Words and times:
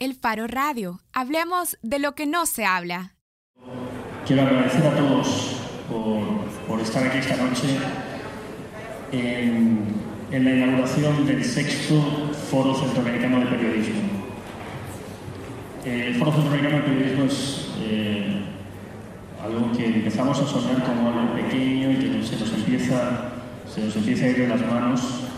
El 0.00 0.14
Faro 0.14 0.46
Radio. 0.46 1.02
Hablemos 1.12 1.76
de 1.82 1.98
lo 1.98 2.14
que 2.14 2.24
no 2.24 2.46
se 2.46 2.64
habla. 2.64 3.16
Quiero 4.26 4.40
agradecer 4.40 4.86
a 4.86 4.96
todos 4.96 5.56
por, 6.66 6.80
estar 6.80 7.06
aquí 7.06 7.18
esta 7.18 7.36
noche 7.36 7.76
en, 9.12 9.84
la 10.32 10.38
inauguración 10.38 11.26
del 11.26 11.44
sexto 11.44 12.00
Foro 12.50 12.74
Centroamericano 12.74 13.40
de 13.40 13.46
Periodismo. 13.46 14.00
El 15.84 16.14
Foro 16.14 16.32
Centroamericano 16.32 16.76
de 16.76 16.82
Periodismo 16.82 17.24
es 17.24 17.68
eh, 17.82 18.42
algo 19.44 19.70
que 19.76 19.84
empezamos 19.84 20.40
a 20.40 20.46
sonar 20.46 20.82
como 20.82 21.10
algo 21.10 21.34
pequeño 21.34 21.90
y 21.90 21.96
que 21.96 22.26
se 22.26 22.40
nos 22.40 22.50
empieza, 22.54 23.32
se 23.68 23.84
nos 23.84 23.94
empieza 23.96 24.24
a 24.24 24.28
ir 24.28 24.38
de 24.38 24.48
las 24.48 24.62
manos 24.62 25.29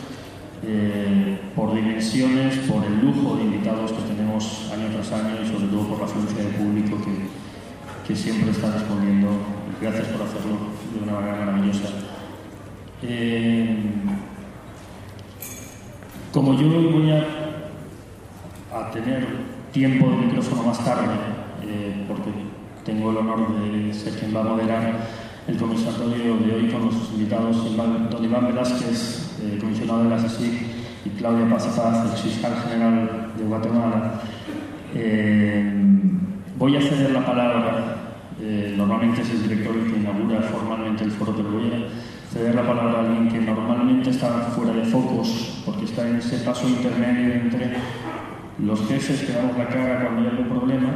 eh, 0.64 1.38
por 1.56 1.74
dimensiones, 1.74 2.56
por 2.68 2.84
el 2.84 3.00
lujo 3.00 3.36
de 3.36 3.45
invitados 3.45 3.92
que 3.92 4.02
tenemos 4.02 4.70
año 4.72 4.88
tras 4.92 5.12
año 5.12 5.42
y 5.42 5.46
sobre 5.46 5.66
todo 5.66 5.88
por 5.88 5.98
la 5.98 6.04
afluencia 6.04 6.45
de 6.45 6.50
público 6.50 6.98
que, 7.04 8.06
que 8.06 8.16
siempre 8.16 8.50
está 8.50 8.70
respondiendo. 8.73 9.28
Gracias 9.80 10.06
por 10.09 10.23
hacerlo 10.23 10.59
de 10.95 11.02
una 11.02 11.20
manera 11.20 11.45
maravillosa. 11.45 11.88
Eh, 13.02 13.77
como 16.32 16.54
yo 16.54 16.68
voy 16.68 17.10
a, 17.10 17.26
a, 18.73 18.90
tener 18.92 19.26
tiempo 19.73 20.09
de 20.10 20.16
micrófono 20.16 20.62
más 20.62 20.84
tarde, 20.84 21.12
eh, 21.65 22.04
porque 22.06 22.30
tengo 22.84 23.10
el 23.10 23.16
honor 23.16 23.60
de 23.60 23.92
ser 23.92 24.15
quien 24.15 24.34
va 24.34 24.40
a 24.40 24.45
moderar 24.45 25.09
el 25.48 25.56
conversatorio 25.56 26.37
de 26.37 26.54
hoy 26.54 26.68
con 26.70 26.82
nuestros 26.84 27.10
invitados, 27.12 27.76
don 27.76 28.24
Iván 28.24 28.46
Velázquez, 28.46 29.31
eh, 29.42 29.59
comisionado 29.60 30.05
de 30.05 30.10
la 30.10 30.16
CSIC, 30.16 30.82
y 31.05 31.10
Claudia 31.10 31.48
Paz, 31.51 31.66
el 31.66 32.30
fiscal 32.30 32.52
general 32.69 33.32
de 33.37 33.45
Guatemala. 33.45 34.20
Eh, 34.95 35.73
voy 36.56 36.77
a 36.77 36.80
ceder 36.80 37.10
la 37.10 37.27
palabra, 37.27 37.96
eh, 38.41 38.74
normalmente 38.76 39.23
es 39.23 39.30
el 39.30 39.43
director 39.43 39.74
el 39.74 39.90
que 39.90 39.98
inaugura 39.98 40.43
formalmente 40.43 41.04
el 41.04 41.10
foro, 41.10 41.35
pero 41.37 41.51
voy 41.51 41.73
a 41.73 42.32
ceder 42.32 42.54
la 42.54 42.63
palabra 42.63 42.98
a 42.98 43.01
alguien 43.01 43.29
que 43.29 43.40
normalmente 43.40 44.10
está 44.10 44.29
fuera 44.54 44.73
de 44.73 44.85
focos, 44.85 45.63
porque 45.66 45.87
está 45.87 46.09
en 46.09 46.16
ese 46.16 46.38
paso 46.38 46.68
intermedio 46.68 47.35
entre 47.35 47.73
los 48.65 48.87
jefes 48.87 49.23
que 49.23 49.32
damos 49.32 49.59
la 49.59 49.66
cara 49.66 50.02
cuando 50.02 50.23
hay 50.23 50.29
algún 50.29 50.48
problema 50.48 50.88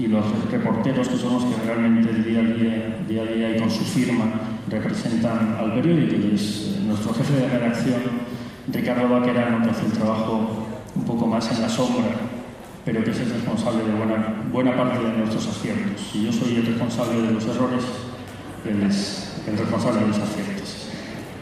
y 0.00 0.06
los 0.06 0.24
reporteros 0.50 1.08
que 1.08 1.16
son 1.18 1.34
los 1.34 1.44
que 1.44 1.62
realmente 1.66 2.10
día 2.22 2.40
a 2.40 2.42
día, 2.42 3.04
día, 3.06 3.22
a 3.22 3.26
día 3.26 3.56
y 3.56 3.60
con 3.60 3.70
su 3.70 3.84
firma 3.84 4.24
representan 4.70 5.56
al 5.60 5.74
periódico 5.74 6.14
y 6.16 6.34
es 6.34 6.74
eh, 6.74 6.80
nuestro 6.86 7.12
jefe 7.12 7.34
de 7.34 7.48
redacción, 7.48 8.00
Ricardo 8.72 9.10
Vaquerano, 9.10 9.62
que 9.62 9.70
hace 9.70 9.84
el 9.84 9.92
trabajo 9.92 10.66
un 10.94 11.04
poco 11.04 11.26
más 11.26 11.52
en 11.52 11.60
la 11.60 11.68
sombra, 11.68 12.06
pero 12.82 13.04
que 13.04 13.10
es 13.10 13.20
el 13.20 13.30
responsable 13.30 13.84
de 13.84 13.92
buena, 13.92 14.42
buena 14.50 14.74
parte 14.74 15.04
de 15.04 15.18
nuestros 15.18 15.46
aciertos. 15.48 16.00
Si 16.10 16.24
yo 16.24 16.32
soy 16.32 16.56
el 16.56 16.66
responsable 16.66 17.20
de 17.20 17.32
los 17.32 17.44
errores, 17.44 17.84
él 18.64 18.82
es 18.82 19.42
el 19.46 19.58
responsable 19.58 20.00
de 20.00 20.08
los 20.08 20.18
aciertos. 20.18 20.88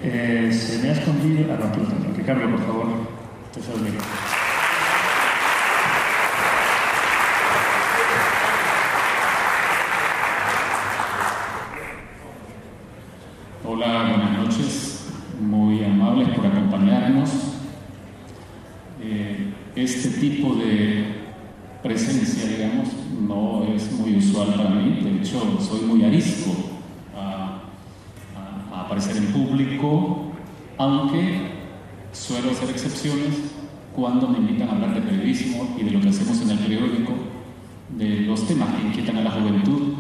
Eh, 0.03 0.51
se 0.53 0.83
me 0.83 0.89
ha 0.89 0.93
escondido... 0.95 1.45
Ah, 1.53 1.59
no, 1.61 2.17
Ricardo, 2.17 2.51
por 2.51 2.67
favor, 2.67 2.87
te 3.55 3.63
saludo. 3.63 4.38
Este 19.83 20.09
tipo 20.21 20.55
de 20.55 21.05
presencia, 21.83 22.49
digamos, 22.49 22.89
no 23.27 23.65
es 23.75 23.93
muy 23.93 24.17
usual 24.17 24.55
para 24.55 24.71
mí. 24.71 25.01
De 25.03 25.19
hecho, 25.19 25.59
soy 25.61 25.83
muy 25.83 26.05
arisco 26.05 26.53
a, 27.17 27.63
aparecer 28.85 29.17
en 29.19 29.27
público, 29.27 30.33
aunque 30.79 31.53
suelo 32.13 32.51
hacer 32.51 32.71
excepciones 32.71 33.35
cuando 33.95 34.29
me 34.29 34.39
invitan 34.39 34.69
a 34.69 34.73
hablar 34.73 34.95
de 34.95 35.03
periodismo 35.03 35.77
y 35.79 35.85
de 35.85 35.91
lo 35.93 36.01
que 36.01 36.09
hacemos 36.09 36.41
en 36.43 36.51
el 36.51 36.59
periódico, 36.59 37.13
de 37.97 38.21
los 38.21 38.47
temas 38.47 38.75
que 38.75 38.89
inquietan 38.89 39.19
a 39.19 39.23
la 39.23 39.31
juventud 39.31 39.95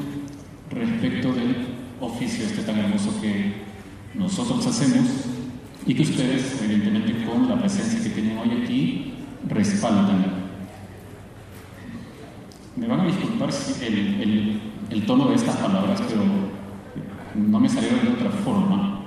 respecto 0.71 1.33
del 1.33 1.57
oficio 2.01 2.45
este 2.45 2.63
tan 2.63 2.79
hermoso 2.79 3.21
que 3.21 3.55
nosotros 4.15 4.67
hacemos 4.67 5.07
y 5.87 5.95
que 5.95 6.03
ustedes, 6.03 6.61
evidentemente, 6.63 7.25
con 7.25 7.49
la 7.49 7.59
presencia 7.59 8.03
que 8.03 8.11
tienen 8.11 8.39
hoy 8.39 8.63
aquí, 8.63 9.15
respaldan. 9.49 10.49
Me 12.77 12.87
van 12.87 13.01
a 13.01 13.07
disculpar 13.07 13.51
el, 13.83 14.61
el, 14.91 15.07
tono 15.07 15.29
de 15.29 15.35
estas 15.35 15.57
palabras, 15.57 16.01
pero 16.09 16.23
no 17.35 17.61
me 17.61 17.69
salieron 17.69 18.05
de 18.05 18.13
otra 18.13 18.31
forma. 18.31 19.01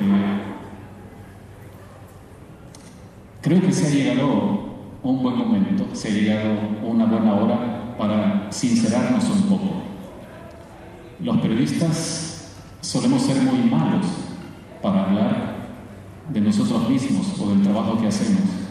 Eh, 0.00 0.40
creo 3.42 3.60
que 3.60 3.72
se 3.72 3.86
ha 3.86 3.90
llegado 3.90 4.66
un 5.02 5.22
buen 5.22 5.36
momento, 5.36 5.86
se 5.92 6.08
ha 6.08 6.10
llegado 6.10 6.58
una 6.82 7.04
buena 7.04 7.34
hora 7.34 7.96
para 7.96 8.50
sincerarnos 8.50 9.28
un 9.30 9.42
poco. 9.42 9.82
Los 11.20 11.38
periodistas 11.38 12.52
solemos 12.80 13.22
ser 13.22 13.42
muy 13.42 13.70
malos 13.70 14.06
para 14.82 15.04
hablar 15.04 15.55
de 16.32 16.40
nosotros 16.40 16.88
mismos 16.88 17.38
o 17.40 17.50
del 17.50 17.62
trabajo 17.62 18.00
que 18.00 18.08
hacemos 18.08 18.66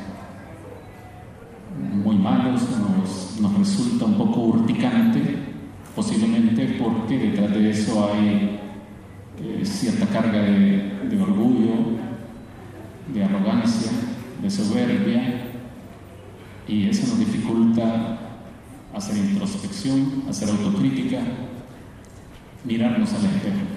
muy 2.04 2.18
malos, 2.18 2.62
nos, 3.42 3.58
resulta 3.58 4.06
un 4.06 4.16
poco 4.16 4.42
urticante, 4.42 5.22
posiblemente 5.96 6.78
porque 6.80 7.18
detrás 7.18 7.52
de 7.52 7.70
eso 7.70 8.12
hay 8.14 8.60
eh, 9.42 9.66
cierta 9.66 10.06
carga 10.08 10.42
de, 10.42 11.20
orgullo, 11.22 11.74
de 13.14 13.24
arrogancia, 13.24 13.92
de 14.42 14.50
soberbia, 14.50 15.42
y 16.68 16.90
eso 16.90 17.08
nos 17.08 17.20
dificulta 17.20 18.18
hacer 18.94 19.18
introspección, 19.18 20.24
hacer 20.30 20.50
autocrítica, 20.50 21.20
mirarnos 22.64 23.14
al 23.14 23.26
espejo. 23.26 23.75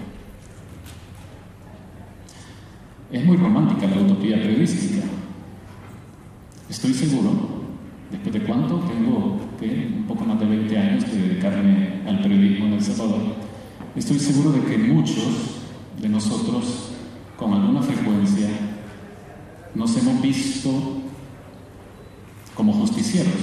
Es 3.11 3.25
muy 3.25 3.37
romántica 3.37 3.87
la 3.87 4.03
utopía 4.03 4.37
periodística. 4.37 5.05
Estoy 6.69 6.93
seguro 6.93 7.59
¿Después 8.11 8.33
de 8.33 8.43
cuánto? 8.43 8.79
Tengo 8.81 9.39
un 9.61 10.05
poco 10.09 10.25
más 10.25 10.41
de 10.41 10.47
20 10.47 10.79
años 10.79 11.05
de 11.05 11.29
dedicarme 11.29 12.01
al 12.07 12.21
periodismo 12.23 12.67
en 12.67 12.73
El 12.75 12.83
Salvador. 12.83 13.21
Estoy 13.95 14.19
seguro 14.19 14.53
de 14.53 14.63
que 14.63 14.79
muchos 14.79 15.59
de 16.01 16.09
nosotros, 16.09 16.93
con 17.37 17.53
alguna 17.53 17.83
frecuencia, 17.83 18.49
nos 19.75 19.97
hemos 19.99 20.23
visto 20.23 20.71
como 22.55 22.73
justicieros. 22.73 23.35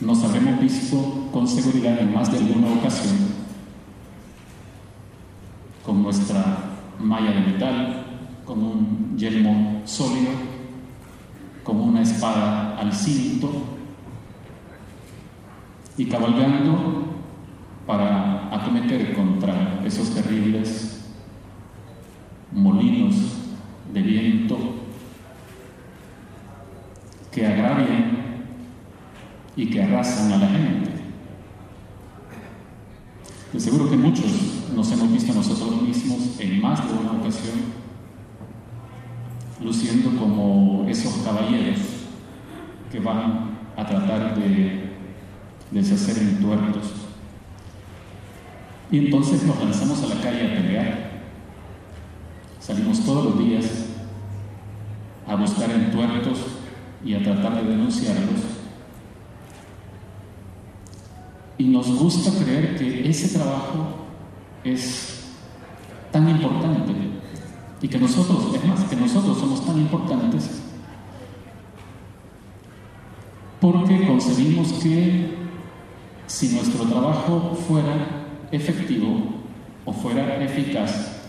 Nos 0.00 0.24
habremos 0.24 0.60
visto 0.60 1.28
con 1.30 1.46
seguridad 1.46 2.00
en 2.00 2.14
más 2.14 2.32
de 2.32 2.38
alguna 2.38 2.72
ocasión 2.72 3.34
con 5.84 6.02
nuestra 6.02 6.73
malla 7.04 7.32
de 7.32 7.40
metal, 7.40 8.06
con 8.44 8.62
un 8.62 9.16
yelmo 9.16 9.82
sólido 9.84 10.30
como 11.62 11.84
una 11.84 12.02
espada 12.02 12.76
al 12.78 12.92
cinto 12.92 13.50
y 15.96 16.06
cabalgando 16.06 17.04
para 17.86 18.54
acometer 18.54 19.14
contra 19.14 19.80
esos 19.84 20.10
terribles 20.14 21.10
molinos 22.52 23.16
de 23.92 24.02
viento 24.02 24.58
que 27.32 27.46
agravian 27.46 28.24
y 29.56 29.66
que 29.66 29.82
arrasan 29.82 30.32
a 30.32 30.36
la 30.36 30.48
gente. 30.48 30.90
De 33.52 33.60
seguro 33.60 33.88
que 33.88 33.96
muchos 33.96 34.63
nos 34.74 34.90
hemos 34.92 35.12
visto 35.12 35.32
nosotros 35.32 35.82
mismos 35.82 36.40
en 36.40 36.60
más 36.60 36.86
de 36.86 36.94
una 36.94 37.12
ocasión 37.12 37.84
luciendo 39.62 40.18
como 40.18 40.84
esos 40.88 41.14
caballeros 41.24 41.78
que 42.90 42.98
van 43.00 43.56
a 43.76 43.86
tratar 43.86 44.38
de 44.38 44.90
deshacer 45.70 46.18
entuertos. 46.18 46.92
Y 48.90 48.98
entonces 48.98 49.42
nos 49.44 49.58
lanzamos 49.58 50.02
a 50.02 50.14
la 50.14 50.20
calle 50.20 50.46
a 50.46 50.54
pelear. 50.54 51.10
Salimos 52.60 53.04
todos 53.04 53.24
los 53.24 53.38
días 53.38 53.86
a 55.26 55.34
buscar 55.36 55.70
entuertos 55.70 56.38
y 57.04 57.14
a 57.14 57.22
tratar 57.22 57.62
de 57.62 57.70
denunciarlos. 57.70 58.40
Y 61.56 61.64
nos 61.64 61.88
gusta 61.98 62.30
creer 62.42 62.76
que 62.76 63.08
ese 63.08 63.38
trabajo 63.38 64.03
es 64.64 65.24
tan 66.10 66.28
importante 66.28 66.92
y 67.80 67.88
que 67.88 67.98
nosotros, 67.98 68.54
es 68.54 68.64
más, 68.64 68.84
que 68.84 68.96
nosotros 68.96 69.38
somos 69.38 69.64
tan 69.66 69.78
importantes 69.78 70.62
porque 73.64 74.06
concebimos 74.06 74.74
que 74.74 75.38
si 76.26 76.48
nuestro 76.48 76.84
trabajo 76.84 77.56
fuera 77.66 78.26
efectivo 78.52 79.40
o 79.86 79.92
fuera 79.92 80.42
eficaz, 80.44 81.22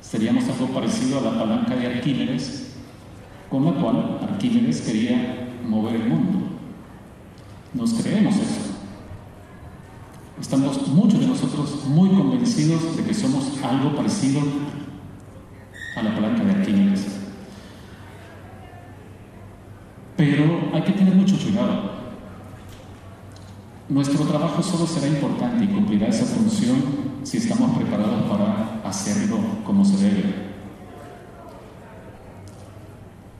seríamos 0.00 0.48
algo 0.48 0.66
parecido 0.74 1.18
a 1.18 1.22
la 1.22 1.38
palanca 1.38 1.76
de 1.76 1.86
Arquímedes, 1.86 2.72
con 3.48 3.66
la 3.66 3.72
cual 3.72 4.18
Arquímedes 4.20 4.80
quería 4.80 5.48
mover 5.64 5.94
el 5.94 6.08
mundo. 6.08 6.38
Nos 7.72 7.94
creemos 7.94 8.34
eso. 8.34 8.65
Estamos 10.40 10.86
muchos 10.88 11.20
de 11.20 11.26
nosotros 11.26 11.84
muy 11.86 12.10
convencidos 12.10 12.96
de 12.96 13.04
que 13.04 13.14
somos 13.14 13.52
algo 13.62 13.96
parecido 13.96 14.40
a 15.96 16.02
la 16.02 16.14
palanca 16.14 16.44
de 16.44 16.50
Arquímedes. 16.50 17.06
Pero 20.16 20.70
hay 20.74 20.82
que 20.82 20.92
tener 20.92 21.14
mucho 21.14 21.38
cuidado. 21.38 21.96
Nuestro 23.88 24.24
trabajo 24.24 24.62
solo 24.62 24.86
será 24.86 25.08
importante 25.08 25.64
y 25.64 25.68
cumplirá 25.68 26.08
esa 26.08 26.26
función 26.26 26.82
si 27.22 27.38
estamos 27.38 27.76
preparados 27.76 28.22
para 28.28 28.80
hacerlo 28.84 29.38
como 29.64 29.84
se 29.84 29.96
debe. 29.96 30.46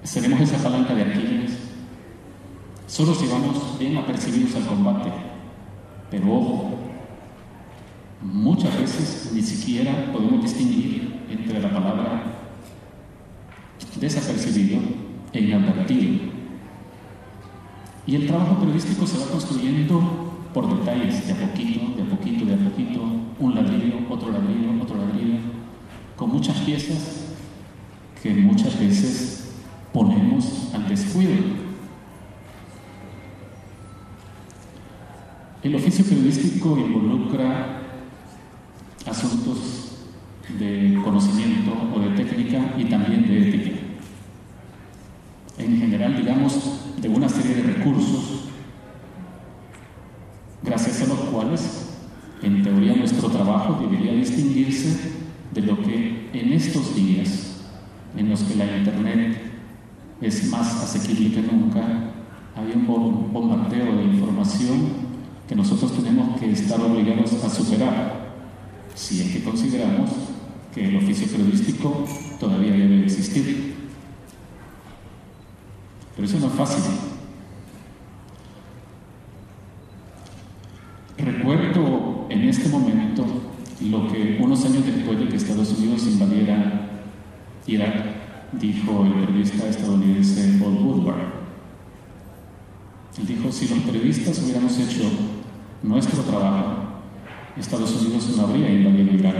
Seremos 0.03 0.41
esa 0.41 0.63
palanca 0.63 0.95
de 0.95 1.03
Arquímedes 1.03 1.67
solo 2.87 3.15
si 3.15 3.27
vamos 3.27 3.79
bien 3.79 3.97
apercibidos 3.99 4.55
al 4.55 4.67
combate. 4.67 5.11
Pero 6.11 6.33
ojo, 6.33 6.86
muchas 8.33 8.79
veces 8.79 9.31
ni 9.33 9.43
siquiera 9.43 10.13
podemos 10.13 10.43
distinguir 10.43 11.23
entre 11.31 11.61
la 11.61 11.71
palabra 11.71 12.23
desapercibido 14.01 14.81
e 15.33 15.41
inadvertido. 15.41 16.37
Y 18.07 18.17
el 18.17 18.27
trabajo 18.27 18.59
periodístico 18.59 19.07
se 19.07 19.19
va 19.19 19.27
construyendo 19.27 20.49
por 20.53 20.79
detalles, 20.79 21.27
de 21.27 21.33
a 21.33 21.37
poquito, 21.37 21.97
de 21.97 22.03
a 22.03 22.07
poquito, 22.07 22.45
de 22.45 22.55
a 22.55 22.59
poquito, 22.59 23.03
un 23.39 23.55
ladrillo, 23.55 23.97
otro 24.09 24.31
ladrillo, 24.31 24.83
otro 24.83 24.97
ladrillo, 24.97 25.39
con 26.17 26.31
muchas 26.31 26.59
piezas 26.61 27.35
que 28.23 28.33
muchas 28.35 28.79
veces 28.79 29.51
ponemos 29.93 30.71
al 30.75 30.89
descuido. 30.89 31.35
El 35.63 35.75
oficio 35.75 36.05
periodístico 36.05 36.79
involucra 36.79 37.86
asuntos 39.07 39.59
de 40.59 41.01
conocimiento 41.03 41.73
o 41.95 42.01
de 42.01 42.11
técnica 42.11 42.75
y 42.77 42.85
también 42.85 43.27
de 43.27 43.49
ética. 43.49 43.81
En 45.59 45.79
general, 45.79 46.17
digamos, 46.17 46.81
de 47.01 47.09
una 47.09 47.29
serie 47.29 47.57
de 47.57 47.63
recursos, 47.75 48.49
gracias 50.63 51.03
a 51.03 51.07
los 51.07 51.19
cuales, 51.31 51.91
en 52.43 52.63
teoría, 52.63 52.95
nuestro 52.95 53.29
trabajo 53.31 53.79
debería 53.81 54.13
distinguirse 54.13 55.13
de 55.53 55.63
lo 55.63 55.81
que 55.83 56.29
en 56.33 56.53
estos 56.53 56.95
días, 56.95 57.63
en 58.17 58.29
los 58.29 58.43
que 58.43 58.57
la 58.57 58.77
Internet 58.77 59.41
es 60.21 60.51
más 60.51 60.83
asequible 60.83 61.35
que 61.35 61.43
nunca, 61.43 61.81
hay 62.55 62.73
un 62.75 62.87
bombardeo 62.87 63.97
de 63.97 64.05
información 64.05 65.07
que 65.49 65.55
nosotros 65.55 65.93
tenemos 65.93 66.39
que 66.41 66.51
estar 66.51 66.81
obligados 66.81 67.33
a 67.45 67.51
superar, 67.51 68.16
si 68.97 69.21
es 69.21 69.31
que 69.31 69.45
consideramos 69.45 70.11
que 70.75 70.89
el 70.89 70.97
oficio 70.97 71.29
periodístico 71.29 72.05
todavía 72.41 72.73
debe 72.73 73.05
existir. 73.05 73.75
Pero 76.17 76.27
eso 76.27 76.39
no 76.41 76.47
es 76.47 76.53
fácil. 76.55 76.83
Recuerdo 81.19 82.27
en 82.31 82.49
este 82.49 82.69
momento 82.69 83.25
lo 83.83 84.09
que 84.09 84.39
unos 84.41 84.65
años 84.65 84.87
después 84.87 85.19
de 85.19 85.29
que 85.29 85.37
Estados 85.37 85.79
Unidos 85.79 86.07
invadiera 86.07 86.91
Irak, 87.67 88.05
dijo 88.53 89.05
el 89.05 89.13
periodista 89.27 89.69
estadounidense 89.69 90.59
Paul 90.59 90.75
Woodward. 90.75 91.37
Él 93.19 93.27
dijo, 93.27 93.53
si 93.53 93.69
los 93.69 93.79
periodistas 93.81 94.39
hubiéramos 94.43 94.79
hecho 94.79 95.11
nuestro 95.83 96.23
trabajo, 96.23 96.76
Estados 97.57 97.91
Unidos 98.03 98.35
no 98.37 98.43
habría 98.45 98.71
invadido 98.71 99.15
Irak. 99.15 99.37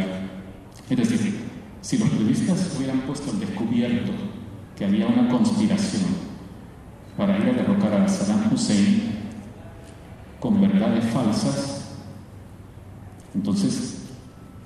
Es 0.89 0.97
decir, 0.97 1.35
si 1.83 1.99
los 1.99 2.09
periodistas 2.09 2.75
hubieran 2.77 3.01
puesto 3.01 3.31
al 3.31 3.41
descubierto 3.41 4.13
que 4.77 4.85
había 4.85 5.07
una 5.07 5.29
conspiración 5.29 6.05
para 7.17 7.39
ir 7.39 7.45
a 7.45 7.53
derrocar 7.53 7.95
a 7.95 8.09
Saddam 8.09 8.53
Hussein 8.53 9.03
con 10.41 10.61
verdades 10.61 11.05
falsas, 11.07 11.95
entonces 13.35 14.07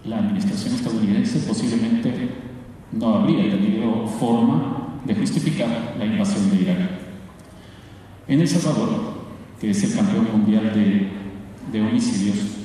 la 0.05 0.19
administración 0.19 0.75
estadounidense 0.75 1.41
posiblemente 1.41 2.31
no 2.93 3.15
habría 3.17 3.51
tenido 3.51 4.07
forma 4.07 5.01
de 5.05 5.15
justificar 5.15 5.97
la 5.99 6.07
invasión 6.07 6.51
de 6.51 6.63
Irak. 6.63 6.79
En 8.29 8.41
El 8.41 8.49
Salvador, 8.49 9.15
que 9.61 9.71
es 9.71 9.83
el 9.83 9.95
campeón 9.95 10.29
mundial 10.33 10.73
de, 10.73 11.09
de 11.73 11.81
homicidios, 11.81 12.60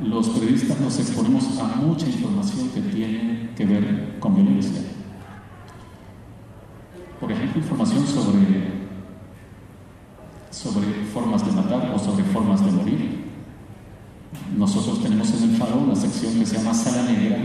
los 0.00 0.28
periodistas 0.28 0.80
nos 0.80 0.98
exponemos 0.98 1.58
a 1.58 1.76
mucha 1.76 2.06
información 2.06 2.68
que 2.70 2.80
tiene 2.82 3.50
que 3.56 3.66
ver 3.66 4.18
con 4.20 4.34
violencia. 4.34 4.80
Por 7.20 7.32
ejemplo, 7.32 7.60
información 7.60 8.06
sobre 8.06 8.78
sobre 10.50 10.86
formas 11.12 11.44
de 11.44 11.52
matar 11.52 11.92
o 11.94 11.98
sobre 11.98 12.24
formas 12.24 12.64
de 12.64 12.72
morir. 12.72 13.24
Nosotros 14.56 15.02
tenemos 15.02 15.30
en 15.34 15.50
el 15.50 15.56
Faro 15.56 15.76
una 15.78 15.94
sección 15.94 16.34
que 16.34 16.46
se 16.46 16.56
llama 16.56 16.74
Sala 16.74 17.10
Negra, 17.10 17.38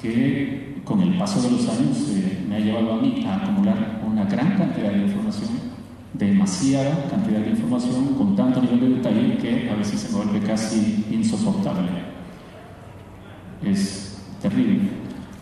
que 0.00 0.80
con 0.84 1.00
el 1.00 1.16
paso 1.18 1.40
de 1.42 1.50
los 1.50 1.68
años 1.68 2.08
eh, 2.10 2.44
me 2.48 2.56
ha 2.56 2.60
llevado 2.60 2.94
a 2.94 2.96
mí 3.00 3.24
a 3.26 3.36
acumular 3.36 4.00
una 4.06 4.24
gran 4.24 4.56
cantidad 4.56 4.92
de 4.92 5.02
información, 5.02 5.48
demasiada 6.14 7.08
cantidad 7.10 7.40
de 7.40 7.50
información, 7.50 8.14
con 8.14 8.36
tanto 8.36 8.62
nivel 8.62 8.80
de 8.80 8.88
detalle 8.96 9.36
que 9.36 9.68
a 9.68 9.74
veces 9.74 10.00
se 10.00 10.16
vuelve 10.16 10.40
casi 10.40 11.04
insoportable. 11.10 11.88
Es 13.64 14.22
terrible. 14.40 14.88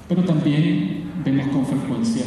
Pero 0.09 0.25
también 0.25 1.11
vemos 1.25 1.49
con 1.49 1.67
frecuencia 1.67 2.25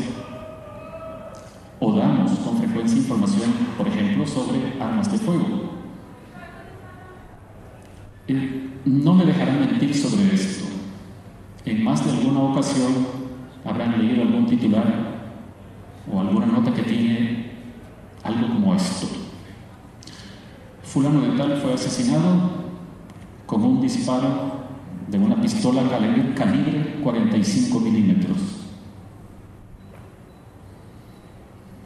o 1.80 1.94
damos 1.94 2.31
con 2.39 2.57
frecuencia 2.57 2.97
información, 2.97 3.51
por 3.77 3.88
ejemplo, 3.88 4.25
sobre 4.25 4.80
armas 4.80 5.11
de 5.11 5.18
fuego. 5.18 5.75
No 8.85 9.14
me 9.14 9.25
dejarán 9.25 9.59
mentir 9.59 9.94
sobre 9.94 10.33
esto. 10.33 10.66
En 11.66 11.83
más 11.83 12.06
de 12.06 12.11
alguna 12.11 12.42
ocasión 12.42 13.07
habrán 13.64 13.99
leído 13.99 14.21
algún 14.21 14.45
titular 14.45 14.85
o 16.11 16.19
alguna 16.19 16.45
nota 16.45 16.71
que 16.73 16.83
tiene 16.83 17.44
algo 18.26 18.48
como 18.48 18.76
esto. 18.76 19.08
Fulano 20.84 21.22
de 21.22 21.38
tal 21.38 21.58
fue 21.62 21.74
asesinado 21.74 22.66
con 23.46 23.64
un 23.64 23.82
disparo 23.82 24.66
de 25.08 25.20
una 25.20 25.40
pistola 25.40 25.84
calibre 26.36 27.00
45 27.04 27.80
milímetros. 27.80 28.38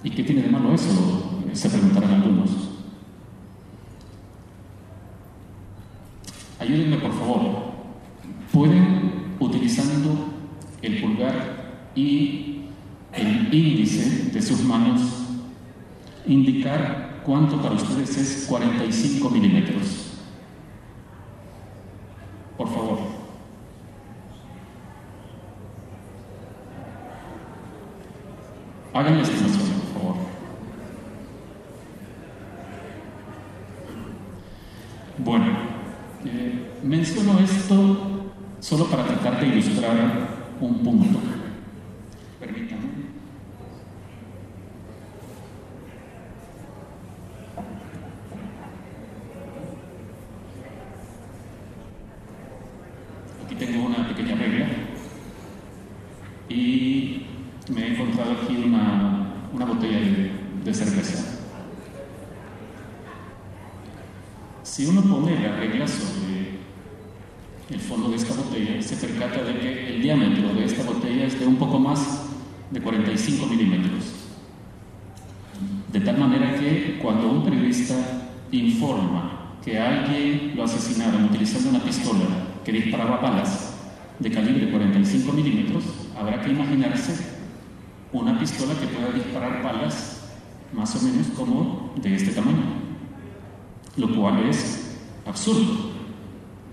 ¿Y 0.03 0.09
qué 0.11 0.23
tiene 0.23 0.43
de 0.43 0.49
malo 0.49 0.73
eso? 0.73 1.41
Se 1.51 1.69
preguntarán 1.69 2.13
algunos. 2.13 2.49
Ayúdenme 6.59 6.97
por 6.97 7.11
favor. 7.11 7.69
Pueden, 8.53 9.35
utilizando 9.39 10.29
el 10.81 11.01
pulgar 11.01 11.91
y 11.95 12.61
el 13.13 13.53
índice 13.53 14.29
de 14.31 14.41
sus 14.41 14.63
manos, 14.63 15.18
indicar 16.25 17.21
cuánto 17.25 17.61
para 17.61 17.75
ustedes 17.75 18.17
es 18.17 18.45
45 18.47 19.29
milímetros. 19.29 20.17
Por 22.57 22.67
favor. 22.67 22.99
Hagan 28.93 29.17
la 29.17 29.23
estimación. 29.23 29.69
Bueno, 35.21 35.45
eh, 36.23 36.79
menciono 36.81 37.37
esto 37.39 38.31
solo 38.61 38.85
para 38.85 39.03
tratar 39.05 39.41
de 39.41 39.47
ilustrar 39.47 39.95
un 40.61 40.79
punto. 40.79 41.19
Permítanme. 42.39 42.87
Aquí 53.45 53.55
tengo 53.55 53.87
una 53.87 54.07
pequeña 54.07 54.35
regla 54.35 54.67
y 56.47 57.25
me 57.69 57.81
he 57.81 57.93
encontrado 57.93 58.31
aquí 58.31 58.55
una, 58.65 59.65
botella 59.65 59.99
de 60.63 60.73
cerveza. 60.73 61.39
Si 64.79 64.85
uno 64.85 65.01
pone 65.01 65.37
la 65.41 65.57
regla 65.57 65.85
sobre 65.85 66.59
el 67.69 67.79
fondo 67.81 68.07
de 68.09 68.15
esta 68.15 68.33
botella, 68.33 68.81
se 68.81 68.95
percata 68.95 69.43
de 69.43 69.59
que 69.59 69.95
el 69.95 70.01
diámetro 70.01 70.53
de 70.53 70.63
esta 70.63 70.83
botella 70.83 71.25
es 71.25 71.37
de 71.37 71.45
un 71.45 71.57
poco 71.57 71.79
más 71.79 72.21
de 72.71 72.79
45 72.79 73.45
milímetros. 73.47 74.05
De 75.91 75.99
tal 75.99 76.17
manera 76.17 76.55
que 76.55 76.97
cuando 77.01 77.29
un 77.29 77.43
periodista 77.43 77.95
informa 78.51 79.57
que 79.65 79.77
alguien 79.77 80.53
lo 80.55 80.63
asesinaron 80.63 81.25
utilizando 81.25 81.71
una 81.71 81.83
pistola 81.83 82.25
que 82.69 82.81
disparaba 82.81 83.17
balas 83.17 83.73
de 84.19 84.29
calibre 84.29 84.69
45 84.69 85.33
milímetros, 85.33 85.83
habrá 86.15 86.39
que 86.39 86.51
imaginarse 86.51 87.15
una 88.13 88.37
pistola 88.37 88.75
que 88.79 88.87
pueda 88.87 89.11
disparar 89.11 89.63
balas 89.63 90.27
más 90.71 90.95
o 90.95 91.01
menos 91.01 91.27
como 91.35 91.93
de 91.95 92.15
este 92.15 92.31
tamaño, 92.31 92.61
lo 93.97 94.15
cual 94.15 94.47
es 94.47 94.99
absurdo. 95.25 95.93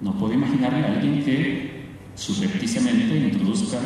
No 0.03 0.12
puedo 0.19 0.35
imaginarle 0.35 0.85
a 0.85 0.93
alguien 0.93 1.25
que 1.25 1.87
subrepticiamente 2.15 3.17
introduzca 3.17 3.79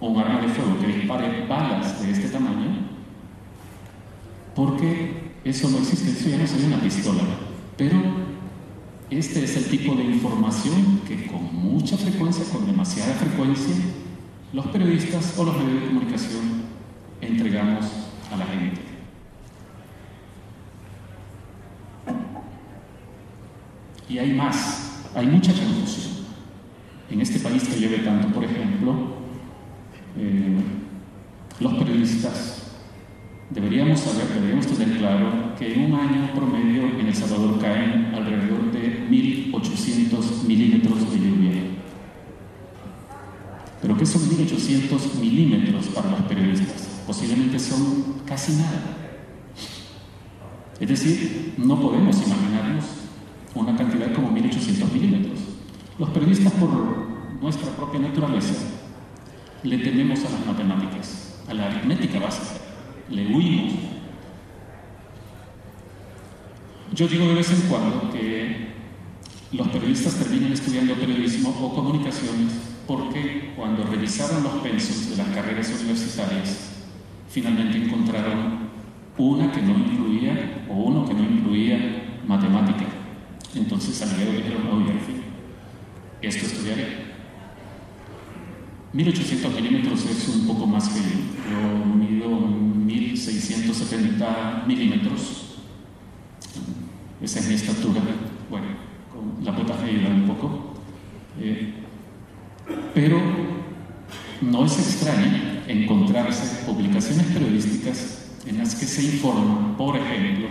un 0.00 0.18
arma 0.18 0.42
de 0.42 0.48
fuego 0.48 0.78
que 0.80 0.98
dispare 0.98 1.46
balas 1.46 2.02
de 2.02 2.10
este 2.10 2.28
tamaño, 2.28 2.88
porque 4.54 5.32
eso 5.44 5.70
no 5.70 5.78
existe, 5.78 6.10
eso 6.10 6.28
ya 6.28 6.36
no 6.36 6.46
sería 6.46 6.66
una 6.66 6.80
pistola. 6.80 7.22
Pero 7.78 8.27
este 9.10 9.42
es 9.42 9.56
el 9.56 9.64
tipo 9.64 9.94
de 9.94 10.04
información 10.04 11.00
que 11.06 11.26
con 11.26 11.42
mucha 11.54 11.96
frecuencia, 11.96 12.44
con 12.52 12.66
demasiada 12.66 13.14
frecuencia, 13.14 13.74
los 14.52 14.66
periodistas 14.66 15.38
o 15.38 15.44
los 15.44 15.56
medios 15.56 15.80
de 15.80 15.86
comunicación 15.88 16.62
entregamos 17.20 17.86
a 18.30 18.36
la 18.36 18.46
gente. 18.46 18.80
Y 24.10 24.18
hay 24.18 24.32
más, 24.32 25.04
hay 25.14 25.26
mucha 25.26 25.52
confusión. 25.52 26.26
En 27.10 27.20
este 27.22 27.40
país 27.40 27.66
que 27.66 27.80
lleve 27.80 27.98
tanto, 27.98 28.28
por 28.28 28.44
ejemplo, 28.44 28.94
eh, 30.18 30.58
los 31.60 31.74
periodistas 31.74 32.57
deberíamos 33.50 34.00
saber, 34.00 34.28
deberíamos 34.28 34.66
tener 34.66 34.98
claro 34.98 35.54
que 35.58 35.74
en 35.74 35.92
un 35.92 35.98
año 35.98 36.32
promedio 36.34 36.82
en 36.98 37.06
El 37.06 37.14
Salvador 37.14 37.58
caen 37.58 38.12
alrededor 38.14 38.70
de 38.72 39.08
1.800 39.08 40.44
milímetros 40.44 41.10
de 41.10 41.18
lluvia. 41.18 41.62
Pero 43.80 43.96
¿qué 43.96 44.04
son 44.04 44.22
1.800 44.22 45.20
milímetros 45.20 45.86
para 45.88 46.10
los 46.10 46.20
periodistas? 46.22 47.02
Posiblemente 47.06 47.58
son 47.58 48.16
casi 48.26 48.52
nada. 48.52 48.96
Es 50.80 50.88
decir, 50.88 51.54
no 51.56 51.80
podemos 51.80 52.16
imaginarnos 52.16 52.84
una 53.54 53.76
cantidad 53.76 54.12
como 54.12 54.30
1800 54.30 54.92
milímetros. 54.92 55.40
Los 55.98 56.10
periodistas, 56.10 56.52
por 56.52 56.70
nuestra 57.40 57.70
propia 57.70 58.00
naturaleza, 58.00 58.54
le 59.62 59.78
tememos 59.78 60.20
a 60.20 60.30
las 60.30 60.46
matemáticas, 60.46 61.40
a 61.48 61.54
la 61.54 61.66
aritmética 61.66 62.20
básica, 62.20 62.67
le. 63.10 63.88
Yo 66.94 67.06
digo 67.06 67.26
de 67.28 67.34
vez 67.34 67.50
en 67.50 67.68
cuando 67.68 68.10
que 68.10 68.68
los 69.52 69.68
periodistas 69.68 70.14
terminan 70.16 70.52
estudiando 70.52 70.94
periodismo 70.94 71.50
o 71.60 71.74
comunicaciones 71.74 72.52
porque 72.86 73.52
cuando 73.54 73.84
revisaron 73.84 74.42
los 74.42 74.54
pensos 74.54 75.10
de 75.10 75.16
las 75.16 75.28
carreras 75.28 75.70
universitarias, 75.80 76.70
finalmente 77.28 77.78
encontraron 77.78 78.68
una 79.18 79.52
que 79.52 79.60
no 79.60 79.76
incluía 79.76 80.64
o 80.70 80.74
uno 80.74 81.06
que 81.06 81.14
no 81.14 81.22
incluía 81.22 82.20
matemática. 82.26 82.86
Entonces 83.54 83.94
salieron 83.94 84.34
y 84.34 84.38
dijeron, 84.38 84.68
oye, 84.72 84.92
en 84.92 85.00
fin, 85.00 85.22
esto 86.22 86.46
estudiaré. 86.46 87.07
1800 88.92 89.54
milímetros 89.54 90.04
es 90.06 90.28
un 90.28 90.46
poco 90.46 90.66
más 90.66 90.88
que 90.88 91.00
yo. 91.00 91.06
Yo 91.50 91.84
mido 91.84 92.28
1670 92.28 94.64
milímetros. 94.66 95.56
Esa 97.20 97.40
es 97.40 97.48
mi 97.48 97.54
estatura. 97.54 98.00
Bueno, 98.48 98.66
con 99.12 99.44
la 99.44 99.50
bota 99.52 99.74
ayuda 99.82 100.08
un 100.08 100.26
poco. 100.26 100.74
Eh, 101.40 101.74
pero 102.94 103.20
no 104.40 104.64
es 104.64 104.78
extraño 104.78 105.64
encontrarse 105.66 106.64
publicaciones 106.64 107.26
periodísticas 107.26 108.30
en 108.46 108.56
las 108.58 108.74
que 108.74 108.86
se 108.86 109.02
informa, 109.02 109.76
por 109.76 109.96
ejemplo, 109.96 110.48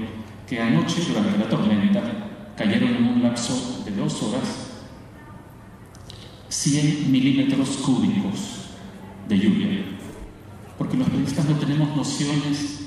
que 0.47 0.61
anoche 0.61 1.01
durante 1.07 1.37
la 1.37 1.49
tormenta 1.49 2.01
cayeron 2.55 2.95
en 2.95 3.03
un 3.03 3.23
lapso 3.23 3.83
de 3.85 3.91
dos 3.91 4.21
horas 4.23 4.66
100 6.49 7.11
milímetros 7.11 7.77
cúbicos 7.77 8.69
de 9.27 9.37
lluvia. 9.37 9.85
Porque 10.77 10.97
los 10.97 11.07
periodistas 11.07 11.45
no 11.45 11.55
tenemos 11.57 11.95
nociones 11.95 12.79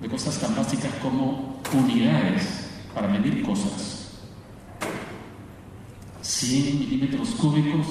de 0.00 0.08
cosas 0.08 0.38
tan 0.38 0.54
básicas 0.54 0.92
como 1.02 1.60
unidades 1.72 2.68
para 2.94 3.08
medir 3.08 3.42
cosas. 3.42 4.12
100 6.22 6.78
milímetros 6.78 7.30
cúbicos, 7.30 7.86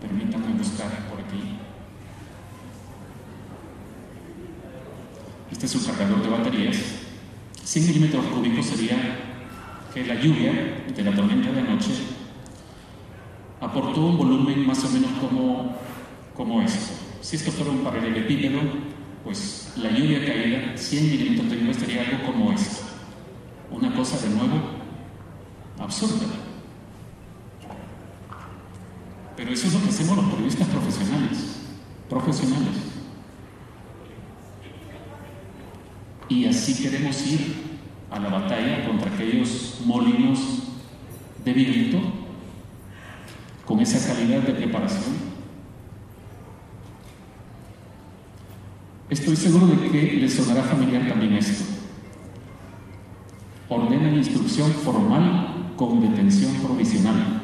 permítanme 0.00 0.58
buscar 0.58 1.08
por 1.08 1.20
aquí. 1.20 1.56
Este 5.50 5.66
es 5.66 5.74
un 5.74 5.84
cargador 5.84 6.22
de 6.22 6.28
baterías. 6.28 6.76
100 7.64 7.86
milímetros 7.86 8.26
cúbicos 8.26 8.66
sería 8.66 8.96
que 9.94 10.04
la 10.04 10.14
lluvia 10.14 10.84
de 10.94 11.02
la 11.02 11.14
tormenta 11.14 11.50
de 11.50 11.60
anoche 11.60 12.17
aportó 13.60 14.06
un 14.06 14.18
volumen 14.18 14.66
más 14.66 14.84
o 14.84 14.90
menos 14.90 15.10
como, 15.20 15.74
como 16.36 16.62
esto. 16.62 16.94
Si 17.20 17.36
esto 17.36 17.50
fuera 17.50 17.72
un 17.72 17.80
paralelepípedo, 17.80 18.60
pues 19.24 19.72
la 19.76 19.90
lluvia 19.90 20.24
caída, 20.24 20.76
100 20.76 21.10
milímetros 21.10 21.50
de 21.50 21.56
lluvia 21.56 21.98
algo 21.98 22.26
como 22.26 22.52
esto. 22.52 22.86
Una 23.70 23.94
cosa 23.94 24.18
de 24.18 24.34
nuevo 24.34 24.60
absurda. 25.78 26.26
Pero 29.36 29.52
eso 29.52 29.66
es 29.66 29.74
lo 29.74 29.82
que 29.82 29.88
hacemos 29.88 30.16
los 30.16 30.26
periodistas 30.26 30.68
profesionales. 30.68 31.60
Profesionales. 32.08 32.74
Y 36.28 36.46
así 36.46 36.82
queremos 36.82 37.26
ir 37.26 37.68
a 38.10 38.18
la 38.18 38.28
batalla 38.28 38.86
contra 38.86 39.12
aquellos 39.12 39.80
molinos 39.84 40.40
de 41.44 41.52
viento 41.52 42.17
con 43.68 43.78
esa 43.80 44.14
calidad 44.14 44.40
de 44.40 44.54
preparación. 44.54 45.14
Estoy 49.10 49.36
seguro 49.36 49.66
de 49.66 49.90
que 49.90 50.14
les 50.14 50.32
sonará 50.32 50.62
familiar 50.62 51.06
también 51.06 51.34
esto. 51.34 51.64
Ordena 53.68 54.08
instrucción 54.08 54.72
formal 54.72 55.74
con 55.76 56.00
detención 56.00 56.54
provisional. 56.54 57.42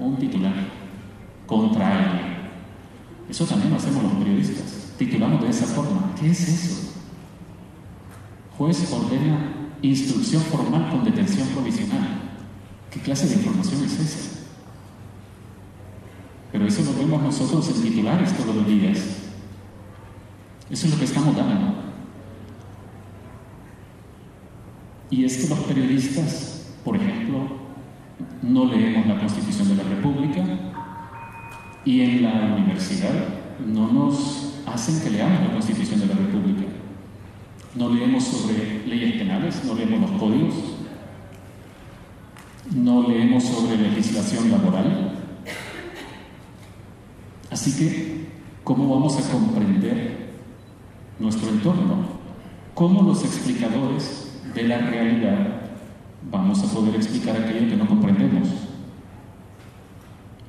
Un 0.00 0.16
titular 0.16 0.54
contra 1.46 1.96
alguien. 1.96 2.34
Eso 3.30 3.46
también 3.46 3.70
lo 3.70 3.76
hacemos 3.76 4.02
los 4.02 4.12
periodistas. 4.14 4.94
Titulamos 4.98 5.40
de 5.42 5.50
esa 5.50 5.66
forma. 5.66 6.12
¿Qué 6.20 6.30
es 6.30 6.48
eso? 6.48 6.92
Juez 8.58 8.92
ordena 8.92 9.68
instrucción 9.80 10.42
formal 10.42 10.90
con 10.90 11.04
detención 11.04 11.46
provisional. 11.50 12.32
¿Qué 12.90 12.98
clase 12.98 13.28
de 13.28 13.34
información 13.34 13.84
es 13.84 14.00
esa? 14.00 14.33
Pero 16.54 16.68
eso 16.68 16.84
lo 16.84 16.96
vemos 16.96 17.20
nosotros 17.20 17.68
en 17.68 17.82
titulares 17.82 18.32
todos 18.36 18.54
los 18.54 18.64
días. 18.68 18.98
Eso 20.70 20.86
es 20.86 20.92
lo 20.92 20.98
que 21.00 21.04
estamos 21.04 21.36
dando. 21.36 21.74
Y 25.10 25.24
es 25.24 25.36
que 25.38 25.48
los 25.48 25.58
periodistas, 25.64 26.70
por 26.84 26.94
ejemplo, 26.94 27.40
no 28.40 28.66
leemos 28.66 29.04
la 29.04 29.18
Constitución 29.18 29.70
de 29.70 29.82
la 29.82 29.82
República 29.82 30.44
y 31.84 32.02
en 32.02 32.22
la 32.22 32.54
universidad 32.54 33.10
no 33.66 33.90
nos 33.90 34.60
hacen 34.64 35.00
que 35.00 35.10
leamos 35.10 35.48
la 35.48 35.54
Constitución 35.54 35.98
de 35.98 36.06
la 36.06 36.14
República. 36.14 36.68
No 37.74 37.88
leemos 37.88 38.22
sobre 38.22 38.86
leyes 38.86 39.14
penales, 39.14 39.60
no 39.64 39.74
leemos 39.74 40.08
los 40.08 40.20
códigos, 40.20 40.54
no 42.76 43.08
leemos 43.08 43.42
sobre 43.42 43.76
legislación 43.76 44.52
laboral. 44.52 45.13
Así 47.54 47.70
que, 47.76 48.26
¿cómo 48.64 48.92
vamos 48.92 49.16
a 49.16 49.30
comprender 49.30 50.34
nuestro 51.20 51.50
entorno? 51.50 51.98
¿Cómo 52.74 53.02
los 53.02 53.22
explicadores 53.22 54.40
de 54.52 54.64
la 54.64 54.78
realidad 54.78 55.70
vamos 56.32 56.64
a 56.64 56.74
poder 56.74 56.96
explicar 56.96 57.36
aquello 57.36 57.68
que 57.68 57.76
no 57.76 57.86
comprendemos? 57.86 58.48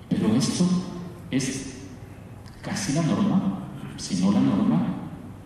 Pero 0.09 0.35
esto 0.35 0.65
es 1.29 1.83
casi 2.63 2.93
la 2.93 3.03
norma, 3.03 3.59
si 3.97 4.15
no 4.15 4.31
la 4.31 4.39
norma, 4.39 4.87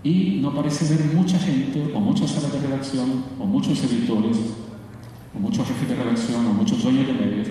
y 0.02 0.40
no 0.42 0.56
parece 0.56 0.96
ver 0.96 1.14
mucha 1.14 1.38
gente 1.40 1.92
o 1.94 2.00
muchas 2.00 2.32
salas 2.32 2.54
de 2.54 2.60
redacción 2.62 3.26
o 3.38 3.46
muchos 3.46 3.84
editores 3.84 4.38
o 5.36 5.40
muchos 5.40 5.68
jefes 5.68 5.90
de 5.90 5.96
redacción, 5.96 6.46
o 6.46 6.54
muchos 6.54 6.82
dueños 6.82 7.06
de 7.06 7.14
medios, 7.14 7.48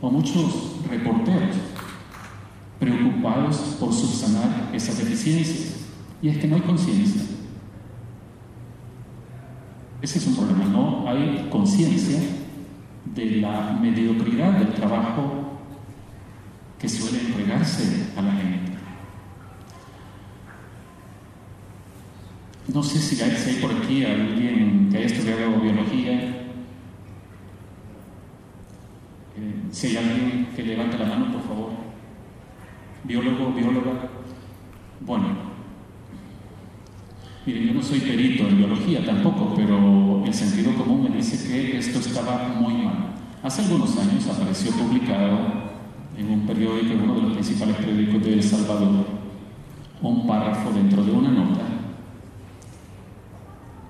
o 0.00 0.08
muchos 0.08 0.76
reporteros 0.88 1.56
preocupados 2.80 3.56
por 3.78 3.92
subsanar 3.92 4.70
esas 4.72 4.98
deficiencias. 4.98 5.76
Y 6.22 6.30
es 6.30 6.38
que 6.38 6.48
no 6.48 6.56
hay 6.56 6.62
conciencia. 6.62 7.22
Ese 10.02 10.18
es 10.18 10.26
un 10.26 10.36
problema, 10.36 10.64
no 10.64 11.08
hay 11.08 11.48
conciencia 11.50 12.18
de 13.14 13.26
la 13.36 13.78
mediocridad 13.80 14.52
del 14.52 14.72
trabajo 14.72 15.58
que 16.78 16.88
suele 16.88 17.20
entregarse 17.20 18.06
a 18.16 18.22
la 18.22 18.32
gente. 18.32 18.72
No 22.72 22.82
sé 22.82 22.98
si 22.98 23.20
hay, 23.22 23.58
por 23.60 23.72
aquí 23.72 24.04
alguien 24.04 24.88
que 24.90 24.98
haya 24.98 25.06
estudiado 25.06 25.60
biología, 25.60 26.12
eh, 29.36 29.54
si 29.70 29.88
hay 29.88 29.96
alguien 29.96 30.48
que 30.54 30.62
levante 30.62 30.98
la 30.98 31.06
mano, 31.06 31.32
por 31.32 31.42
favor. 31.42 31.79
Biólogo, 33.04 33.52
bióloga. 33.52 33.92
Bueno, 35.00 35.26
miren, 37.46 37.68
yo 37.68 37.74
no 37.74 37.82
soy 37.82 38.00
perito 38.00 38.46
en 38.46 38.58
biología 38.58 39.04
tampoco, 39.04 39.54
pero 39.56 40.22
el 40.24 40.34
sentido 40.34 40.74
común 40.74 41.04
me 41.04 41.16
dice 41.16 41.48
que 41.48 41.78
esto 41.78 41.98
estaba 41.98 42.48
muy 42.48 42.74
mal. 42.74 43.14
Hace 43.42 43.62
algunos 43.62 43.96
años 43.96 44.26
apareció 44.28 44.70
publicado 44.72 45.38
en 46.18 46.30
un 46.30 46.46
periódico, 46.46 46.92
en 46.92 47.00
uno 47.00 47.14
de 47.14 47.22
los 47.22 47.32
principales 47.32 47.76
periódicos 47.76 48.22
de 48.22 48.34
El 48.34 48.42
Salvador, 48.42 49.06
un 50.02 50.26
párrafo 50.26 50.70
dentro 50.72 51.02
de 51.02 51.12
una 51.12 51.30
nota 51.30 51.62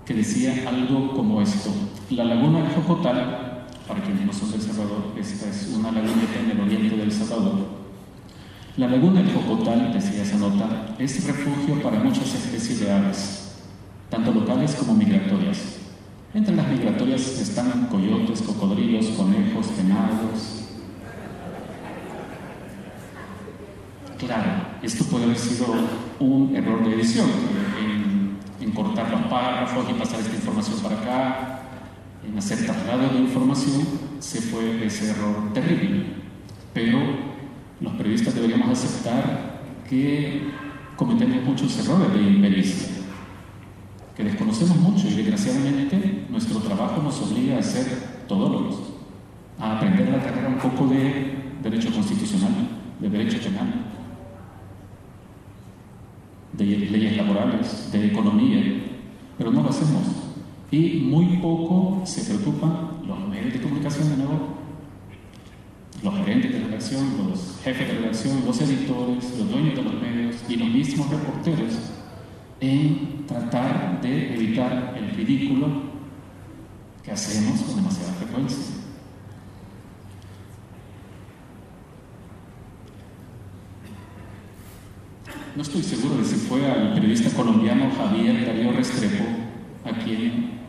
que 0.06 0.14
decía 0.14 0.68
algo 0.68 1.12
como 1.14 1.42
esto. 1.42 1.70
La 2.10 2.24
laguna 2.24 2.62
de 2.62 2.74
Jocotal, 2.74 3.66
para 3.88 4.02
quienes 4.02 4.24
no 4.24 4.32
son 4.32 4.52
del 4.52 4.60
Salvador, 4.60 5.12
esta 5.18 5.48
es 5.48 5.74
una 5.76 5.90
laguna 5.90 6.22
en 6.38 6.50
el 6.52 6.60
oriente 6.60 6.96
del 6.96 7.10
Salvador. 7.10 7.79
La 8.76 8.88
laguna 8.88 9.22
de 9.22 9.32
Jocotal, 9.32 9.92
decía 9.92 10.22
esa 10.22 10.38
nota, 10.38 10.94
es 10.98 11.26
refugio 11.26 11.82
para 11.82 11.98
muchas 11.98 12.34
especies 12.34 12.80
de 12.80 12.92
aves, 12.92 13.56
tanto 14.08 14.32
locales 14.32 14.74
como 14.74 14.94
migratorias. 14.94 15.76
Entre 16.32 16.54
las 16.54 16.68
migratorias 16.68 17.40
están 17.40 17.88
coyotes, 17.88 18.42
cocodrilos, 18.42 19.06
conejos, 19.08 19.66
venados, 19.76 20.60
Claro, 24.20 24.50
esto 24.82 25.04
puede 25.04 25.24
haber 25.24 25.38
sido 25.38 25.66
un 26.18 26.54
error 26.54 26.84
de 26.84 26.94
edición, 26.94 27.26
en, 28.60 28.70
cortar 28.72 29.10
los 29.10 29.22
párrafos 29.22 29.86
y 29.90 29.94
pasar 29.94 30.20
esta 30.20 30.36
información 30.36 30.78
para 30.80 31.00
acá, 31.00 31.60
en 32.24 32.36
hacer 32.38 32.64
traslado 32.66 33.08
de 33.08 33.18
información, 33.18 33.82
se 34.18 34.42
fue 34.42 34.86
ese 34.86 35.10
error 35.10 35.52
terrible. 35.54 36.04
Pero 36.74 36.98
los 37.80 37.92
periodistas 37.94 38.34
deberíamos 38.34 38.70
aceptar 38.70 39.60
que 39.88 40.50
cometemos 40.96 41.42
muchos 41.44 41.78
errores 41.78 42.12
de 42.12 42.20
impericia, 42.20 42.88
que 44.16 44.25
desconocemos 44.25 44.76
mucho 44.76 45.08
y 45.08 45.14
desgraciadamente 45.14 46.26
nuestro 46.30 46.60
trabajo 46.60 47.02
nos 47.02 47.20
obliga 47.22 47.58
a 47.58 47.62
ser 47.62 48.26
todólogos, 48.28 48.76
a 49.58 49.76
aprender 49.76 50.08
la 50.10 50.22
carrera 50.22 50.49
un 50.49 50.58
poco 50.58 50.87
de 50.87 51.34
derecho 51.62 51.92
constitucional, 51.92 52.68
de 53.00 53.08
derecho 53.08 53.38
penal 53.40 53.90
de 56.52 56.64
leyes 56.64 57.16
laborales, 57.16 57.90
de 57.92 58.06
economía, 58.06 58.60
pero 59.38 59.50
no 59.50 59.62
lo 59.62 59.70
hacemos. 59.70 60.02
Y 60.70 61.00
muy 61.10 61.38
poco 61.38 62.02
se 62.04 62.22
preocupan 62.25 63.02
los 63.06 63.18
medios 63.28 63.52
de 63.54 63.60
comunicación 63.60 64.10
de 64.10 64.16
nuevo, 64.16 64.59
los 66.02 66.15
gerentes 66.15 66.52
de 66.52 66.60
redacción, 66.60 67.28
los 67.28 67.58
jefes 67.63 67.89
de 67.89 67.95
redacción, 67.95 68.43
los 68.47 68.60
editores, 68.60 69.39
los 69.39 69.50
dueños 69.50 69.75
de 69.75 69.82
los 69.82 69.95
medios 69.95 70.36
y 70.49 70.56
los 70.56 70.69
mismos 70.69 71.10
reporteros 71.10 71.75
en 72.60 73.25
tratar 73.26 74.00
de 74.00 74.34
evitar 74.34 74.95
el 74.97 75.10
ridículo 75.10 75.91
que 77.02 77.10
hacemos 77.10 77.60
con 77.63 77.76
demasiada 77.76 78.13
frecuencia. 78.15 78.80
no 85.56 85.63
estoy 85.63 85.82
seguro 85.82 86.17
de 86.17 86.25
si 86.25 86.36
fue 86.36 86.65
al 86.65 86.95
periodista 86.95 87.30
colombiano 87.36 87.91
Javier 87.95 88.47
Darío 88.47 88.73
Restrepo, 88.73 89.25
a 89.84 89.93
quien 89.93 90.59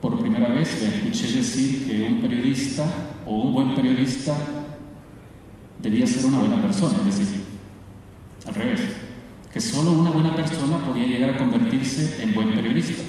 por 0.00 0.18
primera 0.18 0.48
vez 0.48 0.80
le 0.80 0.88
escuché 0.88 1.36
decir 1.36 1.86
que 1.86 2.08
un 2.08 2.20
periodista 2.20 2.84
o 3.26 3.42
un 3.42 3.52
buen 3.52 3.74
periodista 3.74 4.34
debía 5.82 6.06
ser 6.06 6.26
una 6.26 6.38
buena 6.38 6.62
persona, 6.62 6.98
es 7.08 7.18
decir, 7.18 7.40
al 8.46 8.54
revés, 8.54 8.80
que 9.52 9.60
solo 9.60 9.92
una 9.92 10.10
buena 10.10 10.34
persona 10.34 10.78
podía 10.78 11.06
llegar 11.06 11.30
a 11.30 11.38
convertirse 11.38 12.22
en 12.22 12.34
buen 12.34 12.54
periodista. 12.54 13.02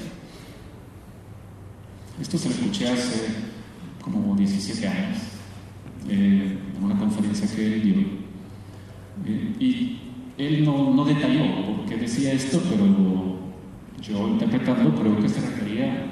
Esto 2.20 2.38
se 2.38 2.50
lo 2.50 2.56
escuché 2.56 2.90
hace 2.90 3.28
como 4.02 4.36
17 4.36 4.88
años, 4.88 5.18
eh, 6.10 6.58
en 6.78 6.84
una 6.84 6.98
conferencia 6.98 7.48
que 7.56 7.74
él 7.74 7.84
dio. 7.84 7.96
Eh, 9.26 9.56
y 9.60 10.00
él 10.38 10.66
no, 10.66 11.06
detalló 11.06 11.66
por 11.66 11.86
qué 11.86 11.98
decía 11.98 12.34
esto, 12.34 12.62
pero 12.70 12.86
yo 14.02 14.28
interpretando 14.28 14.96
creo 14.96 15.20
que 15.20 15.30
se 15.30 15.42
refería 15.42 16.11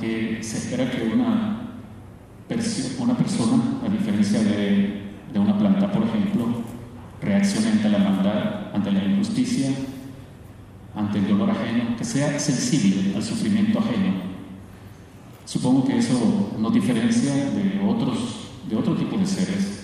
que 0.00 0.42
se 0.42 0.58
espera 0.58 0.90
que 0.90 1.02
una, 1.02 1.72
una 2.98 3.16
persona, 3.16 3.62
a 3.84 3.88
diferencia 3.88 4.40
de, 4.42 5.02
de 5.32 5.38
una 5.38 5.58
planta, 5.58 5.90
por 5.92 6.04
ejemplo, 6.04 6.62
reaccione 7.20 7.68
ante 7.68 7.88
la 7.88 7.98
maldad, 7.98 8.74
ante 8.74 8.92
la 8.92 9.04
injusticia, 9.04 9.70
ante 10.94 11.18
el 11.18 11.28
dolor 11.28 11.50
ajeno, 11.50 11.96
que 11.96 12.04
sea 12.04 12.38
sensible 12.38 13.14
al 13.14 13.22
sufrimiento 13.22 13.78
ajeno. 13.78 14.36
Supongo 15.44 15.84
que 15.86 15.98
eso 15.98 16.54
nos 16.58 16.72
diferencia 16.72 17.32
de 17.34 17.80
otros, 17.86 18.50
de 18.68 18.76
otro 18.76 18.94
tipo 18.94 19.16
de 19.16 19.26
seres 19.26 19.76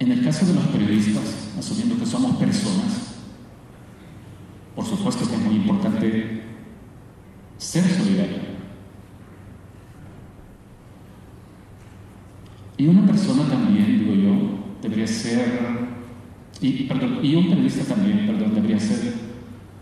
En 0.00 0.10
el 0.10 0.24
caso 0.24 0.46
de 0.46 0.54
los 0.54 0.64
periodistas, 0.64 1.50
asumiendo 1.58 1.98
que 1.98 2.06
somos 2.06 2.36
personas, 2.36 3.16
por 4.74 4.86
supuesto 4.86 5.28
que 5.28 5.34
es 5.34 5.42
muy 5.42 5.56
importante 5.56 6.39
ser 7.60 7.84
solidario. 7.84 8.38
Y 12.78 12.86
una 12.86 13.06
persona 13.06 13.44
también, 13.44 13.98
digo 13.98 14.14
yo, 14.14 14.78
debería 14.82 15.06
ser, 15.06 15.60
y, 16.62 16.90
un 17.36 17.48
periodista 17.50 17.94
también, 17.94 18.26
perdón, 18.26 18.54
debería 18.54 18.80
ser 18.80 19.12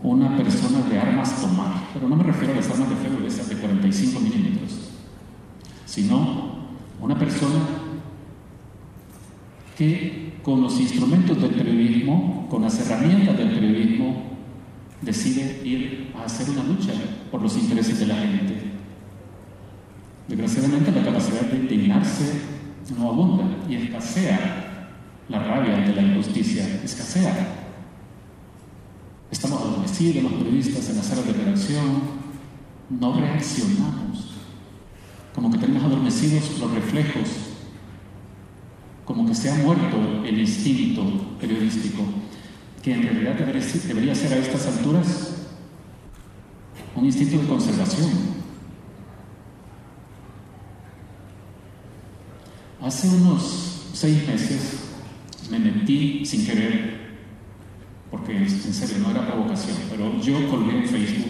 una 0.03 0.35
persona 0.35 0.81
de 0.89 0.99
armas 0.99 1.41
tomar, 1.41 1.87
pero 1.93 2.09
no 2.09 2.17
me 2.17 2.23
refiero 2.23 2.53
a 2.53 2.57
las 2.57 2.69
armas 2.69 2.89
de 2.89 2.95
fuego 2.95 3.25
esas 3.25 3.47
de 3.47 3.55
45 3.55 4.19
milímetros, 4.19 4.89
sino 5.85 6.59
una 7.01 7.17
persona 7.17 7.59
que 9.77 10.39
con 10.43 10.61
los 10.61 10.77
instrumentos 10.81 11.41
del 11.41 11.51
periodismo, 11.51 12.47
con 12.49 12.63
las 12.63 12.77
herramientas 12.81 13.37
del 13.37 13.51
periodismo, 13.51 14.28
decide 15.01 15.61
ir 15.63 16.13
a 16.17 16.25
hacer 16.25 16.49
una 16.49 16.63
lucha 16.63 16.91
por 17.31 17.41
los 17.41 17.55
intereses 17.57 17.99
de 17.99 18.07
la 18.07 18.15
gente. 18.15 18.71
Desgraciadamente 20.27 20.91
la 20.91 21.03
capacidad 21.03 21.41
de 21.41 21.57
indignarse 21.57 22.41
no 22.97 23.09
abunda 23.09 23.45
y 23.67 23.75
escasea. 23.75 24.65
La 25.29 25.43
rabia 25.43 25.77
ante 25.77 25.93
la 25.93 26.01
injusticia, 26.01 26.65
escasea. 26.83 27.55
Estamos 29.31 29.61
adormecidos 29.61 30.23
los 30.23 30.33
periodistas 30.33 30.89
en 30.89 30.97
las 30.97 31.05
salas 31.05 31.27
de 31.27 31.33
redacción, 31.33 32.01
no 32.89 33.19
reaccionamos, 33.19 34.31
como 35.35 35.51
que 35.51 35.59
tenemos 35.59 35.83
adormecidos 35.83 36.59
los 36.59 36.71
reflejos. 36.71 37.29
Como 39.05 39.25
que 39.25 39.33
se 39.33 39.49
ha 39.49 39.55
muerto 39.55 40.23
el 40.23 40.39
instinto 40.39 41.03
periodístico, 41.39 42.03
que 42.89 42.95
en 42.95 43.03
realidad 43.03 43.35
debería 43.35 44.15
ser, 44.15 44.33
a 44.33 44.37
estas 44.37 44.65
alturas 44.65 45.35
un 46.95 47.05
instinto 47.05 47.37
de 47.37 47.47
conservación. 47.47 48.09
Hace 52.81 53.09
unos 53.09 53.91
seis 53.93 54.27
meses 54.27 54.79
me 55.51 55.59
metí 55.59 56.25
sin 56.25 56.45
querer, 56.45 57.17
porque 58.09 58.37
en 58.37 58.49
serio 58.49 58.97
no 58.99 59.11
era 59.11 59.27
provocación, 59.27 59.77
pero 59.89 60.19
yo 60.19 60.49
colgué 60.49 60.79
en 60.79 60.87
Facebook 60.87 61.27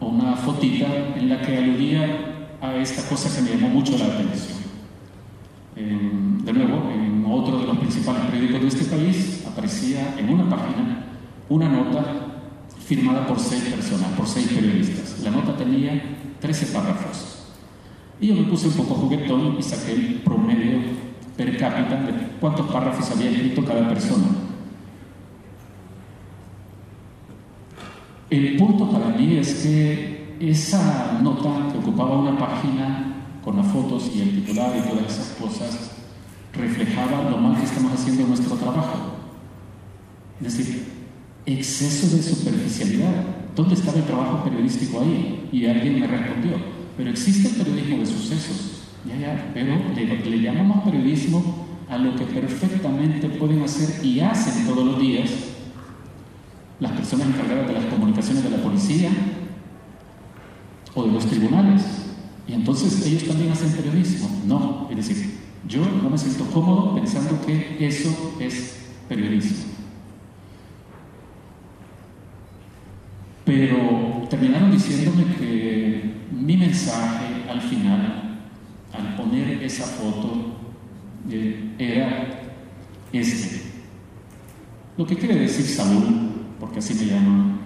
una 0.00 0.36
fotita 0.36 0.86
en 1.16 1.28
la 1.28 1.42
que 1.42 1.58
aludía 1.58 2.56
a 2.60 2.76
esta 2.76 3.06
cosa 3.08 3.34
que 3.34 3.42
me 3.42 3.50
llamó 3.50 3.68
mucho 3.68 3.98
la 3.98 4.06
atención 4.06 4.64
de 5.74 6.52
nuevo, 6.52 6.90
en 6.90 7.13
otro 7.32 7.58
de 7.58 7.66
los 7.66 7.78
principales 7.78 8.22
periódicos 8.26 8.60
de 8.62 8.68
este 8.68 8.84
país 8.84 9.44
aparecía 9.46 10.16
en 10.18 10.28
una 10.28 10.48
página 10.48 11.06
una 11.48 11.68
nota 11.68 12.24
firmada 12.84 13.26
por 13.26 13.38
seis 13.38 13.62
personas, 13.64 14.10
por 14.16 14.26
seis 14.26 14.48
periodistas. 14.48 15.20
La 15.20 15.30
nota 15.30 15.56
tenía 15.56 16.02
13 16.40 16.66
párrafos. 16.66 17.44
Y 18.20 18.28
yo 18.28 18.34
me 18.34 18.44
puse 18.44 18.68
un 18.68 18.74
poco 18.74 18.94
juguetón 18.94 19.56
y 19.58 19.62
saqué 19.62 19.92
el 19.92 20.14
promedio 20.24 20.78
per 21.36 21.56
cápita 21.56 21.96
de 21.96 22.12
cuántos 22.40 22.70
párrafos 22.70 23.10
había 23.10 23.30
escrito 23.30 23.64
cada 23.64 23.88
persona. 23.88 24.26
El 28.30 28.56
punto 28.56 28.90
para 28.90 29.08
mí 29.08 29.36
es 29.36 29.62
que 29.62 30.36
esa 30.40 31.18
nota 31.22 31.72
que 31.72 31.78
ocupaba 31.78 32.18
una 32.18 32.38
página 32.38 33.14
con 33.44 33.56
las 33.56 33.66
fotos 33.66 34.10
y 34.14 34.22
el 34.22 34.30
titular 34.30 34.72
y 34.76 34.88
todas 34.88 35.12
esas 35.12 35.36
cosas 35.40 35.93
reflejaba 36.56 37.30
lo 37.30 37.38
mal 37.38 37.56
que 37.56 37.64
estamos 37.64 37.92
haciendo 37.92 38.22
en 38.22 38.28
nuestro 38.28 38.56
trabajo. 38.56 39.14
Es 40.40 40.56
decir, 40.56 40.84
exceso 41.46 42.16
de 42.16 42.22
superficialidad. 42.22 43.24
¿Dónde 43.54 43.74
estaba 43.74 43.98
el 43.98 44.04
trabajo 44.04 44.44
periodístico 44.44 45.00
ahí? 45.00 45.48
Y 45.52 45.66
alguien 45.66 46.00
me 46.00 46.06
respondió, 46.06 46.56
pero 46.96 47.10
existe 47.10 47.48
el 47.48 47.54
periodismo 47.54 47.98
de 47.98 48.06
sucesos. 48.06 48.70
Ya, 49.06 49.16
ya, 49.16 49.50
pero 49.52 49.76
le, 49.94 50.30
le 50.30 50.40
llamamos 50.40 50.84
periodismo 50.84 51.66
a 51.88 51.98
lo 51.98 52.16
que 52.16 52.24
perfectamente 52.24 53.28
pueden 53.28 53.62
hacer 53.62 54.04
y 54.04 54.20
hacen 54.20 54.66
todos 54.66 54.84
los 54.84 54.98
días 54.98 55.30
las 56.80 56.92
personas 56.92 57.28
encargadas 57.28 57.68
de 57.68 57.72
las 57.74 57.84
comunicaciones 57.84 58.42
de 58.42 58.50
la 58.50 58.62
policía 58.62 59.10
o 60.94 61.04
de 61.04 61.12
los 61.12 61.26
tribunales. 61.26 61.82
Y 62.48 62.54
entonces 62.54 63.06
ellos 63.06 63.24
también 63.24 63.52
hacen 63.52 63.72
periodismo. 63.72 64.28
No, 64.46 64.88
es 64.90 64.96
decir, 64.96 65.33
yo 65.68 65.84
no 66.02 66.10
me 66.10 66.18
siento 66.18 66.44
cómodo 66.46 66.94
pensando 66.94 67.40
que 67.44 67.76
eso 67.80 68.36
es 68.40 68.76
periodismo. 69.08 69.64
Pero 73.44 74.26
terminaron 74.28 74.70
diciéndome 74.70 75.36
que 75.36 76.14
mi 76.32 76.56
mensaje 76.56 77.44
al 77.48 77.60
final, 77.60 78.38
al 78.92 79.16
poner 79.16 79.62
esa 79.62 79.84
foto, 79.84 80.56
eh, 81.30 81.74
era 81.78 82.42
este. 83.12 83.62
Lo 84.96 85.06
que 85.06 85.16
quiere 85.16 85.36
decir 85.36 85.66
Saúl, 85.66 86.30
porque 86.60 86.78
así 86.78 86.94
me 86.94 87.06
llaman, 87.06 87.58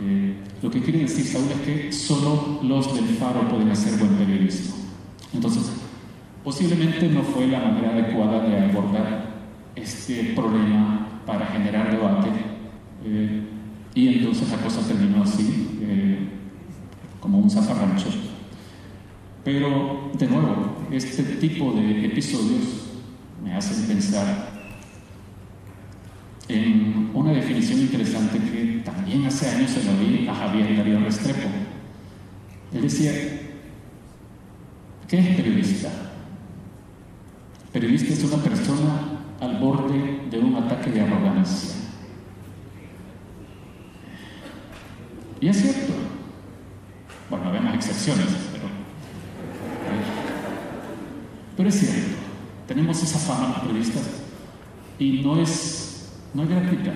eh, 0.00 0.36
lo 0.62 0.70
que 0.70 0.80
quiere 0.80 1.00
decir 1.00 1.24
Saúl 1.24 1.46
es 1.52 1.60
que 1.60 1.92
solo 1.92 2.60
los 2.62 2.94
del 2.94 3.16
faro 3.16 3.48
pueden 3.48 3.70
hacer 3.70 3.98
buen 3.98 4.14
periodismo. 4.14 4.76
Entonces, 5.32 5.70
posiblemente 6.44 7.08
no 7.08 7.22
fue 7.22 7.46
la 7.46 7.60
manera 7.60 7.90
adecuada 7.90 8.40
de 8.46 8.70
abordar 8.70 9.30
este 9.76 10.32
problema 10.34 11.22
para 11.26 11.46
generar 11.46 11.90
debate. 11.90 12.30
Eh, 13.04 13.42
y 13.94 14.08
entonces 14.08 14.50
la 14.50 14.58
cosa 14.58 14.86
terminó 14.86 15.22
así, 15.22 15.78
eh, 15.82 16.18
como 17.20 17.38
un 17.38 17.50
zafarrancho. 17.50 18.08
Pero, 19.44 20.10
de 20.18 20.26
nuevo, 20.26 20.76
este 20.90 21.22
tipo 21.22 21.72
de 21.72 22.06
episodios 22.06 22.90
me 23.42 23.54
hacen 23.54 23.86
pensar 23.86 24.50
en 26.48 27.10
una 27.14 27.32
definición 27.32 27.80
interesante 27.80 28.38
que 28.38 28.82
también 28.84 29.24
hace 29.24 29.48
años 29.48 29.70
se 29.70 29.84
lo 29.84 29.92
vi 29.98 30.26
a 30.28 30.34
Javier 30.34 30.76
Darío 30.76 31.00
Restrepo. 31.00 31.48
Él 32.74 32.82
decía, 32.82 33.12
¿qué 35.08 35.18
es 35.18 35.36
periodista? 35.36 36.09
Periodista 37.72 38.12
es 38.12 38.24
una 38.24 38.42
persona 38.42 39.20
al 39.40 39.58
borde 39.58 40.22
de 40.28 40.38
un 40.38 40.56
ataque 40.56 40.90
de 40.90 41.02
arrogancia. 41.02 41.76
Y 45.40 45.48
es 45.48 45.56
cierto. 45.56 45.92
Bueno, 47.30 47.52
vemos 47.52 47.74
excepciones, 47.74 48.26
pero. 48.52 48.64
Pero 51.56 51.68
es 51.68 51.74
cierto. 51.78 52.16
Tenemos 52.66 53.02
esa 53.02 53.18
fama 53.18 53.48
los 53.48 53.58
periodistas 53.60 54.20
y 54.98 55.22
no 55.24 55.40
es, 55.40 56.12
no 56.34 56.42
es 56.42 56.48
gratuita. 56.50 56.92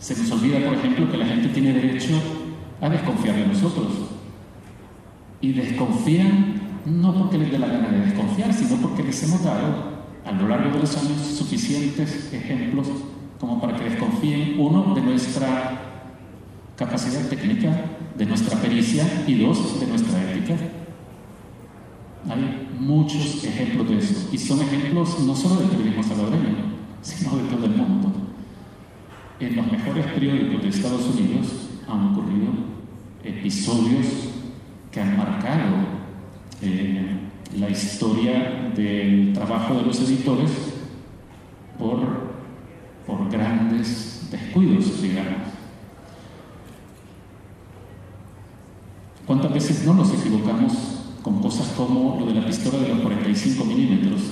Se 0.00 0.16
nos 0.16 0.30
olvida, 0.30 0.64
por 0.64 0.74
ejemplo, 0.74 1.10
que 1.10 1.16
la 1.16 1.26
gente 1.26 1.48
tiene 1.48 1.72
derecho 1.72 2.14
a 2.80 2.88
desconfiar 2.88 3.36
de 3.36 3.46
nosotros. 3.46 3.88
Y 5.40 5.52
desconfían 5.52 6.57
no 6.88 7.14
porque 7.14 7.38
les 7.38 7.50
dé 7.50 7.58
la 7.58 7.68
gana 7.68 7.88
de 7.88 8.00
desconfiar, 8.06 8.52
sino 8.52 8.76
porque 8.80 9.02
les 9.02 9.22
hemos 9.22 9.42
dado 9.44 9.98
a 10.24 10.32
lo 10.32 10.48
largo 10.48 10.70
de 10.72 10.80
los 10.80 10.96
años 10.96 11.20
suficientes 11.20 12.32
ejemplos 12.32 12.88
como 13.40 13.60
para 13.60 13.76
que 13.76 13.84
desconfíen, 13.84 14.56
uno, 14.58 14.94
de 14.94 15.00
nuestra 15.00 15.80
capacidad 16.76 17.28
técnica, 17.28 17.84
de 18.16 18.26
nuestra 18.26 18.60
pericia 18.60 19.04
y 19.26 19.38
dos, 19.38 19.80
de 19.80 19.86
nuestra 19.86 20.32
ética. 20.32 20.54
Hay 22.28 22.68
muchos 22.78 23.44
ejemplos 23.44 23.88
de 23.88 23.98
eso 23.98 24.28
y 24.32 24.38
son 24.38 24.60
ejemplos 24.60 25.20
no 25.20 25.34
solo 25.34 25.56
del 25.56 25.68
periodismo 25.68 26.02
salvadoreño, 26.02 26.56
sino 27.00 27.36
de 27.36 27.44
todo 27.44 27.64
el 27.66 27.76
mundo. 27.76 28.12
En 29.40 29.56
los 29.56 29.70
mejores 29.70 30.06
periódicos 30.06 30.62
de 30.62 30.68
Estados 30.68 31.06
Unidos 31.06 31.68
han 31.88 32.12
ocurrido 32.12 32.48
episodios 33.22 34.06
que 34.90 35.00
han 35.00 35.16
marcado 35.16 35.97
eh, 36.62 37.18
la 37.56 37.70
historia 37.70 38.72
del 38.74 39.32
trabajo 39.32 39.74
de 39.74 39.82
los 39.82 40.00
editores 40.00 40.50
por, 41.78 42.00
por 43.06 43.30
grandes 43.30 44.28
descuidos, 44.30 45.00
digamos. 45.00 45.48
¿Cuántas 49.26 49.52
veces 49.52 49.84
no 49.84 49.94
nos 49.94 50.12
equivocamos 50.14 50.72
con 51.22 51.40
cosas 51.40 51.68
como 51.76 52.18
lo 52.18 52.26
de 52.26 52.34
la 52.34 52.46
pistola 52.46 52.78
de 52.78 52.88
los 52.88 53.00
45 53.00 53.64
milímetros? 53.64 54.22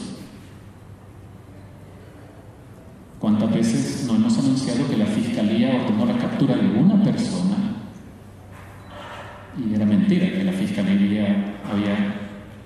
¿Cuántas 3.20 3.52
veces 3.52 4.04
no 4.06 4.16
hemos 4.16 4.38
anunciado 4.38 4.88
que 4.88 4.96
la 4.96 5.06
Fiscalía 5.06 5.82
ordenó 5.82 6.06
la 6.06 6.18
captura 6.18 6.56
de 6.56 6.68
una 6.78 7.02
persona? 7.02 7.75
Y 9.58 9.74
era 9.74 9.86
mentira 9.86 10.30
que 10.30 10.44
la 10.44 10.52
Fiscalía 10.52 11.60
había 11.70 12.14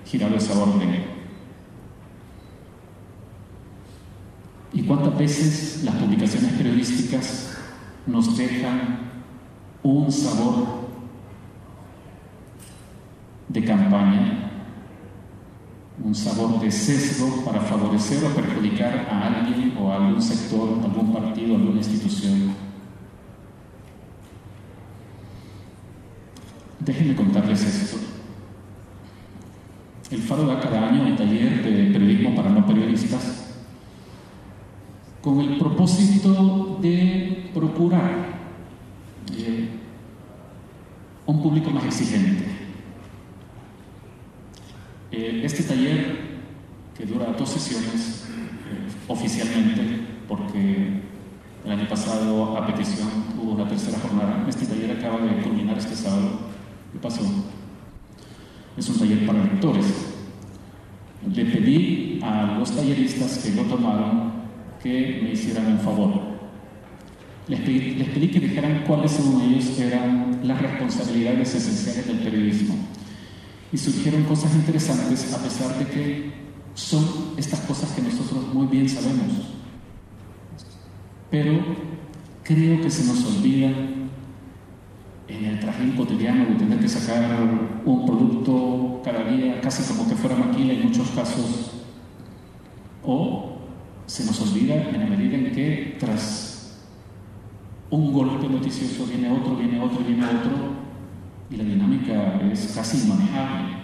girado 0.05 0.35
esa 0.35 0.59
orden. 0.59 1.05
¿Y 4.73 4.83
cuántas 4.83 5.17
veces 5.17 5.83
las 5.83 5.95
publicaciones 5.95 6.53
periodísticas 6.53 7.57
nos 8.07 8.37
dejan 8.37 8.99
un 9.83 10.11
sabor 10.11 10.81
de 13.49 13.65
campaña, 13.65 14.51
un 16.03 16.15
sabor 16.15 16.59
de 16.59 16.71
sesgo 16.71 17.43
para 17.43 17.59
favorecer 17.61 18.23
o 18.25 18.29
perjudicar 18.29 19.07
a 19.11 19.27
alguien 19.27 19.75
o 19.77 19.91
a 19.91 19.97
algún 19.97 20.21
sector, 20.21 20.79
algún 20.83 21.13
partido, 21.13 21.55
alguna 21.55 21.77
institución. 21.77 22.60
Déjenme 26.85 27.15
contarles 27.15 27.63
esto. 27.63 27.97
El 30.09 30.21
Faro 30.21 30.45
da 30.45 30.59
cada 30.59 30.89
año 30.89 31.03
un 31.03 31.15
taller 31.15 31.63
de 31.63 31.91
periodismo 31.93 32.35
para 32.35 32.49
no 32.49 32.65
periodistas 32.65 33.53
con 35.21 35.39
el 35.39 35.57
propósito 35.57 36.79
de 36.81 37.49
procurar 37.53 38.11
eh, 39.37 39.69
un 41.25 41.41
público 41.41 41.69
más 41.69 41.85
exigente 41.85 42.61
eh, 45.11 45.41
este 45.43 45.63
taller, 45.63 46.17
que 46.97 47.05
dura 47.05 47.35
dos 47.37 47.49
sesiones 47.49 48.27
eh, 48.29 48.87
oficialmente, 49.09 49.81
porque 50.27 51.01
el 51.65 51.71
año 51.71 51.87
pasado 51.89 52.57
a 52.57 52.65
petición 52.65 53.09
hubo 53.37 53.51
una 53.51 53.67
tercera 53.67 53.99
jornada, 53.99 54.45
este 54.47 54.65
taller 54.65 54.97
acaba 54.97 55.19
de 55.19 55.41
culminar 55.41 55.77
este 55.77 55.95
sábado. 55.95 56.50
¿Qué 56.91 56.99
pasó? 56.99 57.21
Es 58.77 58.89
un 58.89 58.99
taller 58.99 59.25
para 59.25 59.43
lectores. 59.43 59.85
Le 61.33 61.45
pedí 61.45 62.19
a 62.23 62.57
los 62.57 62.71
talleristas 62.71 63.37
que 63.39 63.51
lo 63.51 63.63
tomaron 63.63 64.31
que 64.81 65.21
me 65.23 65.31
hicieran 65.31 65.73
un 65.73 65.79
favor. 65.79 66.31
Les 67.47 67.59
pedí, 67.59 68.29
que 68.29 68.39
dijeran 68.39 68.83
cuáles 68.87 69.11
según 69.11 69.41
ellos 69.41 69.77
eran 69.79 70.39
las 70.43 70.61
responsabilidades 70.61 71.53
esenciales 71.55 72.07
del 72.07 72.19
periodismo 72.19 72.75
y 73.73 73.77
surgieron 73.77 74.23
cosas 74.23 74.53
interesantes 74.55 75.33
a 75.33 75.43
pesar 75.43 75.77
de 75.77 75.85
que 75.85 76.31
son 76.75 77.05
estas 77.37 77.59
cosas 77.61 77.91
que 77.91 78.01
nosotros 78.01 78.53
muy 78.53 78.67
bien 78.67 78.87
sabemos. 78.87 79.49
Pero 81.29 81.59
creo 82.43 82.81
que 82.81 82.89
se 82.89 83.05
nos 83.05 83.25
olvida 83.25 83.71
en 85.31 85.45
el 85.45 85.59
trajín 85.59 85.91
cotidiano 85.93 86.45
de 86.45 86.55
tener 86.55 86.79
que 86.79 86.89
sacar 86.89 87.37
un 87.85 88.05
producto 88.05 89.01
cada 89.03 89.23
día, 89.25 89.61
casi 89.61 89.83
como 89.83 90.07
que 90.07 90.15
fuera 90.15 90.35
maquila 90.35 90.73
en 90.73 90.87
muchos 90.87 91.09
casos, 91.11 91.71
o 93.03 93.57
se 94.05 94.25
nos 94.25 94.41
olvida 94.41 94.75
en 94.75 94.99
la 94.99 95.05
medida 95.05 95.37
en 95.37 95.51
que 95.51 95.97
tras 95.99 96.81
un 97.89 98.13
golpe 98.13 98.47
noticioso, 98.47 99.05
viene 99.05 99.31
otro, 99.31 99.55
viene 99.55 99.79
otro, 99.79 99.99
viene 100.05 100.25
otro, 100.25 100.81
y 101.49 101.55
la 101.57 101.63
dinámica 101.63 102.39
es 102.51 102.73
casi 102.75 103.01
inmanejable. 103.05 103.81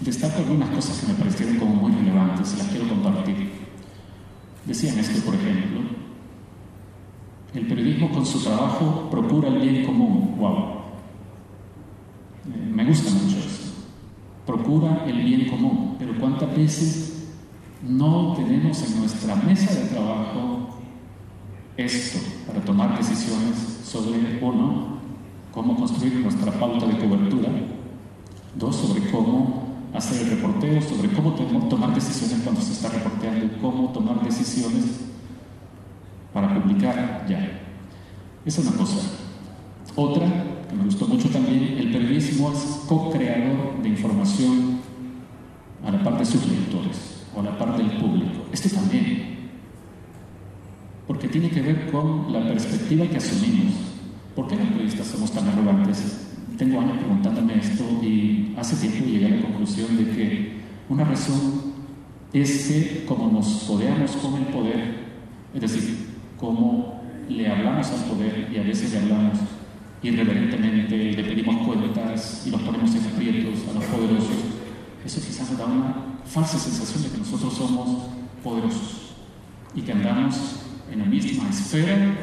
Destaco 0.00 0.38
algunas 0.38 0.68
cosas 0.70 1.00
que 1.00 1.12
me 1.12 1.18
parecieron 1.18 1.56
como 1.56 1.74
muy 1.74 1.92
relevantes 1.92 2.54
y 2.54 2.58
las 2.58 2.66
quiero 2.68 2.88
compartir. 2.88 3.50
Decían 4.66 4.98
esto, 4.98 5.24
por 5.24 5.34
ejemplo, 5.34 5.95
el 7.54 7.66
periodismo 7.66 8.10
con 8.10 8.26
su 8.26 8.42
trabajo 8.42 9.08
procura 9.10 9.48
el 9.48 9.58
bien 9.58 9.86
común. 9.86 10.34
¡Wow! 10.38 10.56
Eh, 12.46 12.70
me 12.72 12.84
gusta 12.84 13.10
mucho 13.10 13.38
eso. 13.38 13.74
Procura 14.44 15.04
el 15.06 15.22
bien 15.24 15.48
común, 15.48 15.96
pero 15.98 16.16
¿cuántas 16.18 16.54
veces 16.56 17.28
no 17.82 18.34
tenemos 18.36 18.82
en 18.82 19.00
nuestra 19.00 19.34
mesa 19.36 19.74
de 19.74 19.88
trabajo 19.88 20.68
esto 21.76 22.18
para 22.46 22.60
tomar 22.64 22.96
decisiones 22.96 23.56
sobre, 23.84 24.38
uno, 24.40 24.98
cómo 25.52 25.76
construir 25.76 26.14
nuestra 26.20 26.52
pauta 26.52 26.86
de 26.86 26.98
cobertura, 26.98 27.48
dos, 28.54 28.76
sobre 28.76 29.10
cómo 29.10 29.66
hacer 29.94 30.22
el 30.22 30.36
reporteo, 30.36 30.80
sobre 30.82 31.10
cómo 31.10 31.32
tomar 31.68 31.94
decisiones 31.94 32.40
cuando 32.42 32.60
se 32.60 32.72
está 32.72 32.88
reporteando, 32.88 33.58
cómo 33.60 33.90
tomar 33.90 34.22
decisiones 34.22 34.84
para 36.36 36.52
publicar 36.52 37.24
ya. 37.26 37.62
Esa 38.44 38.60
es 38.60 38.66
una 38.66 38.76
cosa. 38.76 38.98
Otra, 39.94 40.26
que 40.68 40.76
me 40.76 40.84
gustó 40.84 41.06
mucho 41.06 41.30
también, 41.30 41.78
el 41.78 41.90
periodismo 41.90 42.52
es 42.52 42.82
co-creador 42.86 43.82
de 43.82 43.88
información 43.88 44.80
a 45.82 45.92
la 45.92 46.04
parte 46.04 46.18
de 46.18 46.26
sus 46.26 46.46
lectores 46.46 47.24
o 47.34 47.40
la 47.40 47.56
parte 47.56 47.82
del 47.82 47.92
público. 47.92 48.44
Este 48.52 48.68
también, 48.68 49.48
porque 51.06 51.26
tiene 51.28 51.48
que 51.48 51.62
ver 51.62 51.90
con 51.90 52.30
la 52.30 52.46
perspectiva 52.46 53.06
que 53.06 53.16
asumimos. 53.16 53.72
¿Por 54.34 54.46
qué 54.46 54.56
los 54.56 54.68
periodistas 54.68 55.06
somos 55.06 55.32
tan 55.32 55.48
arrogantes? 55.48 56.26
Tengo 56.58 56.80
años 56.80 56.98
preguntándome 56.98 57.56
esto 57.56 57.82
y 58.02 58.54
hace 58.58 58.76
tiempo 58.76 59.08
llegué 59.08 59.24
a 59.24 59.36
la 59.36 59.42
conclusión 59.42 59.96
de 59.96 60.10
que 60.10 60.56
una 60.90 61.04
razón 61.04 61.72
es 62.34 62.68
que 62.68 63.06
como 63.06 63.32
nos 63.32 63.64
codeamos 63.66 64.10
con 64.16 64.34
el 64.34 64.48
poder, 64.48 65.06
es 65.54 65.60
decir, 65.62 66.05
como 66.38 67.00
le 67.28 67.48
hablamos 67.48 67.90
al 67.90 68.04
poder 68.04 68.48
y 68.52 68.58
a 68.58 68.62
veces 68.62 68.92
le 68.92 68.98
hablamos 69.00 69.38
irreverentemente, 70.02 71.12
le 71.12 71.24
pedimos 71.24 71.66
cuentas 71.66 72.44
y 72.46 72.50
los 72.50 72.60
ponemos 72.62 72.94
en 72.94 73.04
aprietos 73.04 73.60
a 73.70 73.74
los 73.74 73.84
poderosos, 73.84 74.36
eso 75.04 75.20
quizás 75.20 75.50
nos 75.50 75.58
da 75.58 75.66
una 75.66 75.94
falsa 76.24 76.58
sensación 76.58 77.02
de 77.02 77.10
que 77.10 77.18
nosotros 77.18 77.54
somos 77.54 78.10
poderosos 78.42 79.14
y 79.74 79.82
que 79.82 79.92
andamos 79.92 80.60
en 80.90 80.98
la 81.00 81.04
misma 81.06 81.48
esfera 81.48 82.14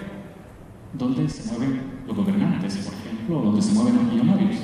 donde 0.93 1.27
se 1.29 1.49
mueven 1.51 1.81
los 2.07 2.15
gobernantes, 2.15 2.77
por 2.77 2.93
ejemplo, 2.93 3.41
donde 3.41 3.61
se 3.61 3.73
mueven 3.73 3.95
los 3.95 4.03
millonarios. 4.05 4.57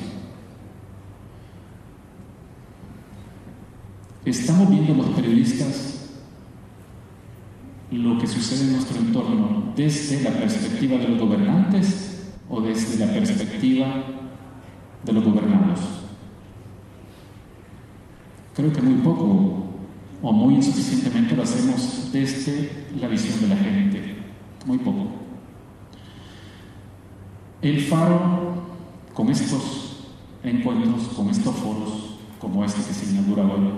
Estamos 4.25 4.69
viendo 4.69 4.93
los 4.93 5.07
periodistas 5.15 5.98
lo 7.91 8.17
que 8.19 8.27
sucede 8.27 8.65
en 8.65 8.73
nuestro 8.73 8.99
entorno 8.99 9.73
desde 9.75 10.21
la 10.21 10.31
perspectiva 10.31 10.97
de 10.97 11.07
los 11.07 11.19
gobernantes 11.19 12.31
o 12.49 12.61
desde 12.61 13.05
la 13.05 13.11
perspectiva 13.11 14.03
de 15.03 15.13
los 15.13 15.23
gobernados. 15.23 15.79
Creo 18.55 18.73
que 18.73 18.81
muy 18.81 19.01
poco 19.01 19.63
o 20.21 20.31
muy 20.33 20.55
insuficientemente 20.55 21.35
lo 21.35 21.43
hacemos 21.43 22.09
desde 22.11 22.87
la 22.99 23.07
visión 23.07 23.39
de 23.41 23.47
la 23.47 23.55
gente. 23.55 24.15
Muy 24.65 24.77
poco. 24.79 25.07
El 27.61 27.81
faro, 27.81 28.63
con 29.13 29.29
estos 29.29 30.07
encuentros, 30.43 31.09
con 31.15 31.29
estos 31.29 31.55
foros, 31.55 32.17
como 32.39 32.63
este 32.63 32.81
que 32.81 32.93
se 32.93 33.11
inaugura 33.11 33.43
hoy, 33.43 33.69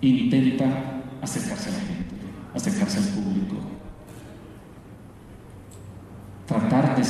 intenta 0.00 1.02
acercarse 1.22 1.70
a 1.70 1.72
la 1.72 1.78
gente, 1.80 2.07
acercarse 2.54 2.98
al 2.98 3.04
público, 3.04 3.56
tratar 6.46 6.96
de, 6.96 7.02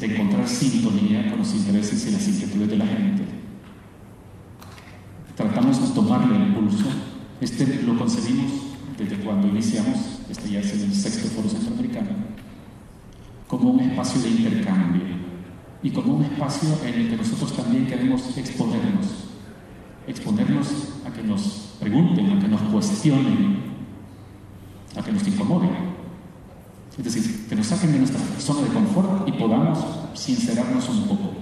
de 0.00 0.14
encontrar 0.14 0.48
sintonía 0.48 1.28
con 1.30 1.38
los 1.40 1.54
intereses 1.54 2.06
y 2.06 2.10
las 2.12 2.28
inquietudes 2.28 2.70
de 2.70 2.76
la 2.76 2.86
gente. 2.86 3.24
Tratamos 5.36 5.86
de 5.86 5.94
tomarle 5.94 6.36
el 6.36 6.54
pulso. 6.54 6.86
Este 7.40 7.82
lo 7.82 7.98
concebimos 7.98 8.52
desde 8.98 9.16
cuando 9.16 9.48
iniciamos, 9.48 9.98
este 10.30 10.50
ya 10.50 10.60
es 10.60 10.72
el 10.72 10.92
sexto 10.94 11.28
foro 11.28 11.48
centroamericano, 11.48 12.08
como 13.46 13.70
un 13.70 13.80
espacio 13.80 14.22
de 14.22 14.30
intercambio 14.30 15.02
y 15.82 15.90
como 15.90 16.14
un 16.14 16.24
espacio 16.24 16.70
en 16.84 16.94
el 16.94 17.10
que 17.10 17.16
nosotros 17.16 17.54
también 17.54 17.86
queremos 17.86 18.36
exponernos, 18.38 19.06
exponernos 20.06 20.68
a 21.04 21.12
que 21.12 21.22
nos 21.22 21.74
pregunten, 21.78 22.32
a 22.32 22.40
que 22.40 22.48
nos 22.48 22.62
cuestionen, 22.62 23.65
a 24.96 25.02
que 25.02 25.12
nos 25.12 25.26
incomoden. 25.26 25.70
Es 26.98 27.04
decir, 27.04 27.46
que 27.48 27.54
nos 27.54 27.66
saquen 27.66 27.92
de 27.92 27.98
nuestra 27.98 28.20
zona 28.38 28.62
de 28.62 28.72
confort 28.72 29.28
y 29.28 29.32
podamos 29.32 29.78
sincerarnos 30.14 30.88
un 30.88 31.08
poco. 31.08 31.32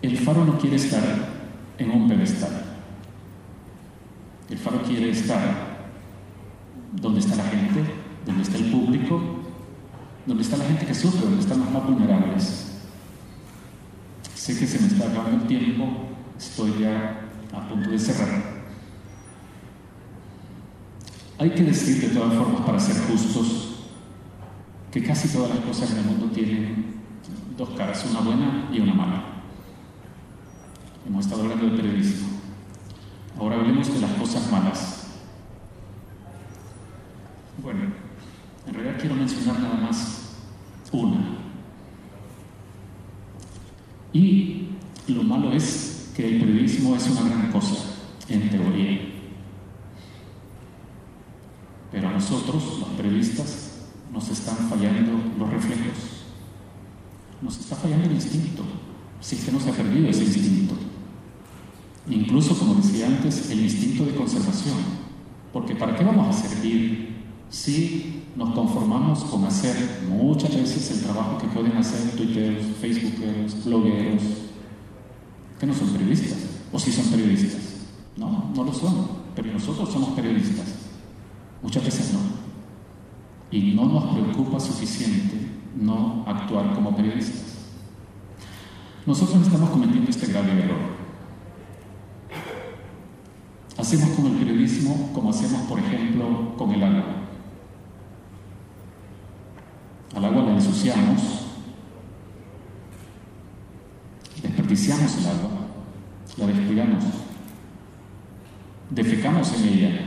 El 0.00 0.18
faro 0.18 0.44
no 0.44 0.58
quiere 0.58 0.76
estar 0.76 1.02
en 1.78 1.90
un 1.90 2.08
pedestal. 2.08 2.50
El 4.50 4.58
faro 4.58 4.82
quiere 4.82 5.10
estar 5.10 5.72
donde 6.92 7.20
está 7.20 7.36
la 7.36 7.44
gente, 7.44 7.84
donde 8.26 8.42
está 8.42 8.58
el 8.58 8.70
público, 8.70 9.20
donde 10.26 10.42
está 10.42 10.56
la 10.56 10.64
gente 10.64 10.86
que 10.86 10.94
sufre, 10.94 11.22
donde 11.22 11.40
están 11.40 11.60
los 11.60 11.70
más 11.70 11.84
vulnerables. 11.84 12.72
Sé 14.34 14.58
que 14.58 14.66
se 14.66 14.80
me 14.80 14.88
está 14.88 15.08
acabando 15.08 15.42
el 15.42 15.48
tiempo, 15.48 16.11
estoy 16.42 16.80
ya 16.80 17.20
a 17.52 17.68
punto 17.68 17.90
de 17.90 17.98
cerrar. 17.98 18.62
Hay 21.38 21.50
que 21.50 21.62
decir 21.62 22.00
de 22.00 22.14
todas 22.14 22.34
formas, 22.34 22.62
para 22.62 22.80
ser 22.80 22.96
justos, 23.06 23.86
que 24.90 25.02
casi 25.02 25.28
todas 25.28 25.50
las 25.50 25.60
cosas 25.60 25.92
en 25.92 25.98
el 25.98 26.04
mundo 26.04 26.26
tienen 26.34 27.00
dos 27.56 27.70
caras, 27.70 28.04
una 28.10 28.20
buena 28.20 28.68
y 28.72 28.80
una 28.80 28.94
mala. 28.94 29.24
Hemos 31.06 31.24
estado 31.24 31.42
hablando 31.42 31.66
de 31.66 31.76
periodismo. 31.76 32.28
Ahora 33.38 33.56
hablemos 33.56 33.92
de 33.92 34.00
las 34.00 34.12
cosas 34.12 34.50
malas. 34.50 35.06
Bueno, 37.62 37.80
en 38.66 38.74
realidad 38.74 38.96
quiero 39.00 39.14
mencionar 39.14 39.60
nada 39.60 39.76
más 39.76 40.36
una. 40.90 41.38
Y 44.12 44.68
lo 45.08 45.22
malo 45.22 45.52
es 45.52 45.91
que 46.16 46.26
el 46.26 46.40
periodismo 46.40 46.96
es 46.96 47.08
una 47.08 47.28
gran 47.28 47.50
cosa, 47.50 47.76
en 48.28 48.50
teoría. 48.50 49.00
Pero 51.90 52.08
a 52.08 52.12
nosotros, 52.12 52.78
los 52.80 52.88
periodistas, 52.90 53.72
nos 54.12 54.28
están 54.28 54.56
fallando 54.68 55.12
los 55.38 55.50
reflejos. 55.50 56.24
Nos 57.40 57.58
está 57.58 57.76
fallando 57.76 58.06
el 58.06 58.12
instinto. 58.12 58.62
Si 59.20 59.36
es 59.36 59.44
que 59.44 59.52
no 59.52 59.60
se 59.60 59.70
ha 59.70 59.74
perdido 59.74 60.08
ese 60.08 60.24
instinto. 60.24 60.74
Incluso, 62.08 62.58
como 62.58 62.74
decía 62.74 63.06
antes, 63.06 63.50
el 63.50 63.60
instinto 63.60 64.04
de 64.04 64.14
conservación. 64.14 64.76
Porque 65.52 65.74
¿para 65.74 65.96
qué 65.96 66.04
vamos 66.04 66.34
a 66.34 66.48
servir 66.48 67.16
si 67.50 68.22
nos 68.36 68.54
conformamos 68.54 69.24
con 69.24 69.44
hacer 69.44 70.00
muchas 70.08 70.54
veces 70.54 70.90
el 70.92 71.02
trabajo 71.02 71.38
que 71.38 71.46
pueden 71.48 71.76
hacer 71.76 72.16
tuiteros, 72.16 72.64
facebookeros, 72.80 73.64
blogueros, 73.64 74.22
que 75.62 75.66
no 75.68 75.74
son 75.74 75.90
periodistas? 75.90 76.38
¿O 76.72 76.78
si 76.80 76.90
son 76.90 77.04
periodistas? 77.04 77.60
No, 78.16 78.50
no 78.52 78.64
lo 78.64 78.72
son. 78.72 79.06
Pero 79.36 79.52
nosotros 79.52 79.90
somos 79.90 80.08
periodistas. 80.10 80.66
Muchas 81.62 81.84
veces 81.84 82.12
no. 82.12 82.18
Y 83.56 83.70
no 83.70 83.84
nos 83.84 84.12
preocupa 84.12 84.58
suficiente 84.58 85.36
no 85.76 86.24
actuar 86.26 86.74
como 86.74 86.96
periodistas. 86.96 87.44
Nosotros 89.06 89.40
estamos 89.40 89.70
cometiendo 89.70 90.10
este 90.10 90.26
grave 90.32 90.50
error. 90.50 90.80
Hacemos 93.78 94.08
con 94.16 94.26
el 94.26 94.38
periodismo 94.38 95.10
como 95.14 95.30
hacemos, 95.30 95.62
por 95.68 95.78
ejemplo, 95.78 96.56
con 96.56 96.72
el 96.72 96.82
agua. 96.82 97.04
Al 100.16 100.24
agua 100.24 100.42
la 100.42 100.54
ensuciamos, 100.54 101.41
el 105.18 105.26
agua, 105.26 105.50
la 106.36 106.46
descuidamos, 106.46 107.04
defecamos 108.90 109.52
en 109.54 109.68
ella, 109.68 110.00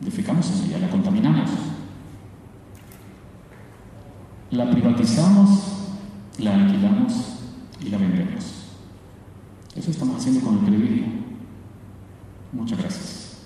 defecamos 0.00 0.50
en 0.50 0.66
ella, 0.66 0.78
la 0.78 0.90
contaminamos, 0.90 1.50
la 4.50 4.70
privatizamos, 4.70 5.74
la 6.38 6.54
alquilamos 6.54 7.12
y 7.80 7.88
la 7.88 7.98
vendemos. 7.98 8.44
Eso 9.74 9.90
estamos 9.90 9.90
estamos 9.90 10.16
haciendo 10.16 10.40
con 10.40 10.58
el 10.58 10.64
periodismo. 10.64 11.06
Muchas 12.52 12.78
gracias. 12.78 13.38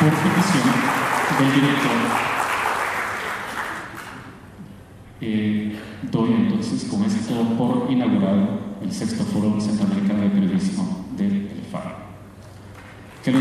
Por 0.00 0.10
petición 0.10 0.94
del 1.38 1.54
director, 1.54 2.24
eh, 5.20 5.78
doy 6.10 6.32
entonces 6.32 6.84
con 6.90 7.04
esto 7.04 7.56
por 7.56 7.90
el 8.82 8.92
sexto 8.92 9.24
Foro 9.24 9.58
Centroamericano 9.60 10.22
de 10.24 10.28
Periodismo 10.28 11.06
del 11.16 11.50
EFAR. 11.66 11.96
Que 13.24 13.32
lo. 13.32 13.38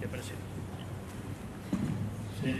Qué 0.00 0.06
presión. 0.08 0.38
Sí. 2.42 2.54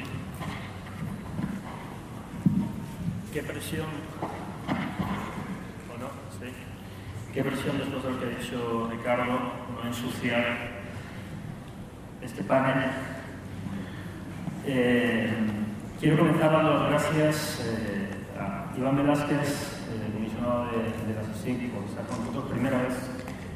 Qué 3.33 3.43
presión. 3.43 3.87
¿O 4.69 6.01
no? 6.01 6.09
Sí. 6.39 6.53
Qué 7.35 7.43
presión 7.45 7.79
después 7.79 8.03
de 8.03 8.11
lo 8.11 8.19
que 8.21 8.27
ha 8.27 8.39
dicho 8.39 8.89
Ricardo, 8.91 9.25
no 9.25 9.87
ensuciar 9.89 10.77
este 12.23 12.43
panel. 12.45 12.91
Eh, 14.69 15.33
quiero 16.01 16.19
comenzar 16.19 16.51
dando 16.51 16.75
las 16.75 16.89
gracias 16.91 17.61
eh, 17.65 18.11
a 18.41 18.77
Iván 18.77 18.97
Velázquez, 18.97 19.85
eh, 19.93 20.11
comisionado 20.13 20.65
de, 20.67 20.79
de 21.07 21.15
la 21.15 21.33
CSIC, 21.33 21.71
por 21.73 21.85
estar 21.85 22.05
con 22.07 22.19
nosotros 22.21 22.51
primera 22.51 22.79
vez 22.83 22.95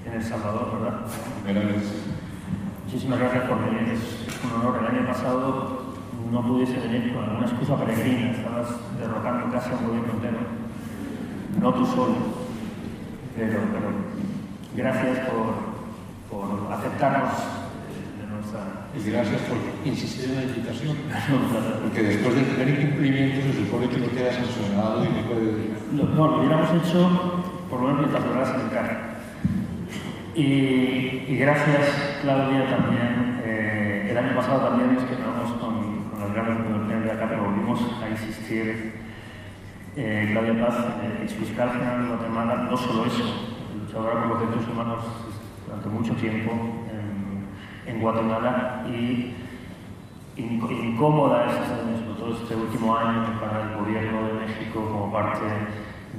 en 0.06 0.12
El 0.12 0.22
Salvador, 0.22 0.78
¿verdad? 0.80 1.00
Primera 1.42 1.66
vez. 1.66 1.82
Muchísimas 2.84 3.18
gracias 3.18 3.44
por 3.44 3.64
venir, 3.64 3.88
es 3.94 4.44
un 4.44 4.60
honor. 4.60 4.80
El 4.82 4.96
año 4.98 5.06
pasado 5.06 5.94
no 6.30 6.42
pudiese 6.46 6.78
venir 6.78 7.12
con 7.14 7.24
alguna 7.24 7.46
excusa 7.46 7.76
peregrina, 7.76 8.30
estabas 8.32 8.68
derrocando 9.00 9.52
casi 9.52 9.70
a 9.70 9.76
un 9.76 9.86
gobierno 9.86 10.12
entero, 10.12 10.38
no 11.60 11.74
tú 11.74 11.86
solo, 11.86 12.14
pero, 13.36 13.58
pero 13.72 13.90
gracias 14.76 15.18
por, 15.28 15.54
por 16.30 16.72
aceptarnos 16.72 17.32
eh, 17.34 18.22
de 18.22 18.26
nuestra... 18.26 18.60
Y 18.96 19.10
gracias 19.10 19.40
por 19.42 19.56
insistir 19.86 20.30
en 20.30 20.36
la 20.36 20.42
invitación. 20.42 20.96
nuestra- 21.06 21.80
Porque 21.82 22.02
después 22.02 22.34
del 22.34 22.44
primer 22.44 22.68
incumplimiento 22.80 23.40
se 23.52 23.64
supone 23.64 23.88
que 23.88 23.98
no 23.98 24.08
queda 24.10 24.32
sancionado 24.32 25.04
y 25.04 25.08
no 25.08 25.22
puede... 25.30 25.70
Lo- 25.94 26.04
No, 26.14 26.42
hecho 26.90 27.42
por 27.68 27.80
lo 27.80 27.86
menos 27.88 28.00
mientras 28.00 28.24
lograras 28.26 28.60
en 28.60 28.68
cara. 28.68 29.00
Y, 30.34 31.24
y 31.28 31.36
gracias, 31.38 32.18
Claudia, 32.22 32.66
también. 32.68 33.40
eh, 33.44 34.08
el 34.10 34.18
año 34.18 34.34
pasado 34.36 34.68
también 34.68 34.94
nos 34.94 35.04
quedamos 35.04 35.52
con, 35.60 36.04
con 36.10 36.22
el 36.22 36.32
gran 36.34 36.64
grupo 36.64 36.88
de 36.88 37.10
acá, 37.12 37.26
pero 37.28 37.44
volvimos 37.44 37.80
a 38.02 38.08
insistir. 38.08 39.00
Eh, 39.96 40.28
Claudia 40.32 40.66
Paz, 40.66 40.76
eh, 41.02 41.20
exfiscal 41.24 41.72
general 41.72 42.02
de 42.02 42.08
Guatemala, 42.08 42.54
no 42.70 42.76
solo 42.76 43.06
eso, 43.06 43.24
luchadora 43.76 44.22
por 44.22 44.26
los 44.28 44.40
derechos 44.40 44.68
humanos 44.72 45.04
durante 45.66 45.88
mucho 45.88 46.14
tiempo 46.14 46.52
en, 46.90 47.92
en 47.92 48.00
Guatemala 48.00 48.84
y 48.88 49.34
inc- 50.36 50.70
incómoda 50.84 51.46
es, 51.46 51.52
sobre 51.98 52.14
todo 52.20 52.32
este 52.40 52.54
último 52.54 52.96
año 52.96 53.40
para 53.40 53.62
el 53.62 53.78
gobierno 53.80 54.28
de 54.28 54.32
México 54.34 54.88
como 54.92 55.12
parte 55.12 55.44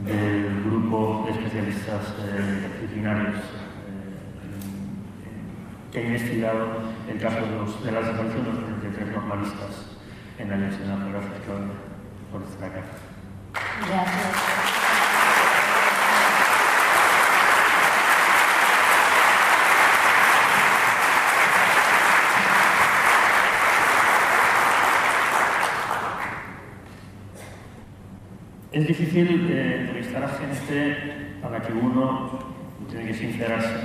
del 0.06 0.64
grupo 0.64 1.24
de 1.26 1.32
especialistas 1.32 2.14
eh, 2.20 2.68
disciplinarios 2.82 3.36
eh, 3.36 3.42
que 5.92 6.00
ha 6.00 6.04
investigado 6.04 6.68
el 7.10 7.20
caso 7.20 7.46
de, 7.46 7.52
los- 7.58 7.84
de 7.84 7.92
de 8.46 8.52
los 8.52 8.66
33 8.82 9.12
normalistas 9.12 9.86
en 10.40 10.50
la 10.50 10.58
Nacional. 10.58 11.10
Gracias, 11.12 11.40
Claudia, 11.46 11.68
por 12.32 12.42
estar 12.44 12.70
acá. 12.70 12.82
Gracias. 13.88 15.42
Es 28.72 28.88
difícil 28.88 29.51
gente 30.32 31.38
a 31.44 31.50
la 31.50 31.62
que 31.62 31.74
uno 31.74 32.39
tiene 32.89 33.08
que 33.08 33.13
sincerarse. 33.13 33.76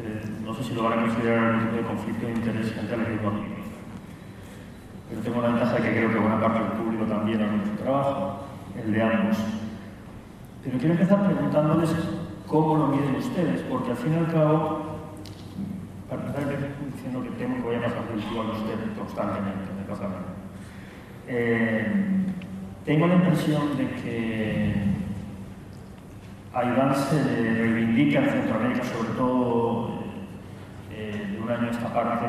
Eh, 0.00 0.22
no 0.44 0.54
sé 0.54 0.64
si 0.64 0.74
lo 0.74 0.84
van 0.84 0.98
a 0.98 1.02
considerar 1.02 1.38
algún 1.38 1.64
tipo 1.64 1.76
de 1.76 1.82
conflicto 1.82 2.26
de 2.26 2.32
interés 2.32 2.74
entre 2.78 3.02
equipo 3.02 3.28
amigo. 3.28 3.58
Pero 5.08 5.20
tengo 5.22 5.42
la 5.42 5.48
ventaja 5.48 5.74
de 5.74 5.82
que 5.82 5.96
creo 5.96 6.12
que 6.12 6.18
buena 6.18 6.40
parte 6.40 6.60
del 6.60 6.72
público 6.72 7.04
también 7.04 7.42
hace 7.42 7.70
su 7.70 7.76
trabajo, 7.82 8.44
el 8.76 8.92
de 8.92 9.02
ambos. 9.02 9.36
Pero 10.62 10.78
quiero 10.78 10.94
empezar 10.94 11.26
preguntándoles 11.26 11.94
cómo 12.46 12.76
lo 12.76 12.86
miden 12.88 13.16
ustedes, 13.16 13.62
porque 13.62 13.90
al 13.90 13.96
fin 13.96 14.12
y 14.12 14.16
al 14.16 14.32
cabo, 14.32 14.98
para 16.08 16.22
empezar 16.22 16.44
diciendo 16.94 17.22
que 17.22 17.30
temo 17.30 17.56
que 17.56 17.62
voy 17.62 17.76
a 17.76 17.82
pasar 17.84 18.06
del 18.08 18.20
tú 18.20 18.40
a 18.40 18.52
usted 18.52 18.98
constantemente, 18.98 19.72
me 19.76 19.84
pasa 19.88 20.04
a. 20.04 20.10
Eh, 21.26 22.26
tengo 22.84 23.06
la 23.06 23.14
impresión 23.14 23.76
de 23.76 23.86
que 23.90 24.97
a 26.58 26.64
Iván 26.64 26.92
se 26.92 27.24
le 27.24 27.54
reivindica 27.54 28.18
en 28.18 28.30
Centroamérica, 28.30 28.82
sobre 28.84 29.10
todo 29.10 29.90
eh, 30.90 31.28
de 31.30 31.40
un 31.40 31.50
año 31.50 31.68
a 31.68 31.70
esta 31.70 31.94
parte, 31.94 32.26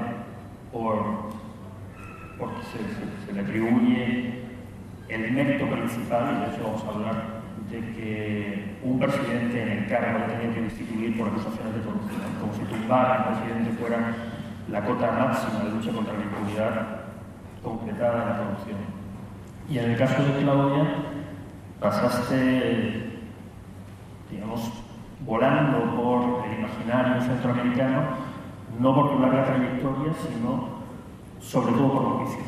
por, 0.72 1.32
porque 2.38 2.62
se, 3.26 3.34
le 3.34 3.40
atribuye 3.40 4.44
el 5.08 5.32
mérito 5.32 5.68
principal, 5.68 6.38
y 6.38 6.46
de 6.46 6.56
eso 6.56 6.64
vamos 6.64 6.84
a 6.84 6.90
hablar, 6.90 7.40
de 7.72 7.80
que 7.80 8.78
un 8.84 9.00
presidente 9.00 9.64
en 9.64 9.70
el 9.70 9.88
cargo 9.88 10.18
haya 10.18 10.28
tenido 10.28 10.54
que 10.54 10.62
destituir 10.62 11.18
por 11.18 11.30
acusaciones 11.30 11.74
de 11.74 11.82
corrupción, 11.82 12.22
como 12.40 12.54
si 12.54 12.62
tumbar 12.72 13.12
al 13.12 13.34
presidente 13.34 13.72
fuera 13.80 14.14
la 14.70 14.86
cota 14.86 15.12
máxima 15.12 15.64
de 15.64 15.72
lucha 15.72 15.92
contra 15.92 16.14
la 16.14 16.24
impunidad 16.24 16.88
completada 17.64 18.20
de 18.20 18.32
la 18.32 18.38
corrupción. 18.38 18.78
Y 19.68 19.80
en 19.80 19.92
el 19.92 19.98
caso 19.98 20.24
de 20.24 20.44
Claudia, 20.44 20.84
pasaste, 21.80 23.10
digamos, 24.32 24.72
volando 25.26 25.96
por 25.96 26.46
el 26.48 26.60
imaginario 26.60 27.22
centroamericano, 27.22 28.02
no 28.80 28.96
por 28.96 29.12
tu 29.12 29.20
larga 29.20 29.46
trayectoria, 29.46 30.14
sino 30.14 30.80
sobre 31.40 31.74
todo 31.74 31.92
por 31.94 32.04
el 32.04 32.18
juicio. 32.28 32.44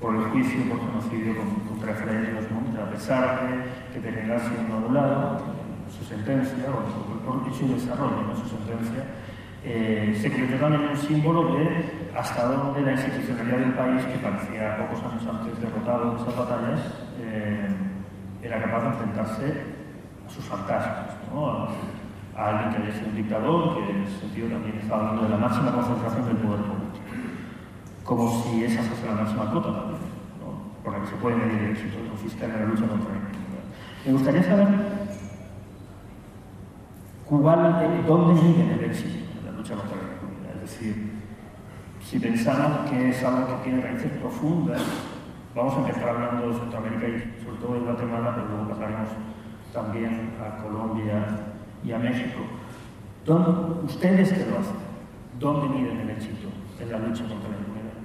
Por 0.00 0.14
el 0.16 0.22
juicio 0.24 0.60
por 0.68 0.78
genocidio 0.80 1.36
con- 1.36 1.54
contra 1.68 1.94
Ríos 1.94 2.44
Montt, 2.50 2.78
a 2.78 2.90
pesar 2.90 3.40
de 3.48 3.94
que 3.94 4.00
terminara 4.00 4.40
siendo 4.40 4.76
anulado 4.76 5.40
su 5.88 6.04
sentencia, 6.04 6.64
o 6.68 7.54
su 7.54 7.68
desarrollo, 7.74 8.22
no 8.28 8.36
su 8.36 8.46
sentencia, 8.48 9.04
eh, 9.64 10.16
se 10.20 10.30
convirtió 10.30 10.58
también 10.58 10.82
en 10.84 10.88
un 10.90 10.96
símbolo 10.96 11.54
de 11.56 12.06
hasta 12.16 12.44
dónde 12.46 12.82
la 12.82 12.92
institucionalidad 12.92 13.58
del 13.58 13.72
país, 13.74 14.04
que 14.04 14.18
parecía 14.18 14.76
pocos 14.76 15.02
años 15.12 15.26
antes 15.26 15.60
derrotado 15.60 16.12
en 16.12 16.18
esas 16.18 16.36
batallas, 16.36 16.80
eh, 17.20 17.68
era 18.42 18.60
capaz 18.62 18.82
de 18.82 18.88
enfrentarse 18.88 19.75
sus 20.28 20.44
fantasmas, 20.44 21.16
¿no? 21.32 21.68
a, 22.36 22.48
alguien 22.48 22.82
que 22.82 22.92
sido 22.92 23.08
un 23.08 23.16
dictador, 23.16 23.74
que 23.74 23.90
en 23.90 24.02
ese 24.02 24.20
sentido 24.20 24.48
también 24.48 24.76
estaba 24.76 25.08
hablando 25.08 25.22
de 25.22 25.28
la 25.30 25.36
máxima 25.38 25.72
concentración 25.72 26.26
del 26.26 26.36
poder 26.36 26.60
político, 26.60 27.04
como 28.04 28.42
si 28.42 28.64
esa 28.64 28.82
fuese 28.82 29.06
la 29.06 29.14
máxima 29.22 29.50
cota 29.50 29.72
también, 29.72 30.00
¿no? 30.40 30.82
por 30.84 30.92
la 30.92 31.00
que 31.00 31.06
se 31.06 31.16
puede 31.16 31.36
medir 31.36 31.62
el 31.62 31.70
éxito 31.70 31.96
de 32.02 32.10
un 32.10 32.18
fiscal 32.18 32.50
en 32.50 32.60
la 32.60 32.66
lucha 32.66 32.86
contra 32.86 33.10
la 33.10 33.16
impunidad. 33.16 33.64
Me 34.04 34.12
gustaría 34.12 34.42
saber 34.42 34.68
cuál, 37.24 37.82
eh, 37.82 38.04
dónde 38.06 38.42
miden 38.42 38.70
el 38.70 38.84
éxito 38.84 39.40
de 39.40 39.50
la 39.50 39.56
lucha 39.56 39.74
contra 39.74 39.96
la 39.96 40.12
impunidad, 40.12 40.54
es 40.56 40.60
decir, 40.60 41.16
si 42.00 42.20
pensamos 42.20 42.88
que 42.90 43.10
es 43.10 43.24
algo 43.24 43.46
que 43.46 43.64
tiene 43.64 43.82
raíces 43.82 44.12
profundas, 44.12 44.82
vamos 45.56 45.74
a 45.74 45.78
empezar 45.78 46.10
hablando 46.10 46.50
de 46.50 46.54
Centroamérica 46.54 47.08
y 47.08 47.42
sobre 47.42 47.58
todo 47.58 47.74
de 47.74 47.80
Guatemala, 47.80 48.32
pero 48.36 48.48
luego 48.48 48.68
pasaremos 48.68 49.08
también 49.76 50.32
a 50.42 50.62
Colombia 50.62 51.18
y 51.84 51.92
a 51.92 51.98
México. 51.98 52.40
¿Dónde- 53.26 53.84
¿Ustedes 53.84 54.32
qué 54.32 54.46
lo 54.50 54.58
hacen? 54.58 54.80
¿Dónde 55.38 55.68
miden 55.68 56.00
el 56.00 56.10
éxito 56.10 56.48
en 56.80 56.90
la 56.90 56.98
lucha 56.98 57.22
contra 57.28 57.50
la 57.50 57.56
impunidad? 57.58 58.00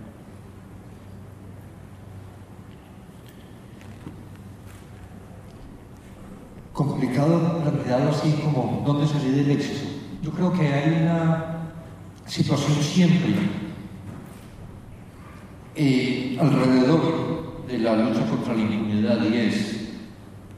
Complicado 6.73 7.61
planteado 7.61 8.09
así 8.09 8.31
como 8.43 8.83
dónde 8.85 9.05
salir 9.05 9.33
del 9.35 9.51
éxito. 9.51 9.89
Yo 10.21 10.31
creo 10.31 10.53
que 10.53 10.67
hay 10.67 11.01
una 11.03 11.57
situación 12.25 12.77
siempre 12.81 13.33
eh, 15.75 16.37
alrededor 16.39 17.65
de 17.67 17.77
la 17.79 17.95
lucha 17.97 18.25
contra 18.29 18.53
la 18.53 18.61
impunidad 18.61 19.21
y 19.23 19.37
es 19.37 19.80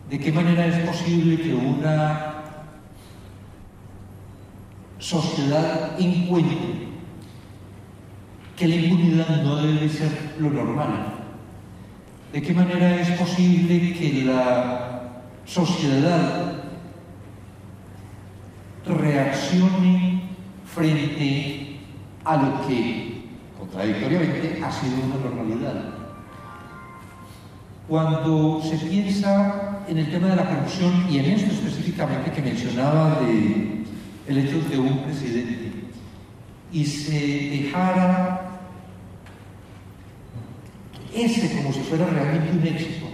de 0.09 0.19
qué 0.19 0.31
manera 0.31 0.65
es 0.65 0.87
posible 0.87 1.41
que 1.41 1.53
una 1.53 2.33
sociedad 4.99 5.99
encuentre 5.99 6.87
que 8.55 8.67
la 8.67 8.75
impunidad 8.75 9.43
no 9.43 9.55
debe 9.57 9.89
ser 9.89 10.35
lo 10.39 10.49
normal. 10.49 11.13
¿De 12.31 12.41
qué 12.41 12.53
manera 12.53 12.99
es 12.99 13.09
posible 13.19 13.93
que 13.93 14.23
la 14.25 15.11
sociedad 15.45 16.53
reaccione 18.85 20.23
frente 20.65 21.79
a 22.25 22.37
lo 22.37 22.67
que, 22.67 23.25
contradictoriamente, 23.59 24.61
ha 24.63 24.71
sido 24.71 24.95
una 25.05 25.15
normalidad? 25.15 25.83
Cuando 27.87 28.61
se 28.61 28.77
piensa 28.77 29.72
en 29.87 29.97
el 29.97 30.09
tema 30.11 30.27
de 30.27 30.35
la 30.35 30.49
corrupción 30.49 31.05
y 31.09 31.19
en 31.19 31.25
esto 31.25 31.51
específicamente 31.51 32.31
que 32.31 32.41
mencionaba 32.41 33.19
de 33.21 33.83
el 34.27 34.37
hecho 34.37 34.61
de 34.69 34.79
un 34.79 35.03
presidente 35.03 35.71
y 36.71 36.85
se 36.85 37.19
dejara 37.49 38.49
ese 41.13 41.55
como 41.55 41.71
si 41.71 41.81
fuera 41.81 42.05
realmente 42.07 42.51
un 42.51 42.67
éxito. 42.67 43.05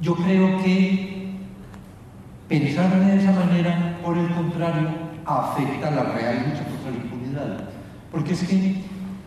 Yo 0.00 0.14
creo 0.14 0.62
que 0.62 1.32
pensar 2.48 2.98
de 2.98 3.16
esa 3.16 3.32
manera, 3.32 3.98
por 4.02 4.16
el 4.16 4.28
contrario, 4.30 4.88
afecta 5.26 5.90
la 5.90 6.04
real 6.04 6.46
lucha 6.48 6.64
contra 6.64 6.90
la 6.90 6.96
impunidad. 6.96 7.68
Porque 8.10 8.32
es 8.32 8.44
que 8.44 8.76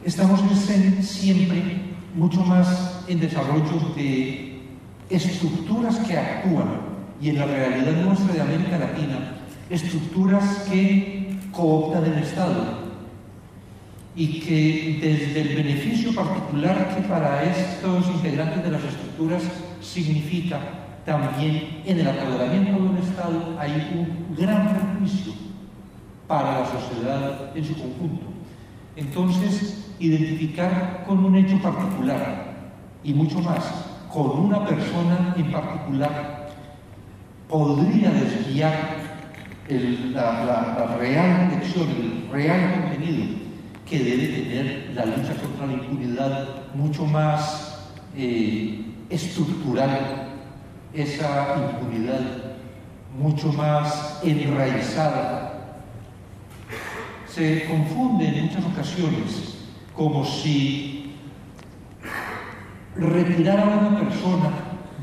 estamos 0.04 0.42
siempre 1.02 1.82
mucho 2.16 2.44
más 2.44 3.04
en 3.08 3.20
desarrollo 3.20 3.94
de 3.96 4.51
estructuras 5.12 5.98
que 6.00 6.18
actúan 6.18 6.82
y 7.22 7.30
en 7.30 7.40
la 7.40 7.46
realidad 7.46 8.04
nuestra 8.04 8.34
de 8.34 8.42
América 8.42 8.78
Latina 8.78 9.38
estructuras 9.70 10.68
que 10.70 11.36
cooptan 11.52 12.06
el 12.06 12.24
Estado 12.24 12.82
y 14.16 14.40
que 14.42 15.00
desde 15.02 15.42
el 15.42 15.56
beneficio 15.56 16.14
particular 16.14 16.96
que 16.96 17.02
para 17.08 17.44
estos 17.44 18.08
integrantes 18.08 18.64
de 18.64 18.72
las 18.72 18.84
estructuras 18.84 19.44
significa 19.82 20.60
también 21.06 21.82
en 21.86 22.00
el 22.00 22.08
apoderamiento 22.08 22.84
del 22.84 23.04
Estado 23.04 23.56
hay 23.58 23.72
un 23.96 24.36
gran 24.36 24.74
perjuicio 24.74 25.34
para 26.28 26.62
la 26.62 26.66
sociedad 26.66 27.56
en 27.56 27.66
su 27.66 27.74
conjunto. 27.74 28.26
Entonces, 28.96 29.90
identificar 30.00 31.04
con 31.08 31.24
un 31.24 31.36
hecho 31.36 31.62
particular 31.62 32.54
y 33.04 33.14
mucho 33.14 33.40
más, 33.40 33.91
con 34.14 34.46
una 34.46 34.66
persona 34.66 35.34
en 35.38 35.52
particular, 35.52 36.50
podría 37.48 38.12
desviar 38.12 39.02
la, 40.14 40.98
real 41.00 41.50
dirección, 41.50 41.88
el 41.90 42.30
real 42.32 42.82
contenido 42.82 43.38
que 43.90 44.00
debe 44.00 44.28
tener 44.28 44.92
la 44.94 45.06
lucha 45.06 45.34
contra 45.36 45.68
la 45.68 45.74
impunidad 45.74 46.48
mucho 46.74 47.06
más 47.06 47.90
eh, 48.16 48.86
estructural, 49.10 50.30
esa 50.94 51.56
impunidad 51.58 52.22
mucho 53.18 53.52
más 53.54 54.20
enraizada. 54.24 55.48
Se 57.28 57.66
confunde 57.66 58.28
en 58.28 58.46
muchas 58.46 58.66
ocasiones 58.66 59.58
como 59.96 60.26
si 60.26 60.91
retirar 62.96 63.60
a 63.60 63.66
una 63.66 64.00
persona 64.00 64.52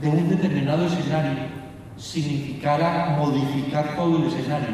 de 0.00 0.08
un 0.08 0.28
determinado 0.28 0.86
escenario 0.86 1.48
significara 1.96 3.16
modificar 3.18 3.96
todo 3.96 4.18
el 4.18 4.28
escenario. 4.28 4.68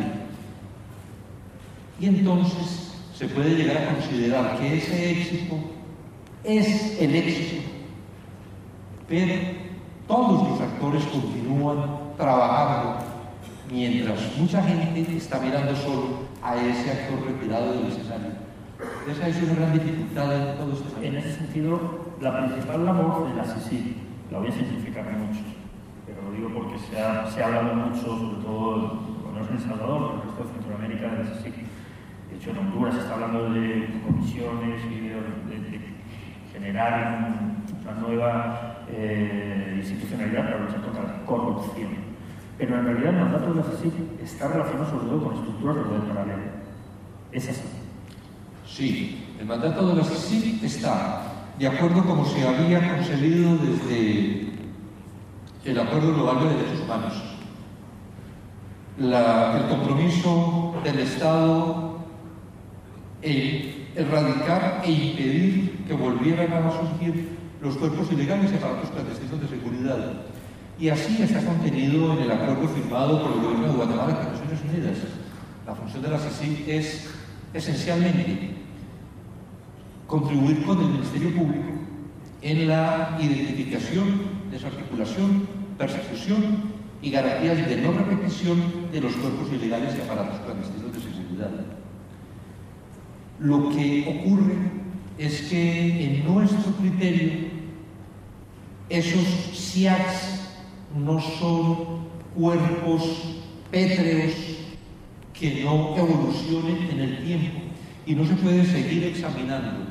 Y 1.99 2.07
entonces 2.07 2.93
se 3.15 3.29
puede 3.29 3.55
llegar 3.55 3.79
a 3.79 3.95
considerar 3.95 4.59
que 4.59 4.79
ese 4.79 5.11
éxito 5.13 5.57
es 6.43 7.01
el 7.01 7.15
éxito, 7.15 7.63
pero 9.09 9.35
todos 10.07 10.49
los 10.51 10.61
actores 10.61 11.05
continúan 11.05 11.79
trabajando 12.19 12.99
mientras 13.71 14.37
mucha 14.37 14.63
gente 14.63 15.17
está 15.17 15.39
mirando 15.39 15.75
solo 15.77 16.25
a 16.43 16.57
ese 16.57 16.91
actor 16.91 17.25
retirado 17.27 17.73
del 17.73 17.87
escenario. 17.87 18.45
Esa 19.11 19.29
es 19.29 19.43
una 19.43 19.55
gran 19.55 19.73
dificultad 19.73 20.51
en 20.51 20.57
todo 20.57 20.73
este 20.73 21.07
En 21.07 21.17
ese 21.17 21.37
sentido, 21.37 22.04
la 22.21 22.39
principal 22.39 22.85
labor 22.85 23.29
de 23.29 23.35
la 23.37 23.45
CICI, 23.45 23.97
la 24.31 24.39
voy 24.39 24.49
a 24.49 24.53
simplificar 24.53 25.05
mucho, 25.13 25.41
lo 26.25 26.33
digo 26.33 26.49
porque 26.55 26.79
se 26.79 27.01
ha, 27.01 27.31
se 27.31 27.43
ha 27.43 27.47
hablado 27.47 27.75
mucho, 27.75 28.01
sobre 28.01 28.43
todo, 28.43 29.15
no 29.35 29.41
es 29.41 29.49
en 29.49 29.57
El 29.57 29.61
Salvador, 29.61 30.01
pero 30.01 30.15
en 30.15 30.21
el 30.21 30.27
resto 30.27 30.45
de 30.45 30.53
Centroamérica, 30.53 31.09
de 31.09 31.23
ese 31.23 31.51
De 32.31 32.37
hecho, 32.37 32.51
en 32.51 32.59
Honduras 32.59 32.95
se 32.95 33.01
está 33.01 33.15
hablando 33.15 33.51
de 33.51 34.01
comisiones 34.07 34.81
y 34.91 35.09
de, 35.09 35.95
generar 36.53 37.29
una 37.83 37.93
nueva 37.95 38.85
eh, 38.89 39.75
institucionalidad 39.77 40.45
para 40.45 40.59
luchar 40.61 40.83
contra 40.83 41.03
la 41.03 41.27
corrupción. 41.27 41.91
Pero 42.57 42.79
en 42.79 42.85
realidad 42.85 43.15
el 43.15 43.21
mandato 43.21 43.53
de 43.53 43.61
la 43.61 43.67
CSIC 43.67 43.93
está 44.23 44.49
relacionado 44.49 44.89
sobre 44.89 45.07
todo 45.09 45.25
con 45.25 45.35
estructuras 45.35 45.77
de 45.77 45.83
poder 45.83 46.03
paralelo. 46.03 46.43
¿Es 47.33 47.49
así? 47.49 47.65
Sí, 48.65 49.35
el 49.41 49.47
mandato 49.47 49.89
de 49.89 49.97
la 49.97 50.03
CSIC 50.03 50.63
está 50.63 51.34
de 51.59 51.69
acuerdo 51.69 52.05
como 52.05 52.25
se 52.25 52.47
había 52.47 52.97
concebido 52.97 53.57
desde 53.59 54.49
el 55.65 55.79
Acuerdo 55.79 56.15
Global 56.15 56.41
de 56.41 56.55
Derechos 56.57 56.81
Humanos, 56.85 57.23
el 58.99 59.69
compromiso 59.69 60.75
del 60.85 60.99
Estado 60.99 61.99
en 63.23 63.89
erradicar 63.97 64.83
e 64.85 64.91
impedir 64.91 65.85
que 65.87 65.95
volvieran 65.95 66.53
a 66.53 66.71
surgir 66.73 67.39
los 67.63 67.77
cuerpos 67.77 68.11
ilegales 68.13 68.53
y 68.53 68.57
aparatos 68.57 68.91
clandestinos 68.91 69.41
de 69.41 69.49
seguridad. 69.49 70.13
Y 70.79 70.89
así 70.89 71.23
está 71.23 71.41
contenido 71.45 72.13
en 72.15 72.25
el 72.25 72.33
acuerdo 72.33 72.69
firmado 72.69 73.23
por 73.23 73.33
el 73.33 73.41
gobierno 73.41 73.69
de 73.69 73.75
Guatemala 73.75 74.17
con 74.17 74.33
Naciones 74.33 74.61
Unidas. 74.69 74.99
La 75.65 75.75
función 75.75 76.03
de 76.03 76.11
la 76.11 76.19
CICIG 76.19 76.69
es 76.69 77.11
esencialmente 77.55 78.64
contribuir 80.15 80.63
con 80.65 80.79
el 80.79 80.91
Ministerio 80.91 81.35
Público 81.35 81.73
en 82.41 82.69
la 82.69 83.19
identificación, 83.21 84.21
desarticulación 84.49 85.49
persecución 85.77 86.73
y 87.03 87.11
garantías 87.11 87.69
de 87.69 87.79
no 87.79 87.91
repetición 87.91 88.63
de 88.93 89.01
los 89.01 89.13
cuerpos 89.17 89.49
ilegales 89.53 89.97
y 89.99 90.03
aparatos 90.03 90.39
clandestinos 90.39 90.93
de 90.93 91.01
seguridad. 91.01 91.51
Lo 93.41 93.71
que 93.71 94.05
ocurre 94.07 94.55
es 95.19 95.43
que 95.49 96.05
en 96.05 96.25
nuestro 96.33 96.73
criterio 96.75 97.49
esos 98.89 99.25
SIACs 99.53 100.49
no 100.97 101.21
son 101.21 102.05
cuerpos 102.37 103.43
pétreos 103.73 104.33
que 105.33 105.65
no 105.65 105.97
evolucionen 105.97 106.89
en 106.89 107.01
el 107.01 107.25
tiempo 107.25 107.59
y 108.07 108.15
no 108.15 108.25
se 108.25 108.35
puede 108.35 108.65
seguir 108.65 109.03
examinando 109.05 109.84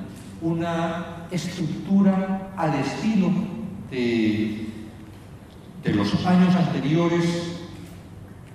una 0.44 1.26
estructura 1.32 2.52
al 2.58 2.76
estilo 2.76 3.32
de 3.89 4.68
los 5.94 6.26
años 6.26 6.54
anteriores, 6.56 7.26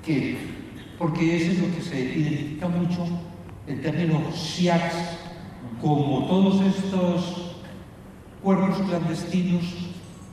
que, 0.04 0.36
porque 0.98 1.36
ese 1.36 1.52
es 1.52 1.58
lo 1.60 1.74
que 1.74 1.82
se 1.82 2.00
identifica 2.00 2.68
mucho, 2.68 3.06
el 3.66 3.80
término 3.80 4.20
SIACS, 4.32 4.94
como 5.80 6.26
todos 6.26 6.60
estos 6.66 7.54
cuerpos 8.42 8.78
clandestinos 8.86 9.62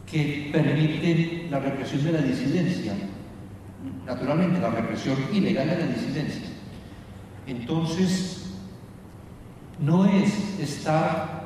que 0.09 0.49
permiten 0.51 1.49
la 1.49 1.59
represión 1.59 2.03
de 2.03 2.11
la 2.11 2.21
disidencia, 2.21 2.93
naturalmente 4.05 4.59
la 4.59 4.71
represión 4.71 5.17
ilegal 5.33 5.69
de 5.69 5.77
la 5.77 5.87
disidencia. 5.87 6.47
Entonces, 7.47 8.53
no 9.79 10.05
es 10.05 10.59
estar 10.59 11.44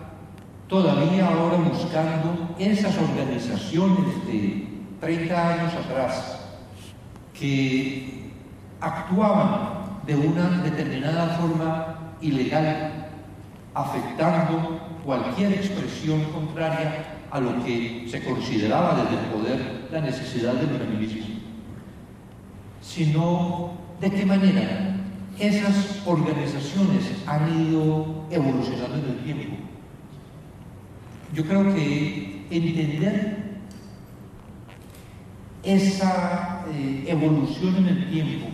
todavía 0.69 1.27
ahora 1.27 1.57
buscando 1.57 2.55
esas 2.59 2.95
organizaciones 2.97 4.25
de 4.27 4.67
30 5.01 5.53
años 5.53 5.73
atrás 5.73 6.39
que 7.33 8.29
actuaban 8.79 10.01
de 10.05 10.15
una 10.15 10.61
determinada 10.61 11.39
forma 11.39 11.95
ilegal, 12.21 13.09
afectando 13.73 14.79
cualquier 15.03 15.53
expresión 15.53 16.23
contraria 16.25 17.15
a 17.31 17.39
lo 17.39 17.63
que 17.63 18.05
se 18.09 18.23
consideraba 18.23 19.03
desde 19.03 19.23
el 19.23 19.31
poder 19.31 19.87
la 19.91 20.01
necesidad 20.01 20.53
del 20.53 20.69
feminismo, 20.77 21.25
sino 22.81 23.71
de 23.99 24.11
qué 24.11 24.25
manera 24.25 24.95
esas 25.39 26.03
organizaciones 26.05 27.05
han 27.25 27.69
ido 27.69 28.25
evolucionando 28.29 28.97
en 28.97 29.09
el 29.09 29.23
tiempo. 29.23 29.58
Yo 31.33 31.45
creo 31.45 31.73
que 31.75 32.45
entender 32.49 33.59
esa 35.63 36.65
eh, 36.73 37.05
evolución 37.07 37.75
en 37.77 37.87
el 37.87 38.09
tiempo, 38.09 38.47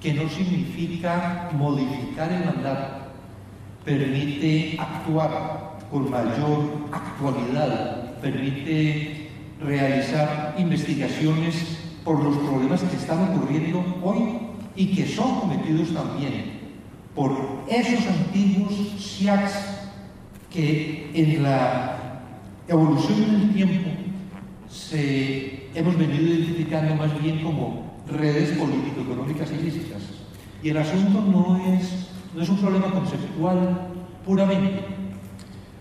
que 0.00 0.14
no 0.14 0.28
significa 0.28 1.50
modificar 1.52 2.32
el 2.32 2.44
mandato, 2.44 3.06
permite 3.84 4.76
actuar 4.78 5.78
con 5.90 6.10
mayor 6.10 6.88
actualidad, 6.90 8.14
permite 8.20 9.28
realizar 9.60 10.56
investigaciones 10.58 11.78
por 12.04 12.22
los 12.22 12.36
problemas 12.38 12.82
que 12.82 12.96
están 12.96 13.28
ocurriendo 13.28 13.84
hoy 14.02 14.38
y 14.74 14.86
que 14.86 15.06
son 15.06 15.38
cometidos 15.38 15.94
también. 15.94 16.60
Por 17.14 17.62
esos 17.68 18.06
antiguos 18.08 18.72
SIACs 18.98 19.81
que 20.52 21.10
en 21.14 21.42
la 21.42 22.20
evolución 22.68 23.20
del 23.20 23.54
tiempo 23.54 23.90
se 24.68 25.68
hemos 25.74 25.96
venido 25.96 26.22
identificando 26.22 26.94
más 26.94 27.20
bien 27.22 27.42
como 27.42 27.92
redes 28.06 28.50
político-económicas 28.58 29.50
ilícitas. 29.52 30.02
Y 30.62 30.70
el 30.70 30.78
asunto 30.78 31.20
no 31.22 31.56
es, 31.74 32.08
no 32.34 32.42
es 32.42 32.48
un 32.48 32.58
problema 32.58 32.90
conceptual 32.90 33.88
puramente, 34.24 34.84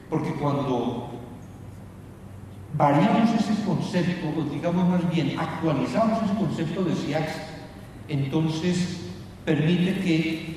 porque 0.09 0.33
cuando 0.33 1.09
variamos 2.77 3.29
ese 3.35 3.63
concepto, 3.63 4.27
o 4.37 4.43
digamos 4.53 4.87
más 4.87 5.13
bien, 5.13 5.37
actualizamos 5.37 6.23
ese 6.23 6.33
concepto 6.33 6.83
de 6.83 6.95
SIACS, 6.95 7.33
entonces 8.07 9.01
permite 9.45 9.99
que 9.99 10.55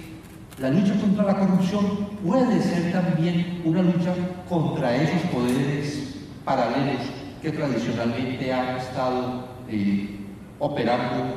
la 0.59 0.71
lucha 0.71 0.95
contra 1.01 1.25
la 1.25 1.39
corrupción 1.39 2.09
puede 2.25 2.61
ser 2.61 2.93
también 2.93 3.63
una 3.65 3.83
lucha 3.83 4.15
contra 4.49 4.97
esos 4.97 5.21
poderes 5.31 6.15
paralelos 6.45 7.03
que 7.43 7.51
tradicionalmente 7.51 8.53
han 8.53 8.77
estado 8.77 9.49
eh, 9.69 10.21
operando 10.59 11.35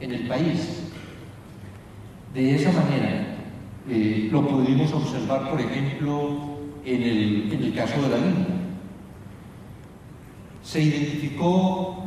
en 0.00 0.12
el 0.12 0.28
país. 0.28 0.90
De 2.32 2.54
esa 2.54 2.70
manera, 2.72 3.36
eh, 3.88 4.28
lo 4.30 4.46
pudimos 4.46 4.92
observar, 4.92 5.50
por 5.50 5.60
ejemplo, 5.60 6.58
en 6.84 7.02
el, 7.02 7.52
en 7.52 7.62
el 7.64 7.74
caso 7.74 8.00
de 8.02 8.08
la 8.08 8.18
India 8.18 8.60
se 10.62 10.82
identificó 10.82 12.04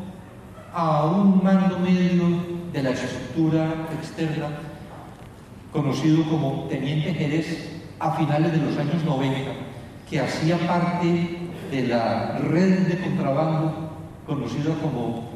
a 0.73 1.05
un 1.05 1.43
mando 1.43 1.79
medio 1.79 2.23
de 2.71 2.83
la 2.83 2.91
estructura 2.91 3.87
externa, 3.93 4.47
conocido 5.73 6.23
como 6.29 6.65
Teniente 6.69 7.13
Jerez, 7.13 7.69
a 7.99 8.11
finales 8.11 8.51
de 8.51 8.59
los 8.59 8.77
años 8.77 9.03
90, 9.03 9.51
que 10.09 10.19
hacía 10.19 10.57
parte 10.67 11.39
de 11.71 11.87
la 11.87 12.37
red 12.37 12.87
de 12.87 12.97
contrabando 12.99 13.91
conocida 14.27 14.75
como 14.81 15.31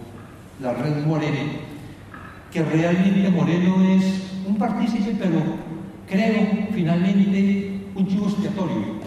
la 0.61 0.73
red 0.73 1.05
Moreno, 1.05 1.51
que 2.51 2.63
realmente 2.63 3.29
Moreno 3.29 3.83
es 3.83 4.31
un 4.47 4.57
partícipe, 4.57 5.15
pero 5.17 5.39
creo 6.07 6.67
finalmente 6.71 7.79
un 7.95 8.07
chivo 8.07 8.27
expiatorio, 8.27 8.97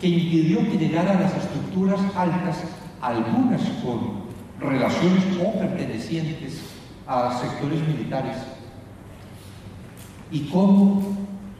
que 0.00 0.08
impidió 0.08 0.58
que 0.70 0.78
llegara 0.78 1.12
a 1.12 1.20
las 1.20 1.36
estructuras 1.36 2.00
altas 2.16 2.62
algunas 3.00 3.62
con 3.84 4.20
relaciones 4.60 5.24
o 5.44 5.58
pertenecientes 5.58 6.60
a 7.06 7.36
sectores 7.40 7.80
militares, 7.88 8.36
y 10.30 10.40
cómo 10.50 11.02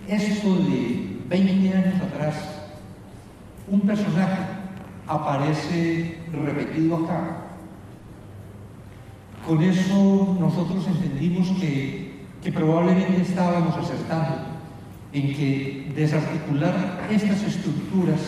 esto 0.06 0.56
de 0.56 1.18
20 1.28 1.74
años 1.74 2.02
atrás, 2.02 2.36
un 3.70 3.80
personaje 3.80 4.42
aparece 5.06 6.18
repetido 6.32 6.96
acá. 6.96 7.46
Con 9.46 9.62
eso 9.62 10.36
nosotros 10.38 10.86
entendimos 10.86 11.48
que, 11.60 12.24
que 12.42 12.52
probablemente 12.52 13.22
estábamos 13.22 13.76
acertando 13.76 14.36
en 15.12 15.34
que 15.34 15.92
desarticular 15.96 17.06
estas 17.10 17.42
estructuras 17.42 18.20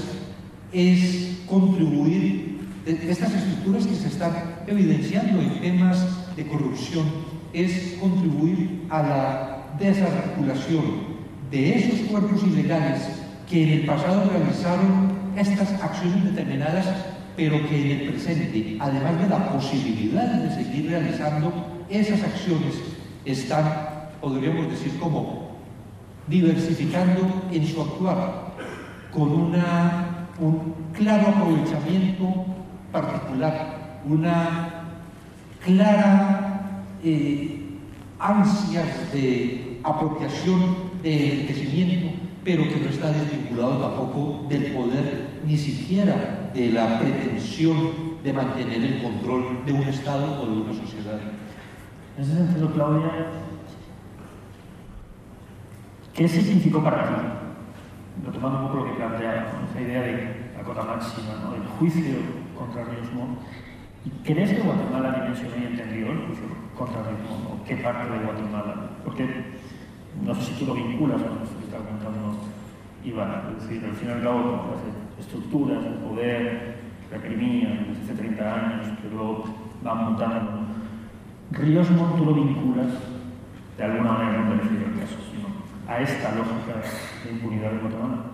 es 0.73 1.39
contribuir 1.49 2.53
estas 2.87 3.33
estructuras 3.35 3.87
que 3.87 3.95
se 3.95 4.09
están 4.09 4.33
evidenciando 4.67 5.41
en 5.41 5.61
temas 5.61 6.35
de 6.35 6.47
corrupción 6.47 7.05
es 7.53 7.97
contribuir 8.01 8.87
a 8.91 9.03
la 9.03 9.62
desarticulación 9.83 11.13
de 11.51 11.79
esos 11.79 12.01
cuerpos 12.09 12.43
ilegales 12.45 13.03
que 13.49 13.63
en 13.63 13.81
el 13.81 13.87
pasado 13.87 14.31
realizaron 14.31 15.13
estas 15.37 15.73
acciones 15.83 16.25
determinadas, 16.25 16.87
pero 17.37 17.67
que 17.69 17.93
en 17.93 18.01
el 18.01 18.09
presente, 18.11 18.77
además 18.81 19.21
de 19.21 19.29
la 19.29 19.53
posibilidad 19.53 20.27
de 20.27 20.55
seguir 20.55 20.91
realizando 20.91 21.53
esas 21.89 22.23
acciones, 22.23 22.75
están, 23.25 24.09
podríamos 24.21 24.71
decir, 24.71 24.99
como 24.99 25.51
diversificando 26.29 27.43
en 27.51 27.67
su 27.67 27.81
actuar, 27.83 28.53
con 29.13 29.31
una, 29.31 30.29
un 30.41 30.75
claro 30.93 31.29
aprovechamiento 31.29 32.47
particular, 32.91 34.01
una 34.09 34.87
clara 35.65 36.83
eh, 37.05 37.63
ansia 38.19 38.85
de 39.13 39.72
apropiación, 39.85 40.93
de 41.03 41.33
enriquecimiento, 41.33 42.13
pero 42.45 42.65
que 42.65 42.77
no 42.77 42.89
está 42.89 43.11
desvinculado 43.13 43.79
tampoco 43.79 44.47
del 44.49 44.73
poder, 44.73 45.41
ni 45.45 45.57
siquiera 45.57 46.51
de 46.55 46.71
la 46.71 46.99
pretensión 46.99 48.13
de 48.23 48.33
mantener 48.33 48.83
el 48.83 49.03
control 49.03 49.65
de 49.67 49.73
un 49.73 49.83
Estado 49.83 50.43
o 50.43 50.47
de 50.47 50.63
una 50.63 50.73
sociedad. 50.73 51.21
En 52.17 52.23
ese 52.23 52.35
sentido, 52.35 52.73
Claudia, 52.73 53.11
¿qué 56.15 56.29
significó 56.29 56.83
para 56.83 57.09
ti? 57.09 57.15
Retomando 58.25 58.61
un 58.61 58.67
poco 58.69 58.77
lo 58.79 58.85
que 58.85 58.97
planteaba, 58.97 59.47
esa 59.71 59.81
idea 59.81 60.03
de 60.03 60.13
la 60.57 60.63
cota 60.63 60.83
máxima, 60.83 61.35
¿no? 61.43 61.55
el 61.55 61.67
juicio 61.79 62.15
contra 62.57 62.85
¿Y 64.05 64.11
crees 64.25 64.51
que 64.51 64.61
Guatemala 64.61 65.13
dimensionó 65.13 65.57
y 65.57 65.67
entendió 65.67 66.13
el 66.13 66.19
juicio 66.27 66.45
contra 66.77 67.01
¿O 67.01 67.65
qué 67.65 67.77
parte 67.77 68.11
de 68.11 68.25
Guatemala? 68.25 68.91
Porque 69.05 69.27
no 70.25 70.35
sé 70.35 70.43
si 70.43 70.53
tú 70.55 70.67
lo 70.67 70.75
vinculas 70.75 71.21
con 71.21 71.31
lo 71.31 71.39
que 71.41 71.65
está 71.65 71.79
contando 71.79 72.39
Iván. 73.05 73.57
Es 73.57 73.63
decir, 73.63 73.85
al 73.85 73.97
fin 73.97 74.09
y 74.11 74.23
cabo, 74.23 74.77
las 75.19 75.25
estructuras, 75.25 75.85
el 75.85 75.95
poder, 75.95 76.77
reprimían 77.11 77.89
desde 77.89 78.13
hace 78.13 78.23
30 78.23 78.55
años, 78.55 78.99
que 79.01 79.09
luego 79.09 79.45
van 79.83 80.13
mutando. 80.13 80.51
Ríos 81.51 81.91
no 81.91 82.05
tú 82.15 82.25
lo 82.25 82.35
vinculas, 82.35 82.89
de 83.77 83.85
alguna 83.85 84.13
manera, 84.13 84.45
no 84.45 84.55
refiero 84.55 84.87
al 84.87 85.01
caso, 85.01 85.17
sino 85.31 85.49
a 85.87 86.01
esta 86.01 86.35
lógica 86.35 86.81
de 87.25 87.33
impunidad 87.33 87.73
de 87.73 87.79
Guatemala. 87.79 88.33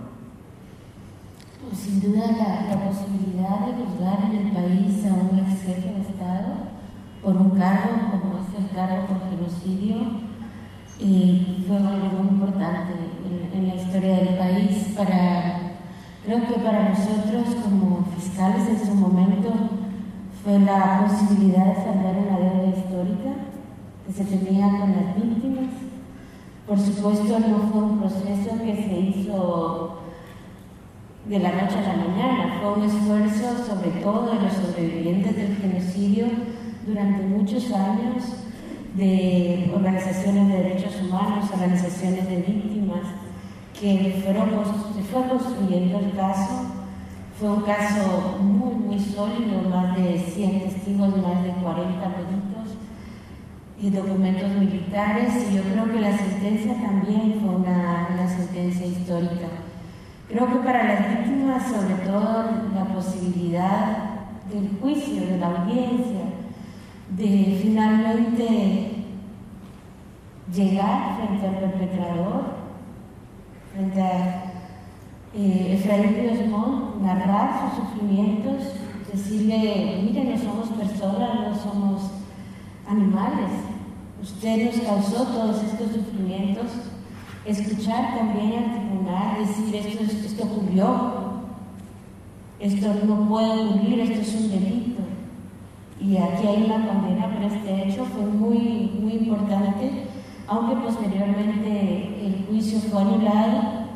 Pues, 1.60 1.80
sin 1.80 2.00
duda 2.00 2.26
la, 2.28 2.88
posibilidad 2.88 3.66
de 3.66 3.72
juzgar 3.72 4.30
en 4.30 4.46
el 4.46 4.52
país 4.52 5.04
a 5.06 5.14
un 5.14 5.38
ex 5.38 5.62
jefe 5.62 5.92
de 5.92 6.00
Estado 6.00 6.68
por 7.22 7.36
un 7.36 7.50
cargo 7.58 8.10
como 8.10 8.38
es 8.38 8.64
el 8.64 8.76
cargo 8.76 9.06
por 9.06 9.28
genocidio 9.28 10.27
eh, 11.00 11.64
fue 11.66 11.76
algo 11.76 12.22
importante 12.30 12.94
en, 13.54 13.68
la 13.68 13.74
historia 13.74 14.16
del 14.16 14.38
país. 14.38 14.94
Para, 14.96 15.74
creo 16.24 16.46
que 16.46 16.54
para 16.54 16.88
nosotros 16.90 17.54
como 17.62 18.06
fiscales 18.16 18.68
en 18.68 18.86
su 18.86 18.94
momento 18.94 19.52
fue 20.42 20.58
la 20.60 21.06
posibilidad 21.06 21.66
de 21.66 21.74
saldar 21.74 22.16
una 22.16 22.38
deuda 22.38 22.76
histórica 22.76 23.30
que 24.06 24.12
se 24.12 24.24
tenía 24.24 24.68
con 24.78 24.92
las 24.92 25.16
víctimas. 25.16 25.70
Por 26.66 26.78
supuesto 26.78 27.38
no 27.38 27.58
fue 27.70 27.82
un 27.82 27.98
proceso 27.98 28.62
que 28.62 28.76
se 28.76 29.00
hizo 29.00 29.98
de 31.26 31.38
la 31.38 31.52
noche 31.52 31.78
a 31.78 31.96
la 31.96 32.04
mañana. 32.04 32.60
Fue 32.60 32.72
un 32.74 32.84
esfuerzo, 32.84 33.64
sobre 33.66 33.90
todo 34.02 34.26
de 34.26 34.42
los 34.42 34.52
sobrevivientes 34.52 35.36
del 35.36 35.56
genocidio, 35.56 36.26
durante 36.86 37.22
muchos 37.22 37.70
años, 37.72 38.47
de 38.94 39.70
organizaciones 39.74 40.48
de 40.48 40.56
derechos 40.56 41.02
humanos, 41.02 41.50
organizaciones 41.52 42.28
de 42.28 42.36
víctimas, 42.36 43.06
que 43.78 44.20
fueron, 44.24 44.50
se 44.94 45.02
fue 45.02 45.28
construyendo 45.28 45.98
el 45.98 46.16
caso. 46.16 46.66
Fue 47.38 47.50
un 47.50 47.62
caso 47.62 48.38
muy, 48.40 48.74
muy 48.74 48.98
sólido, 48.98 49.62
más 49.70 49.96
de 49.96 50.18
100 50.18 50.60
testigos, 50.60 51.16
más 51.18 51.44
de 51.44 51.50
40 51.50 52.16
peritos, 52.16 52.76
y 53.80 53.90
documentos 53.90 54.50
militares 54.58 55.34
y 55.48 55.56
yo 55.56 55.62
creo 55.62 55.84
que 55.92 56.00
la 56.00 56.18
sentencia 56.18 56.74
también 56.74 57.38
fue 57.40 57.54
una, 57.54 58.08
una 58.12 58.28
sentencia 58.28 58.86
histórica. 58.86 59.46
Creo 60.28 60.46
que 60.46 60.58
para 60.58 60.84
las 60.84 61.08
víctimas, 61.08 61.62
sobre 61.68 61.94
todo, 62.04 62.44
la 62.74 62.84
posibilidad 62.92 63.96
del 64.52 64.78
juicio, 64.80 65.26
de 65.26 65.38
la 65.38 65.46
audiencia, 65.46 66.27
de 67.16 67.60
finalmente 67.62 69.04
llegar 70.52 71.16
frente 71.16 71.46
al 71.46 71.70
perpetrador, 71.70 72.44
frente 73.72 74.02
a 74.02 74.44
eh, 75.34 75.78
Efraín 75.78 76.14
Ríos 76.14 76.38
narrar 77.02 77.60
sus 77.60 77.84
sufrimientos, 77.84 78.72
decirle, 79.12 80.02
miren, 80.02 80.30
no 80.30 80.38
somos 80.38 80.68
personas, 80.70 81.34
no 81.40 81.54
somos 81.54 82.02
animales, 82.86 83.50
usted 84.22 84.66
nos 84.66 84.80
causó 84.86 85.24
todos 85.26 85.62
estos 85.62 85.92
sufrimientos, 85.92 86.66
escuchar 87.44 88.16
también 88.16 88.64
al 88.64 88.74
tribunal, 88.74 89.36
decir, 89.38 89.74
esto, 89.76 90.04
esto 90.04 90.44
ocurrió, 90.44 91.12
esto 92.60 92.94
no 93.06 93.28
puede 93.28 93.64
ocurrir, 93.64 94.00
esto 94.00 94.20
es 94.20 94.34
un 94.34 94.50
delito. 94.50 95.17
Y 96.00 96.16
aquí 96.16 96.46
hay 96.46 96.62
una 96.64 96.86
condena 96.86 97.34
por 97.34 97.42
este 97.42 97.88
hecho, 97.88 98.04
fue 98.04 98.22
muy, 98.22 98.92
muy 99.00 99.14
importante, 99.14 100.04
aunque 100.46 100.76
posteriormente 100.76 102.24
el 102.24 102.46
juicio 102.48 102.78
fue 102.78 103.02
anulado. 103.02 103.88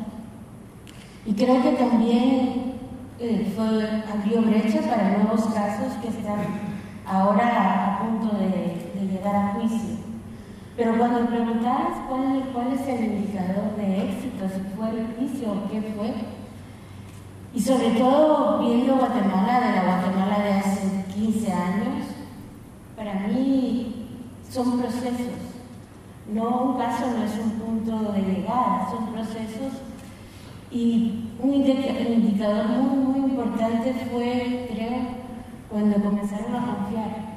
Y 1.25 1.33
creo 1.33 1.61
que 1.61 1.71
también 1.71 2.73
eh, 3.19 3.53
fue, 3.55 4.03
abrió 4.11 4.41
brecha 4.41 4.81
para 4.81 5.17
nuevos 5.17 5.45
casos 5.45 5.93
que 6.01 6.09
están 6.09 6.39
ahora 7.05 7.95
a 7.95 7.99
punto 7.99 8.35
de, 8.37 8.83
llegar 9.09 9.35
a 9.35 9.53
juicio. 9.53 9.97
Pero 10.75 10.97
cuando 10.97 11.27
preguntabas 11.27 11.99
cuál, 12.09 12.43
cuál 12.51 12.73
es 12.73 12.87
el 12.87 13.05
indicador 13.05 13.75
de 13.77 14.09
éxito, 14.09 14.45
si 14.49 14.75
fue 14.75 14.89
el 14.89 15.07
juicio 15.15 15.51
o 15.51 15.69
qué 15.69 15.81
fue, 15.95 16.13
y 17.53 17.61
sobre 17.61 17.91
todo 17.91 18.59
viendo 18.59 18.95
Guatemala, 18.95 19.59
de 19.59 19.75
la 19.75 19.83
Guatemala 19.83 20.39
de 20.39 20.53
hace 20.53 21.02
15 21.13 21.51
años, 21.51 22.05
para 22.95 23.27
mí 23.27 24.07
son 24.49 24.79
procesos. 24.79 25.53
No 26.31 26.63
un 26.63 26.77
caso 26.77 27.05
no 27.17 27.23
es 27.23 27.37
un 27.37 27.51
punto 27.51 28.11
de 28.13 28.21
llegada, 28.21 28.87
son 28.89 29.13
procesos. 29.13 29.73
Y 30.71 31.29
un 31.39 31.53
indicador 31.53 32.67
muy, 32.67 33.05
muy 33.05 33.29
importante 33.31 33.93
fue, 34.11 34.67
creo, 34.73 34.99
cuando 35.69 35.95
comenzaron 35.97 36.55
a 36.55 36.65
confiar. 36.65 37.33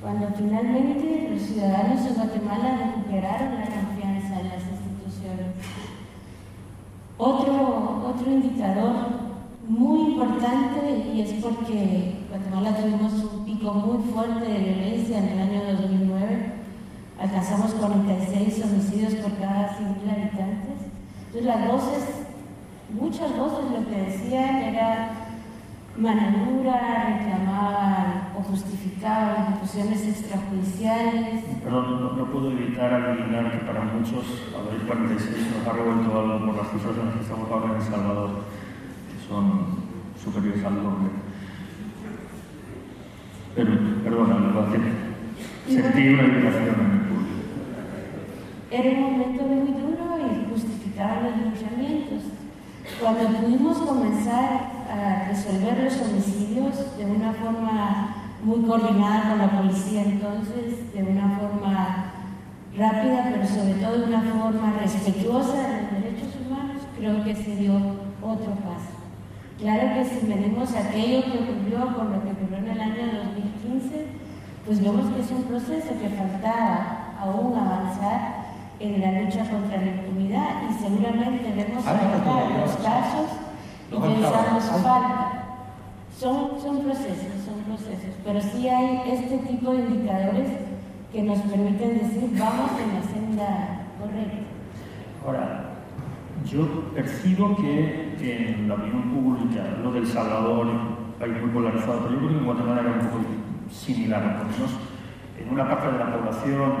Cuando 0.00 0.28
finalmente 0.36 1.30
los 1.32 1.42
ciudadanos 1.42 2.04
de 2.04 2.10
Guatemala 2.10 2.94
recuperaron 2.94 3.60
la 3.60 3.66
confianza 3.66 4.40
en 4.40 4.48
las 4.48 4.62
instituciones. 4.62 5.56
Otro, 7.18 8.04
otro 8.06 8.30
indicador 8.30 8.94
muy 9.66 10.12
importante 10.12 11.10
y 11.12 11.20
es 11.22 11.42
porque 11.42 12.15
Guatemala 12.28 12.76
tuvimos 12.76 13.12
un 13.12 13.44
pico 13.44 13.72
muy 13.72 14.12
fuerte 14.12 14.44
de 14.44 14.58
violencia 14.58 15.18
en 15.18 15.28
el 15.28 15.38
año 15.38 15.72
2009. 15.72 16.52
Alcanzamos 17.20 17.72
46 17.74 18.64
homicidios 18.64 19.14
por 19.14 19.32
cada 19.38 19.76
100.000 19.78 20.10
habitantes. 20.10 20.78
Entonces 21.26 21.44
las 21.44 21.68
voces, 21.68 22.04
muchas 22.90 23.36
voces 23.36 23.70
lo 23.70 23.88
que 23.88 24.10
decían 24.10 24.56
era 24.56 25.10
mananura, 25.96 27.18
reclamaban 27.18 28.32
o 28.36 28.42
justificaban 28.42 29.52
ejecuciones 29.52 30.06
extrajudiciales. 30.08 31.44
Perdón, 31.62 32.18
no, 32.18 32.24
puedo 32.26 32.50
evitar 32.50 32.92
adivinar 32.92 33.52
que 33.52 33.58
para 33.58 33.84
muchos, 33.84 34.24
a 34.52 34.68
ver, 34.68 34.82
46 34.86 35.46
nos 35.58 35.66
ha 35.66 35.72
revuelto 35.72 36.18
algo 36.18 36.46
por 36.46 36.56
las 36.56 36.68
cosas 36.68 36.98
en 36.98 37.06
las 37.06 37.14
que 37.14 37.22
estamos 37.22 37.50
ahora 37.50 37.66
en 37.66 37.76
El 37.76 37.82
Salvador, 37.82 38.30
que 39.10 39.28
son 39.28 39.66
superiores 40.22 40.64
al 40.64 40.82
doble. 40.82 41.25
Perdona, 43.56 44.50
lo 44.50 44.60
a 44.60 44.66
Sentí 45.66 46.08
una 46.08 46.24
invitación 46.24 46.76
en 46.76 46.90
el 46.92 47.00
público. 47.08 47.40
Era 48.70 48.90
un 48.90 49.02
momento 49.02 49.44
muy 49.44 49.72
duro 49.72 50.18
y 50.20 50.50
justificaban 50.50 51.24
los 51.24 51.36
linchamientos. 51.38 52.22
Cuando 53.00 53.38
pudimos 53.38 53.78
comenzar 53.78 54.84
a 54.92 55.28
resolver 55.28 55.84
los 55.84 56.02
homicidios 56.02 56.98
de 56.98 57.06
una 57.06 57.32
forma 57.32 58.34
muy 58.44 58.60
coordinada 58.60 59.30
con 59.30 59.38
la 59.38 59.50
policía 59.50 60.02
entonces, 60.02 60.92
de 60.92 61.02
una 61.02 61.38
forma 61.38 62.12
rápida, 62.76 63.30
pero 63.32 63.46
sobre 63.46 63.74
todo 63.80 64.00
de 64.00 64.04
una 64.04 64.20
forma 64.20 64.74
respetuosa 64.82 65.62
de 65.62 65.82
los 65.82 65.92
derechos 65.92 66.36
humanos, 66.44 66.82
creo 66.98 67.24
que 67.24 67.34
se 67.34 67.56
dio 67.56 67.74
otro 68.20 68.52
paso. 68.56 68.95
Claro 69.58 69.94
que 69.94 70.04
si 70.04 70.26
venimos 70.26 70.74
a 70.74 70.80
aquello 70.80 71.22
que 71.24 71.38
ocurrió 71.38 71.96
con 71.96 72.12
lo 72.12 72.22
que 72.22 72.30
ocurrió 72.32 72.58
en 72.58 72.68
el 72.68 72.80
año 72.80 73.24
2015, 73.24 74.06
pues 74.66 74.82
vemos 74.82 75.06
que 75.14 75.22
es 75.22 75.30
un 75.30 75.44
proceso 75.44 75.88
que 75.98 76.08
faltaba 76.10 77.14
aún 77.18 77.56
avanzar 77.56 78.44
en 78.78 79.00
la 79.00 79.22
lucha 79.22 79.48
contra 79.48 79.78
la 79.78 79.86
impunidad 79.86 80.68
y 80.68 80.74
seguramente 80.74 81.52
vemos 81.56 81.86
ahora 81.86 82.58
los 82.60 82.76
casos 82.76 83.30
y 83.90 83.96
pensamos 83.96 84.64
falta. 84.64 85.42
Son, 86.18 86.60
son 86.60 86.80
procesos, 86.80 87.44
son 87.44 87.60
procesos, 87.64 88.14
pero 88.24 88.40
sí 88.40 88.68
hay 88.68 89.02
este 89.06 89.38
tipo 89.38 89.72
de 89.72 89.80
indicadores 89.80 90.48
que 91.12 91.22
nos 91.22 91.38
permiten 91.40 91.98
decir 91.98 92.30
vamos 92.38 92.70
en 92.80 92.94
la 92.94 93.02
senda 93.02 93.80
correcta. 93.98 94.46
Ahora, 95.24 95.65
yo 96.46 96.92
percibo 96.94 97.56
que 97.56 98.16
en 98.20 98.68
la 98.68 98.74
opinión 98.74 99.02
pública, 99.02 99.62
lo 99.82 99.92
del 99.92 100.06
Salvador, 100.06 100.66
país 101.18 101.34
muy 101.40 101.50
polarizado, 101.50 102.00
pero 102.04 102.12
yo 102.12 102.18
creo 102.18 102.30
que 102.30 102.38
en 102.38 102.44
Guatemala 102.44 102.80
era 102.80 102.92
un 102.92 102.98
poco 102.98 103.24
similar, 103.70 104.38
por 104.38 104.46
menos 104.46 104.70
en 105.38 105.52
una 105.52 105.68
parte 105.68 105.92
de 105.92 105.98
la 105.98 106.16
población, 106.16 106.72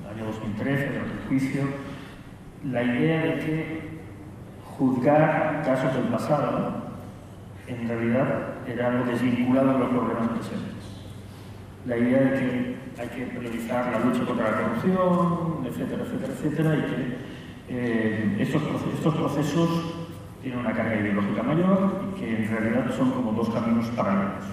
en 0.00 0.16
el 0.16 0.22
año 0.22 0.32
2013, 0.32 0.86
en 0.86 0.94
el 0.94 1.28
juicio, 1.28 1.62
la 2.64 2.82
idea 2.82 3.22
de 3.22 3.38
que 3.38 3.94
juzgar 4.64 5.62
casos 5.64 5.94
del 5.94 6.04
pasado 6.04 6.84
en 7.66 7.88
realidad 7.88 8.26
era 8.66 8.88
algo 8.88 9.04
desvinculado 9.04 9.72
de 9.72 9.78
los 9.78 9.88
problemas 9.88 10.28
presentes. 10.28 10.74
La 11.86 11.96
idea 11.96 12.20
de 12.20 12.30
que 12.30 12.76
hay 13.00 13.08
que 13.08 13.26
priorizar 13.26 13.92
la 13.92 13.98
lucha 14.00 14.24
contra 14.24 14.50
la 14.50 14.56
corrupción, 14.58 15.66
etcétera, 15.66 16.02
etcétera, 16.02 16.32
etcétera, 16.32 16.76
y 16.76 16.80
que 16.80 17.16
eh, 17.68 18.36
estos, 18.40 18.62
estos 18.94 19.14
procesos 19.14 19.68
tienen 20.42 20.60
una 20.60 20.72
carga 20.72 20.96
ideológica 20.96 21.42
mayor 21.42 22.04
y 22.10 22.20
que 22.20 22.36
en 22.36 22.50
realidad 22.50 22.94
son 22.96 23.10
como 23.12 23.32
dos 23.32 23.48
caminos 23.50 23.86
paralelos. 23.96 24.44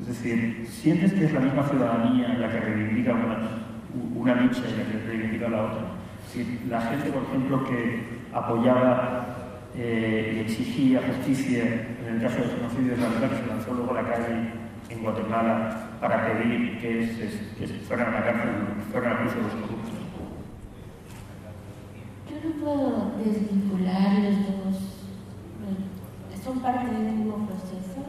Es 0.00 0.08
decir, 0.08 0.66
sientes 0.68 1.12
que 1.14 1.24
es 1.24 1.32
la 1.32 1.40
misma 1.40 1.62
ciudadanía 1.62 2.28
la 2.38 2.50
que 2.50 2.60
reivindica 2.60 3.12
una, 3.12 3.38
una 4.14 4.34
lucha 4.34 4.62
y 4.68 4.76
la 4.76 4.90
que 4.90 5.06
reivindica 5.06 5.48
la 5.48 5.62
otra. 5.62 5.82
Si 6.30 6.60
la 6.68 6.80
gente, 6.80 7.10
por 7.10 7.22
ejemplo, 7.22 7.64
que 7.64 8.02
apoyaba 8.32 9.26
eh, 9.74 10.34
y 10.36 10.40
exigía 10.40 11.00
justicia 11.06 11.64
en 11.64 12.14
el 12.14 12.20
caso 12.20 12.38
de 12.38 12.48
genocidio 12.48 12.90
de 12.90 13.28
que 13.28 13.36
se 13.36 13.46
lanzó 13.46 13.74
luego 13.74 13.92
a 13.92 14.02
la 14.02 14.08
calle 14.08 14.52
en 14.90 15.02
Guatemala 15.02 15.88
para 16.00 16.26
pedir 16.26 16.78
que, 16.78 17.06
se, 17.06 17.66
fueran 17.86 18.14
a 18.14 18.20
la 18.20 18.24
cárcel, 18.24 18.50
que 18.76 18.92
fueran 18.92 19.16
a 19.16 19.24
los 19.24 19.32
corruptos. 19.32 19.81
Yo 22.32 22.48
no 22.48 22.64
puedo 22.64 23.12
desvincular 23.22 24.22
los 24.22 24.38
dos, 24.46 24.92
son 26.42 26.58
parte 26.60 26.90
del 26.90 27.12
mismo 27.12 27.46
proceso 27.46 28.02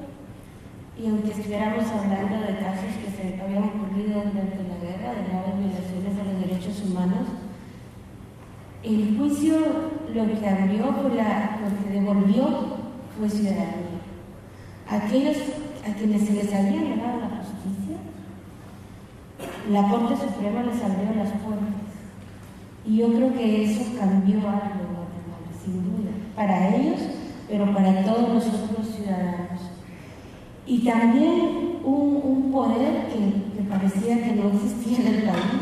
y 0.97 1.07
aunque 1.07 1.31
estuviéramos 1.31 1.85
hablando 1.85 2.47
de 2.47 2.57
casos 2.57 2.95
que 3.03 3.11
se 3.11 3.41
habían 3.41 3.63
ocurrido 3.63 4.21
durante 4.21 4.63
la 4.63 4.77
guerra, 4.81 5.13
de 5.13 5.27
graves 5.27 5.59
violaciones 5.59 6.15
de 6.15 6.23
los 6.23 6.39
derechos 6.41 6.83
humanos, 6.89 7.27
el 8.83 9.17
juicio 9.17 9.57
lo 10.13 10.39
que 10.39 10.49
abrió, 10.49 10.93
fue 10.93 11.15
la, 11.15 11.59
lo 11.61 11.83
que 11.83 11.99
devolvió 11.99 12.77
fue 13.17 13.29
ciudadanía. 13.29 14.01
Aquellos 14.89 15.37
a 15.87 15.93
quienes 15.93 16.21
se 16.23 16.33
les 16.33 16.53
había 16.53 16.81
negado 16.81 17.19
la 17.19 17.43
justicia, 17.43 17.97
la 19.69 19.89
Corte 19.89 20.15
Suprema 20.15 20.63
les 20.63 20.81
abrió 20.81 21.15
las 21.15 21.31
puertas. 21.41 21.82
Y 22.85 22.97
yo 22.97 23.13
creo 23.13 23.33
que 23.33 23.63
eso 23.63 23.83
cambió 23.97 24.39
algo 24.39 24.73
en 24.75 24.93
Guatemala, 24.93 25.51
sin 25.63 25.83
duda, 25.83 26.11
para 26.35 26.75
ellos, 26.75 26.99
pero 27.47 27.73
para 27.73 28.03
todos 28.03 28.29
los 28.29 28.47
otros 28.47 28.87
ciudadanos. 28.87 29.61
Y 30.65 30.79
también 30.79 31.79
un, 31.83 32.51
poder 32.51 33.07
que, 33.07 33.57
que 33.57 33.69
parecía 33.69 34.23
que 34.23 34.35
no 34.35 34.49
existía 34.49 34.99
en 34.99 35.07
el 35.07 35.23
país, 35.23 35.61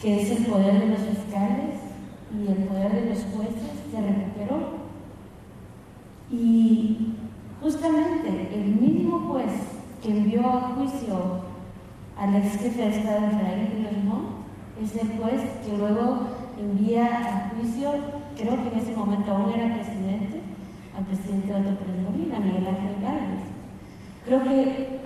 que 0.00 0.22
es 0.22 0.30
el 0.30 0.46
poder 0.46 0.80
de 0.80 0.86
los 0.88 1.00
fiscales, 1.00 1.80
y 2.32 2.50
el 2.50 2.64
poder 2.64 2.92
de 2.92 3.10
los 3.10 3.18
jueces 3.18 3.70
se 3.90 4.00
recuperó. 4.00 4.84
Y 6.30 7.14
justamente 7.60 8.50
el 8.52 8.74
mismo 8.76 9.20
juez 9.20 9.52
que 10.02 10.10
envió 10.10 10.46
a 10.46 10.74
juicio 10.74 11.44
al 12.18 12.36
ex 12.36 12.58
jefe 12.58 12.82
de 12.82 12.96
Estado 12.96 13.26
Israel 13.26 13.82
Lermont, 13.82 14.24
es 14.24 14.43
el 14.80 15.18
juez 15.18 15.40
que 15.64 15.76
luego 15.76 16.28
envía 16.58 17.06
a 17.06 17.50
juicio, 17.50 17.90
creo 18.36 18.56
que 18.62 18.68
en 18.74 18.78
ese 18.78 18.96
momento 18.96 19.32
aún 19.32 19.52
era 19.52 19.74
presidente, 19.74 20.40
al 20.96 21.04
presidente 21.04 21.52
de 21.52 21.76
presidente, 21.76 22.36
a 22.36 22.40
Miguel 22.40 22.66
Ángel 22.66 23.02
Gálvez. 23.02 23.44
Creo 24.24 24.42
que 24.44 25.00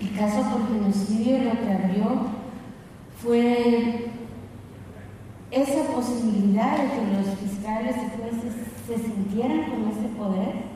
el 0.00 0.16
caso 0.16 0.42
por 0.50 0.68
genocidio 0.68 1.44
lo 1.44 1.60
que 1.60 1.72
abrió 1.72 2.44
fue 3.22 4.10
esa 5.50 5.82
posibilidad 5.94 6.78
de 6.78 6.88
que 6.88 7.16
los 7.16 7.38
fiscales 7.38 7.96
y 7.96 8.20
jueces 8.20 8.54
se 8.86 8.98
sintieran 8.98 9.70
con 9.70 9.88
ese 9.88 10.08
poder 10.18 10.74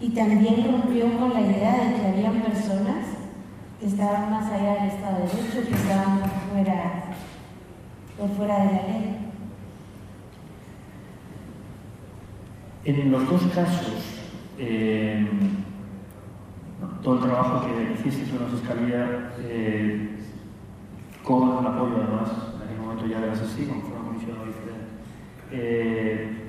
y 0.00 0.10
también 0.10 0.64
rompió 0.70 1.18
con 1.18 1.32
la 1.34 1.40
idea 1.40 1.84
de 1.84 1.94
que 1.94 2.06
había 2.06 2.42
personas 2.42 3.06
que 3.78 3.86
estaban 3.86 4.30
más 4.30 4.50
allá 4.50 4.74
del 4.74 4.90
Estado 4.90 5.18
de 5.18 5.26
Derecho, 5.26 5.68
que 5.68 5.74
estaban 5.74 6.20
fuera, 6.50 7.01
por 8.18 8.30
fuera 8.30 8.58
de 8.58 8.64
la 8.64 8.82
ley. 8.82 9.18
En 12.84 13.12
los 13.12 13.28
dos 13.30 13.42
casos, 13.54 14.20
eh, 14.58 15.24
todo 17.02 17.14
el 17.14 17.20
trabajo 17.20 17.66
que 17.66 18.08
hiciste 18.08 18.36
en 18.36 18.42
la 18.42 18.48
Fiscalía, 18.48 19.32
eh, 19.38 20.18
con 21.22 21.58
el 21.58 21.66
apoyo 21.66 21.96
además, 21.96 22.30
en 22.56 22.62
aquel 22.62 22.78
momento 22.78 23.06
ya 23.06 23.32
así, 23.32 23.66
como 23.66 23.82
fue 23.82 23.96
una 23.96 24.08
comisión 24.08 24.36
diferente, 24.46 24.86
eh, 25.52 26.48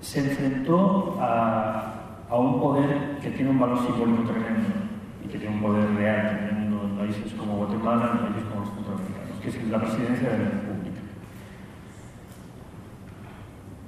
se 0.00 0.20
enfrentó 0.20 1.16
a, 1.20 1.88
un 2.30 2.60
poder 2.60 3.18
que 3.20 3.30
tiene 3.30 3.50
un 3.50 3.60
valor 3.60 3.78
simbólico 3.78 4.22
tremendo 4.22 4.68
y 5.22 5.28
que 5.28 5.38
tiene 5.38 5.54
un 5.54 5.62
poder 5.62 5.94
real 5.94 6.38
tremendo 6.38 6.82
en 6.84 6.96
países 6.96 7.32
como 7.34 7.58
Guatemala, 7.58 8.10
en 8.12 8.32
países 8.32 8.51
que 9.42 9.48
es 9.48 9.68
la 9.68 9.80
presidencia 9.80 10.30
de 10.30 10.38
la 10.38 10.44
República. 10.44 11.00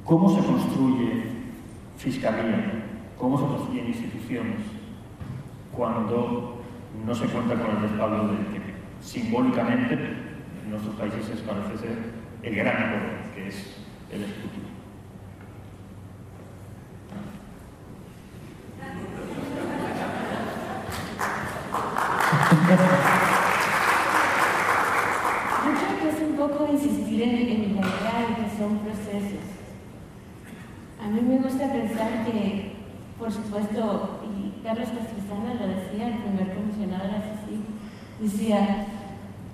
¿Cómo 0.04 0.28
se 0.28 0.44
construye 0.44 1.22
fiscalía? 1.96 2.82
¿Cómo 3.16 3.38
se 3.38 3.46
construyen 3.46 3.86
instituciones 3.86 4.58
cuando 5.72 6.60
no 7.06 7.14
se 7.14 7.26
cuenta 7.26 7.54
con 7.54 7.76
el 7.76 7.82
respaldo 7.82 8.28
de 8.28 8.36
que 8.52 8.60
simbólicamente 9.00 9.94
en 9.94 10.70
nuestros 10.70 10.96
países 10.96 11.40
parece 11.40 11.78
ser 11.78 11.96
el 12.42 12.54
gran 12.54 12.90
poder, 12.90 13.32
que 13.34 13.48
es 13.48 13.76
el 14.12 14.24
Ejecutivo? 14.24 14.74
Yo 22.54 22.60
creo 25.72 25.98
que 26.00 26.08
es 26.08 26.20
un 26.28 26.36
poco 26.36 26.66
en, 27.24 27.36
de 27.36 27.74
que 27.74 28.58
son 28.58 28.78
procesos. 28.78 29.46
A 31.02 31.08
mí 31.08 31.20
me 31.20 31.38
gusta 31.38 31.72
pensar 31.72 32.24
que, 32.24 32.72
por 33.18 33.30
supuesto, 33.32 34.20
y 34.24 34.62
Carlos 34.62 34.88
Castrezana 34.88 35.54
lo 35.54 35.68
decía, 35.68 36.08
el 36.08 36.18
primer 36.18 36.54
comisionado 36.54 37.04
de 37.04 37.20
CICI, 37.46 37.64
decía, 38.20 38.86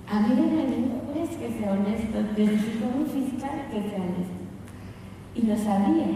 a 0.09 0.19
mí 0.19 0.35
ningún 0.35 1.01
juez 1.13 1.29
que 1.29 1.59
sea 1.59 1.71
honesto, 1.71 2.21
necesito 2.37 2.85
un 2.95 3.05
fiscal 3.07 3.67
que 3.71 3.89
sea 3.89 3.99
honesto. 3.99 4.41
Y 5.35 5.41
lo 5.43 5.55
sabía, 5.55 6.07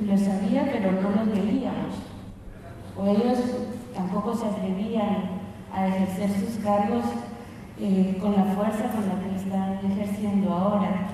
y 0.00 0.04
lo 0.04 0.18
sabía, 0.18 0.68
pero 0.72 0.92
no 0.92 1.10
lo 1.10 1.32
veíamos. 1.32 1.96
O 2.96 3.06
ellos 3.06 3.38
tampoco 3.94 4.34
se 4.34 4.46
atrevían 4.46 5.40
a 5.72 5.88
ejercer 5.88 6.30
sus 6.30 6.62
cargos 6.62 7.04
eh, 7.82 8.18
con 8.20 8.32
la 8.32 8.44
fuerza 8.44 8.92
con 8.92 9.08
la 9.08 9.24
que 9.24 9.36
están 9.36 9.78
ejerciendo 9.90 10.52
ahora. 10.52 11.08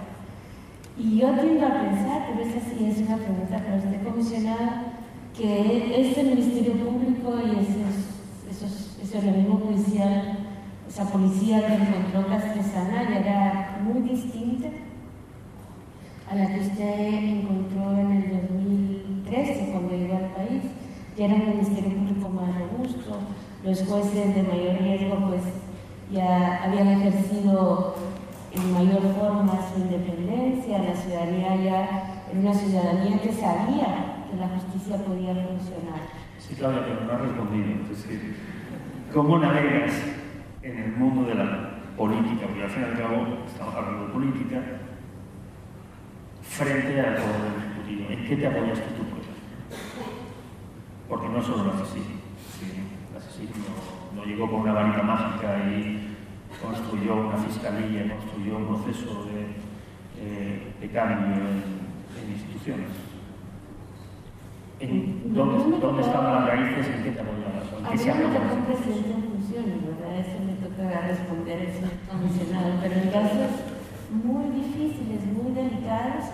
Y 0.98 1.18
yo 1.18 1.30
tiendo 1.34 1.64
a 1.64 1.80
pensar, 1.80 2.26
pero 2.26 2.40
esa 2.40 2.58
sí 2.58 2.84
es 2.86 3.06
una 3.06 3.18
pregunta 3.18 3.58
para 3.58 3.76
usted, 3.76 4.02
comisionada, 4.02 4.94
que 5.36 6.00
este 6.00 6.24
Ministerio 6.24 6.72
Público 6.72 7.34
y 7.38 7.50
esos, 7.50 8.50
esos, 8.50 8.98
ese 9.00 9.18
organismo 9.18 9.60
judicial, 9.60 10.38
esa 10.88 11.04
policía 11.04 11.64
que 11.66 11.74
encontró 11.74 12.26
Castrezana 12.26 13.10
ya 13.10 13.18
era 13.20 13.80
muy 13.84 14.08
distinta 14.08 14.68
a 16.28 16.34
la 16.34 16.46
que 16.52 16.60
usted 16.60 17.08
encontró 17.08 17.92
en 17.92 18.10
el 18.10 18.30
2013 18.48 19.68
cuando 19.70 19.94
llegó 19.94 20.16
al 20.16 20.30
país. 20.30 20.62
Ya 21.16 21.26
era 21.26 21.34
un 21.34 21.48
Ministerio 21.48 21.94
Público 21.96 22.28
más 22.28 22.58
robusto, 22.58 23.18
los 23.64 23.82
jueces 23.84 24.34
de 24.34 24.42
mayor 24.42 24.78
riesgo 24.82 25.28
pues 25.28 25.42
ya 26.10 26.64
habían 26.64 26.88
ejercido 26.88 27.94
en 28.52 28.72
mayor 28.72 29.02
forma 29.18 29.58
su 29.72 29.80
independencia, 29.80 30.78
la 30.78 30.94
ciudadanía 30.94 31.56
ya 31.56 32.16
era 32.30 32.40
una 32.40 32.54
ciudadanía 32.54 33.20
que 33.20 33.32
sabía 33.32 34.24
que 34.30 34.36
la 34.36 34.48
justicia 34.48 34.96
podía 35.04 35.34
funcionar. 35.34 36.00
Sí, 36.38 36.54
Claudia, 36.54 36.84
pero 36.84 37.04
no 37.04 37.12
ha 37.12 37.18
respondido. 37.18 37.66
Es 37.82 37.88
decir, 37.88 38.36
¿cómo 39.12 39.38
navegas 39.38 39.92
en 40.62 40.78
el 40.78 40.92
mundo 40.92 41.28
de 41.28 41.34
la 41.34 41.80
política? 41.96 42.46
Porque 42.46 42.62
al 42.62 42.70
fin 42.70 42.82
y 42.82 42.84
al 42.84 42.98
cabo 42.98 43.26
estamos 43.46 43.74
hablando 43.74 44.06
de 44.06 44.12
política 44.12 44.62
frente 46.42 47.00
al 47.00 47.14
poder 47.14 47.52
ejecutivo. 47.58 48.10
¿En 48.10 48.24
qué 48.26 48.36
te 48.36 48.46
apoyas 48.46 48.78
tú? 48.78 49.06
Porque 51.08 51.28
no 51.28 51.42
solo 51.42 51.64
lo 51.64 51.72
así. 51.74 52.02
Sí, 52.58 52.82
no, 53.12 53.18
no, 53.20 53.95
llegó 54.26 54.50
con 54.50 54.60
una 54.60 54.72
varita 54.72 55.02
mágica 55.02 55.58
y 55.70 56.16
construyó 56.60 57.28
una 57.28 57.36
fiscalía, 57.38 58.16
construyó 58.16 58.56
un 58.56 58.66
proceso 58.66 59.24
de, 59.26 59.56
eh, 60.20 60.72
de 60.80 60.88
cambio 60.90 61.26
en, 61.26 61.62
en 62.18 62.32
instituciones. 62.32 62.88
En, 64.78 65.32
¿dónde, 65.32 65.78
¿Dónde 65.78 66.02
estaban 66.02 66.34
las 66.34 66.46
raíces? 66.48 66.86
¿En 66.88 67.02
qué? 67.02 67.08
¿En 67.08 67.14
qué 67.90 67.98
se 67.98 68.12
un 68.12 68.64
presidente 68.66 69.10
en 69.14 69.22
funciones, 69.22 69.76
¿verdad? 69.86 70.18
Eso 70.20 70.36
me 70.44 70.52
toca 70.60 71.00
responder, 71.06 71.62
eso 71.62 71.86
comisionado, 72.10 72.74
pero 72.82 72.94
en 72.94 73.08
casos 73.08 73.52
muy 74.10 74.50
difíciles, 74.50 75.24
muy 75.32 75.52
delicados, 75.52 76.26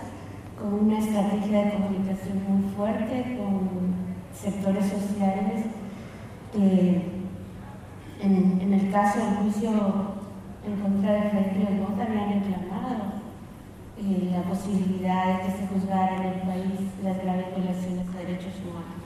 con 0.59 0.73
una 0.73 0.99
estrategia 0.99 1.65
de 1.65 1.71
comunicación 1.71 2.43
muy 2.47 2.71
fuerte, 2.75 3.37
con 3.37 3.95
sectores 4.33 4.85
sociales 4.85 5.65
eh, 6.55 7.12
en, 8.23 8.59
en, 8.61 8.73
el 8.73 8.91
caso 8.91 9.19
del 9.19 9.35
juicio 9.35 9.69
en 10.65 10.79
contra 10.79 11.11
de 11.11 11.29
Freddy 11.29 11.59
Lemont 11.59 11.99
habían 11.99 12.39
reclamado 12.39 13.19
eh, 13.99 14.29
la 14.31 14.43
posibilidad 14.43 15.27
de 15.27 15.45
que 15.45 15.57
se 15.57 15.67
juzgara 15.67 16.15
en 16.15 16.23
el 16.33 16.41
país 16.41 16.79
las 17.03 17.17
graves 17.21 17.47
violaciones 17.55 18.07
a 18.07 18.17
derechos 18.17 18.55
humanos. 18.63 19.03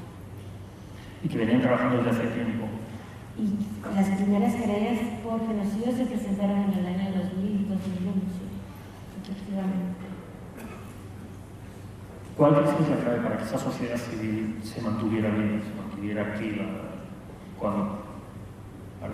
Y 1.24 1.28
que 1.28 1.38
venían 1.38 1.62
trabajando 1.62 1.98
desde 1.98 2.12
hace 2.12 2.28
tiempo. 2.30 2.68
Y 3.38 3.96
las 3.96 4.08
primeras 4.10 4.56
querellas 4.56 5.00
por 5.24 5.46
genocidio 5.48 5.92
se 5.92 6.06
presentaron 6.06 6.72
en 6.72 6.80
el 6.80 6.86
año 6.86 7.12
2000, 7.18 7.70
2001, 7.70 8.12
efectivamente. 9.22 10.08
¿Cuál 12.38 12.54
es 12.54 12.90
la 12.90 12.98
clave 12.98 13.20
para 13.22 13.38
que 13.38 13.44
esa 13.44 13.58
sociedad 13.58 13.98
civil 13.98 14.60
se 14.64 14.80
mantuviera 14.82 15.30
bien, 15.32 15.62
se 15.62 15.82
mantuviera 15.82 16.22
activa, 16.22 16.66
cuando, 17.60 18.07
al 19.02 19.12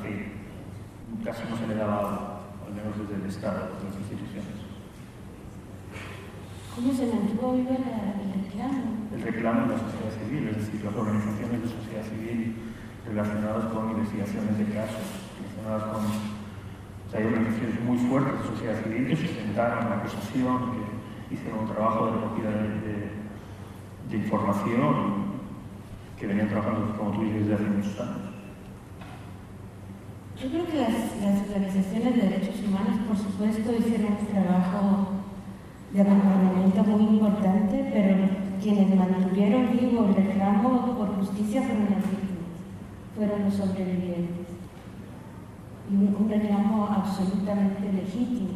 casi 1.24 1.44
no 1.50 1.58
se 1.58 1.68
le 1.68 1.76
daba 1.76 2.00
agua, 2.00 2.42
al 2.68 2.74
menos 2.74 2.98
desde 2.98 3.22
el 3.22 3.30
Estado, 3.30 3.70
desde 3.76 3.90
las 3.90 3.98
instituciones? 4.00 4.64
¿Cómo 6.76 6.92
se 6.92 7.06
mantuvo 7.06 7.54
vivo 7.54 7.70
el 7.70 8.44
reclamo? 8.44 9.06
El 9.14 9.22
reclamo 9.22 9.62
de 9.62 9.74
la 9.74 9.80
sociedad 9.80 10.12
civil, 10.18 10.48
es 10.50 10.58
decir, 10.58 10.84
las 10.84 10.96
organizaciones 10.96 11.62
de 11.62 11.68
sociedad 11.70 12.04
civil 12.10 12.56
relacionadas 13.06 13.66
con 13.66 13.92
investigaciones 13.92 14.58
de 14.58 14.66
casos, 14.74 15.06
relacionadas 15.38 15.84
con... 15.94 16.02
O 16.02 17.10
sea, 17.12 17.20
hay 17.20 17.28
organizaciones 17.28 17.80
muy 17.82 17.98
fuertes 18.10 18.34
de 18.42 18.48
sociedad 18.48 18.84
civil 18.84 19.08
que 19.08 19.16
sustentaron 19.16 19.90
la 19.90 19.96
acusación, 19.98 20.58
que 21.30 21.36
hicieron 21.36 21.60
un 21.60 21.70
trabajo 21.70 22.06
de 22.08 22.12
recogida 22.14 22.50
de, 22.50 22.70
de, 22.82 23.12
de 24.10 24.18
información 24.18 25.34
que 26.18 26.26
venían 26.26 26.50
trabajando, 26.50 26.98
como 26.98 27.12
tú 27.12 27.24
dices, 27.24 27.48
desde 27.48 27.54
hace 27.54 27.70
muchos 27.70 28.00
años. 28.00 28.33
Yo 30.44 30.50
creo 30.50 30.68
que 30.68 30.76
las, 30.78 31.48
organizaciones 31.48 32.16
de 32.16 32.22
derechos 32.22 32.60
humanos, 32.68 33.00
por 33.08 33.16
supuesto, 33.16 33.72
hicieron 33.80 34.18
un 34.20 34.28
trabajo 34.28 35.08
de 35.94 36.02
acompañamiento 36.02 36.84
muy 36.84 37.16
importante, 37.16 37.89
pero 37.94 38.16
quienes 38.62 38.94
mantuvieron 38.94 39.72
vivo 39.72 40.04
el 40.04 40.16
reclamo 40.16 40.98
por 40.98 41.16
justicia 41.16 41.62
fueron 41.62 41.86
las 41.86 42.04
víctimas, 42.04 42.52
fueron 43.16 43.46
los 43.46 43.54
sobrevivientes. 43.54 44.48
Y 45.89 45.96
un, 45.96 46.14
un 46.20 46.30
reclamo 46.30 46.88
absolutamente 46.88 47.94
legítimo. 47.94 48.50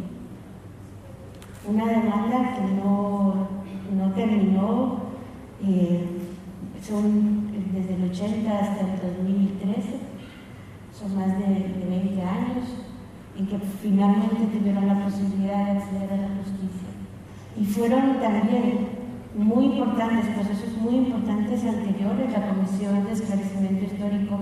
Una 1.69 1.85
demanda 1.85 2.53
que 2.53 2.83
no, 2.83 3.47
no 3.95 4.11
terminó, 4.13 5.03
eh, 5.65 6.05
son 6.81 7.47
desde 7.71 7.95
el 7.95 8.11
80 8.11 8.59
hasta 8.59 8.81
el 8.81 9.15
2013 9.15 10.06
son 10.97 11.15
más 11.15 11.37
de, 11.37 11.45
de 11.45 11.85
20 11.89 12.21
años, 12.21 12.65
en 13.37 13.47
que 13.47 13.59
finalmente 13.81 14.57
tuvieron 14.57 14.87
la 14.87 15.03
posibilidad 15.03 15.65
de 15.65 15.71
acceder 15.79 16.11
a 16.11 16.17
la 16.17 16.35
justicia. 16.37 16.89
Y 17.55 17.65
fueron 17.65 18.19
también 18.19 18.87
muy 19.35 19.65
importantes, 19.65 20.25
procesos 20.27 20.77
muy 20.81 20.95
importantes 20.95 21.63
anteriores, 21.63 22.31
la 22.31 22.49
Comisión 22.49 23.05
de 23.05 23.13
Esclarecimiento 23.13 23.85
Histórico, 23.85 24.39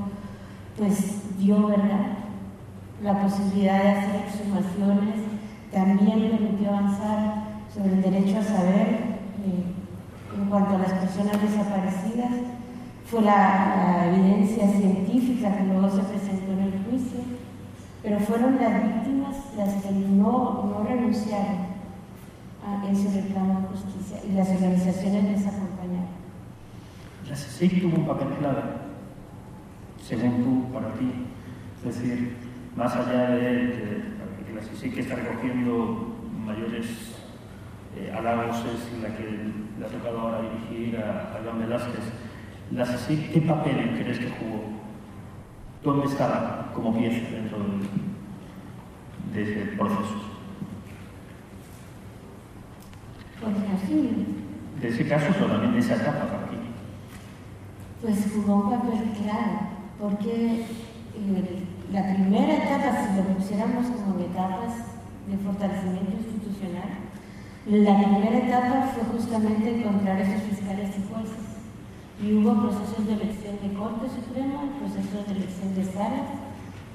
pues 0.78 1.38
dio 1.38 1.68
verdad 1.68 2.26
la 3.03 3.22
posibilidad 3.22 3.84
de 3.84 3.89
hacer 3.89 4.22
exhumaciones, 4.28 5.16
también 5.72 6.32
permitió 6.32 6.70
avanzar 6.70 7.43
sobre 7.74 7.93
el 7.93 8.01
derecho 8.01 8.39
a 8.39 8.43
saber 8.43 8.88
eh, 9.43 9.64
en 10.38 10.45
cuanto 10.49 10.76
a 10.76 10.80
las 10.80 10.93
personas 10.93 11.41
desaparecidas, 11.41 12.32
fue 13.06 13.22
la, 13.22 14.08
evidencia 14.08 14.68
científica 14.68 15.58
que 15.58 15.64
luego 15.66 15.89
se 15.89 16.01
presentó 16.03 16.51
en 16.51 16.60
el 16.60 16.72
juicio, 16.89 17.20
pero 18.01 18.20
fueron 18.20 18.56
las 18.56 18.84
víctimas 18.84 19.36
las 19.58 19.84
que 19.84 19.91
no, 19.91 20.64
no 20.66 20.86
renunciaron 20.88 21.76
a 22.66 22.89
ese 22.89 23.22
reclamo 23.22 23.62
de 23.62 23.68
justicia 23.68 24.20
y 24.28 24.34
las 24.34 24.49
organizaciones 24.49 25.24
les 25.24 25.47
acompañaron. 25.47 26.16
La 27.30 27.36
CICIC 27.36 27.82
tuvo 27.82 27.97
un 27.97 28.08
papel 28.08 28.28
clave, 28.39 28.62
según 30.03 30.43
tú, 30.43 30.74
para 30.74 30.91
ti. 30.93 31.12
Es 31.88 31.95
decir, 31.95 32.36
más 32.76 32.95
allá 32.95 33.32
de, 33.32 34.03
que 34.45 34.53
la 34.53 34.62
CICIC 34.62 34.97
está 34.97 35.16
recogiendo 35.16 36.16
mayores 36.43 37.16
eh, 37.95 38.12
halagos, 38.16 38.58
es 38.58 39.01
la 39.01 39.16
que 39.16 39.24
le 39.80 39.86
ha 39.86 39.89
tocado 39.89 40.20
ahora 40.20 40.41
dirigir 40.41 40.97
a, 40.97 41.38
a 41.38 41.43
Joan 41.43 41.60
Velázquez. 41.60 42.25
La 42.72 42.86
CICIC, 42.86 43.32
¿qué 43.32 43.41
papel 43.41 44.01
crees 44.01 44.20
que 44.20 44.30
jugó? 44.30 44.63
¿Dónde 45.84 46.07
estaba 46.07 46.72
como 46.74 46.97
pieza 46.97 47.30
dentro 47.30 47.59
de, 47.59 49.43
de 49.43 49.51
ese 49.51 49.72
proceso? 49.78 50.26
De 54.82 54.88
ese 54.88 55.07
caso, 55.07 55.32
solamente 55.38 55.80
esa 55.80 55.95
etapa 55.95 56.26
para 56.26 56.49
ti. 56.49 56.57
Pues 58.01 58.28
jugó 58.34 58.55
un 58.55 58.70
papel 58.72 59.11
claro, 59.22 59.59
porque 59.99 60.66
eh, 61.16 61.63
la 61.91 62.13
primera 62.13 62.55
etapa, 62.55 63.07
si 63.07 63.18
lo 63.18 63.24
pusiéramos 63.36 63.86
como 63.88 64.20
etapas 64.20 64.74
de 65.30 65.38
fortalecimiento 65.38 66.18
institucional, 66.18 66.89
la 67.68 67.97
primera 67.99 68.38
etapa 68.38 68.91
fue 68.93 69.03
justamente 69.18 69.80
encontrar 69.80 70.20
esos 70.20 70.41
fiscales 70.43 70.89
y 70.97 71.13
jueces. 71.13 71.45
Y 72.24 72.34
hubo 72.34 72.61
procesos 72.61 73.05
de 73.05 73.13
elección 73.13 73.55
de 73.61 73.74
Corte 73.74 74.07
Suprema, 74.09 74.63
procesos 74.80 75.28
de 75.28 75.34
elección 75.34 75.76
de 75.76 75.86
salas, 75.86 76.30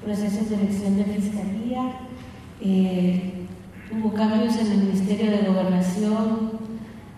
procesos 0.03 0.49
de 0.49 0.55
elección 0.55 0.97
de 0.97 1.03
Fiscalía, 1.05 1.91
eh, 2.61 3.47
hubo 3.91 4.13
cambios 4.13 4.57
en 4.57 4.71
el 4.71 4.77
Ministerio 4.79 5.31
de 5.31 5.47
Gobernación, 5.47 6.51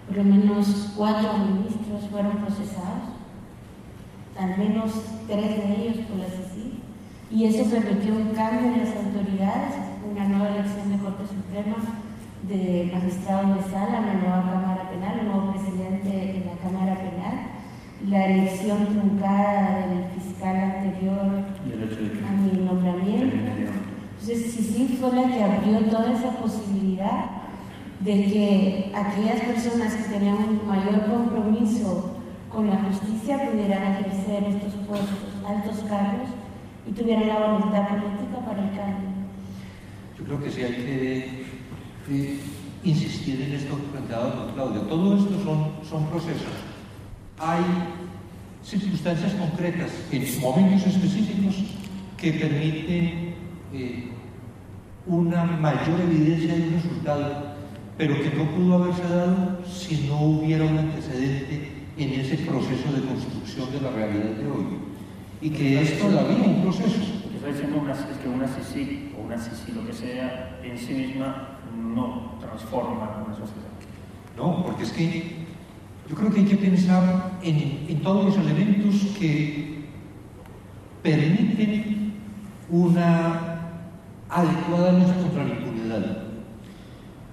por 0.08 0.18
lo 0.18 0.24
menos 0.24 0.94
cuatro 0.98 1.30
ministros 1.38 2.10
fueron 2.12 2.38
procesados, 2.38 3.14
al 4.38 4.58
menos 4.58 4.92
tres 5.28 5.58
de 5.58 5.88
ellos 5.88 6.06
por 6.08 6.20
la 6.20 6.28
y 7.34 7.46
eso 7.46 7.68
permitió 7.68 8.14
un 8.14 8.30
cambio 8.36 8.74
en 8.74 8.80
las 8.86 8.96
autoridades, 8.96 9.74
una 10.06 10.28
nueva 10.28 10.54
elección 10.54 10.92
de 10.92 11.00
Corte 11.00 11.24
Suprema, 11.26 11.78
de 12.44 12.92
magistrado 12.94 13.56
de 13.56 13.64
sala, 13.64 14.06
una 14.06 14.14
nueva 14.14 14.52
Cámara 14.54 14.90
Penal, 14.92 15.20
un 15.22 15.26
nuevo 15.26 15.52
presidente 15.54 16.10
de 16.10 16.46
la 16.46 16.62
Cámara 16.62 16.94
Penal, 16.94 17.43
la 18.10 18.26
elección 18.26 18.86
truncada 18.88 19.88
del 19.88 20.06
fiscal 20.20 20.56
anterior 20.56 21.46
a 22.28 22.32
mi 22.34 22.66
nombramiento. 22.66 23.36
Entonces, 24.20 24.54
sí 24.54 24.98
fue 25.00 25.14
la 25.14 25.28
que 25.28 25.44
abrió 25.44 25.80
toda 25.90 26.14
esa 26.14 26.32
posibilidad 26.32 27.26
de 28.00 28.14
que 28.26 28.92
aquellas 28.94 29.42
personas 29.42 29.94
que 29.94 30.14
tenían 30.14 30.38
un 30.38 30.68
mayor 30.68 31.06
compromiso 31.10 32.18
con 32.50 32.70
la 32.70 32.78
justicia 32.84 33.50
pudieran 33.50 33.94
ejercer 33.94 34.44
estos 34.44 34.74
puestos, 34.86 35.20
altos 35.46 35.84
cargos 35.90 36.30
y 36.88 36.92
tuvieran 36.92 37.28
la 37.28 37.48
voluntad 37.48 37.88
política 37.88 38.46
para 38.46 38.64
el 38.64 38.78
cambio. 38.78 39.10
Yo 40.18 40.26
creo 40.26 40.44
que 40.44 40.52
sí 40.52 40.62
hay 40.62 40.74
que, 42.08 42.40
insistir 42.84 43.42
en 43.42 43.54
esto 43.54 43.76
planteado 43.92 44.34
por 44.34 44.54
Claudia. 44.54 44.82
Todo 44.90 45.18
esto 45.18 45.42
son, 45.44 45.72
son 45.90 46.06
procesos. 46.08 46.63
Hay 47.40 47.64
circunstancias 48.64 49.34
concretas 49.34 49.92
en 50.12 50.42
momentos 50.42 50.88
específicos 50.88 51.56
que 52.18 52.32
permiten 52.34 53.36
eh, 53.74 54.10
una 55.06 55.44
mayor 55.44 56.00
evidencia 56.02 56.56
de 56.56 56.68
un 56.68 56.74
resultado, 56.74 57.56
pero 57.98 58.16
que 58.22 58.32
no 58.38 58.50
pudo 58.52 58.76
haberse 58.76 59.04
dado 59.04 59.60
si 59.66 60.08
no 60.08 60.22
hubiera 60.22 60.64
un 60.66 60.78
antecedente 60.78 61.72
en 61.98 62.20
ese 62.20 62.38
proceso 62.38 62.92
de 62.94 63.02
construcción 63.02 63.72
de 63.72 63.82
la 63.82 63.92
realidad 63.92 64.32
de 64.32 64.48
hoy. 64.48 64.66
Y 65.42 65.50
que 65.50 65.82
es 65.82 66.00
todavía 66.00 66.44
un 66.46 66.62
proceso. 66.62 67.02
Está 67.36 67.48
diciendo 67.50 67.80
una, 67.82 67.92
es 67.92 68.00
que 68.00 68.30
una 68.30 68.48
CICI 68.48 69.14
o 69.18 69.26
una 69.26 69.38
CICI, 69.38 69.72
lo 69.74 69.86
que 69.86 69.92
sea, 69.92 70.60
en 70.64 70.78
sí 70.78 70.94
misma 70.94 71.60
no 71.78 72.38
transforma 72.40 73.24
una 73.26 73.36
sociedad. 73.36 73.74
No, 74.38 74.64
porque 74.64 74.84
es 74.84 74.92
que 74.94 75.43
yo 76.10 76.16
creo 76.16 76.32
que 76.32 76.42
hay 76.42 76.46
que 76.46 76.58
pensar 76.58 77.40
en, 77.42 78.02
todos 78.02 78.26
los 78.26 78.38
elementos 78.38 78.96
que 79.18 79.84
permiten 81.02 82.14
una 82.70 83.70
adecuada 84.30 84.94
lucha 84.94 85.16
contra 85.16 85.46
la 85.46 85.54
impunidad. 85.54 86.18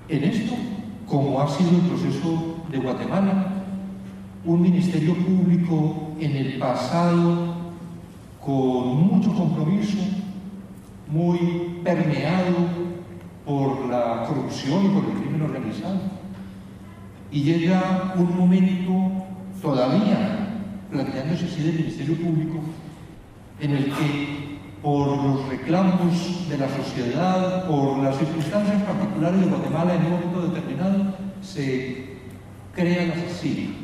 En 0.08 0.24
esto, 0.24 0.54
como 1.06 1.40
ha 1.40 1.48
sido 1.48 1.70
el 1.70 1.82
proceso 1.82 2.56
de 2.70 2.78
Guatemala, 2.78 3.64
un 4.44 4.62
ministerio 4.62 5.14
público 5.14 6.12
en 6.20 6.36
el 6.36 6.58
pasado 6.58 7.54
con 8.40 9.08
mucho 9.08 9.34
compromiso, 9.34 9.98
muy 11.08 11.80
permeado 11.82 12.56
por 13.44 13.88
la 13.88 14.24
corrupción 14.26 14.86
y 14.86 14.88
por 14.88 15.04
el 15.04 15.20
crimen 15.20 15.42
organizado. 15.42 16.19
Y 17.33 17.43
llega 17.43 18.14
un 18.16 18.37
momento 18.37 19.24
todavía 19.62 20.49
planteándose 20.91 21.47
así 21.47 21.62
del 21.62 21.74
Ministerio 21.74 22.16
Público 22.16 22.61
en 23.61 23.70
el 23.72 23.85
que 23.85 24.59
por 24.83 25.09
los 25.09 25.49
reclamos 25.49 26.49
de 26.49 26.59
la 26.59 26.68
sociedad, 26.68 27.68
por 27.68 27.99
las 27.99 28.16
circunstancias 28.16 28.83
particulares 28.83 29.41
de 29.41 29.47
Guatemala 29.47 29.95
en 29.95 30.07
un 30.07 30.11
momento 30.12 30.49
determinado, 30.49 31.14
se 31.43 32.16
crea 32.74 33.07
la 33.07 33.14
CICI. 33.14 33.74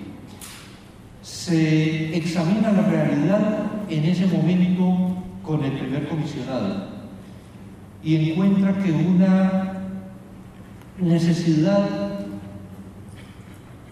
Se 1.22 2.16
examina 2.16 2.72
la 2.72 2.82
realidad 2.82 3.66
en 3.88 4.04
ese 4.04 4.26
momento 4.26 5.22
con 5.42 5.62
el 5.64 5.72
primer 5.72 6.08
comisionado 6.08 6.88
y 8.02 8.30
encuentra 8.30 8.72
que 8.78 8.92
una 8.92 9.72
necesidad 10.98 12.15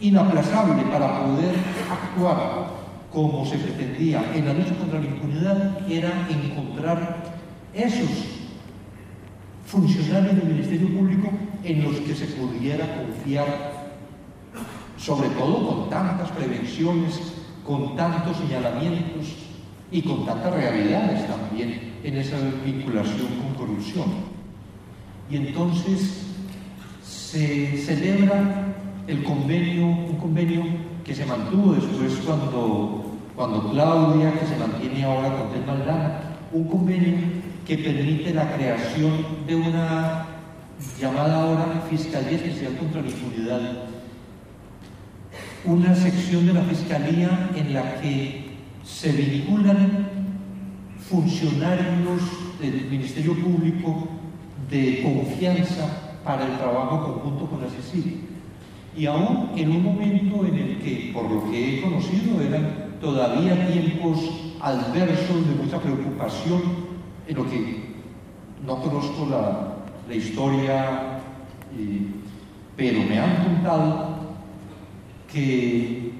inaplazable 0.00 0.82
para 0.84 1.24
poder 1.24 1.54
actuar 1.90 2.84
como 3.12 3.46
se 3.46 3.58
pretendía 3.58 4.32
en 4.34 4.46
la 4.46 4.54
lucha 4.54 4.74
contra 4.74 4.98
la 4.98 5.06
impunidad 5.06 5.90
era 5.90 6.26
encontrar 6.28 7.22
esos 7.72 8.10
funcionarios 9.66 10.36
del 10.36 10.52
Ministerio 10.52 10.88
Público 10.88 11.30
en 11.62 11.84
los 11.84 11.96
que 12.00 12.14
se 12.14 12.26
pudiera 12.26 12.96
confiar, 12.96 13.46
sobre 14.96 15.28
todo 15.30 15.66
con 15.66 15.90
tantas 15.90 16.30
prevenciones, 16.32 17.34
con 17.64 17.96
tantos 17.96 18.36
señalamientos 18.36 19.36
y 19.90 20.02
con 20.02 20.26
tantas 20.26 20.52
realidades 20.52 21.26
también 21.28 21.94
en 22.02 22.16
esa 22.16 22.36
vinculación 22.64 23.28
con 23.40 23.54
corrupción. 23.54 24.06
Y 25.30 25.36
entonces 25.36 26.26
se 27.02 27.78
celebra 27.78 28.73
el 29.06 29.22
convenio, 29.22 29.86
un 29.86 30.16
convenio 30.16 30.62
que 31.04 31.14
se 31.14 31.26
mantuvo 31.26 31.74
después 31.74 32.14
cuando 32.24 33.14
cuando 33.36 33.70
Claudia, 33.70 34.32
que 34.38 34.46
se 34.46 34.56
mantiene 34.56 35.04
ahora 35.04 35.36
con 35.36 35.50
Tel 35.50 35.64
un 36.52 36.68
convenio 36.68 37.16
que 37.66 37.78
permite 37.78 38.32
la 38.32 38.54
creación 38.54 39.12
de 39.46 39.56
una 39.56 40.26
llamada 41.00 41.42
ahora 41.42 41.82
Fiscalía 41.90 42.36
Especial 42.36 42.76
contra 42.76 43.02
la 43.02 43.08
Impunidad, 43.08 43.60
una 45.64 45.94
sección 45.94 46.46
de 46.46 46.52
la 46.52 46.62
Fiscalía 46.62 47.50
en 47.56 47.74
la 47.74 48.00
que 48.00 48.54
se 48.84 49.10
vinculan 49.12 50.08
funcionarios 51.08 52.22
del 52.60 52.86
Ministerio 52.88 53.34
Público 53.34 54.08
de 54.70 55.02
confianza 55.02 56.18
para 56.24 56.46
el 56.46 56.56
trabajo 56.56 57.14
conjunto 57.14 57.46
con 57.46 57.62
la 57.62 57.68
CICI. 57.68 58.33
Y 58.96 59.06
aún 59.06 59.50
en 59.56 59.70
un 59.70 59.82
momento 59.82 60.46
en 60.46 60.54
el 60.54 60.78
que, 60.78 61.10
por 61.12 61.30
lo 61.30 61.50
que 61.50 61.78
he 61.78 61.82
conocido, 61.82 62.40
eran 62.40 62.96
todavía 63.00 63.66
tiempos 63.68 64.18
adversos 64.60 65.48
de 65.48 65.62
mucha 65.62 65.78
preocupación 65.80 66.62
en 67.26 67.36
lo 67.36 67.50
que 67.50 67.84
no 68.64 68.80
conozco 68.80 69.26
la, 69.30 69.74
la 70.08 70.14
historia, 70.14 71.20
pero 72.76 73.00
me 73.08 73.18
han 73.18 73.44
contado 73.44 74.14
que 75.32 76.12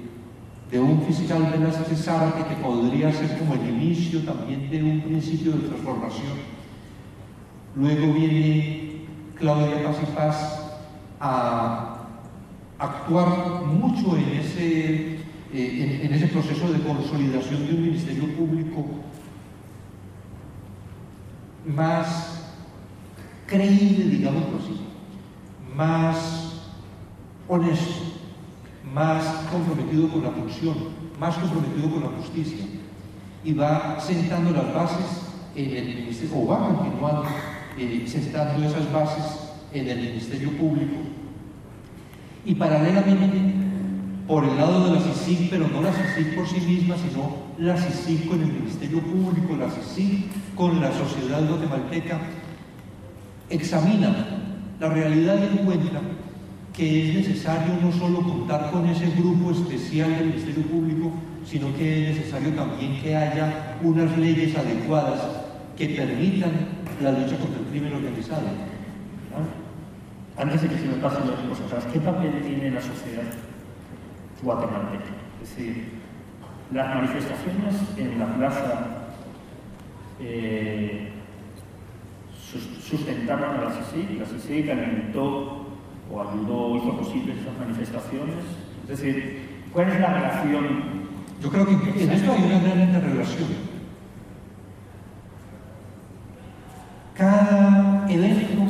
de 0.69 0.79
un 0.79 1.01
fiscal 1.03 1.51
de 1.51 1.59
la 1.59 1.71
Zárate 1.71 2.43
que 2.49 2.61
podría 2.61 3.11
ser 3.11 3.37
como 3.37 3.53
el 3.53 3.69
inicio 3.69 4.21
también 4.21 4.69
de 4.69 4.83
un 4.83 5.01
principio 5.01 5.53
de 5.53 5.69
transformación. 5.69 6.33
Luego 7.75 8.13
viene 8.13 9.05
Claudia 9.35 9.83
Paz 9.83 9.97
Paz 10.15 10.71
a 11.19 11.94
actuar 12.77 13.63
mucho 13.65 14.17
en 14.17 14.29
ese, 14.39 15.15
eh, 15.53 16.01
en, 16.03 16.13
ese 16.13 16.27
proceso 16.27 16.71
de 16.71 16.79
consolidación 16.79 17.67
de 17.67 17.73
un 17.73 17.81
ministerio 17.81 18.35
público 18.35 18.85
más 21.65 22.53
creíble, 23.47 24.05
digámoslo 24.05 24.57
así, 24.57 24.81
más 25.75 26.69
honesto, 27.47 28.03
más 28.93 29.23
comprometido 29.51 30.09
con 30.09 30.23
la 30.23 30.31
función, 30.31 30.75
más 31.19 31.35
comprometido 31.37 31.89
con 31.89 32.03
la 32.03 32.09
justicia, 32.19 32.65
y 33.43 33.53
va 33.53 33.99
sentando 33.99 34.51
las 34.51 34.73
bases 34.73 35.21
en 35.55 35.75
el 35.75 35.85
ministerio, 35.95 36.37
o 36.37 36.47
va 36.47 36.67
continuando 36.67 37.25
eh, 37.77 38.05
sentando 38.07 38.65
esas 38.65 38.91
bases 38.91 39.25
en 39.73 39.89
el 39.89 39.99
Ministerio 39.99 40.51
Público. 40.51 40.95
Y 42.45 42.55
paralelamente, 42.55 43.53
por 44.27 44.43
el 44.43 44.55
lado 44.55 44.85
de 44.85 44.95
la 44.95 45.01
CICIG, 45.01 45.49
pero 45.49 45.67
no 45.67 45.81
la 45.81 45.91
CICIG 45.91 46.35
por 46.35 46.47
sí 46.47 46.61
misma, 46.61 46.95
sino 46.97 47.35
la 47.57 47.75
CICIG 47.75 48.27
con 48.27 48.41
el 48.41 48.53
Ministerio 48.53 48.99
Público, 48.99 49.55
la 49.57 49.69
CICIG 49.69 50.25
con 50.55 50.79
la 50.79 50.91
sociedad 50.91 51.47
guatemalteca, 51.47 52.19
examina 53.49 54.15
la 54.79 54.89
realidad 54.89 55.39
y 55.41 55.59
encuentra 55.59 56.01
que 56.73 57.09
es 57.09 57.15
necesario 57.15 57.73
no 57.81 57.91
solo 57.91 58.21
contar 58.21 58.69
con 58.71 58.85
ese 58.87 59.09
grupo 59.11 59.51
especial 59.51 60.09
del 60.11 60.27
Ministerio 60.27 60.63
Público, 60.63 61.11
sino 61.45 61.73
que 61.75 62.09
es 62.09 62.17
necesario 62.17 62.49
también 62.49 63.01
que 63.01 63.15
haya 63.15 63.77
unas 63.81 64.17
leyes 64.17 64.57
adecuadas 64.57 65.21
que 65.77 65.89
permitan 65.89 66.51
la 67.01 67.11
lucha 67.11 67.37
contra 67.37 67.59
el 67.59 67.65
crimen 67.67 67.93
organizado. 67.93 68.47
Antes 70.37 70.61
de 70.63 70.67
que 70.67 70.77
se 70.77 70.87
me 70.87 70.95
pasen 70.95 71.29
las 71.29 71.39
cosas 71.39 71.65
atrás, 71.67 71.85
¿qué 71.93 71.99
papel 71.99 72.41
tiene 72.41 72.71
la 72.71 72.81
sociedad 72.81 73.23
guatemalteca? 74.41 75.11
Es 75.41 75.49
decir, 75.49 75.91
las 76.73 76.95
manifestaciones 76.95 77.75
en 77.97 78.19
la 78.19 78.35
plaza 78.35 79.05
eh, 80.19 81.11
sustentaron 82.81 83.55
a 83.55 83.63
la 83.63 83.71
CICIG, 83.71 84.19
la 84.19 84.25
CICIG 84.25 84.71
alimentó 84.71 85.67
o 86.11 86.21
ayudó, 86.21 86.77
hizo 86.77 86.97
posible 86.97 87.33
esas 87.33 87.57
manifestaciones. 87.57 88.35
Es 88.83 88.99
decir, 88.99 89.49
¿cuál 89.71 89.89
es 89.89 89.99
la 89.99 90.13
relación? 90.13 90.65
Yo 91.41 91.49
creo 91.49 91.65
que 91.65 92.03
en 92.03 92.11
esto 92.11 92.31
hay 92.31 92.43
una 92.43 92.59
gran 92.59 92.81
interrelación. 92.81 93.75
Cada 97.15 98.05
evento, 98.09 98.63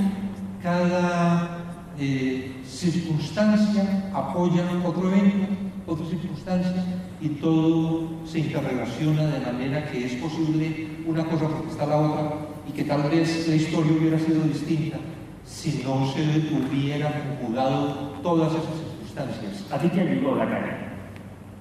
cada 0.61 1.54
eh, 1.99 2.61
circunstancia 2.65 4.11
apoya 4.13 4.63
otro 4.85 5.09
evento, 5.09 5.47
otra 5.87 6.05
circunstancia, 6.07 6.83
y 7.21 7.29
todo 7.29 8.09
se 8.25 8.39
interrelaciona 8.39 9.27
de 9.27 9.39
manera 9.39 9.89
que 9.89 10.05
es 10.05 10.13
posible 10.15 10.87
una 11.05 11.23
cosa 11.25 11.47
porque 11.47 11.71
está 11.71 11.85
la 11.85 11.97
otra, 11.97 12.33
y 12.67 12.71
que 12.71 12.83
tal 12.83 13.09
vez 13.09 13.47
la 13.47 13.55
historia 13.55 13.93
hubiera 13.93 14.19
sido 14.19 14.41
distinta 14.43 14.97
si 15.45 15.83
no 15.83 16.11
se 16.11 16.21
hubieran 16.21 17.13
conjugado 17.39 18.15
todas 18.23 18.51
esas 18.51 18.75
circunstancias. 18.75 19.65
¿A 19.71 19.77
ti 19.77 19.89
te 19.89 20.01
ayudó 20.01 20.35
la 20.35 20.49
cara? 20.49 20.97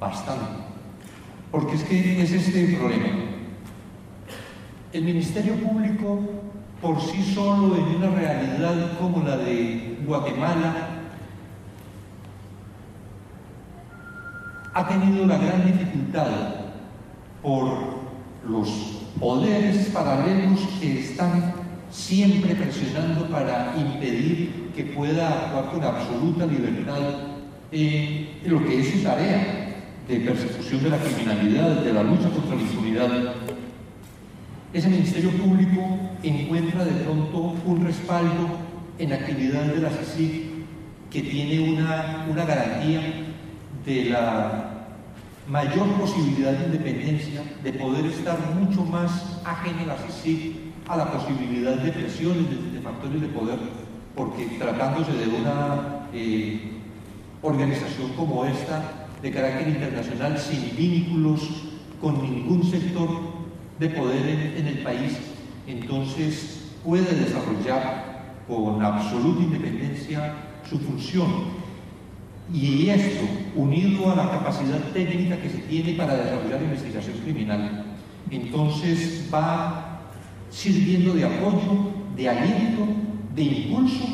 Bastante. 0.00 0.64
Porque 1.50 1.76
es 1.76 1.84
que 1.84 2.22
es 2.22 2.32
este 2.32 2.64
el 2.64 2.76
problema. 2.76 3.06
El 4.92 5.04
Ministerio 5.04 5.54
Público, 5.56 6.20
por 6.80 7.00
sí 7.00 7.22
solo, 7.34 7.76
en 7.76 7.96
una 7.96 8.10
realidad 8.10 8.98
como 8.98 9.22
la 9.22 9.36
de 9.36 9.93
Guatemala, 10.06 10.88
ha 14.74 14.88
tenido 14.88 15.26
la 15.26 15.38
gran 15.38 15.64
dificultad 15.66 16.26
por 17.42 17.68
los 18.48 18.68
poderes 19.20 19.88
paralelos 19.88 20.60
que 20.80 21.00
están 21.00 21.54
siempre 21.90 22.54
presionando 22.54 23.26
para 23.28 23.74
impedir 23.76 24.72
que 24.74 24.84
pueda 24.84 25.28
actuar 25.28 25.70
con 25.70 25.84
absoluta 25.84 26.46
libertad 26.46 26.98
en 27.70 28.28
lo 28.46 28.64
que 28.64 28.80
es 28.80 28.90
su 28.90 28.98
tarea 29.02 29.64
de 30.08 30.20
persecución 30.20 30.82
de 30.82 30.90
la 30.90 30.98
criminalidad, 30.98 31.76
de 31.76 31.92
la 31.92 32.02
lucha 32.02 32.28
contra 32.30 32.56
la 32.56 32.62
impunidad. 32.62 33.34
Ese 34.72 34.88
Ministerio 34.88 35.30
Público 35.30 35.80
encuentra 36.22 36.84
de 36.84 36.92
pronto 37.04 37.54
un 37.64 37.84
respaldo 37.86 38.63
en 38.98 39.12
actividad 39.12 39.62
de 39.62 39.80
la 39.80 39.90
CICIG 39.90 40.54
que 41.10 41.22
tiene 41.22 41.72
una, 41.72 42.26
una 42.30 42.44
garantía 42.44 43.00
de 43.84 44.04
la 44.06 44.70
mayor 45.48 45.88
posibilidad 46.00 46.52
de 46.52 46.66
independencia, 46.66 47.42
de 47.62 47.72
poder 47.72 48.06
estar 48.06 48.38
mucho 48.54 48.84
más 48.84 49.40
ajeno 49.44 49.82
a 49.82 49.86
la 49.86 49.96
CICIG 49.96 50.64
a 50.88 50.96
la 50.96 51.10
posibilidad 51.10 51.76
de 51.76 51.92
presiones 51.92 52.44
de, 52.72 52.80
factores 52.80 53.20
de 53.20 53.28
poder, 53.28 53.58
porque 54.14 54.46
tratándose 54.58 55.12
de 55.12 55.28
una 55.28 56.08
eh, 56.12 56.72
organización 57.42 58.12
como 58.16 58.44
esta, 58.44 59.06
de 59.22 59.30
carácter 59.30 59.68
internacional, 59.68 60.38
sin 60.38 60.76
vínculos 60.76 61.40
con 62.00 62.20
ningún 62.22 62.62
sector 62.64 63.08
de 63.78 63.88
poder 63.88 64.28
en, 64.28 64.58
en 64.58 64.66
el 64.66 64.78
país, 64.82 65.16
entonces 65.66 66.72
puede 66.84 67.14
desarrollar 67.14 68.13
con 68.48 68.82
absoluta 68.82 69.42
independencia 69.42 70.34
su 70.68 70.78
función. 70.78 71.64
Y 72.52 72.88
esto, 72.90 73.24
unido 73.56 74.12
a 74.12 74.16
la 74.16 74.30
capacidad 74.30 74.80
técnica 74.92 75.38
que 75.38 75.48
se 75.48 75.58
tiene 75.58 75.94
para 75.94 76.14
desarrollar 76.14 76.62
investigación 76.62 77.16
criminal, 77.18 77.84
entonces 78.30 79.28
va 79.32 80.00
sirviendo 80.50 81.14
de 81.14 81.24
apoyo, 81.24 81.92
de 82.16 82.28
aliento, 82.28 82.86
de 83.34 83.42
impulso 83.42 84.04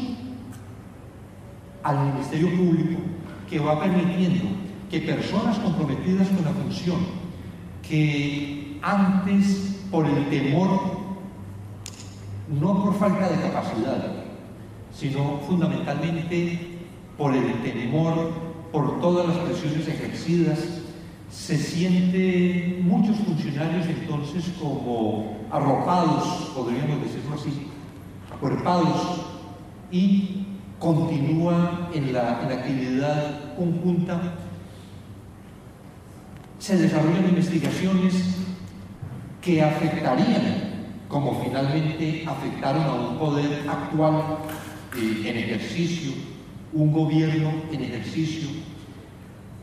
al 1.82 2.12
Ministerio 2.12 2.56
Público 2.56 3.00
que 3.48 3.58
va 3.58 3.80
permitiendo 3.80 4.44
que 4.90 5.00
personas 5.00 5.58
comprometidas 5.58 6.28
con 6.28 6.44
la 6.44 6.52
función, 6.52 6.98
que 7.86 8.78
antes 8.82 9.76
por 9.90 10.06
el 10.06 10.28
temor, 10.28 11.00
no 12.48 12.84
por 12.84 12.94
falta 12.94 13.28
de 13.28 13.40
capacidad, 13.40 14.19
sino 14.93 15.41
fundamentalmente 15.47 16.78
por 17.16 17.34
el 17.34 17.62
temor, 17.62 18.32
por 18.72 19.01
todas 19.01 19.28
las 19.28 19.38
presiones 19.38 19.88
ejercidas 19.88 20.80
se 21.30 21.57
siente 21.57 22.80
muchos 22.82 23.16
funcionarios 23.18 23.86
entonces 23.86 24.53
como 24.61 25.38
arropados, 25.51 26.53
podríamos 26.57 27.03
decirlo 27.03 27.36
así, 27.36 27.68
acuerpados 28.32 29.26
y 29.93 30.47
continúa 30.78 31.91
en 31.95 32.12
la, 32.12 32.41
actividad 32.41 33.55
conjunta. 33.55 34.20
Se 36.59 36.76
desarrollan 36.76 37.28
investigaciones 37.28 38.36
que 39.41 39.62
afectarían, 39.62 40.88
como 41.09 41.43
finalmente 41.43 42.24
afectaron 42.26 42.82
a 42.82 42.93
un 42.93 43.18
poder 43.18 43.68
actual 43.68 44.38
en 44.97 45.36
ejercicio, 45.36 46.12
un 46.72 46.93
gobierno 46.93 47.53
en 47.72 47.82
ejercicio, 47.82 48.49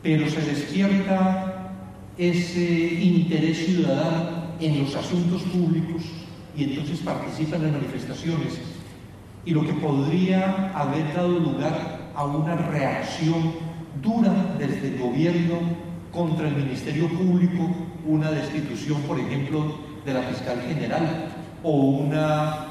pero 0.02 0.28
se 0.28 0.40
despierta 0.42 1.74
ese 2.16 2.94
interés 3.00 3.66
ciudadano 3.66 4.48
en 4.60 4.82
los 4.82 4.94
asuntos 4.94 5.42
públicos 5.42 6.02
y 6.56 6.64
entonces 6.64 7.00
participan 7.00 7.64
en 7.64 7.72
manifestaciones. 7.72 8.58
Y 9.44 9.52
lo 9.52 9.64
que 9.64 9.72
podría 9.74 10.72
haber 10.74 11.14
dado 11.14 11.38
lugar 11.38 12.10
a 12.14 12.24
una 12.24 12.56
reacción 12.56 13.52
dura 14.02 14.56
desde 14.58 14.88
el 14.88 14.98
gobierno 14.98 15.58
contra 16.12 16.48
el 16.48 16.56
Ministerio 16.56 17.08
Público, 17.08 17.70
una 18.06 18.30
destitución, 18.30 19.00
por 19.02 19.18
ejemplo, 19.20 19.78
de 20.04 20.14
la 20.14 20.22
fiscal 20.22 20.60
general 20.62 21.32
o 21.62 21.72
una 21.72 22.66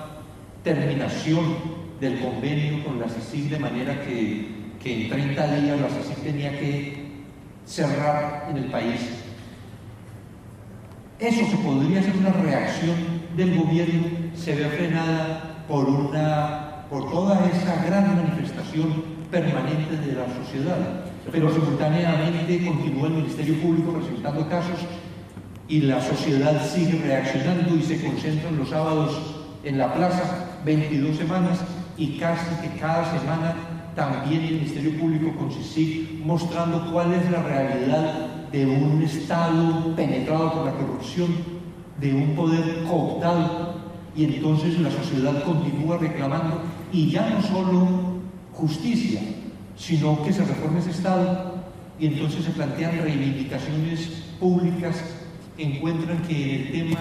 terminación 0.64 1.76
del 1.99 2.19
convenio 2.19 2.83
con 2.83 2.99
la 2.99 3.07
CICIG 3.07 3.49
de 3.49 3.59
manera 3.59 4.01
que, 4.01 4.47
que 4.81 5.03
en 5.03 5.09
30 5.09 5.55
días 5.55 5.79
la 5.79 5.89
CICIG 5.89 6.23
tenía 6.23 6.51
que 6.59 7.07
cerrar 7.65 8.47
en 8.49 8.57
el 8.57 8.65
país 8.65 9.01
eso 11.19 11.47
se 11.49 11.57
podría 11.57 12.03
ser 12.03 12.15
una 12.15 12.29
reacción 12.29 12.95
del 13.35 13.57
gobierno 13.57 14.05
se 14.35 14.53
ve 14.53 14.65
frenada 14.65 15.65
por, 15.67 15.89
una, 15.89 16.85
por 16.91 17.09
toda 17.09 17.43
esa 17.49 17.83
gran 17.85 18.15
manifestación 18.15 19.17
permanente 19.31 19.97
de 19.97 20.13
la 20.13 20.25
sociedad. 20.27 21.05
Pero 21.31 21.51
simultáneamente 21.51 22.63
continúa 22.63 23.07
el 23.07 23.13
Ministerio 23.15 23.55
Público 23.55 23.93
presentando 23.93 24.47
casos 24.47 24.79
y 25.67 25.81
la 25.81 25.99
sociedad 26.01 26.63
sigue 26.63 27.01
reaccionando 27.03 27.75
y 27.75 27.81
se 27.81 27.99
concentran 27.99 28.55
los 28.55 28.69
sábados 28.69 29.35
en 29.63 29.79
la 29.79 29.93
plaza 29.95 30.59
22 30.65 31.17
semanas 31.17 31.59
y 31.97 32.17
casi 32.17 32.55
que 32.61 32.79
cada 32.79 33.19
semana 33.19 33.55
también 33.95 34.43
el 34.43 34.55
Ministerio 34.55 34.99
Público 34.99 35.33
con 35.37 35.49
mostrando 36.23 36.91
cuál 36.91 37.13
es 37.13 37.31
la 37.31 37.41
realidad 37.41 38.27
de 38.51 38.65
un 38.65 39.01
Estado 39.01 39.95
penetrado 39.95 40.53
por 40.53 40.65
la 40.65 40.73
corrupción, 40.73 41.29
de 41.99 42.13
un 42.13 42.35
poder 42.35 42.83
cooptado, 42.87 43.75
y 44.15 44.25
entonces 44.25 44.79
la 44.79 44.91
sociedad 44.91 45.43
continúa 45.43 45.97
reclamando, 45.97 46.61
y 46.91 47.09
ya 47.09 47.29
no 47.29 47.41
solo 47.41 47.87
justicia, 48.53 49.21
sino 49.75 50.23
que 50.23 50.31
se 50.31 50.45
reforme 50.45 50.79
ese 50.79 50.91
Estado, 50.91 51.55
y 51.99 52.05
entonces 52.05 52.45
se 52.45 52.51
plantean 52.51 52.99
reivindicaciones 53.01 54.23
públicas, 54.39 55.03
encuentran 55.57 56.21
que 56.21 56.55
el 56.55 56.71
tema 56.71 56.99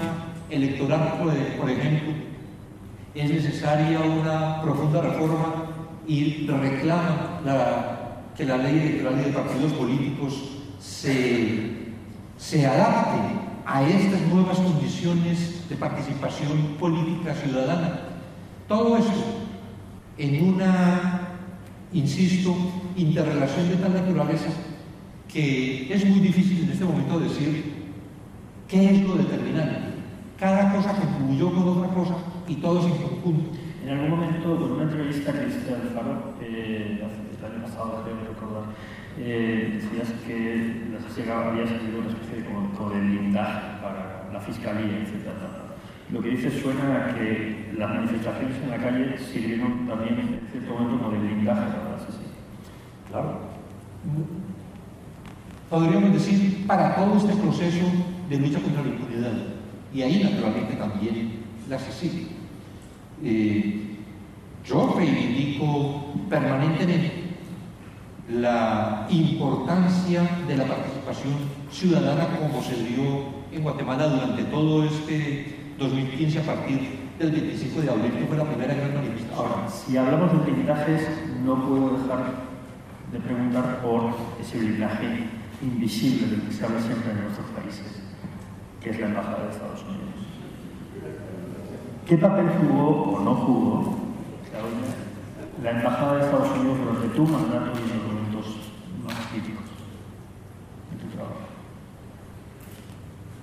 electoral, 0.49 1.19
por 1.59 1.71
ejemplo, 1.71 2.26
es 3.17 3.31
necesaria 3.31 4.01
una 4.01 4.61
profunda 4.61 5.01
reforma 5.01 5.67
y 6.07 6.47
reclama 6.47 7.41
que 8.37 8.45
la 8.45 8.59
ley 8.59 8.79
electoral 8.79 9.21
y 9.21 9.25
de 9.25 9.33
partidos 9.33 9.73
políticos 9.73 10.35
se, 10.79 11.95
se 12.37 12.67
adapte 12.67 13.19
a 13.65 13.89
estas 13.89 14.21
nuevas 14.29 14.59
condiciones 14.59 15.67
de 15.69 15.77
participación 15.77 16.77
política 16.79 17.35
ciudadana. 17.35 18.01
Todo 18.69 18.99
eso 18.99 19.13
en 20.19 20.55
una, 20.55 21.21
insisto, 21.93 22.55
interrelación 22.97 23.69
de 23.71 23.77
tal 23.77 23.95
naturaleza 23.95 24.51
que 25.33 25.93
es 25.93 26.05
muy 26.05 26.21
difícil 26.21 26.65
en 26.65 26.71
este 26.71 26.85
momento 26.85 27.19
decir 27.19 27.87
qué 28.69 28.91
es 28.91 29.03
lo 29.03 29.17
determinante. 29.17 29.97
Cada 30.39 30.73
cosa 30.75 30.93
contribuyó 30.93 31.51
con 31.51 31.69
otra 31.69 31.95
cosa 31.95 32.15
y 32.49 32.55
todos 32.57 32.85
en 32.87 32.97
conjunto. 32.97 33.51
En 33.85 33.91
algún 33.91 34.11
momento, 34.11 34.57
con 34.57 34.73
una 34.73 34.83
entrevista 34.85 35.33
que 35.33 35.49
hiciste 35.49 35.75
al 35.75 35.89
Faro, 35.95 36.35
eh, 36.41 36.99
el 37.01 37.45
año 37.45 37.63
pasado, 37.63 38.03
creo 38.03 38.17
recordar, 38.35 38.65
eh, 39.19 39.81
decías 39.81 40.13
que 40.27 40.89
las 40.93 41.17
llegado, 41.17 41.51
había 41.51 41.67
salido 41.67 42.01
una 42.01 42.09
especie 42.09 42.43
de, 42.43 42.45
como, 42.45 42.91
de 42.91 43.01
blindaje 43.01 43.83
para 43.83 44.29
la 44.33 44.41
fiscalía, 44.41 44.99
etc. 44.99 45.31
Lo 46.13 46.21
que 46.21 46.31
dices 46.31 46.61
suena 46.61 47.07
a 47.07 47.15
que 47.15 47.73
las 47.77 47.91
manifestaciones 47.91 48.57
en 48.63 48.71
la 48.71 48.77
calle 48.77 49.19
sirvieron 49.19 49.87
también 49.87 50.19
en 50.19 50.49
cierto 50.51 50.75
momento 50.75 51.05
como 51.05 51.11
de 51.13 51.19
blindaje 51.19 51.71
para 51.73 51.91
las 51.93 52.07
Claro. 53.11 53.39
Podríamos 55.71 56.13
decir 56.13 56.67
para 56.67 56.95
todo 56.95 57.17
este 57.17 57.35
proceso 57.35 57.87
de 58.29 58.39
lucha 58.39 58.61
contra 58.61 58.83
la 58.83 58.89
impunidad. 58.89 59.33
Y 59.93 60.03
ahí 60.03 60.23
naturalmente 60.23 60.75
también 60.75 61.47
la 61.69 61.79
CICIG. 61.79 62.36
Yo 63.23 64.95
reivindico 64.97 66.13
permanentemente 66.29 67.25
la 68.29 69.07
importancia 69.11 70.29
de 70.49 70.57
la 70.57 70.65
participación 70.65 71.35
ciudadana 71.71 72.27
como 72.37 72.61
se 72.63 72.75
dio 72.83 73.37
en 73.53 73.63
Guatemala 73.63 74.09
durante 74.09 74.43
todo 74.45 74.85
este 74.85 75.75
2015 75.79 76.41
a 76.41 76.43
partir 76.43 77.07
del 77.19 77.31
25 77.31 77.81
de 77.81 77.91
abril, 77.91 78.13
que 78.13 78.27
fue 78.27 78.37
la 78.37 78.45
primera 78.45 78.75
gran 78.75 78.95
manifestación. 78.95 79.39
Ahora, 79.39 79.69
si 79.71 79.97
hablamos 79.97 80.33
de 80.33 80.39
blindajes, 80.51 81.09
no 81.45 81.65
puedo 81.67 81.97
dejar 81.99 82.47
de 83.13 83.21
preguntar 83.21 83.81
por 83.83 84.11
ese 84.41 84.59
blindaje 84.59 85.29
invisible 85.63 86.27
del 86.27 86.43
que 86.43 86.53
se 86.53 86.65
habla 86.65 86.81
siempre 86.81 87.13
en 87.13 87.21
nuestros 87.23 87.47
países, 87.51 87.87
que 88.81 88.91
es 88.91 89.01
la 89.01 89.07
Embajada 89.07 89.45
de 89.45 89.53
Estados 89.53 89.83
Unidos. 89.85 90.16
¿Qué 92.07 92.17
papel 92.19 92.49
jugó 92.61 93.15
o 93.15 93.21
no 93.21 93.35
jugó 93.35 93.97
la 95.61 95.71
Embajada 95.73 96.19
de 96.19 96.25
Estados 96.25 96.57
Unidos 96.57 96.79
durante 96.79 97.09
tu 97.17 97.27
mandato 97.27 97.73
y 97.81 97.97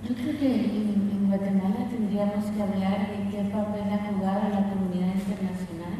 Yo 0.07 0.16
creo 0.16 0.39
que 0.39 0.55
en, 0.55 1.28
Guatemala 1.28 1.89
tendríamos 1.89 2.45
que 2.45 2.61
hablar 2.61 3.09
de 3.09 3.30
qué 3.32 3.49
papel 3.51 3.84
ha 3.91 4.14
jugado 4.14 4.49
la 4.49 4.70
comunidad 4.70 5.16
internacional. 5.16 5.99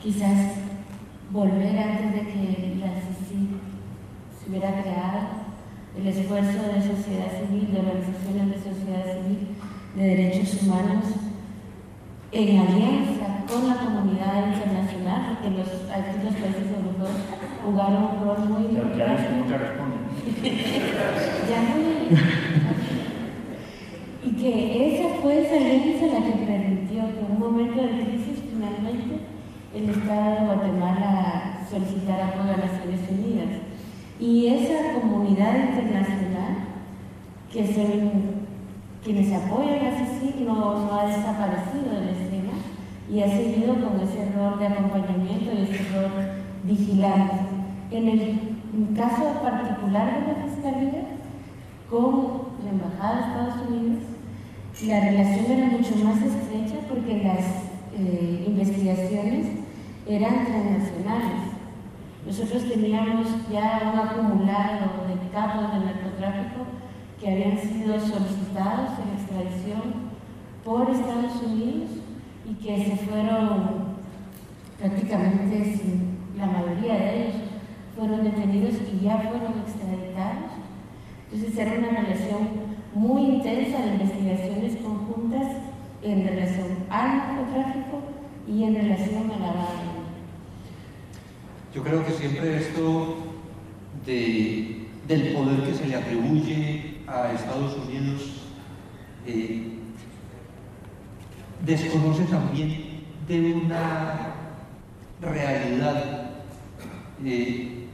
Quizás 0.00 0.58
volver 1.32 1.78
antes 1.78 2.12
de 2.12 2.20
que 2.20 2.76
la 2.78 2.92
CICI 3.00 3.48
se 4.38 4.50
hubiera 4.50 4.80
creado, 4.82 5.42
el 5.96 6.06
esfuerzo 6.06 6.62
de 6.62 6.82
sociedad 6.82 7.32
civil, 7.40 7.72
de 7.72 7.80
organizaciones 7.80 8.48
de 8.50 8.70
sociedad 8.70 9.22
civil, 9.22 9.48
de 9.96 10.02
derechos 10.02 10.62
humanos, 10.62 11.21
en 12.32 12.58
alianza 12.58 13.44
con 13.46 13.68
la 13.68 13.76
comunidad 13.76 14.54
internacional, 14.54 15.38
porque 15.38 15.50
los, 15.50 15.68
los 15.68 16.34
países 16.34 16.66
europeos 16.72 17.16
jugaron 17.64 18.04
un 18.04 18.24
rol 18.24 18.48
muy 18.48 18.62
importante. 18.70 19.28
ya 21.48 21.60
y 24.24 24.30
que 24.30 24.94
esa 24.94 25.20
fue 25.20 25.42
esa 25.42 25.56
alianza 25.56 26.06
la 26.06 26.24
que 26.24 26.46
permitió 26.46 27.02
que 27.12 27.20
en 27.20 27.32
un 27.32 27.38
momento 27.38 27.82
de 27.82 27.88
crisis 27.88 28.42
finalmente 28.50 29.18
el 29.74 29.90
Estado 29.90 30.30
de 30.30 30.46
Guatemala 30.46 31.66
solicitara 31.68 32.28
apoyo 32.28 32.54
a 32.54 32.56
las 32.56 32.72
Naciones 32.72 33.00
Unidas. 33.10 33.48
Y 34.20 34.46
esa 34.46 35.00
comunidad 35.00 35.70
internacional, 35.70 36.68
que 37.52 37.66
son 37.66 38.31
quienes 39.04 39.32
apoyan 39.32 39.86
a 39.86 39.98
CICIG, 39.98 40.46
no, 40.46 40.92
ha 40.92 41.06
desaparecido 41.06 41.90
de 41.90 42.04
la 42.06 42.12
escena 42.12 42.52
y 43.10 43.20
ha 43.20 43.28
seguido 43.28 43.74
con 43.74 44.00
ese 44.00 44.30
rol 44.32 44.58
de 44.58 44.66
acompañamiento 44.68 45.52
y 45.52 45.62
ese 45.62 45.84
rol 45.92 46.12
vigilante. 46.62 47.34
En 47.90 48.08
el 48.08 48.38
caso 48.96 49.42
particular 49.42 50.24
de 50.24 50.32
la 50.32 50.44
Fiscalía, 50.44 51.04
con 51.90 52.42
la 52.64 52.70
Embajada 52.70 53.14
de 53.14 53.20
Estados 53.20 53.68
Unidos, 53.68 54.04
la 54.86 55.00
relación 55.00 55.50
era 55.50 55.66
mucho 55.66 55.96
más 56.04 56.22
estrecha 56.22 56.76
porque 56.88 57.22
las 57.22 57.44
eh, 57.94 58.44
investigaciones 58.46 59.46
eran 60.06 60.46
transnacionales. 60.46 61.52
Nosotros 62.24 62.68
teníamos 62.68 63.26
ya 63.50 63.92
un 63.92 63.98
acumulado 63.98 65.06
de 65.08 65.28
casos 65.32 65.72
de 65.72 65.84
narcotráfico 65.84 66.61
que 67.22 67.30
habían 67.30 67.56
sido 67.56 68.00
solicitados 68.00 68.98
en 68.98 69.14
extradición 69.16 70.12
por 70.64 70.90
Estados 70.90 71.40
Unidos 71.40 71.90
y 72.50 72.54
que 72.54 72.84
se 72.84 72.96
fueron 72.96 73.92
prácticamente, 74.76 75.76
la 76.36 76.46
mayoría 76.46 76.94
de 76.94 77.22
ellos 77.22 77.36
fueron 77.96 78.24
detenidos 78.24 78.74
y 78.92 79.04
ya 79.04 79.18
fueron 79.18 79.52
extraditados. 79.60 80.50
Entonces 81.32 81.58
era 81.58 81.78
una 81.78 82.00
relación 82.00 82.48
muy 82.92 83.36
intensa 83.36 83.78
de 83.78 83.92
investigaciones 83.92 84.76
conjuntas 84.82 85.46
en 86.02 86.26
relación 86.26 86.66
al 86.90 87.18
narcotráfico 87.18 88.00
y 88.48 88.64
en 88.64 88.74
relación 88.74 89.30
a 89.30 89.38
la 89.38 89.46
barra. 89.46 89.92
Yo 91.72 91.84
creo 91.84 92.04
que 92.04 92.12
siempre 92.12 92.56
esto 92.56 93.16
de, 94.04 94.88
del 95.06 95.32
poder 95.32 95.62
que 95.62 95.74
se 95.74 95.86
le 95.86 95.94
atribuye 95.94 96.91
a 97.06 97.32
Estados 97.32 97.76
Unidos 97.86 98.22
eh, 99.26 99.78
desconoce 101.64 102.24
también 102.24 103.02
de 103.28 103.52
una 103.54 104.34
realidad 105.20 106.30
eh, 107.24 107.86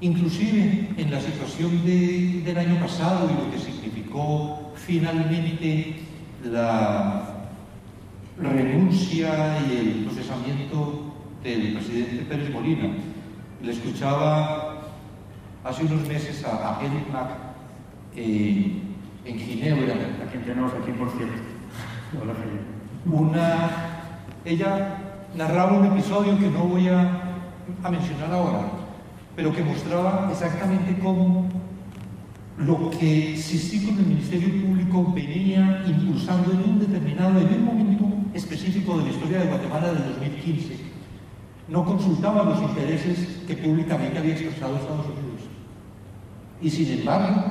inclusive 0.00 0.88
en 0.96 1.10
la 1.10 1.20
situación 1.20 1.84
del 1.84 2.58
año 2.58 2.78
pasado 2.80 3.30
y 3.30 3.44
lo 3.44 3.50
que 3.50 3.58
significó 3.58 4.72
finalmente 4.74 5.96
la 6.44 7.46
renuncia 8.36 9.58
y 9.68 9.76
el 9.76 10.04
procesamiento 10.04 11.14
del 11.42 11.74
presidente 11.74 12.24
Pérez 12.24 12.50
Molina. 12.52 12.90
Le 13.62 13.72
escuchaba 13.72 14.71
hace 15.64 15.84
unos 15.84 16.06
meses 16.06 16.44
a, 16.44 16.78
a 16.78 16.84
Edith 16.84 17.08
Mack 17.12 17.30
eh, 18.16 18.82
en 19.24 19.38
Ginebra. 19.38 19.94
A 20.24 20.30
quien 20.30 20.44
tenemos 20.44 20.72
aquí, 20.72 20.92
por 20.92 21.10
cierto. 21.10 21.34
Una, 23.06 23.70
ella 24.44 24.98
narraba 25.34 25.78
un 25.78 25.86
episodio 25.86 26.38
que 26.38 26.50
no 26.50 26.64
voy 26.64 26.88
a 26.88 27.90
mencionar 27.90 28.32
ahora, 28.32 28.70
pero 29.34 29.52
que 29.52 29.62
mostraba 29.62 30.28
exactamente 30.30 30.98
cómo 31.02 31.48
lo 32.58 32.90
que 32.90 33.36
SISI 33.36 33.86
con 33.86 33.98
el 33.98 34.06
Ministerio 34.06 34.48
Público 34.62 35.12
venía 35.14 35.82
impulsando 35.86 36.52
en 36.52 36.70
un 36.70 36.78
determinado, 36.78 37.40
en 37.40 37.46
un 37.46 37.64
momento 37.64 38.04
específico 38.34 38.98
de 38.98 39.04
la 39.04 39.10
historia 39.10 39.38
de 39.40 39.46
Guatemala 39.46 39.92
del 39.92 40.04
2015, 40.14 40.76
no 41.68 41.84
consultaba 41.84 42.44
los 42.44 42.62
intereses 42.62 43.40
que 43.46 43.56
públicamente 43.56 44.18
había 44.18 44.34
expresado 44.34 44.76
Estados 44.76 45.06
Unidos. 45.06 45.31
Y 46.62 46.70
sin 46.70 47.00
embargo, 47.00 47.42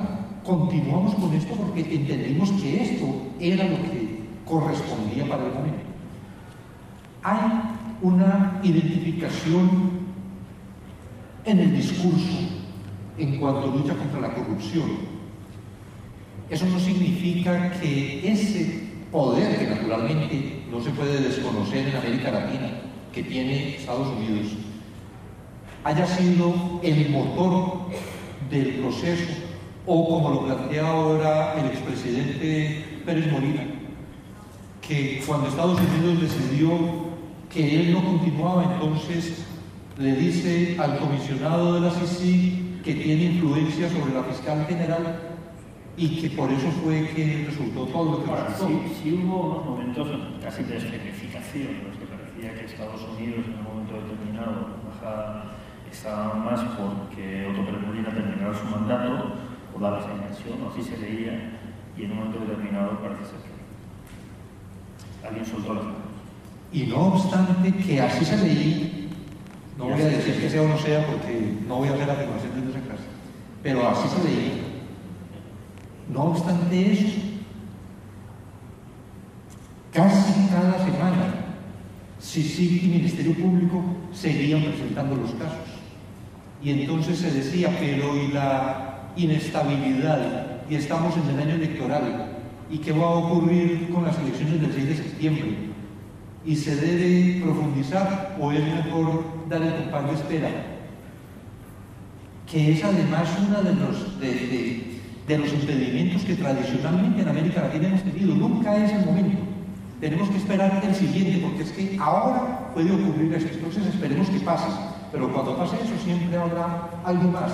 continuamos 0.44 1.14
con 1.14 1.34
esto 1.34 1.54
porque 1.54 1.80
entendimos 1.80 2.50
que 2.52 2.82
esto 2.82 3.06
era 3.38 3.64
lo 3.64 3.76
que 3.76 4.22
correspondía 4.46 5.28
para 5.28 5.46
el 5.46 5.52
momento. 5.52 5.84
Hay 7.22 7.62
una 8.00 8.60
identificación 8.62 10.02
en 11.44 11.58
el 11.58 11.76
discurso 11.76 12.38
en 13.18 13.38
cuanto 13.38 13.66
lucha 13.66 13.94
contra 13.94 14.20
la 14.20 14.34
corrupción. 14.34 15.12
Eso 16.48 16.66
no 16.66 16.78
significa 16.80 17.70
que 17.72 18.30
ese 18.30 18.82
poder 19.12 19.58
que 19.58 19.66
naturalmente 19.66 20.64
no 20.70 20.80
se 20.80 20.90
puede 20.90 21.20
desconocer 21.20 21.88
en 21.88 21.96
América 21.96 22.30
Latina, 22.30 22.70
que 23.12 23.22
tiene 23.22 23.76
Estados 23.76 24.08
Unidos, 24.08 24.52
haya 25.84 26.06
sido 26.06 26.80
el 26.82 27.10
motor 27.10 27.88
del 28.52 28.74
proceso 28.74 29.32
o 29.86 30.08
como 30.08 30.30
lo 30.30 30.44
plantea 30.44 30.86
ahora 30.86 31.54
el 31.58 31.66
expresidente 31.66 33.00
Pérez 33.04 33.32
Molina, 33.32 33.64
que 34.80 35.22
cuando 35.26 35.48
Estados 35.48 35.80
Unidos 35.80 36.20
decidió 36.20 36.70
que 37.50 37.80
él 37.80 37.92
no 37.92 38.04
continuaba, 38.04 38.74
entonces 38.74 39.44
le 39.98 40.14
dice 40.16 40.76
al 40.78 40.98
comisionado 40.98 41.74
de 41.74 41.80
la 41.80 41.90
CICI 41.90 42.80
que 42.84 42.94
tiene 42.94 43.24
influencia 43.24 43.88
sobre 43.90 44.14
la 44.14 44.22
fiscal 44.24 44.66
general 44.66 45.20
y 45.96 46.20
que 46.20 46.30
por 46.30 46.50
eso 46.50 46.70
fue 46.82 47.08
que 47.14 47.44
resultó 47.48 47.86
todo 47.86 48.12
lo 48.12 48.24
que 48.24 48.30
resultó. 48.30 48.68
Sí, 48.68 48.92
sí, 49.02 49.22
hubo 49.24 49.50
unos 49.50 49.64
momentos 49.64 50.08
casi 50.42 50.62
de 50.64 50.76
escenificación, 50.76 51.68
en 51.68 51.88
los 51.88 51.96
que 51.96 52.06
parecía 52.06 52.54
que 52.54 52.66
Estados 52.66 53.00
Unidos 53.16 53.44
en 53.46 53.54
un 53.54 53.64
momento 53.64 53.94
determinado 53.94 54.78
bajaba, 54.88 55.56
estaba 55.92 56.34
más 56.34 56.60
porque 56.76 57.46
Otto 57.50 57.64
Pérez 57.64 57.86
Molina 57.86 58.08
terminara 58.08 58.54
su 58.54 58.64
mandato 58.64 59.34
o 59.74 59.78
inversión, 59.78 60.62
o 60.62 60.70
así 60.70 60.82
se 60.82 60.96
leía, 60.98 61.58
y 61.96 62.04
en 62.04 62.12
un 62.12 62.18
momento 62.18 62.40
determinado 62.40 62.98
parece 63.00 63.24
ser 63.24 63.40
que 65.20 65.26
alguien 65.26 65.44
soltó 65.44 65.74
las 65.74 65.84
manos. 65.84 66.00
Y 66.72 66.84
no 66.84 66.96
obstante 66.96 67.74
que 67.74 68.00
así 68.00 68.24
se 68.24 68.36
leía, 68.38 68.88
no 69.76 69.84
voy 69.84 70.00
a 70.00 70.06
decir 70.06 70.40
que 70.40 70.48
sea 70.50 70.62
o 70.62 70.68
no 70.68 70.78
sea 70.78 71.06
porque 71.06 71.58
no 71.66 71.76
voy 71.76 71.88
a 71.88 71.92
hacer 71.94 72.10
afirmaciones 72.10 72.64
de 72.64 72.70
esa 72.70 72.80
clase, 72.80 73.04
pero 73.62 73.88
así 73.88 74.08
se 74.08 74.24
leía. 74.24 74.62
No 76.12 76.24
obstante 76.24 76.92
eso, 76.92 77.20
casi 79.92 80.48
cada 80.48 80.78
semana, 80.84 81.34
sí 82.18 82.80
y 82.84 82.88
Ministerio 82.88 83.34
Público 83.34 83.82
seguían 84.12 84.62
presentando 84.62 85.16
los 85.16 85.32
casos. 85.32 85.71
Y 86.62 86.70
entonces 86.70 87.18
se 87.18 87.30
decía, 87.30 87.76
pero 87.78 88.16
¿y 88.16 88.28
la 88.28 89.10
inestabilidad? 89.16 90.62
Y 90.70 90.76
estamos 90.76 91.14
en 91.16 91.28
el 91.34 91.40
año 91.40 91.54
electoral. 91.56 92.38
¿Y 92.70 92.78
qué 92.78 92.92
va 92.92 93.04
a 93.04 93.10
ocurrir 93.10 93.90
con 93.92 94.04
las 94.04 94.18
elecciones 94.18 94.60
del 94.60 94.72
6 94.72 94.88
de 94.88 94.96
septiembre? 94.96 95.54
¿Y 96.44 96.56
se 96.56 96.76
debe 96.76 97.42
profundizar 97.42 98.36
o 98.40 98.52
es 98.52 98.64
mejor 98.64 99.24
dar 99.48 99.62
el 99.62 99.74
compás 99.74 100.06
de 100.06 100.14
espera? 100.14 100.48
Que 102.50 102.72
es 102.72 102.84
además 102.84 103.28
uno 103.46 103.62
de 103.62 103.74
los, 103.74 104.20
de, 104.20 105.00
de 105.26 105.38
los 105.38 105.52
impedimentos 105.52 106.22
que 106.22 106.34
tradicionalmente 106.34 107.22
en 107.22 107.28
América 107.28 107.62
Latina 107.62 107.88
hemos 107.88 108.02
tenido. 108.02 108.34
Nunca 108.34 108.76
es 108.76 108.92
el 108.92 109.04
momento. 109.04 109.38
Tenemos 110.00 110.28
que 110.30 110.38
esperar 110.38 110.82
el 110.84 110.94
siguiente, 110.94 111.40
porque 111.42 111.62
es 111.62 111.72
que 111.72 111.96
ahora 112.00 112.70
puede 112.74 112.90
ocurrir 112.90 113.34
esto. 113.34 113.50
Entonces 113.52 113.86
esperemos 113.86 114.28
que 114.28 114.40
pase. 114.40 114.91
Pero 115.12 115.30
cuando 115.30 115.56
pase 115.56 115.76
eso 115.76 115.92
siempre 116.02 116.36
habrá 116.36 116.88
algo 117.04 117.30
más. 117.30 117.52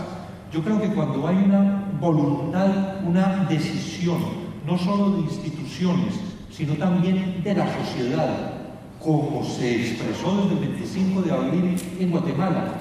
Yo 0.53 0.63
creo 0.63 0.81
que 0.81 0.89
cuando 0.95 1.27
hay 1.27 1.37
una 1.37 1.85
voluntad, 2.01 2.71
una 3.05 3.47
decisión, 3.49 4.19
no 4.65 4.79
solo 4.79 5.11
de 5.11 5.21
instituciones, 5.23 6.15
sino 6.51 6.75
también 6.75 7.43
de 7.43 7.55
la 7.55 7.67
sociedad, 7.67 8.53
como 9.03 9.45
se 9.45 9.89
expresó 9.89 10.43
desde 10.43 10.55
el 10.55 10.73
25 10.73 11.23
de 11.23 11.33
abril 11.33 11.77
en 11.99 12.11
Guatemala, 12.11 12.75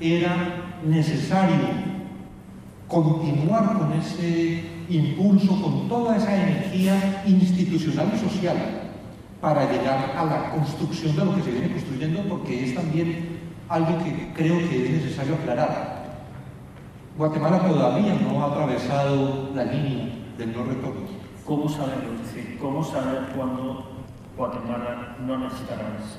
era 0.00 0.64
necesario 0.84 1.94
continuar 2.88 3.78
con 3.78 3.92
ese 3.92 4.64
impulso, 4.88 5.60
con 5.62 5.88
toda 5.88 6.16
esa 6.16 6.34
energía 6.34 7.22
institucional 7.26 8.12
y 8.14 8.18
social 8.18 8.56
para 9.40 9.70
llegar 9.70 10.14
a 10.16 10.24
la 10.24 10.50
construcción 10.50 11.16
de 11.16 11.24
lo 11.24 11.34
que 11.34 11.42
se 11.42 11.50
viene 11.50 11.70
construyendo, 11.70 12.22
porque 12.28 12.64
es 12.64 12.74
también 12.74 13.33
algo 13.68 13.98
que 13.98 14.32
creo 14.34 14.58
que 14.58 14.84
es 14.84 15.02
necesario 15.02 15.34
aclarar. 15.34 16.04
Guatemala 17.16 17.60
todavía 17.60 18.14
no 18.14 18.42
ha 18.42 18.50
atravesado 18.50 19.50
la 19.54 19.64
línea 19.64 20.08
del 20.36 20.52
no 20.52 20.64
retorno. 20.64 21.06
¿Cómo 21.44 21.68
saberlo? 21.68 22.18
Decir, 22.22 22.58
¿cómo 22.60 22.82
saber 22.82 23.28
cuándo 23.36 24.02
Guatemala 24.36 25.16
no 25.20 25.38
necesitará 25.38 25.96
eso? 25.98 26.18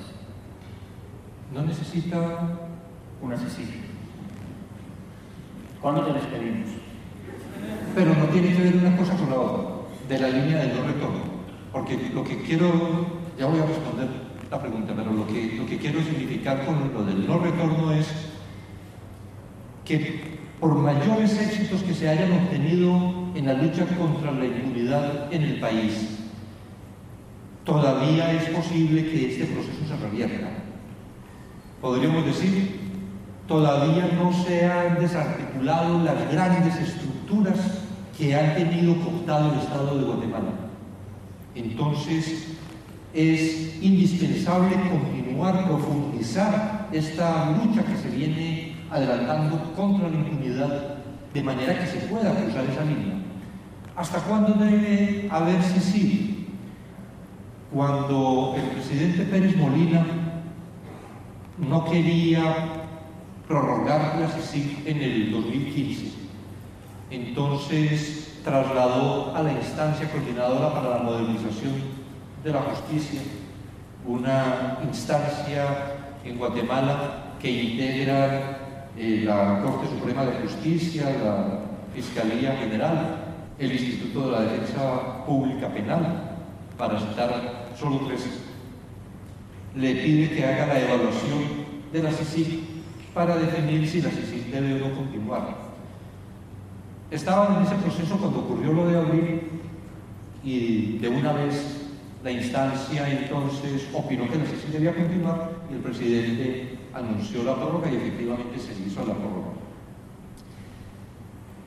No 1.52 1.62
necesita 1.62 2.18
un 3.20 3.32
asesino. 3.32 3.86
¿Cuándo 5.80 6.02
te 6.02 6.12
despedimos? 6.14 6.70
Pero 7.94 8.14
no 8.14 8.24
tiene 8.26 8.54
que 8.54 8.62
ver 8.62 8.76
una 8.76 8.96
cosa 8.96 9.16
con 9.16 9.30
la 9.30 9.38
otra, 9.38 9.74
de 10.08 10.18
la 10.18 10.28
línea 10.28 10.58
del 10.58 10.76
no 10.76 10.86
retorno. 10.86 11.36
Porque 11.72 12.10
lo 12.14 12.24
que 12.24 12.42
quiero, 12.42 12.70
ya 13.38 13.46
voy 13.46 13.60
a 13.60 13.66
responder 13.66 14.25
la 14.50 14.60
pregunta, 14.60 14.92
pero 14.96 15.12
lo 15.12 15.26
que, 15.26 15.56
lo 15.56 15.66
que 15.66 15.78
quiero 15.78 16.00
significar 16.02 16.64
con 16.64 16.92
lo 16.92 17.04
del 17.04 17.26
no 17.26 17.38
retorno 17.38 17.92
es 17.92 18.06
que 19.84 20.36
por 20.60 20.74
mayores 20.74 21.38
éxitos 21.38 21.82
que 21.82 21.94
se 21.94 22.08
hayan 22.08 22.32
obtenido 22.32 23.30
en 23.34 23.46
la 23.46 23.54
lucha 23.54 23.86
contra 23.86 24.32
la 24.32 24.46
impunidad 24.46 25.32
en 25.32 25.42
el 25.42 25.60
país, 25.60 26.18
todavía 27.64 28.32
es 28.32 28.48
posible 28.50 29.04
que 29.04 29.32
este 29.32 29.52
proceso 29.52 29.86
se 29.86 29.96
revierta. 29.96 30.48
Podríamos 31.80 32.24
decir, 32.24 32.80
todavía 33.46 34.08
no 34.16 34.32
se 34.32 34.64
han 34.64 34.98
desarticulado 34.98 36.02
las 36.02 36.32
grandes 36.32 36.76
estructuras 36.76 37.82
que 38.16 38.34
han 38.34 38.54
tenido 38.54 38.94
cooptado 39.02 39.52
el 39.52 39.58
Estado 39.58 39.98
de 39.98 40.04
Guatemala. 40.04 40.52
Entonces, 41.54 42.55
es 43.16 43.82
indispensable 43.82 44.76
continuar, 44.90 45.64
profundizar 45.66 46.88
esta 46.92 47.50
lucha 47.50 47.82
que 47.82 47.96
se 47.96 48.14
viene 48.14 48.76
adelantando 48.90 49.72
contra 49.74 50.10
la 50.10 50.16
impunidad 50.16 50.98
de 51.32 51.42
manera 51.42 51.78
que 51.78 51.86
se 51.86 52.06
pueda 52.06 52.34
cruzar 52.34 52.64
esa 52.64 52.84
línea. 52.84 53.14
¿Hasta 53.96 54.18
cuándo 54.20 54.52
debe 54.52 55.28
haber 55.30 55.62
sí? 55.62 56.46
Cuando 57.72 58.54
el 58.54 58.62
presidente 58.68 59.24
Pérez 59.24 59.56
Molina 59.56 60.06
no 61.56 61.84
quería 61.86 62.54
prorrogar 63.48 64.18
la 64.20 64.28
CICIG 64.28 64.86
en 64.86 65.02
el 65.02 65.32
2015. 65.32 66.12
Entonces 67.10 68.40
trasladó 68.44 69.34
a 69.34 69.42
la 69.42 69.52
instancia 69.52 70.10
coordinadora 70.10 70.74
para 70.74 70.98
la 70.98 71.02
modernización 71.02 71.95
de 72.46 72.52
la 72.52 72.62
justicia, 72.62 73.20
una 74.06 74.78
instancia 74.84 75.64
en 76.24 76.38
Guatemala 76.38 77.34
que 77.40 77.50
integra 77.50 78.58
eh, 78.96 79.22
la 79.26 79.60
Corte 79.64 79.88
Suprema 79.88 80.24
de 80.24 80.42
Justicia, 80.42 81.06
la 81.24 81.58
Fiscalía 81.92 82.56
General, 82.56 83.16
el 83.58 83.72
Instituto 83.72 84.26
de 84.26 84.32
la 84.32 84.40
Defensa 84.42 85.26
Pública 85.26 85.68
Penal, 85.74 86.36
para 86.78 87.00
citar 87.00 87.66
solo 87.76 88.02
tres. 88.06 88.24
Le 89.74 89.94
pide 89.96 90.36
que 90.36 90.44
haga 90.44 90.68
la 90.68 90.80
evaluación 90.80 91.40
de 91.92 92.00
la 92.00 92.12
CICIG 92.12 92.60
para 93.12 93.36
definir 93.36 93.88
si 93.88 94.00
la 94.00 94.10
CICIG 94.10 94.52
debe 94.52 94.82
o 94.84 94.88
no 94.88 94.94
continuar. 94.94 95.48
Estaban 97.10 97.56
en 97.56 97.62
ese 97.64 97.74
proceso 97.74 98.16
cuando 98.18 98.38
ocurrió 98.38 98.72
lo 98.72 98.86
de 98.86 98.98
abril 98.98 99.40
y 100.44 100.98
de 100.98 101.08
una 101.08 101.32
vez 101.32 101.85
la 102.26 102.32
instancia 102.32 103.08
entonces 103.08 103.86
opinó 103.94 104.28
que 104.28 104.38
la 104.38 104.46
CICIG 104.46 104.72
debía 104.72 104.96
continuar 104.96 105.48
y 105.70 105.74
el 105.74 105.78
presidente 105.78 106.76
anunció 106.92 107.44
la 107.44 107.54
prórroga 107.54 107.88
y 107.88 107.94
efectivamente 107.94 108.58
se 108.58 108.72
hizo 108.84 108.98
la 109.06 109.14
prórroga. 109.14 109.52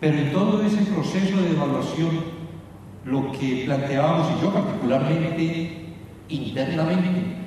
Pero 0.02 0.18
en 0.18 0.34
todo 0.34 0.62
ese 0.62 0.82
proceso 0.82 1.42
de 1.42 1.52
evaluación, 1.52 2.10
lo 3.06 3.32
que 3.32 3.64
planteábamos, 3.68 4.28
y 4.38 4.42
yo 4.42 4.54
particularmente 4.54 5.94
internamente, 6.28 7.38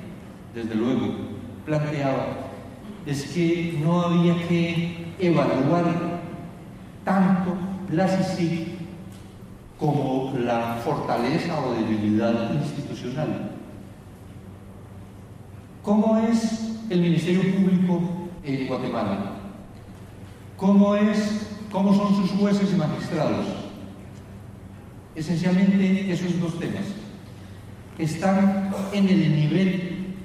desde 0.55 0.73
luego, 0.73 1.13
planteaba 1.67 2.49
es 3.05 3.25
que 3.25 3.79
no 3.83 4.01
había 4.01 4.47
que 4.47 5.13
evaluar 5.19 6.19
tanto 7.05 7.57
la 7.91 8.07
CICIG 8.07 8.72
como 9.79 10.33
la 10.39 10.79
fortaleza 10.83 11.59
o 11.59 11.73
debilidad 11.73 12.53
institucional. 12.53 13.51
¿Cómo 15.81 16.17
es 16.17 16.77
el 16.89 17.01
Ministerio 17.01 17.41
Público 17.55 18.01
en 18.43 18.67
Guatemala? 18.67 19.31
¿Cómo, 20.55 20.95
es, 20.95 21.47
¿Cómo 21.71 21.93
son 21.93 22.15
sus 22.15 22.31
jueces 22.39 22.71
y 22.71 22.75
magistrados? 22.75 23.45
Esencialmente 25.15 26.11
esos 26.11 26.39
dos 26.39 26.57
temas. 26.57 26.85
Están 27.97 28.71
en 28.93 29.09
el 29.09 29.35
nivel 29.35 30.15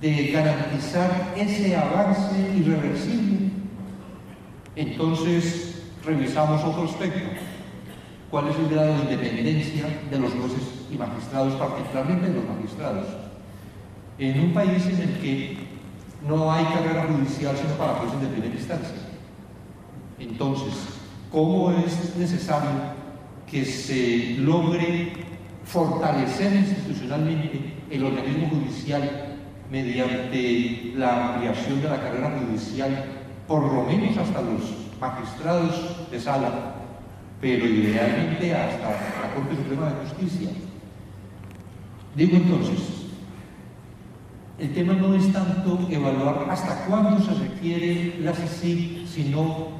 de 0.00 0.32
garantizar 0.32 1.34
ese 1.36 1.76
avance 1.76 2.34
irreversible. 2.56 3.50
Entonces, 4.74 5.82
revisamos 6.04 6.64
otro 6.64 6.84
aspecto. 6.84 7.51
¿Cuál 8.32 8.48
es 8.48 8.56
el 8.56 8.70
grado 8.70 8.94
de 8.94 9.12
independencia 9.12 9.84
de 10.10 10.18
los 10.18 10.32
jueces 10.32 10.86
y 10.90 10.96
magistrados, 10.96 11.52
particularmente 11.52 12.30
de 12.30 12.34
los 12.36 12.48
magistrados? 12.48 13.06
En 14.18 14.40
un 14.40 14.54
país 14.54 14.86
en 14.86 15.02
el 15.02 15.18
que 15.18 15.58
no 16.26 16.50
hay 16.50 16.64
carrera 16.64 17.08
judicial 17.12 17.54
sino 17.54 17.74
para 17.74 17.92
jueces 17.96 18.22
de 18.22 18.28
primera 18.28 18.54
instancia. 18.54 18.96
Entonces, 20.18 20.72
¿cómo 21.30 21.72
es 21.72 22.16
necesario 22.16 22.70
que 23.46 23.66
se 23.66 24.38
logre 24.38 25.12
fortalecer 25.64 26.54
institucionalmente 26.54 27.74
el 27.90 28.02
organismo 28.02 28.48
judicial 28.48 29.36
mediante 29.70 30.94
la 30.96 31.34
ampliación 31.34 31.82
de 31.82 31.88
la 31.90 32.00
carrera 32.00 32.40
judicial, 32.40 33.04
por 33.46 33.62
lo 33.62 33.82
menos 33.82 34.16
hasta 34.16 34.40
los 34.40 34.88
magistrados 34.98 36.10
de 36.10 36.18
sala, 36.18 36.81
pero 37.42 37.66
idealmente 37.66 38.54
hasta 38.54 38.88
la 38.88 39.34
Corte 39.34 39.56
Suprema 39.56 39.90
de 39.90 40.08
Justicia. 40.08 40.50
Digo 42.14 42.36
entonces, 42.36 42.78
el 44.60 44.72
tema 44.72 44.92
no 44.92 45.12
es 45.12 45.32
tanto 45.32 45.88
evaluar 45.90 46.46
hasta 46.48 46.84
cuándo 46.84 47.18
se 47.20 47.34
requiere 47.34 48.20
la 48.20 48.32
CICIG, 48.32 49.08
sino 49.08 49.70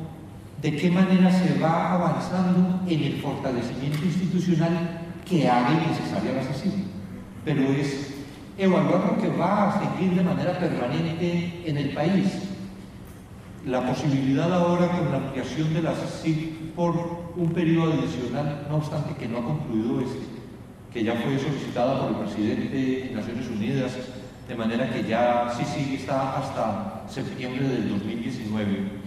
de 0.61 0.75
qué 0.75 0.91
manera 0.91 1.31
se 1.31 1.57
va 1.61 1.93
avanzando 1.93 2.81
en 2.89 3.05
el 3.05 3.21
fortalecimiento 3.21 4.05
institucional 4.07 5.01
que 5.25 5.49
haga 5.49 5.71
necesaria 5.71 6.33
la 6.33 6.43
CICIG. 6.43 6.85
Pero 7.45 7.63
es 7.75 8.13
evaluar 8.59 9.05
lo 9.07 9.23
que 9.23 9.29
va 9.37 9.69
a 9.69 9.97
seguir 9.97 10.17
de 10.17 10.25
manera 10.25 10.59
permanente 10.59 11.63
en 11.65 11.77
el 11.77 11.91
país. 11.91 12.27
La 13.65 13.87
posibilidad 13.87 14.53
ahora 14.53 14.89
con 14.89 15.13
la 15.13 15.19
ampliación 15.19 15.73
de 15.73 15.83
la 15.83 15.95
CICIG 15.95 16.73
por 16.75 17.22
un 17.37 17.53
periodo 17.53 17.95
adicional, 17.95 18.67
no 18.69 18.77
obstante 18.77 19.15
que 19.15 19.29
no 19.29 19.39
ha 19.39 19.45
concluido 19.45 20.01
este, 20.01 20.19
que 20.93 21.05
ya 21.05 21.15
fue 21.15 21.39
solicitada 21.39 22.01
por 22.01 22.11
el 22.11 22.17
presidente 22.27 22.77
de 22.77 23.11
Naciones 23.15 23.49
Unidas, 23.49 23.93
de 24.47 24.55
manera 24.55 24.91
que 24.91 25.05
ya 25.05 25.49
CICIG 25.57 26.01
está 26.01 26.39
hasta 26.39 27.05
septiembre 27.09 27.69
del 27.69 27.89
2019 27.89 29.03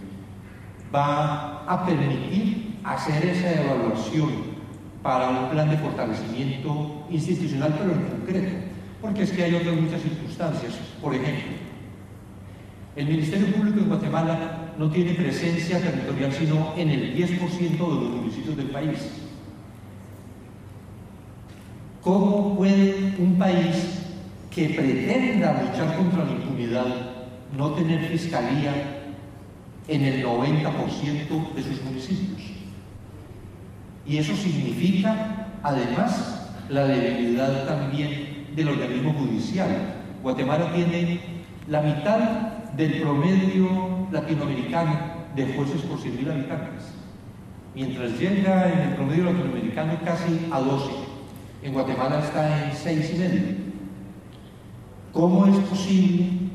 va 0.93 1.65
a 1.67 1.85
permitir 1.85 2.79
hacer 2.83 3.25
esa 3.25 3.61
evaluación 3.61 4.55
para 5.03 5.29
un 5.29 5.49
plan 5.49 5.69
de 5.69 5.77
fortalecimiento 5.77 7.05
institucional, 7.09 7.75
pero 7.77 7.91
en 7.91 8.01
concreto, 8.05 8.55
porque 9.01 9.23
es 9.23 9.31
que 9.31 9.43
hay 9.43 9.55
otras 9.55 9.75
muchas 9.75 10.01
circunstancias. 10.01 10.73
Por 11.01 11.13
ejemplo, 11.13 11.51
el 12.95 13.05
Ministerio 13.07 13.53
Público 13.53 13.79
de 13.79 13.85
Guatemala 13.85 14.64
no 14.77 14.89
tiene 14.91 15.13
presencia 15.13 15.79
territorial 15.79 16.31
sino 16.31 16.73
en 16.75 16.89
el 16.89 17.15
10% 17.15 17.39
de 17.71 17.77
los 17.77 18.09
municipios 18.09 18.57
del 18.57 18.67
país. 18.67 18.99
¿Cómo 22.01 22.55
puede 22.55 23.15
un 23.17 23.37
país 23.37 24.01
que 24.55 24.69
pretenda 24.69 25.63
luchar 25.63 25.97
contra 25.97 26.23
la 26.23 26.31
impunidad 26.31 26.85
no 27.57 27.71
tener 27.71 28.07
fiscalía 28.07 28.73
en 29.87 30.03
el 30.03 30.25
90% 30.25 31.53
de 31.53 31.63
sus 31.63 31.83
municipios. 31.83 32.41
Y 34.05 34.17
eso 34.17 34.35
significa, 34.35 35.47
además, 35.61 36.51
la 36.69 36.85
debilidad 36.85 37.65
también 37.67 38.47
del 38.55 38.69
organismo 38.69 39.13
judicial. 39.13 39.69
Guatemala 40.23 40.71
tiene 40.73 41.19
la 41.67 41.81
mitad 41.81 42.19
del 42.75 43.01
promedio 43.01 44.07
latinoamericano 44.11 44.93
de 45.35 45.53
jueces 45.53 45.81
por 45.81 45.99
100.000 45.99 46.31
habitantes, 46.31 46.93
mientras 47.73 48.19
llega 48.19 48.71
en 48.71 48.79
el 48.79 48.95
promedio 48.95 49.25
latinoamericano 49.25 49.99
casi 50.03 50.47
a 50.51 50.59
12. 50.59 50.91
En 51.63 51.73
Guatemala 51.73 52.19
está 52.19 52.69
en 52.69 52.75
6 52.75 53.11
y 53.13 53.17
medio. 53.17 53.41
¿Cómo 55.11 55.47
es 55.47 55.57
posible 55.67 56.45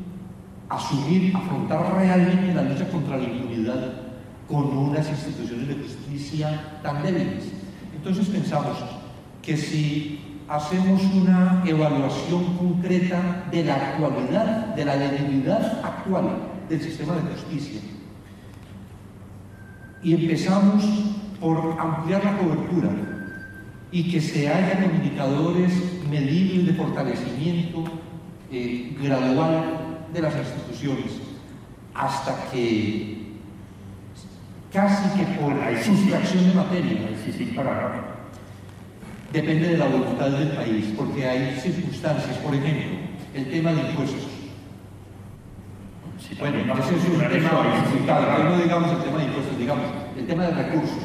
asumir, 0.71 1.37
afrontar 1.37 1.95
realmente 1.97 2.55
la 2.55 2.63
lucha 2.63 2.89
contra 2.89 3.17
la 3.19 3.25
impunidad 3.25 3.93
con 4.49 4.77
unas 4.77 5.09
instituciones 5.09 5.69
de 5.69 5.75
justicia 5.75 6.79
tan 6.83 7.03
débiles. 7.03 7.53
Entonces 7.95 8.29
pensamos 8.29 8.79
que 9.43 9.57
si 9.57 10.20
hacemos 10.51 11.01
una 11.15 11.63
evaluación 11.65 12.57
concreta 12.57 13.47
de 13.53 13.63
la 13.63 13.77
actualidad, 13.77 14.75
de 14.75 14.85
la 14.85 14.97
debilidad 14.97 15.81
actual 15.85 16.39
del 16.69 16.81
sistema 16.81 17.15
de 17.15 17.21
justicia, 17.33 17.81
y 20.03 20.15
empezamos 20.15 20.85
por 21.41 21.77
ampliar 21.79 22.25
la 22.25 22.37
cobertura 22.37 22.89
y 23.93 24.11
que 24.11 24.21
se 24.21 24.49
hayan 24.49 24.97
indicadores 24.97 25.73
medibles 26.11 26.67
de 26.67 26.73
fortalecimiento 26.75 27.85
eh, 28.51 28.97
gradual 29.01 29.99
de 30.13 30.21
las 30.21 30.35
instituciones 30.35 31.13
hasta 31.95 32.51
que 32.51 33.37
casi 34.73 35.17
que 35.17 35.27
por 35.39 35.55
sustracción 35.85 36.49
de 36.49 36.55
materia 36.55 37.11
depende 39.32 39.69
de 39.69 39.78
la 39.78 39.86
voluntad 39.86 40.31
del 40.31 40.48
país, 40.48 40.86
porque 40.97 41.27
hay 41.27 41.59
circunstancias, 41.61 42.36
por 42.39 42.55
ejemplo, 42.55 42.98
el 43.35 43.51
tema 43.51 43.73
de 43.73 43.81
impuestos. 43.90 44.27
bueno, 46.39 46.74
ese 46.74 46.97
es 46.97 47.05
un 47.05 47.19
tema 47.19 47.51
complicado, 47.51 48.44
no 48.44 48.62
digamos 48.62 48.93
el 48.93 49.05
tema 49.05 49.19
de 49.19 49.24
impuestos, 49.24 49.59
digamos 49.59 49.85
el 50.16 50.27
tema 50.27 50.47
de 50.47 50.62
recursos. 50.62 51.05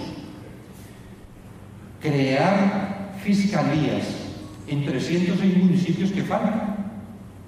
Crear 2.02 3.14
fiscalías 3.24 4.26
en 4.68 4.86
306 4.86 5.58
municipios 5.58 6.12
que 6.12 6.24
faltan 6.24 6.76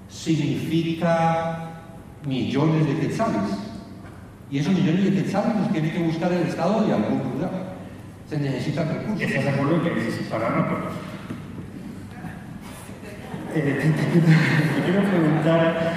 significa 0.08 1.82
millones 2.26 2.86
de 2.86 2.98
quetzales. 2.98 3.50
Y 4.50 4.58
esos 4.58 4.72
millones 4.72 5.04
de 5.04 5.22
quetzales 5.22 5.56
los 5.56 5.72
tiene 5.72 5.92
que 5.92 6.02
buscar 6.02 6.32
el 6.32 6.42
Estado 6.42 6.86
de 6.86 6.94
algún 6.94 7.18
lugar. 7.32 7.67
Se 8.28 8.38
necesitan 8.38 8.88
recursos. 8.88 9.20
¿Estás 9.22 9.44
de 9.44 9.50
acuerdo 9.50 9.82
que 9.82 9.90
eh, 13.54 13.94
te, 13.96 14.82
quiero 14.84 15.08
preguntar, 15.08 15.94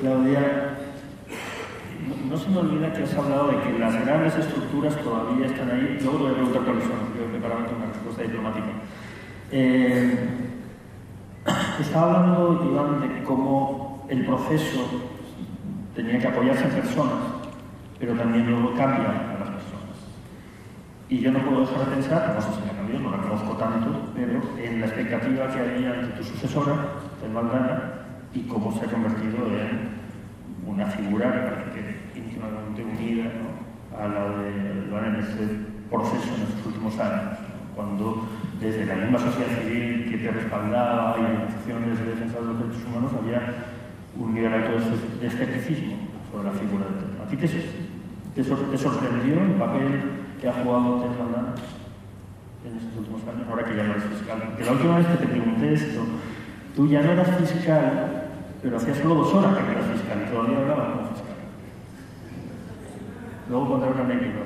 Claudia, 0.00 0.76
no, 2.30 2.36
se 2.36 2.48
me 2.50 2.58
olvida 2.58 2.92
que 2.92 3.02
has 3.02 3.14
hablado 3.14 3.48
de 3.48 3.60
que 3.60 3.78
las 3.78 4.06
grandes 4.06 4.36
estructuras 4.36 4.96
todavía 5.02 5.46
están 5.46 5.70
ahí. 5.70 5.98
Luego 6.00 6.18
te 6.18 6.22
voy 6.22 6.30
a 6.30 6.34
preguntar 6.34 6.62
cuáles 6.62 6.84
son, 6.84 7.32
que 7.32 7.38
para 7.40 7.56
una 7.56 7.92
respuesta 7.92 8.22
diplomática. 8.22 8.66
Eh, 9.50 10.18
estaba 11.80 12.14
hablando, 12.14 12.70
Iván, 12.70 13.00
de 13.00 13.22
cómo 13.24 14.06
el 14.08 14.24
proceso 14.24 15.02
tenía 15.96 16.20
que 16.20 16.28
apoyarse 16.28 16.64
en 16.64 16.70
personas, 16.70 17.18
pero 17.98 18.14
también 18.14 18.48
luego 18.48 18.74
cambia. 18.76 19.33
Y 21.08 21.18
yo 21.20 21.32
no 21.32 21.38
puedo 21.40 21.60
dejar 21.60 21.80
de 21.80 21.96
pensar, 21.96 22.34
no 22.34 22.40
sé 22.40 22.48
si 22.48 22.68
ha 22.68 22.76
cambiado, 22.76 23.02
no 23.02 23.10
la 23.10 23.22
conozco 23.22 23.52
tanto, 23.56 24.10
pero 24.14 24.40
en 24.58 24.80
la 24.80 24.86
expectativa 24.86 25.48
que 25.48 25.60
había 25.60 25.92
ante 25.92 26.16
tu 26.16 26.24
sucesora, 26.24 26.74
el 27.24 27.32
Valdana, 27.32 27.92
y 28.32 28.40
cómo 28.42 28.72
se 28.72 28.86
ha 28.86 28.88
convertido 28.88 29.46
en 29.46 29.94
una 30.66 30.86
figura 30.86 31.32
que 31.32 31.38
parece 31.38 31.70
que 31.70 32.18
íntimamente 32.18 32.82
unida 32.82 33.30
a 33.96 34.08
la 34.08 34.38
de 34.38 34.86
lo 34.90 34.98
en 34.98 35.16
este 35.16 35.46
proceso 35.90 36.34
en 36.34 36.42
estos 36.42 36.66
últimos 36.66 36.98
años, 36.98 37.38
cuando 37.76 38.26
desde 38.60 38.86
la 38.86 38.96
misma 38.96 39.18
sociedad 39.18 39.50
civil 39.60 40.08
que 40.10 40.18
te 40.18 40.30
respaldaba 40.30 41.16
y 41.18 41.22
organizaciones 41.22 41.98
de 41.98 42.04
defensa 42.06 42.40
de 42.40 42.46
los 42.46 42.58
derechos 42.58 42.84
humanos 42.86 43.12
había 43.20 43.42
un 44.18 44.34
nivel 44.34 44.52
alto 44.52 44.72
de 45.20 45.26
escepticismo 45.26 45.96
sobre 46.30 46.44
la 46.44 46.52
figura 46.52 46.84
de. 46.86 47.22
¿A 47.22 47.28
ti 47.28 47.36
te, 47.36 47.48
te, 48.42 48.78
sorprendió 48.78 49.42
el 49.42 49.52
papel 49.52 50.23
que 50.44 50.50
ha 50.50 50.62
jugado 50.62 51.00
Ted 51.00 51.08
en 52.68 52.76
estos 52.76 52.98
últimos 52.98 53.22
años, 53.24 53.48
ahora 53.48 53.64
que 53.64 53.76
ya 53.76 53.84
no 53.84 53.92
eres 53.92 54.04
fiscal? 54.04 54.38
Que 54.58 54.64
la 54.64 54.72
última 54.72 54.98
vez 54.98 55.06
que 55.06 55.16
te 55.16 55.26
pregunté 55.26 55.72
esto, 55.72 56.00
tú 56.76 56.86
ya 56.86 57.00
no 57.00 57.12
eras 57.12 57.30
fiscal, 57.40 58.28
pero 58.60 58.76
hacías 58.76 58.98
solo 58.98 59.14
dos 59.14 59.32
horas 59.32 59.56
que 59.56 59.72
eras 59.72 59.86
fiscal 59.86 60.20
y 60.20 60.30
todavía 60.30 60.58
hablabas 60.58 60.88
como 60.92 61.08
fiscal. 61.16 61.36
Luego 63.48 63.68
contaré 63.68 63.92
una 63.92 64.04
anécdota. 64.04 64.44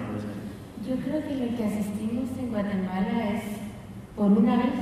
Yo 0.87 0.95
creo 1.03 1.21
que 1.27 1.35
lo 1.35 1.57
que 1.57 1.65
asistimos 1.67 2.31
en 2.39 2.51
Guatemala 2.51 3.35
es 3.35 3.43
por 4.15 4.31
una 4.31 4.55
vez, 4.55 4.79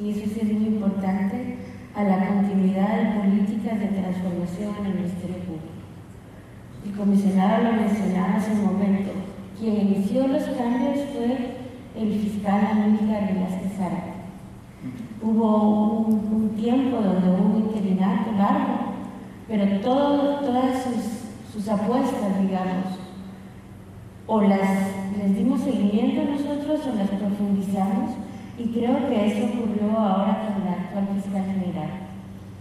y 0.00 0.10
eso 0.10 0.38
es 0.40 0.52
muy 0.52 0.66
importante, 0.68 1.58
a 1.96 2.04
la 2.04 2.28
continuidad 2.28 2.94
de 2.94 3.18
políticas 3.18 3.80
de 3.80 3.88
transformación 3.88 4.70
en 4.78 4.86
el 4.86 4.94
Ministerio 5.02 5.38
Público. 5.50 5.82
El 6.86 6.92
comisionado 6.92 7.64
lo 7.64 7.72
mencionaba 7.72 8.36
hace 8.36 8.52
un 8.52 8.66
momento. 8.66 9.33
Quien 9.58 9.80
inició 9.80 10.26
los 10.26 10.42
cambios 10.44 11.06
fue 11.12 11.56
el 11.96 12.12
fiscal 12.20 12.66
Amílcar 12.72 13.32
Velázquez 13.32 13.80
Ara. 13.80 14.04
Hubo 15.22 16.06
un, 16.06 16.50
tiempo 16.56 16.96
donde 16.96 17.28
hubo 17.28 17.56
un 17.56 17.62
interinato 17.66 18.32
largo, 18.32 18.74
pero 19.48 19.80
todas 19.80 20.84
sus, 21.52 21.68
apuestas, 21.68 22.40
digamos, 22.40 22.98
o 24.26 24.40
las 24.42 24.94
dimos 25.36 25.60
seguimiento 25.60 26.22
nosotros 26.30 26.80
o 26.86 26.96
las 26.96 27.08
profundizamos 27.08 28.10
y 28.58 28.68
creo 28.68 29.08
que 29.08 29.26
eso 29.26 29.46
ocurrió 29.46 29.98
ahora 29.98 30.48
con 30.48 30.64
la 30.64 30.72
actual 30.72 31.08
fiscal 31.14 31.44
general, 31.44 31.90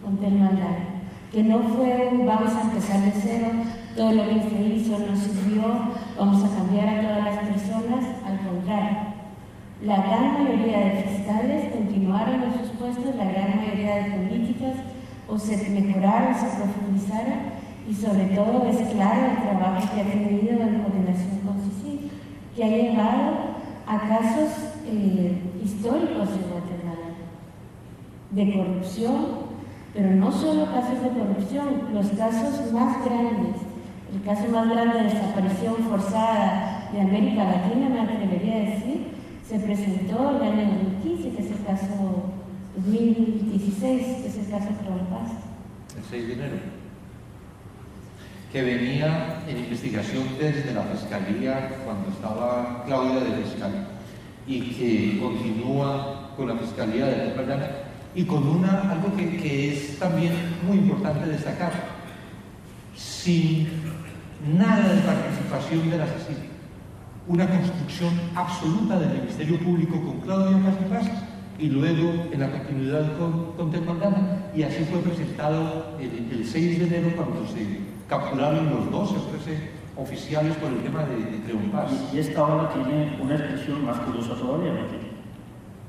con 0.04 0.18
Telma 0.18 0.52
que 1.32 1.44
no 1.44 1.60
fue 1.62 2.12
vamos 2.26 2.54
a 2.54 2.62
empezar 2.62 3.02
de 3.02 3.12
cero, 3.12 3.48
todo 3.96 4.12
lo 4.12 4.24
que 4.24 4.42
se 4.42 4.62
hizo 4.76 5.00
nos 5.00 5.20
sirvió, 5.20 5.64
vamos 6.18 6.44
a 6.44 6.56
cambiar 6.56 6.90
a 6.90 7.02
todas 7.02 7.24
las 7.26 7.38
personas, 7.46 8.06
al 8.26 8.40
contrario. 8.40 8.98
La 9.82 9.98
gran 9.98 10.44
mayoría 10.44 10.80
de 10.80 11.04
fiscales 11.04 11.74
continuaron 11.74 12.44
en 12.44 12.54
sus 12.60 12.70
puestos, 12.78 13.16
la 13.16 13.26
gran 13.26 13.58
mayoría 13.58 13.96
de 13.96 14.12
políticas 14.12 14.76
o 15.28 15.38
se 15.38 15.70
mejoraron, 15.70 16.34
se 16.34 16.56
profundizaron 16.56 17.64
y 17.90 17.94
sobre 17.94 18.26
todo 18.36 18.66
es 18.70 18.78
claro 18.94 19.32
el 19.32 19.42
trabajo 19.42 19.94
que 19.94 20.02
ha 20.02 20.06
tenido 20.06 20.52
en 20.52 20.82
coordinación 20.82 21.40
con 21.46 21.60
CICIG, 21.62 22.12
que 22.56 22.64
ha 22.64 22.68
llegado 22.68 23.54
a 23.86 24.00
casos 24.08 24.52
eh, 24.86 25.42
históricos 25.62 26.30
en 26.30 26.50
Guatemala 26.50 27.10
de 28.32 28.54
corrupción, 28.54 29.26
pero 29.94 30.12
no 30.12 30.32
solo 30.32 30.66
casos 30.66 31.04
de 31.04 31.10
corrupción, 31.10 31.94
los 31.94 32.08
casos 32.12 32.72
más 32.72 33.04
grandes, 33.04 33.73
el 34.14 34.22
caso 34.24 34.48
más 34.50 34.70
grande 34.70 35.00
de 35.00 35.04
desaparición 35.06 35.76
forzada 35.90 36.90
de 36.92 37.02
América 37.02 37.44
Latina, 37.44 37.90
me 37.90 38.02
atrevería 38.02 38.56
a 38.56 38.60
decir, 38.60 39.08
se 39.48 39.60
presentó 39.60 40.38
el 40.38 40.44
año 40.44 40.72
2015, 41.04 41.36
que 41.36 41.42
es 41.44 41.52
el 41.52 41.66
caso 41.66 42.32
2016, 42.76 44.02
que 44.22 44.28
es 44.28 44.38
el 44.38 44.50
caso 44.50 44.70
de 44.70 45.06
Paz. 45.10 45.32
El 45.98 46.04
6 46.10 46.28
de 46.28 46.34
enero 46.34 46.84
que 48.54 48.62
venía 48.62 49.42
en 49.48 49.58
investigación 49.58 50.26
desde 50.40 50.76
la 50.76 50.84
Fiscalía 50.84 51.72
cuando 51.84 52.12
estaba 52.12 52.84
Claudia 52.86 53.22
de 53.22 53.44
Fiscal 53.44 53.88
y 54.46 54.62
que 54.62 55.20
continúa 55.20 56.30
con 56.38 56.50
la 56.50 56.56
Fiscalía 56.58 57.08
de 57.08 57.36
la 57.36 57.72
y 58.14 58.26
con 58.26 58.48
una, 58.48 58.92
algo 58.92 59.16
que, 59.18 59.38
que 59.38 59.74
es 59.74 59.98
también 59.98 60.34
muy 60.68 60.78
importante 60.78 61.28
destacar, 61.30 61.72
sin 62.96 63.68
nada 64.46 64.94
de 64.94 65.02
participación 65.02 65.90
de 65.90 65.98
la 65.98 66.06
CICIG, 66.06 66.50
una 67.28 67.48
construcción 67.48 68.14
absoluta 68.36 69.00
del 69.00 69.20
Ministerio 69.20 69.58
Público 69.60 70.02
con 70.02 70.20
Claudia 70.22 70.58
Paz 70.90 71.10
y 71.58 71.70
luego 71.70 72.26
en 72.32 72.40
la 72.40 72.52
continuidad 72.52 73.18
con, 73.18 73.54
con 73.54 73.72
y 74.56 74.64
así 74.64 74.84
fue 74.84 75.00
presentado 75.00 75.96
el, 76.00 76.30
el 76.32 76.46
6 76.46 76.80
de 76.80 76.86
enero 76.86 77.16
cuando 77.16 77.48
se 77.48 77.80
capturaron 78.10 78.70
los 78.70 78.92
12 78.92 79.16
o 79.16 79.22
13 79.44 79.84
oficiales 79.96 80.56
por 80.58 80.72
el 80.72 80.80
tema 80.80 81.04
de, 81.06 81.16
de 81.16 81.54
Y, 82.14 82.20
esta 82.20 82.44
ola 82.44 82.70
tiene 82.74 83.18
una 83.22 83.36
expresión 83.36 83.86
más 83.86 83.98
curiosa 84.00 84.36
todavía, 84.36 84.74
porque 84.74 84.98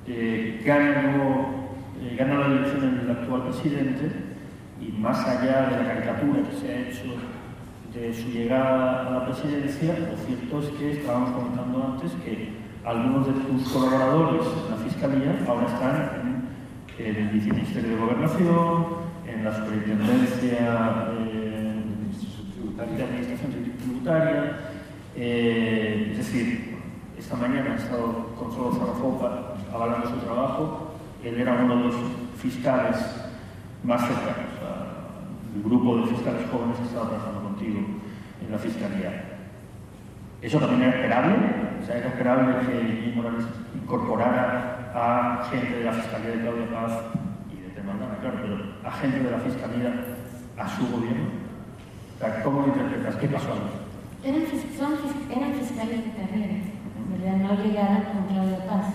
eh, 0.06 0.60
eh, 0.62 2.16
la 2.18 2.46
elección 2.46 3.00
el 3.02 3.10
actual 3.10 3.44
presidente 3.44 4.12
y 4.80 4.92
más 4.92 5.26
allá 5.26 5.70
de 5.70 5.82
la 5.82 5.94
caricatura 5.94 6.42
que 6.48 6.56
se 6.56 6.72
ha 6.72 6.88
hecho 6.88 7.16
de 7.94 8.12
su 8.12 8.28
llegada 8.28 9.06
a 9.06 9.10
la 9.10 9.24
presidencia, 9.26 9.94
lo 9.96 10.16
cierto 10.26 10.58
es 10.58 10.78
que 10.78 10.92
estábamos 10.98 11.30
comentando 11.30 11.92
antes 11.92 12.10
que 12.24 12.48
algunos 12.84 13.26
de 13.28 13.32
tus 13.34 13.68
colaboradores 13.68 14.46
en 14.64 14.70
la 14.70 14.76
Fiscalía 14.76 15.44
ahora 15.46 15.66
están 15.66 16.50
en, 16.98 17.16
el 17.16 17.28
Viceministerio 17.28 17.90
de 17.90 17.96
Gobernación, 17.96 18.86
en 19.28 19.44
la 19.44 19.56
Superintendencia 19.56 21.08
eh, 21.20 21.82
de 22.96 23.02
Administración 23.04 23.52
Tributaria. 23.78 24.58
Eh, 25.16 26.08
es 26.10 26.18
decir, 26.18 26.76
esta 27.16 27.36
mañana 27.36 27.74
ha 27.74 27.76
estado 27.76 28.34
con 28.36 28.52
Solo 28.52 28.72
Zarafopa 28.72 29.54
avalando 29.72 30.10
su 30.10 30.16
trabajo. 30.16 30.94
Él 31.22 31.40
era 31.40 31.54
uno 31.54 31.76
de 31.76 31.84
los 31.84 31.94
fiscales 32.38 32.96
más 33.84 34.00
cercanos 34.00 34.43
grupo 35.74 35.96
de 35.96 36.14
fiscales 36.14 36.42
jóvenes 36.50 36.78
que 36.78 36.84
estaba 36.84 37.08
trabajando 37.08 37.42
contigo 37.42 37.80
en 38.40 38.52
la 38.52 38.58
Fiscalía. 38.58 39.24
Eso 40.40 40.58
también 40.58 40.82
era 40.82 40.96
esperable, 40.96 41.34
o 41.82 41.86
sea, 41.86 41.96
era 41.98 42.08
esperable 42.08 42.66
que 42.66 43.12
Morales 43.16 43.46
incorporara 43.74 44.92
a 44.94 45.44
gente 45.50 45.78
de 45.78 45.84
la 45.84 45.92
Fiscalía 45.92 46.30
de 46.30 46.40
Claudia 46.40 46.70
Paz 46.70 46.92
y 47.50 47.62
de 47.62 47.68
Temandana, 47.70 48.18
claro, 48.20 48.38
pero 48.42 48.56
a 48.84 48.92
gente 48.92 49.18
de 49.20 49.30
la 49.30 49.38
Fiscalía 49.38 49.90
a 50.58 50.68
su 50.68 50.86
gobierno. 50.86 51.42
¿Cómo 52.44 52.66
interpretas? 52.66 53.16
¿Qué 53.16 53.28
pasó? 53.28 53.48
Eran, 54.24 54.46
fiscales 54.46 56.04
de 56.04 56.10
carrera, 56.12 56.56
¿verdad? 57.10 57.36
No 57.36 57.62
llegaron 57.62 58.02
con 58.04 58.26
Claudia 58.28 58.66
Paz 58.66 58.86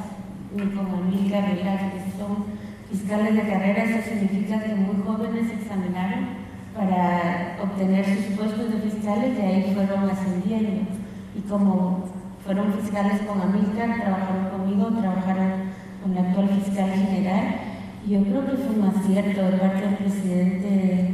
ni 0.55 0.65
con 0.71 0.87
Amílcar 0.87 1.45
que 1.45 2.17
son 2.17 2.45
fiscales 2.89 3.35
de 3.35 3.41
carrera. 3.41 3.83
Eso 3.83 4.09
significa 4.09 4.63
que 4.63 4.73
muy 4.73 5.03
jóvenes 5.05 5.51
examinaron 5.51 6.38
para 6.75 7.57
obtener 7.61 8.05
sus 8.05 8.37
puestos 8.37 8.71
de 8.71 8.89
fiscales 8.89 9.37
y 9.37 9.41
ahí 9.41 9.73
fueron 9.73 10.09
ascendiendo. 10.09 10.81
Y 11.35 11.41
como 11.49 12.05
fueron 12.43 12.73
fiscales 12.73 13.21
con 13.21 13.41
Amílcar, 13.41 14.01
trabajaron 14.01 14.49
conmigo, 14.49 14.87
trabajaron 14.99 15.51
con 16.01 16.15
la 16.15 16.21
actual 16.21 16.49
fiscal 16.49 16.89
general. 16.91 17.55
Y 18.05 18.11
yo 18.11 18.23
creo 18.23 18.45
que 18.45 18.57
fue 18.57 18.75
un 18.75 18.87
acierto 18.87 19.41
de 19.43 19.57
parte 19.57 19.81
del 19.81 19.95
presidente 19.95 21.13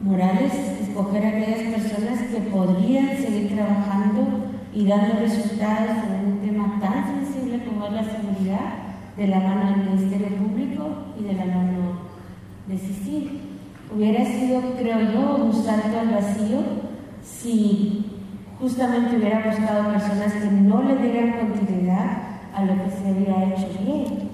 Morales, 0.00 0.52
escoger 0.80 1.24
a 1.24 1.28
aquellas 1.28 1.74
personas 1.74 2.22
que 2.22 2.40
podrían 2.50 3.16
seguir 3.16 3.54
trabajando 3.54 4.50
y 4.74 4.84
dando 4.84 5.20
resultados 5.20 5.96
en 6.08 6.32
un 6.32 6.38
tema 6.40 6.80
tan 6.80 7.24
sensible 7.24 7.64
como 7.64 7.86
es 7.86 7.92
la 7.92 8.04
seguridad 8.04 8.72
de 9.16 9.26
la 9.28 9.38
mano 9.38 9.70
del 9.70 9.90
Ministerio 9.90 10.28
Público 10.36 10.88
y 11.20 11.24
de 11.24 11.34
la 11.34 11.44
mano 11.44 12.00
de 12.66 12.78
CICIG. 12.78 13.51
Hubiera 13.94 14.24
sido, 14.24 14.60
creo 14.78 15.00
yo, 15.12 15.44
un 15.44 15.52
salto 15.52 15.98
al 15.98 16.08
vacío 16.08 16.60
si 17.22 18.06
justamente 18.58 19.16
hubiera 19.16 19.46
buscado 19.46 19.92
personas 19.92 20.32
que 20.32 20.50
no 20.50 20.82
le 20.82 20.96
dieran 20.96 21.32
continuidad 21.38 22.22
a 22.54 22.64
lo 22.64 22.72
que 22.74 22.90
se 22.90 23.08
había 23.08 23.54
hecho 23.54 23.68
bien. 23.84 24.30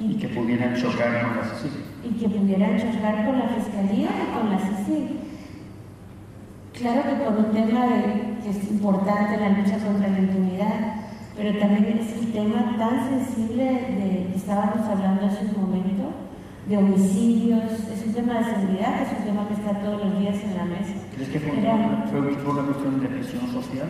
Y, 0.00 0.14
que 0.14 0.28
pudieran 0.28 0.74
chocar 0.74 1.22
con 1.22 1.36
la 1.36 1.44
CICIG 1.44 1.88
y 2.04 2.10
que 2.18 2.28
pudieran 2.28 2.76
chocar 2.78 3.26
con 3.26 3.38
la 3.38 3.48
Fiscalía 3.48 4.08
y 4.08 4.38
con 4.38 4.50
la 4.50 4.58
CICIG. 4.58 5.18
Claro 6.72 7.02
que 7.02 7.24
por 7.24 7.44
un 7.44 7.52
tema 7.52 7.86
de, 7.86 8.38
que 8.42 8.50
es 8.50 8.70
importante 8.70 9.36
la 9.36 9.48
lucha 9.50 9.78
contra 9.78 10.08
la 10.08 10.18
impunidad, 10.18 10.94
pero 11.36 11.58
también 11.58 11.98
es 11.98 12.22
el 12.22 12.32
tema 12.32 12.76
tan 12.78 13.08
sensible 13.08 13.64
de 13.64 14.28
que 14.30 14.36
estábamos 14.36 14.86
hablando 14.86 15.26
hace 15.26 15.46
un 15.46 15.60
momento, 15.60 16.04
de 16.68 16.76
homicidios, 16.76 17.72
es 17.92 18.06
un 18.06 18.12
tema 18.12 18.38
de 18.38 18.44
seguridad, 18.44 19.02
es 19.02 19.18
un 19.18 19.24
tema 19.24 19.48
que 19.48 19.54
está 19.54 19.80
todos 19.80 20.04
los 20.04 20.18
días 20.18 20.36
en 20.44 20.56
la 20.56 20.64
mesa. 20.64 20.94
¿Crees 21.14 21.28
que 21.30 21.40
fue, 21.40 21.50
fue 21.50 22.52
una 22.52 22.62
cuestión 22.62 23.00
de 23.00 23.08
presión 23.08 23.48
social? 23.52 23.88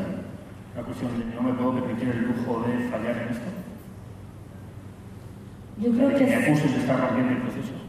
¿Una 0.75 0.85
cuestión 0.85 1.19
de 1.19 1.35
no 1.35 1.43
me 1.43 1.53
puedo 1.55 1.75
permitir 1.75 2.09
el 2.09 2.23
lujo 2.29 2.63
de 2.63 2.89
fallar 2.89 3.17
en 3.17 3.29
esto? 3.31 3.51
Yo 5.79 5.93
creo 5.93 6.09
que... 6.11 6.25
Que 6.25 6.25
me 6.27 6.35
acusen 6.37 6.73
de 6.73 6.79
estar 6.79 7.01
rompiendo 7.01 7.33
el 7.33 7.43
proceso 7.43 7.89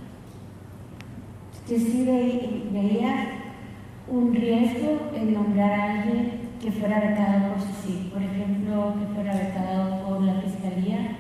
que 1.70 1.80
sí 1.80 2.04
veía 2.74 3.28
un 4.08 4.34
riesgo 4.34 5.12
en 5.14 5.34
nombrar 5.36 5.72
a 5.72 6.02
alguien 6.02 6.32
que 6.60 6.72
fuera 6.72 7.00
vetado 7.00 7.54
por 7.54 7.62
sí, 7.62 8.10
por 8.12 8.24
ejemplo, 8.24 8.96
que 9.00 9.14
fuera 9.14 9.36
vetado 9.36 10.04
por 10.04 10.22
la 10.24 10.34
Fiscalía, 10.42 11.16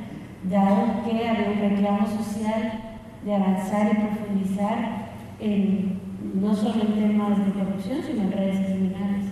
dado 0.49 1.03
que 1.05 1.27
había 1.27 1.51
un 1.51 1.69
reclamo 1.69 2.07
social 2.07 2.88
de 3.23 3.35
avanzar 3.35 3.91
y 3.91 3.95
profundizar 3.95 5.11
en, 5.39 5.99
no 6.35 6.55
solo 6.55 6.81
en 6.81 6.93
temas 6.93 7.37
de 7.37 7.51
corrupción, 7.51 8.01
sino 8.05 8.21
en 8.23 8.31
redes 8.31 8.65
criminales. 8.65 9.25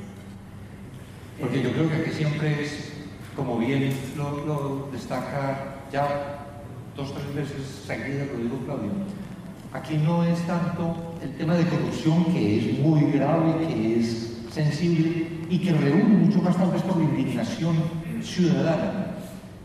Porque 1.39 1.61
yo 1.61 1.71
creo 1.71 1.89
que 1.89 1.95
aquí 1.97 2.11
siempre 2.11 2.63
es, 2.63 2.93
como 3.35 3.57
bien 3.57 3.93
lo, 4.17 4.89
destaca 4.91 5.75
ya 5.91 6.45
dos 6.95 7.11
o 7.11 7.13
tres 7.13 7.35
veces 7.35 7.83
seguidas, 7.85 8.27
lo 8.33 8.43
digo 8.43 8.57
Claudio, 8.65 8.91
Aquí 9.73 9.97
no 9.97 10.23
es 10.23 10.39
tanto 10.47 10.95
el 11.21 11.35
tema 11.35 11.55
de 11.55 11.65
corrupción, 11.65 12.25
que 12.25 12.57
es 12.57 12.79
muy 12.79 13.11
grave, 13.11 13.67
que 13.67 13.99
es 13.99 14.37
sensible 14.49 15.27
y 15.49 15.59
que 15.59 15.73
reúne 15.73 16.25
mucho 16.25 16.41
más 16.41 16.55
tal 16.55 16.71
vez 16.71 16.81
por 16.83 17.01
indignación 17.01 17.75
ciudadana. 18.23 19.17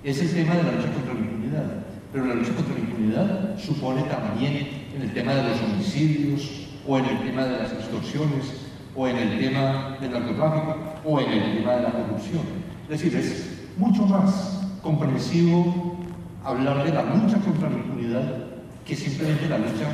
Es 0.03 0.21
el 0.21 0.35
tema 0.35 0.57
de 0.57 0.65
la 0.65 0.73
lucha 0.73 0.93
contra 0.93 1.15
la 1.15 1.21
impunidad. 1.21 1.92
Pero 2.13 2.27
la 2.27 2.35
lucha 2.35 2.55
contra 2.55 2.75
la 2.75 2.81
impunidad 2.81 3.59
supone 3.59 4.03
también 4.03 4.69
en 4.95 5.03
el 5.03 5.15
tema 5.15 5.33
de 5.35 5.49
los 5.49 5.61
homicidios 5.63 6.69
o 6.87 6.99
en 6.99 7.07
el 7.07 7.19
tema 7.23 7.45
de 7.45 7.59
las 7.59 7.73
extorsiones 7.73 8.53
o 8.95 9.09
en 9.09 9.17
el 9.17 9.41
tema 9.41 9.97
del 10.01 10.13
narcotráfico 10.13 10.77
o 11.05 11.21
en 11.21 11.33
el 11.33 11.57
tema 11.59 11.73
de 11.73 11.83
la 11.83 11.91
corrupción. 11.91 12.43
Es 12.91 13.01
decir, 13.01 13.17
es 13.17 13.69
mucho 13.79 14.05
más 14.07 14.69
comprensivo 14.83 15.97
hablar 16.45 16.85
de 16.85 16.93
la 16.93 17.03
lucha 17.03 17.39
contra 17.39 17.71
la 17.71 17.77
impunidad 17.77 18.47
que 18.85 18.95
simplemente 18.95 19.49
la 19.49 19.59
lucha 19.59 19.89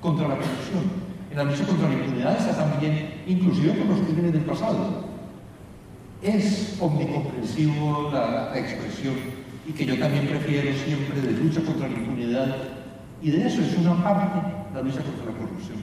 contra 0.00 0.28
la 0.28 0.34
corrupción. 0.36 1.02
En 1.30 1.36
la 1.38 1.44
lucha 1.44 1.64
contra 1.64 1.88
la 1.88 1.94
impunidad 1.94 2.36
está 2.38 2.68
también, 2.68 3.22
inclusive 3.26 3.72
por 3.72 3.86
los 3.86 4.00
crímenes 4.00 4.32
del 4.34 4.42
pasado. 4.42 5.10
Es 6.22 6.76
omnicomprensivo 6.78 8.10
la, 8.12 8.50
la 8.50 8.58
expresión 8.58 9.31
y 9.66 9.72
que 9.72 9.86
yo 9.86 9.98
también 9.98 10.26
prefiero 10.26 10.72
siempre 10.76 11.20
de 11.20 11.32
lucha 11.32 11.60
contra 11.62 11.88
la 11.88 11.94
impunidad 11.94 12.56
y 13.20 13.30
de 13.30 13.46
eso 13.46 13.62
es 13.62 13.76
una 13.78 14.02
parte 14.02 14.40
la 14.74 14.82
lucha 14.82 15.02
contra 15.02 15.26
la 15.26 15.38
corrupción. 15.38 15.78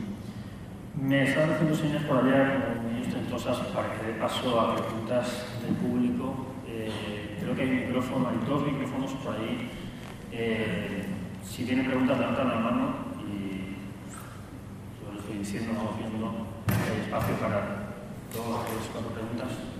Me 1.02 1.24
están 1.24 1.52
haciendo 1.52 1.76
señas 1.76 2.04
por 2.04 2.26
allá, 2.26 2.82
muy 2.84 3.02
ostentosas, 3.02 3.58
para 3.68 3.94
que 3.94 4.08
dé 4.08 4.14
paso 4.20 4.60
a 4.60 4.76
preguntas 4.76 5.46
del 5.64 5.76
público. 5.76 6.48
Eh, 6.68 7.38
creo 7.40 7.56
que 7.56 7.62
hay 7.62 7.70
micrófono, 7.70 8.30
hay 8.30 8.40
dos 8.46 8.66
micrófonos 8.66 9.12
por 9.24 9.36
ahí. 9.36 9.70
Eh, 10.32 11.06
si 11.44 11.64
tienen 11.64 11.86
preguntas, 11.86 12.20
levantan 12.20 12.50
la 12.50 12.56
mano 12.56 12.96
y 13.24 13.78
yo 15.00 15.20
estoy 15.20 15.38
diciendo, 15.38 15.72
no 15.74 15.98
viendo, 15.98 16.48
hay 16.68 17.02
espacio 17.06 17.36
para 17.36 17.94
dos, 18.34 18.66
tres, 18.66 18.90
cuatro 18.92 19.12
preguntas. 19.14 19.79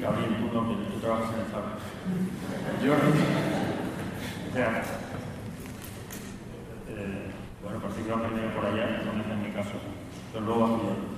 Gabriel, 0.00 0.36
tú 0.38 0.46
no, 0.54 0.68
que 0.68 0.74
tú 0.90 1.00
trabajas 1.00 1.34
en 1.34 1.40
el 1.40 1.46
FAR. 1.46 1.64
Jordi. 2.80 3.18
Ya. 4.54 4.82
Eh, 6.88 7.30
bueno, 7.62 7.78
parece 7.80 8.02
que 8.02 8.10
va 8.10 8.22
primero 8.26 8.54
por 8.54 8.66
allá, 8.66 9.02
no 9.04 9.20
es 9.20 9.30
en 9.30 9.42
mi 9.42 9.50
caso, 9.50 9.72
pero 10.32 10.44
luego 10.46 10.60
bajo 10.60 10.76
yo. 10.82 11.12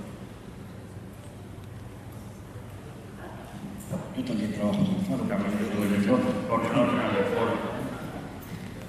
Yo 4.17 4.23
también 4.25 4.53
trabajo 4.53 4.77
en 4.79 4.85
el 4.95 5.05
faro. 5.05 6.19
Porque 6.49 6.67
no 6.69 6.81
ordenan 6.81 7.15
el 7.15 7.25
foro. 7.33 7.53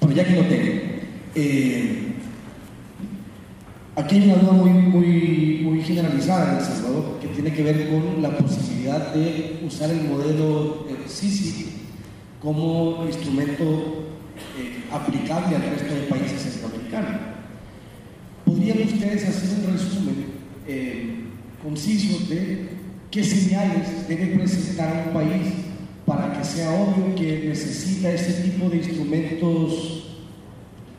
Bueno, 0.01 0.15
ya 0.15 0.25
que 0.25 0.35
lo 0.35 0.47
tengo. 0.47 0.71
eh, 1.35 2.13
aquí 3.95 4.15
hay 4.15 4.31
una 4.31 4.41
duda 4.41 4.51
muy, 4.53 4.69
muy, 4.69 5.61
muy 5.63 5.81
generalizada 5.81 6.51
en 6.51 6.57
El 6.57 6.63
Salvador 6.63 7.16
tiene 7.37 7.53
que 7.53 7.61
ver 7.61 7.89
con 7.89 8.19
la 8.19 8.35
posibilidad 8.35 9.13
de 9.13 9.59
usar 9.63 9.91
el 9.91 10.05
modelo 10.05 10.87
eh, 10.89 11.07
SISI 11.07 11.67
como 12.41 13.05
instrumento 13.05 14.07
eh, 14.57 14.83
aplicable 14.91 15.55
al 15.55 15.61
resto 15.61 15.93
de 15.93 16.01
países 16.09 16.41
centroamericanos. 16.41 17.21
¿Podrían 18.43 18.81
ustedes 18.87 19.27
hacer 19.27 19.59
un 19.59 19.71
resumen 19.71 20.25
eh, 20.67 21.25
conciso 21.61 22.25
de 22.27 22.69
qué 23.11 23.23
señales 23.23 24.07
debe 24.07 24.35
presentar 24.35 25.05
un 25.07 25.13
país 25.13 25.53
para 26.07 26.33
que 26.33 26.43
sea 26.43 26.71
obvio 26.71 27.13
que 27.13 27.49
necesita 27.49 28.13
ese 28.13 28.49
tipo 28.49 28.67
de 28.67 28.77
instrumentos 28.77 30.07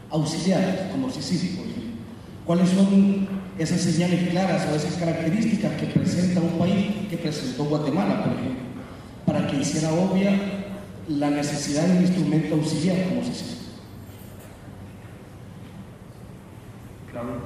auxiliares, 0.08 0.82
como 0.92 1.10
CICIS, 1.10 1.56
por 1.56 1.66
ejemplo. 1.66 1.90
¿Cuáles 2.46 2.68
son 2.68 3.37
esas 3.58 3.80
señales 3.80 4.28
claras 4.30 4.66
o 4.70 4.76
esas 4.76 4.94
características 4.94 5.72
que 5.72 5.86
presenta 5.86 6.40
un 6.40 6.58
país 6.58 7.08
que 7.10 7.16
presentó 7.16 7.64
Guatemala, 7.64 8.24
por 8.24 8.32
ejemplo, 8.34 8.62
para 9.26 9.46
que 9.46 9.56
hiciera 9.56 9.92
obvia 9.92 10.30
la 11.08 11.30
necesidad 11.30 11.84
de 11.84 11.96
un 11.98 12.02
instrumento 12.02 12.54
auxiliar 12.54 13.08
como 13.08 13.22
CICIS? 13.22 13.58
Claro. 17.10 17.42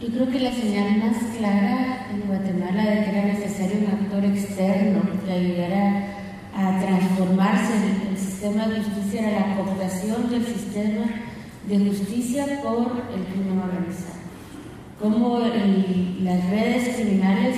Yo 0.00 0.08
creo 0.08 0.30
que 0.30 0.40
la 0.40 0.52
señal 0.52 0.98
más 0.98 1.16
clara 1.38 2.08
en 2.12 2.28
Guatemala 2.28 2.82
de 2.82 3.04
que 3.04 3.10
era 3.10 3.24
necesario 3.24 3.78
un 3.78 3.86
actor 3.86 4.24
externo 4.24 5.02
que 5.24 5.32
ayudara 5.32 6.06
a 6.54 6.80
transformarse 6.80 7.72
el, 7.74 8.08
el 8.12 8.18
sistema 8.18 8.68
de 8.68 8.82
justicia 8.82 9.28
era 9.28 9.48
la 9.48 9.56
cooptación 9.56 10.30
del 10.30 10.44
sistema 10.44 11.31
de 11.68 11.78
justicia 11.86 12.60
por 12.62 12.92
el 13.14 13.24
crimen 13.24 13.60
organizado. 13.60 14.20
Cómo 15.00 15.38
el- 15.40 16.24
las 16.24 16.48
redes 16.50 16.94
criminales 16.96 17.56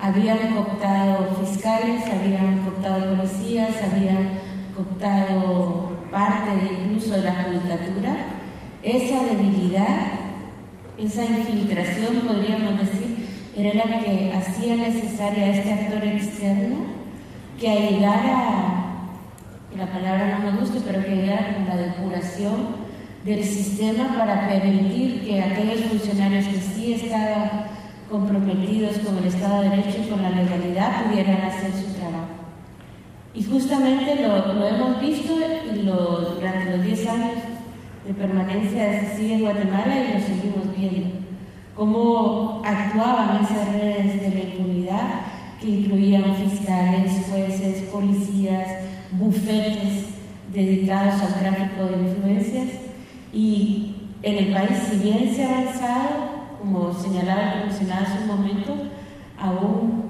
habían 0.00 0.38
cooptado 0.54 1.36
fiscales, 1.44 2.02
habían 2.06 2.58
cooptado 2.60 3.16
policías, 3.16 3.70
habían 3.82 4.30
cooptado 4.74 5.92
parte 6.10 6.50
de- 6.56 6.84
incluso 6.84 7.12
de 7.16 7.22
la 7.24 7.44
judicatura. 7.44 8.16
Esa 8.82 9.24
debilidad 9.24 10.12
esa 10.98 11.24
infiltración, 11.26 12.20
podríamos 12.26 12.78
decir, 12.80 13.28
era 13.54 13.74
la 13.74 14.00
que 14.00 14.32
hacía 14.32 14.76
necesaria 14.76 15.44
a 15.44 15.48
este 15.50 15.72
actor 15.72 16.02
externo 16.04 16.76
que 17.60 17.98
que 19.70 19.76
la 19.76 19.86
palabra 19.92 20.38
no 20.38 20.50
me 20.52 20.58
gusta, 20.58 20.78
pero 20.86 21.04
que 21.04 21.10
ayudara 21.12 21.54
con 21.54 21.66
la 21.66 21.76
depuración 21.76 22.85
del 23.26 23.42
sistema 23.44 24.14
para 24.16 24.48
permitir 24.48 25.24
que 25.26 25.42
aquellos 25.42 25.80
funcionarios 25.90 26.46
que 26.46 26.60
sí 26.60 26.94
estaban 26.94 27.64
comprometidos 28.10 28.98
con 28.98 29.18
el 29.18 29.24
Estado 29.24 29.62
de 29.62 29.70
Derecho 29.70 29.98
y 30.06 30.08
con 30.10 30.22
la 30.22 30.30
legalidad 30.30 31.04
pudieran 31.06 31.42
hacer 31.42 31.72
su 31.72 31.92
trabajo. 31.98 32.28
Y 33.34 33.42
justamente 33.42 34.22
lo, 34.22 34.54
lo 34.54 34.66
hemos 34.68 35.00
visto 35.00 35.34
lo- 35.82 36.36
durante 36.36 36.76
los 36.76 36.86
10 36.86 37.06
años 37.08 37.32
de 38.06 38.14
permanencia 38.14 38.84
de 38.90 39.00
Cecilia 39.00 39.34
en 39.36 39.42
Guatemala 39.42 39.94
y 39.96 40.14
lo 40.14 40.20
seguimos 40.20 40.76
viendo. 40.78 41.16
Cómo 41.74 42.62
actuaban 42.64 43.44
esas 43.44 43.72
redes 43.72 44.20
de 44.22 44.30
la 44.30 44.40
impunidad 44.50 45.08
que 45.60 45.68
incluían 45.68 46.34
fiscales, 46.36 47.12
jueces, 47.28 47.82
policías, 47.92 48.68
bufetes 49.10 50.06
dedicados 50.54 51.20
al 51.22 51.34
tráfico 51.40 51.86
de 51.86 52.08
influencias. 52.08 52.68
Y 53.32 53.94
en 54.22 54.38
el 54.38 54.52
país, 54.52 54.78
si 54.90 54.98
bien 54.98 55.34
se 55.34 55.44
ha 55.44 55.58
avanzado, 55.58 56.36
como 56.58 56.92
señalaba 56.92 57.52
el 57.52 57.60
comisionado 57.62 58.06
hace 58.06 58.22
un 58.22 58.26
momento, 58.26 58.76
aún 59.38 60.04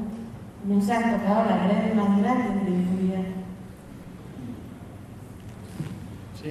no 0.67 0.81
se 0.81 0.93
han 0.93 1.19
tocado 1.19 1.51
las 1.51 1.69
redes 1.69 1.95
más 1.95 2.19
grandes 2.21 2.65
de 2.65 2.71
la 2.71 2.77
impunidad. 2.77 3.25
Sí. 6.43 6.51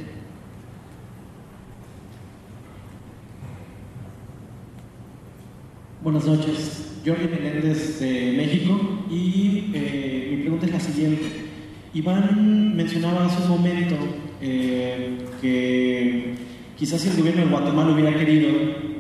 Buenas 6.02 6.26
noches, 6.26 7.02
Jorge 7.06 7.28
Menéndez 7.28 8.00
de 8.00 8.34
México 8.38 8.80
y 9.10 9.72
eh, 9.74 10.28
mi 10.32 10.42
pregunta 10.42 10.66
es 10.68 10.72
la 10.72 10.80
siguiente. 10.80 11.46
Iván 11.94 12.76
mencionaba 12.76 13.26
hace 13.26 13.42
un 13.44 13.50
momento 13.50 13.96
eh, 14.42 15.18
que 15.42 16.36
quizás 16.78 17.02
si 17.02 17.10
el 17.10 17.18
gobierno 17.18 17.46
de 17.46 17.52
Guatemala 17.52 17.94
hubiera 17.94 18.18
querido, 18.18 18.50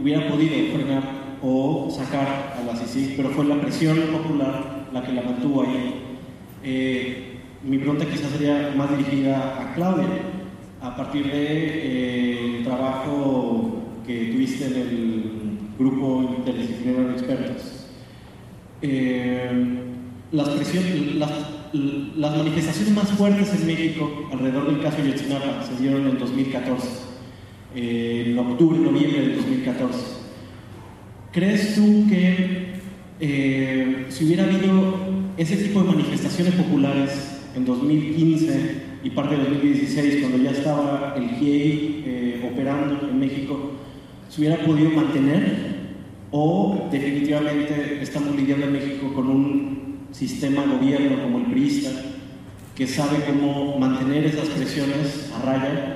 hubiera 0.02 0.28
podido 0.28 0.54
frenar 0.74 1.04
o 1.42 1.90
sacar 1.90 2.56
a 2.58 2.64
la 2.66 2.76
CICIG, 2.76 3.18
pero 3.18 3.30
fue 3.30 3.46
la 3.46 3.60
presión 3.62 3.98
popular 4.12 4.88
la 4.94 5.04
que 5.04 5.14
la 5.14 5.22
mantuvo 5.22 5.64
ahí. 5.64 6.02
Eh, 6.64 7.40
mi 7.64 7.78
pregunta 7.78 8.06
quizás 8.06 8.32
sería 8.32 8.74
más 8.76 8.90
dirigida 8.98 9.62
a 9.62 9.74
Claudia, 9.74 10.08
a 10.82 10.96
partir 10.96 11.24
del 11.24 11.32
de, 11.32 12.60
eh, 12.60 12.62
trabajo 12.64 13.82
que 14.06 14.26
tuviste 14.28 14.66
en 14.68 14.76
el 14.76 15.24
grupo 15.78 16.36
interdisciplinario 16.38 17.08
de 17.08 17.14
expertos. 17.14 17.88
Eh, 18.82 19.82
las, 20.32 20.48
manifestaciones 22.38 22.94
más 22.94 23.10
fuertes 23.12 23.54
en 23.54 23.68
México 23.68 24.30
alrededor 24.32 24.68
del 24.68 24.82
caso 24.82 24.98
Yotzinapa 25.04 25.64
se 25.64 25.82
dieron 25.82 26.08
en 26.08 26.20
2014, 26.20 26.88
eh, 26.88 27.15
en 27.76 28.38
octubre, 28.38 28.80
noviembre 28.80 29.22
del 29.22 29.36
2014. 29.36 30.00
¿Crees 31.32 31.76
tú 31.76 32.08
que 32.10 32.76
eh, 33.20 34.06
si 34.10 34.26
hubiera 34.26 34.46
habido 34.46 34.96
ese 35.38 35.58
tipo 35.58 35.84
de 35.84 35.90
manifestaciones 35.90 36.54
populares 36.54 37.42
en 37.56 37.66
2015 37.66 38.86
y 39.04 39.10
parte 39.10 39.36
de 39.36 39.44
2016, 39.44 40.22
cuando 40.22 40.38
ya 40.44 40.52
estaba 40.52 41.16
el 41.18 41.30
GIEI 41.30 42.04
eh, 42.06 42.50
operando 42.52 43.10
en 43.10 43.20
México, 43.20 43.72
se 44.30 44.42
hubiera 44.42 44.58
podido 44.66 44.90
mantener 44.92 45.76
o 46.32 46.88
definitivamente 46.92 48.00
estamos 48.02 48.36
lidiando 48.36 48.68
en 48.68 48.74
México 48.74 49.14
con 49.14 49.30
un 49.30 50.08
sistema 50.12 50.64
gobierno 50.66 51.22
como 51.22 51.40
el 51.40 51.46
PRISTA 51.46 51.92
que 52.76 52.88
sabe 52.88 53.18
cómo 53.26 53.78
mantener 53.78 54.26
esas 54.26 54.50
presiones 54.50 55.32
a 55.38 55.46
raya 55.46 55.95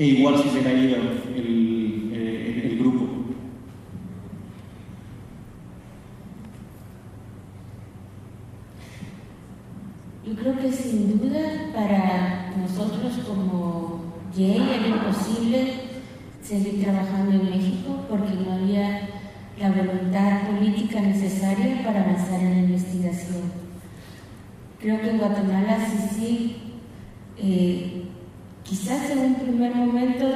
e 0.00 0.06
igual 0.06 0.34
se 0.38 0.48
hubiera 0.48 0.72
ido 0.72 0.96
el, 1.36 2.78
grupo. 2.78 3.06
Yo 10.26 10.34
creo 10.36 10.58
que 10.58 10.72
sin 10.72 11.20
duda 11.20 11.40
para 11.74 12.54
nosotros 12.56 13.18
como 13.28 14.14
Yale 14.34 14.76
era 14.76 14.88
imposible 14.88 15.74
seguir 16.42 16.82
trabajando 16.82 17.32
en 17.32 17.50
México 17.50 18.06
porque 18.08 18.32
no 18.36 18.54
había 18.54 19.02
la 19.60 19.70
voluntad 19.70 20.48
política 20.48 21.02
necesaria 21.02 21.82
para 21.84 22.04
avanzar 22.04 22.40
en 22.40 22.50
la 22.52 22.60
investigación. 22.60 23.52
Creo 24.80 24.98
que 24.98 25.10
en 25.10 25.18
Guatemala 25.18 25.76
sí, 25.86 26.08
sí, 26.16 26.56
eh, 27.36 28.09
quizás 28.70 29.10
en 29.10 29.18
un 29.18 29.34
primer 29.34 29.74
momento 29.74 30.26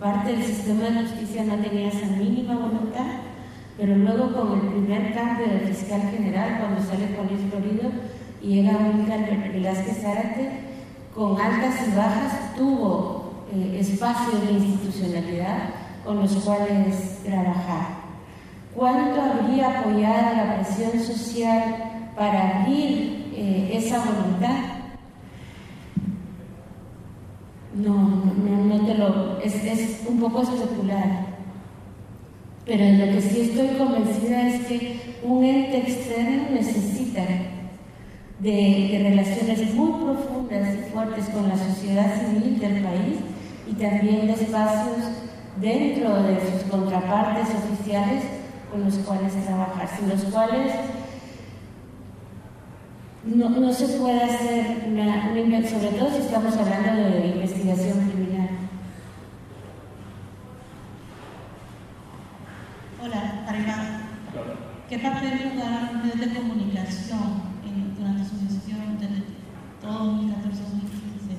parte 0.00 0.32
del 0.32 0.42
sistema 0.42 0.84
de 0.84 1.02
justicia 1.02 1.44
no 1.44 1.56
tenía 1.56 1.88
esa 1.88 2.06
mínima 2.16 2.54
voluntad, 2.54 3.04
pero 3.76 3.94
luego 3.94 4.32
con 4.32 4.58
el 4.58 4.66
primer 4.68 5.12
cambio 5.12 5.46
del 5.46 5.60
fiscal 5.68 6.00
general, 6.10 6.60
cuando 6.60 6.82
sale 6.82 7.14
con 7.14 7.26
Luis 7.26 7.40
Florido 7.50 7.90
y 8.40 8.62
llega 8.62 8.78
Wilcar 8.78 9.52
Velázquez 9.52 10.00
Zárate, 10.00 10.48
con 11.14 11.38
altas 11.38 11.86
y 11.86 11.94
bajas 11.94 12.56
tuvo 12.56 13.44
eh, 13.52 13.76
espacios 13.80 14.46
de 14.46 14.52
institucionalidad 14.52 15.58
con 16.02 16.20
los 16.20 16.32
cuales 16.36 17.20
trabajar. 17.22 18.00
¿Cuánto 18.74 19.20
habría 19.20 19.80
apoyado 19.80 20.36
la 20.36 20.56
presión 20.56 20.98
social 20.98 21.76
para 22.16 22.62
abrir 22.62 23.34
eh, 23.36 23.72
esa 23.74 23.98
voluntad? 23.98 24.79
No, 27.74 27.94
no, 27.94 28.64
no 28.64 28.86
te 28.86 28.94
lo. 28.94 29.40
Es, 29.40 29.54
es 29.64 30.02
un 30.08 30.18
poco 30.18 30.42
especular. 30.42 31.26
Pero 32.66 32.84
en 32.84 33.00
lo 33.00 33.12
que 33.12 33.20
sí 33.20 33.40
estoy 33.40 33.68
convencida 33.78 34.48
es 34.48 34.66
que 34.66 35.18
un 35.22 35.44
ente 35.44 35.78
externo 35.78 36.50
necesita 36.50 37.22
de, 38.38 38.50
de, 38.50 39.00
relaciones 39.02 39.74
muy 39.74 39.92
profundas 40.02 40.68
y 40.74 40.90
fuertes 40.92 41.28
con 41.28 41.48
la 41.48 41.56
sociedad 41.56 42.20
civil 42.20 42.58
del 42.58 42.82
país 42.82 43.16
y 43.68 43.74
también 43.74 44.26
de 44.26 44.32
espacios 44.32 44.96
dentro 45.60 46.22
de 46.22 46.38
sus 46.40 46.70
contrapartes 46.70 47.48
oficiales 47.54 48.24
con 48.70 48.84
los 48.84 48.94
cuales 48.98 49.32
trabajar, 49.44 49.88
sin 49.96 50.08
los 50.08 50.22
cuales 50.24 50.72
no, 53.24 53.50
no 53.50 53.72
se 53.72 53.86
puede 53.98 54.22
hacer 54.22 54.88
una, 54.88 55.30
una, 55.30 55.68
sobre 55.68 55.88
todo 55.88 56.10
si 56.10 56.22
estamos 56.22 56.56
hablando 56.56 57.02
de 57.02 57.28
investigación 57.28 58.08
criminal. 58.08 58.48
Hola, 63.02 63.44
Arima. 63.46 64.00
¿Qué 64.88 64.98
papel 64.98 65.52
jugaron 65.52 65.94
los 65.94 66.04
medios 66.04 66.20
de 66.20 66.40
comunicación 66.40 67.50
durante 67.96 68.24
su 68.24 68.40
gestión 68.40 68.98
desde 68.98 69.22
todo 69.82 70.06
2014 70.06 70.62
2015? 70.62 71.36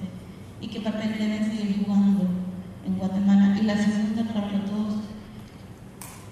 ¿Y 0.62 0.68
qué 0.68 0.80
papel 0.82 1.18
deben 1.18 1.46
seguir 1.46 1.84
jugando 1.84 2.28
en 2.86 2.98
Guatemala? 2.98 3.58
Y 3.60 3.64
la 3.64 3.76
segunda, 3.76 4.24
para 4.34 4.66
todos 4.66 5.00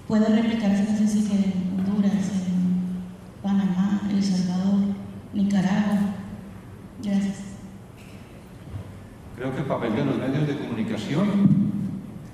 puede 0.06 0.26
replicarse, 0.26 0.92
no 0.92 0.98
sé 0.98 1.08
si 1.08 1.18
en 1.32 1.78
Honduras, 1.78 2.12
en 2.12 3.42
Panamá, 3.42 4.02
El 4.10 4.22
Salvador, 4.22 4.99
Nicaragua. 5.32 6.14
Gracias. 7.02 7.38
Creo 9.36 9.52
que 9.54 9.60
el 9.60 9.66
papel 9.66 9.96
de 9.96 10.04
los 10.04 10.16
medios 10.18 10.46
de 10.46 10.58
comunicación 10.58 11.72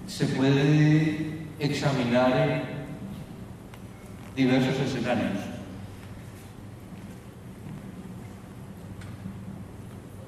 se 0.06 0.26
puede 0.26 1.46
examinar 1.58 2.36
en 2.36 2.62
diversos 4.34 4.80
escenarios. 4.80 5.38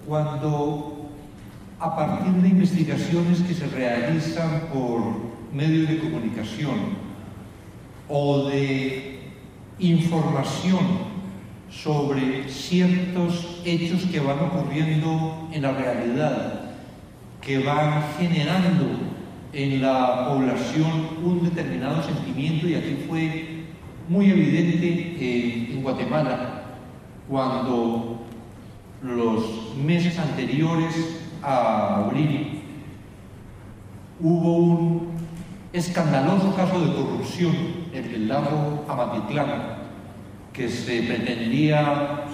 Cuando 0.06 1.10
a 1.80 1.96
partir 1.96 2.32
de 2.32 2.48
investigaciones 2.48 3.40
que 3.40 3.54
se 3.54 3.66
realizan 3.66 4.62
por 4.72 5.00
medios 5.52 5.88
de 5.88 5.98
comunicación 5.98 6.96
o 8.08 8.48
de 8.48 9.20
información 9.78 11.07
sobre 11.70 12.48
ciertos 12.48 13.60
hechos 13.64 14.04
que 14.10 14.20
van 14.20 14.38
ocurriendo 14.38 15.48
en 15.52 15.62
la 15.62 15.72
realidad, 15.72 16.70
que 17.40 17.58
van 17.58 18.02
generando 18.18 18.86
en 19.52 19.82
la 19.82 20.28
población 20.28 21.08
un 21.24 21.44
determinado 21.44 22.02
sentimiento 22.02 22.66
y 22.68 22.74
aquí 22.74 23.04
fue 23.08 23.64
muy 24.08 24.30
evidente 24.30 25.16
eh, 25.18 25.70
en 25.72 25.82
Guatemala 25.82 26.62
cuando 27.28 28.26
los 29.02 29.76
meses 29.76 30.18
anteriores 30.18 31.20
a 31.42 32.04
abril 32.04 32.62
hubo 34.20 34.56
un 34.56 35.08
escandaloso 35.72 36.54
caso 36.56 36.80
de 36.80 36.94
corrupción 36.94 37.54
en 37.92 38.04
el 38.04 38.28
lago 38.28 38.84
Amatitlán, 38.88 39.87
que 40.58 40.68
se 40.68 41.02
pretendía 41.02 42.24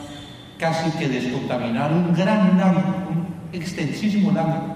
casi 0.58 0.90
que 0.98 1.08
descontaminar 1.10 1.92
un 1.92 2.14
gran 2.14 2.56
lago, 2.56 2.80
un 3.10 3.26
extensísimo 3.52 4.32
lago, 4.32 4.74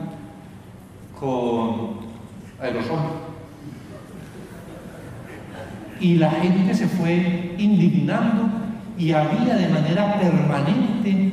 con 1.18 2.00
aerosol. 2.60 2.98
Y 5.98 6.16
la 6.16 6.30
gente 6.30 6.74
se 6.74 6.88
fue 6.88 7.54
indignando 7.56 8.50
y 8.98 9.12
había 9.12 9.56
de 9.56 9.68
manera 9.68 10.20
permanente 10.20 11.32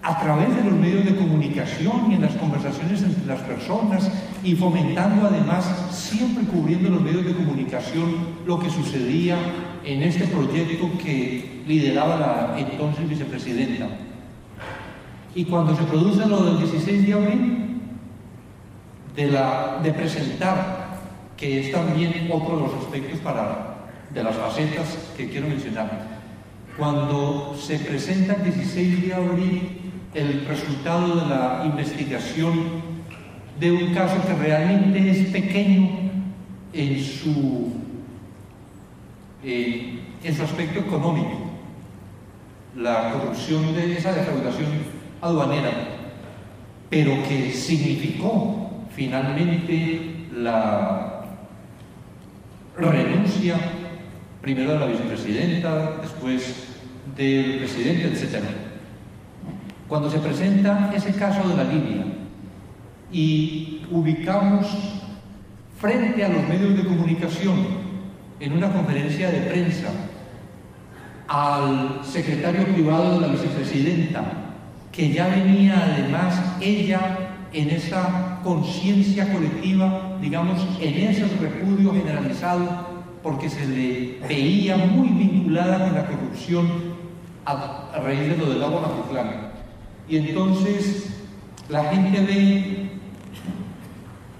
a 0.00 0.20
través 0.20 0.54
de 0.54 0.62
los 0.62 0.74
medios 0.74 1.04
de 1.04 1.16
comunicación 1.16 2.10
y 2.10 2.14
en 2.14 2.22
las 2.22 2.34
conversaciones 2.34 3.02
entre 3.02 3.26
las 3.26 3.40
personas 3.40 4.10
y 4.44 4.54
fomentando 4.54 5.26
además, 5.26 5.64
siempre 5.90 6.44
cubriendo 6.44 6.88
los 6.88 7.02
medios 7.02 7.24
de 7.24 7.34
comunicación, 7.34 8.14
lo 8.46 8.60
que 8.60 8.70
sucedía 8.70 9.36
en 9.84 10.02
este 10.02 10.26
proyecto 10.26 10.90
que 11.02 11.62
lideraba 11.66 12.16
la 12.16 12.58
entonces 12.58 13.08
vicepresidenta. 13.08 13.88
Y 15.34 15.44
cuando 15.44 15.74
se 15.74 15.82
produce 15.84 16.26
lo 16.26 16.44
del 16.44 16.58
16 16.58 17.06
de 17.06 17.12
abril, 17.12 17.62
de, 19.16 19.92
presentar, 19.92 21.00
que 21.36 21.60
es 21.60 21.72
también 21.72 22.28
otro 22.32 22.56
de 22.56 22.62
los 22.62 22.74
aspectos 22.74 23.20
para, 23.20 23.88
de 24.12 24.22
las 24.22 24.36
facetas 24.36 25.12
que 25.16 25.28
quiero 25.28 25.48
mencionar, 25.48 26.20
cuando 26.76 27.54
se 27.58 27.78
presenta 27.78 28.34
el 28.34 28.44
16 28.44 29.06
de 29.06 29.14
abril 29.14 29.78
el 30.14 30.44
resultado 30.46 31.16
de 31.16 31.26
la 31.26 31.62
investigación 31.64 32.82
de 33.58 33.72
un 33.72 33.94
caso 33.94 34.16
que 34.26 34.34
realmente 34.34 35.10
es 35.10 35.28
pequeño 35.28 35.90
en 36.72 37.02
su, 37.02 37.72
eh, 39.44 39.98
en 40.22 40.36
su 40.36 40.42
aspecto 40.42 40.80
económico, 40.80 41.50
la 42.76 43.12
corrupción 43.12 43.74
de 43.74 43.98
esa 43.98 44.12
defraudación 44.12 44.68
aduanera, 45.20 45.70
pero 46.88 47.22
que 47.28 47.52
significó 47.52 48.84
finalmente 48.94 50.26
la 50.34 51.24
renuncia 52.76 53.56
primero 54.40 54.72
de 54.72 54.78
la 54.78 54.86
vicepresidenta, 54.86 55.98
después 56.00 56.66
del 57.16 57.58
presidente, 57.58 58.08
etc. 58.08 58.44
Cuando 59.88 60.10
se 60.10 60.18
presenta 60.18 60.90
ese 60.94 61.14
caso 61.14 61.48
de 61.48 61.56
la 61.56 61.64
línea 61.64 62.04
y 63.12 63.86
ubicamos 63.90 64.66
frente 65.78 66.24
a 66.24 66.28
los 66.28 66.48
medios 66.48 66.76
de 66.76 66.84
comunicación 66.84 67.81
en 68.42 68.52
una 68.54 68.72
conferencia 68.72 69.30
de 69.30 69.38
prensa 69.42 69.88
al 71.28 72.00
secretario 72.04 72.64
privado 72.64 73.14
de 73.14 73.20
la 73.20 73.32
vicepresidenta, 73.32 74.24
que 74.90 75.12
ya 75.12 75.28
venía 75.28 75.80
además 75.80 76.42
ella 76.60 77.18
en 77.52 77.70
esa 77.70 78.40
conciencia 78.42 79.32
colectiva, 79.32 80.18
digamos, 80.20 80.60
en 80.80 81.08
ese 81.08 81.28
repudio 81.40 81.92
generalizado, 81.92 82.66
porque 83.22 83.48
se 83.48 83.64
le 83.64 84.18
veía 84.26 84.76
muy 84.76 85.08
vinculada 85.10 85.86
con 85.86 85.94
la 85.94 86.06
corrupción 86.06 86.66
a, 87.46 87.92
raíz 88.02 88.28
de 88.28 88.36
lo 88.38 88.46
del 88.46 88.62
agua 88.64 88.80
Matitlán. 88.80 89.52
Y 90.08 90.16
entonces 90.16 91.14
la 91.68 91.84
gente 91.84 92.20
ve 92.22 92.90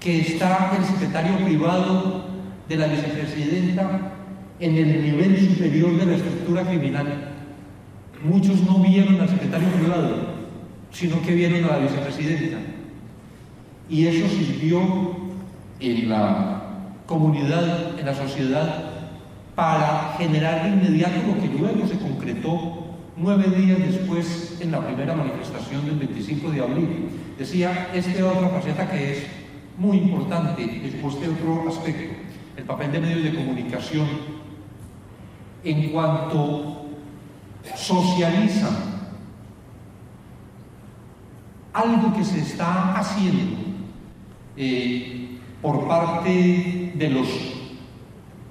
que 0.01 0.19
está 0.19 0.73
el 0.77 0.83
secretario 0.83 1.37
privado 1.37 2.32
de 2.67 2.75
la 2.75 2.87
vicepresidenta 2.87 4.13
en 4.59 4.77
el 4.77 5.03
nivel 5.03 5.49
superior 5.49 5.97
de 5.97 6.05
la 6.05 6.15
estructura 6.15 6.63
criminal. 6.63 7.31
Muchos 8.23 8.61
no 8.63 8.79
vieron 8.79 9.19
al 9.19 9.29
secretario 9.29 9.67
privado, 9.69 10.33
sino 10.91 11.21
que 11.21 11.33
vieron 11.33 11.65
a 11.65 11.73
la 11.73 11.77
vicepresidenta. 11.79 12.57
Y 13.89 14.07
eso 14.07 14.27
sirvió 14.29 14.81
en 15.79 16.09
la 16.09 16.63
comunidad, 17.05 17.99
en 17.99 18.05
la 18.05 18.15
sociedad, 18.15 18.91
para 19.55 20.15
generar 20.17 20.63
de 20.63 20.69
inmediato 20.69 21.15
lo 21.27 21.41
que 21.41 21.59
luego 21.59 21.87
se 21.87 21.99
concretó 21.99 22.83
nueve 23.17 23.45
días 23.55 23.79
después 23.79 24.57
en 24.61 24.71
la 24.71 24.85
primera 24.85 25.13
manifestación 25.13 25.85
del 25.85 25.95
25 25.95 26.51
de 26.51 26.61
abril. 26.61 27.09
Decía 27.37 27.89
esta 27.93 28.25
otra 28.25 28.49
faceta 28.49 28.89
que 28.89 29.13
es 29.13 29.23
muy 29.77 29.97
importante, 29.97 30.63
este 30.63 31.27
otro 31.27 31.67
aspecto, 31.67 32.12
el 32.55 32.63
papel 32.63 32.91
de 32.91 32.99
medios 32.99 33.23
de 33.23 33.35
comunicación 33.35 34.07
en 35.63 35.91
cuanto 35.91 36.85
socializan 37.75 38.93
algo 41.73 42.13
que 42.13 42.23
se 42.23 42.39
está 42.39 42.95
haciendo 42.97 43.57
eh, 44.55 45.39
por 45.61 45.87
parte 45.87 46.93
de 46.95 47.09
los, 47.09 47.27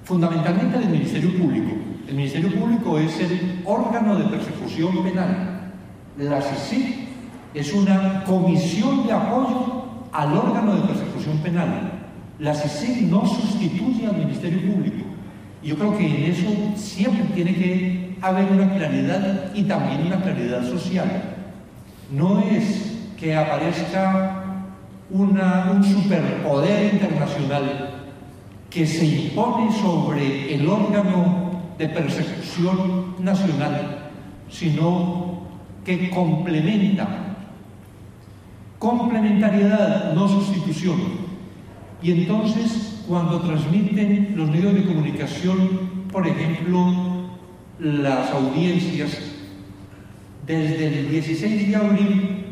fundamentalmente 0.03 0.79
del 0.79 0.89
Ministerio 0.89 1.37
Público. 1.37 1.71
El 2.07 2.15
Ministerio 2.15 2.53
Público 2.53 2.99
es 2.99 3.17
el 3.21 3.61
órgano 3.65 4.15
de 4.15 4.25
persecución 4.25 5.03
penal. 5.03 5.71
La 6.17 6.41
CICIG 6.41 7.07
es 7.53 7.73
una 7.73 8.23
comisión 8.25 9.07
de 9.07 9.13
apoyo 9.13 9.85
al 10.11 10.37
órgano 10.37 10.75
de 10.75 10.81
persecución 10.81 11.37
penal. 11.37 11.92
La 12.39 12.53
CICIG 12.53 13.09
no 13.09 13.25
sustituye 13.25 14.07
al 14.07 14.17
Ministerio 14.17 14.73
Público. 14.73 15.05
Yo 15.63 15.75
creo 15.75 15.97
que 15.97 16.05
en 16.05 16.31
eso 16.31 16.49
siempre 16.75 17.23
tiene 17.35 17.55
que 17.55 18.17
haber 18.21 18.51
una 18.51 18.73
claridad 18.73 19.51
y 19.53 19.63
también 19.63 20.07
una 20.07 20.21
claridad 20.21 20.67
social. 20.67 21.09
No 22.11 22.39
es 22.39 22.93
que 23.17 23.35
aparezca 23.35 24.43
un 25.09 25.83
superpoder 25.83 26.93
internacional 26.93 27.91
que 28.69 28.87
se 28.87 29.05
impone 29.05 29.71
sobre 29.71 30.55
el 30.55 30.67
órgano 30.67 31.61
de 31.77 31.87
persecución 31.89 33.15
nacional, 33.19 34.09
sino 34.49 35.43
que 35.85 36.09
complementa. 36.09 37.07
Complementariedad, 38.79 40.13
no 40.13 40.27
sustitución. 40.27 41.22
Y 42.03 42.11
entonces, 42.11 43.01
cuando 43.07 43.39
transmiten 43.39 44.33
los 44.35 44.49
medios 44.49 44.73
de 44.73 44.83
comunicación, 44.83 46.03
por 46.11 46.27
ejemplo, 46.27 46.93
las 47.79 48.29
audiencias, 48.31 49.17
desde 50.45 50.99
el 50.99 51.09
16 51.09 51.69
de 51.69 51.75
abril, 51.77 52.45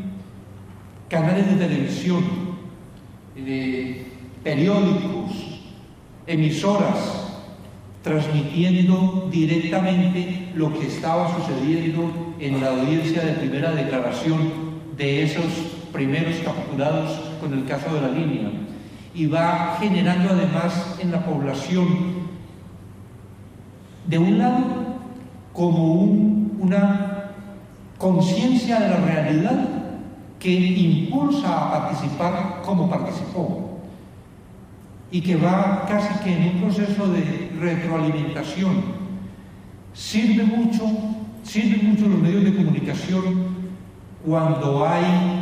canales 1.10 1.46
de 1.50 1.66
televisión, 1.66 2.24
periódicos, 4.42 5.60
emisoras, 6.26 7.28
transmitiendo 8.02 9.28
directamente 9.30 10.48
lo 10.54 10.72
que 10.78 10.86
estaba 10.86 11.30
sucediendo 11.36 12.34
en 12.40 12.58
la 12.58 12.70
audiencia 12.70 13.22
de 13.22 13.32
primera 13.34 13.72
declaración 13.72 14.50
de 14.96 15.24
esos 15.24 15.44
primeros 15.92 16.36
capturados 16.42 17.20
con 17.38 17.52
el 17.52 17.66
caso 17.66 17.94
de 17.94 18.00
la 18.00 18.08
línea. 18.08 18.61
Y 19.14 19.26
va 19.26 19.76
generando 19.78 20.30
además 20.30 20.96
en 21.00 21.12
la 21.12 21.24
población, 21.24 21.86
de 24.06 24.18
un 24.18 24.38
lado, 24.38 24.64
como 25.52 25.94
una 26.60 27.30
conciencia 27.98 28.80
de 28.80 28.88
la 28.88 28.96
realidad 28.96 29.68
que 30.38 30.50
impulsa 30.50 31.48
a 31.48 31.70
participar 31.70 32.62
como 32.64 32.90
participó 32.90 33.78
y 35.12 35.20
que 35.20 35.36
va 35.36 35.84
casi 35.86 36.18
que 36.24 36.34
en 36.34 36.54
un 36.54 36.62
proceso 36.62 37.06
de 37.06 37.52
retroalimentación. 37.60 39.02
Sirve 39.92 40.42
mucho, 40.44 40.84
sirven 41.42 41.90
mucho 41.90 42.08
los 42.08 42.18
medios 42.18 42.44
de 42.44 42.56
comunicación 42.56 43.52
cuando 44.24 44.86
hay 44.88 45.41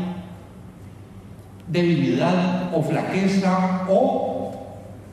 debilidad 1.70 2.74
o 2.74 2.82
flaqueza 2.82 3.86
o 3.88 4.52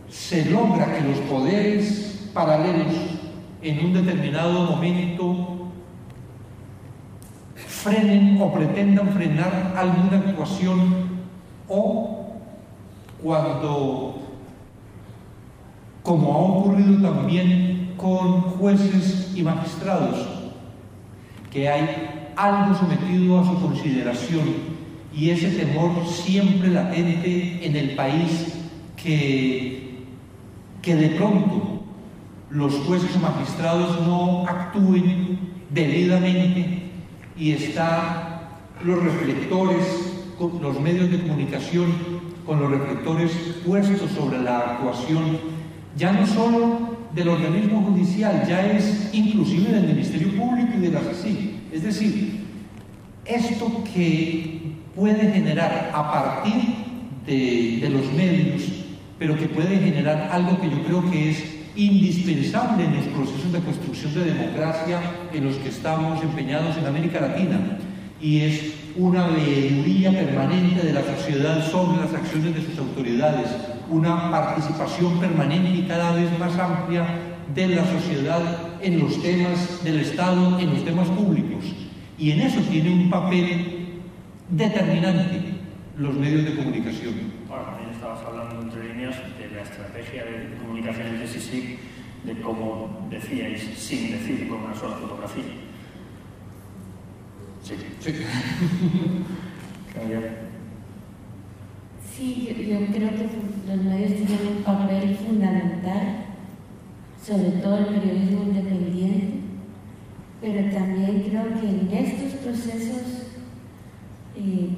se 0.09 0.49
logra 0.49 0.97
que 0.97 1.07
los 1.07 1.19
poderes 1.19 2.29
paralelos 2.33 2.93
en 3.61 3.85
un 3.85 3.93
determinado 3.93 4.71
momento 4.71 5.69
frenen 7.55 8.41
o 8.41 8.51
pretendan 8.51 9.09
frenar 9.09 9.73
alguna 9.75 10.17
actuación 10.17 11.07
o 11.67 12.39
cuando, 13.21 14.21
como 16.03 16.33
ha 16.33 16.37
ocurrido 16.37 17.01
también 17.01 17.93
con 17.97 18.41
jueces 18.41 19.33
y 19.35 19.43
magistrados, 19.43 20.27
que 21.51 21.67
hay 21.67 22.31
algo 22.35 22.75
sometido 22.75 23.39
a 23.39 23.45
su 23.45 23.59
consideración 23.59 24.66
y 25.17 25.31
ese 25.31 25.49
temor 25.49 26.05
siempre 26.07 26.69
latente 26.69 27.65
en 27.65 27.75
el 27.75 27.95
país 27.95 28.53
que, 28.95 30.03
que 30.83 30.95
de 30.95 31.09
pronto 31.09 31.81
los 32.51 32.73
jueces 32.75 33.15
o 33.15 33.19
magistrados 33.19 34.05
no 34.05 34.45
actúen 34.47 35.39
debidamente 35.71 36.83
y 37.35 37.51
están 37.51 38.41
los 38.83 39.01
reflectores, 39.01 40.13
los 40.61 40.79
medios 40.79 41.09
de 41.09 41.21
comunicación 41.21 41.87
con 42.45 42.59
los 42.59 42.69
reflectores 42.69 43.31
puestos 43.65 44.11
sobre 44.11 44.39
la 44.39 44.59
actuación, 44.59 45.39
ya 45.97 46.11
no 46.11 46.27
solo 46.27 46.95
del 47.15 47.29
organismo 47.29 47.81
judicial, 47.81 48.45
ya 48.47 48.71
es 48.71 49.09
inclusive 49.13 49.71
del 49.71 49.87
Ministerio 49.87 50.29
Público 50.37 50.73
y 50.77 50.81
de 50.81 50.91
la 50.91 51.01
CICI. 51.01 51.55
Es 51.71 51.81
decir, 51.81 52.45
esto 53.25 53.83
que 53.83 54.76
puede 54.97 55.31
generar 55.31 55.91
a 55.93 56.11
partir 56.11 56.75
de, 57.27 57.89
los 57.89 58.11
medios, 58.13 58.63
pero 59.19 59.37
que 59.37 59.47
puede 59.47 59.77
generar 59.77 60.29
algo 60.31 60.59
que 60.59 60.69
yo 60.69 60.83
creo 60.83 61.11
que 61.11 61.29
es 61.29 61.43
indispensable 61.75 62.83
en 62.83 62.95
los 62.95 63.05
procesos 63.05 63.53
de 63.53 63.59
construcción 63.59 64.15
de 64.15 64.33
democracia 64.33 64.99
en 65.31 65.45
los 65.45 65.55
que 65.57 65.69
estamos 65.69 66.21
empeñados 66.23 66.75
en 66.77 66.87
América 66.87 67.21
Latina 67.21 67.77
y 68.19 68.39
es 68.39 68.73
una 68.95 69.27
veeduría 69.27 70.11
permanente 70.11 70.87
de 70.87 70.93
la 70.93 71.03
sociedad 71.03 71.69
sobre 71.69 72.01
las 72.01 72.13
acciones 72.15 72.55
de 72.55 72.63
sus 72.63 72.79
autoridades, 72.79 73.49
una 73.91 74.31
participación 74.31 75.19
permanente 75.19 75.69
y 75.69 75.87
cada 75.87 76.13
vez 76.13 76.27
más 76.39 76.57
amplia 76.57 77.05
de 77.53 77.67
la 77.67 77.85
sociedad 77.85 78.41
en 78.81 78.99
los 78.99 79.21
temas 79.21 79.83
del 79.83 79.99
Estado, 79.99 80.57
en 80.59 80.73
los 80.73 80.83
temas 80.83 81.07
públicos. 81.09 81.65
Y 82.17 82.31
en 82.31 82.41
eso 82.41 82.59
tiene 82.61 82.91
un 82.91 83.11
papel 83.11 83.76
determinante 84.49 85.57
los 85.97 86.13
medios 86.15 86.45
de 86.45 86.55
comunicación. 86.55 87.13
Ahora, 87.49 87.71
también 87.71 87.89
estabas 87.89 88.19
hablando 88.23 88.61
entre 88.61 88.93
líneas 88.93 89.15
de 89.37 89.55
la 89.55 89.63
estrategia 89.63 90.25
de 90.25 90.57
comunicaciones 90.61 91.19
de 91.19 91.27
SISIC, 91.27 91.79
de 92.23 92.41
cómo 92.41 93.07
decíais, 93.09 93.61
sin 93.75 94.11
decir, 94.11 94.47
con 94.47 94.63
una 94.63 94.75
sola 94.75 94.97
fotografía. 94.97 95.43
Sí. 97.63 97.75
Sí. 97.99 98.13
Sí, 102.15 102.47
yo, 102.49 102.63
yo, 102.63 102.87
creo 102.87 103.09
que 103.09 103.29
los 103.67 103.83
medios 103.83 104.15
tienen 104.15 104.57
un 104.57 104.63
papel 104.63 105.15
fundamental, 105.15 106.25
sobre 107.23 107.51
todo 107.61 107.77
el 107.77 107.85
periodismo 107.85 108.43
independiente, 108.43 109.39
pero 110.41 110.71
también 110.71 111.21
creo 111.29 111.43
que 111.61 111.67
en 111.69 111.89
estos 111.93 112.39
procesos 112.39 113.26
eh, 114.37 114.69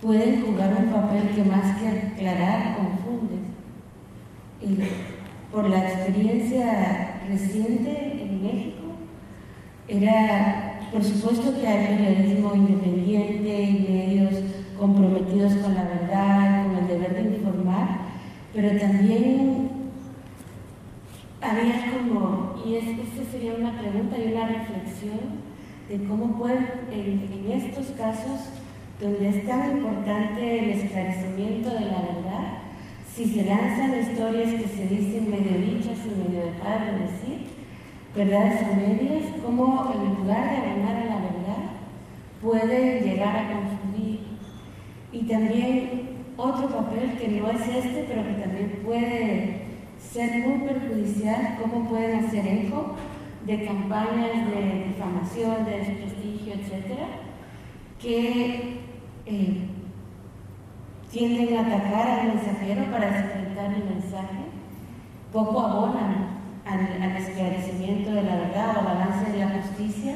pueden 0.00 0.42
jugar 0.42 0.74
un 0.78 0.92
papel 0.92 1.30
que 1.34 1.44
más 1.44 1.78
que 1.78 1.88
aclarar, 1.88 2.76
confunde. 2.76 3.34
Por 5.52 5.68
la 5.68 5.78
experiencia 5.78 7.20
reciente 7.28 8.22
en 8.22 8.42
México, 8.42 8.82
era, 9.86 10.80
por 10.90 11.04
supuesto 11.04 11.60
que 11.60 11.66
hay 11.66 11.96
periodismo 11.96 12.54
independiente 12.54 13.62
y 13.62 13.86
medios 13.88 14.34
comprometidos 14.78 15.54
con 15.56 15.74
la 15.74 15.84
verdad, 15.84 16.66
con 16.66 16.76
el 16.78 16.88
deber 16.88 17.14
de 17.14 17.36
informar, 17.36 17.98
pero 18.54 18.78
también 18.78 19.68
había 21.40 21.92
como, 21.92 22.54
y 22.64 22.76
esta 22.76 23.30
sería 23.30 23.54
una 23.54 23.78
pregunta 23.78 24.16
y 24.18 24.32
una 24.32 24.48
reflexión, 24.48 25.44
de 25.88 26.02
cómo 26.08 26.38
pueden, 26.38 26.66
en, 26.90 27.28
en 27.30 27.52
estos 27.52 27.88
casos, 27.96 28.48
donde 29.00 29.28
es 29.28 29.46
tan 29.46 29.78
importante 29.78 30.58
el 30.58 30.70
esclarecimiento 30.70 31.70
de 31.70 31.80
la 31.80 32.00
verdad, 32.00 32.58
si 33.14 33.26
se 33.26 33.44
lanzan 33.44 34.00
historias 34.00 34.54
que 34.54 34.68
se 34.68 34.86
dicen 34.88 35.30
medio 35.30 35.58
dichas 35.58 35.98
y 36.04 36.28
medio 36.28 36.46
dejadas 36.46 36.86
de 36.86 36.98
decir, 37.00 37.46
verdades 38.14 38.62
a 38.62 38.76
medias, 38.76 39.24
cómo 39.44 39.92
en 39.94 40.22
lugar 40.22 40.50
de 40.50 40.56
abonar 40.56 40.96
a 40.96 41.04
la 41.04 41.16
verdad, 41.16 41.64
puede 42.40 43.00
llegar 43.00 43.36
a 43.36 43.52
confundir. 43.52 44.20
Y 45.12 45.22
también 45.22 46.08
otro 46.36 46.68
papel 46.68 47.16
que 47.18 47.28
no 47.28 47.50
es 47.50 47.60
este, 47.60 48.06
pero 48.08 48.26
que 48.26 48.42
también 48.42 48.80
puede 48.84 49.62
ser 49.98 50.46
muy 50.46 50.68
perjudicial, 50.68 51.58
cómo 51.60 51.88
pueden 51.88 52.24
hacer 52.24 52.46
eco 52.46 52.94
de 53.46 53.64
campañas 53.64 54.50
de 54.50 54.84
difamación, 54.88 55.64
de 55.64 55.78
desprestigio, 55.78 56.54
etcétera 56.54 57.24
que 58.04 58.83
eh, 59.26 59.68
tienden 61.10 61.56
a 61.56 61.60
atacar 61.60 62.20
al 62.20 62.34
mensajero 62.34 62.90
para 62.90 63.10
desacreditar 63.10 63.72
el 63.72 63.84
mensaje, 63.84 64.44
poco 65.32 65.60
abonan 65.60 66.40
al, 66.64 67.02
al, 67.02 67.16
esclarecimiento 67.16 68.10
de 68.10 68.22
la 68.22 68.36
verdad 68.36 68.76
o 68.76 68.80
al 68.80 68.96
avance 68.96 69.32
de 69.32 69.38
la 69.38 69.50
justicia 69.60 70.14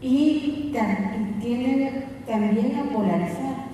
y, 0.00 0.72
tienden 1.40 2.04
también 2.26 2.78
a 2.78 2.84
polarizar. 2.92 3.66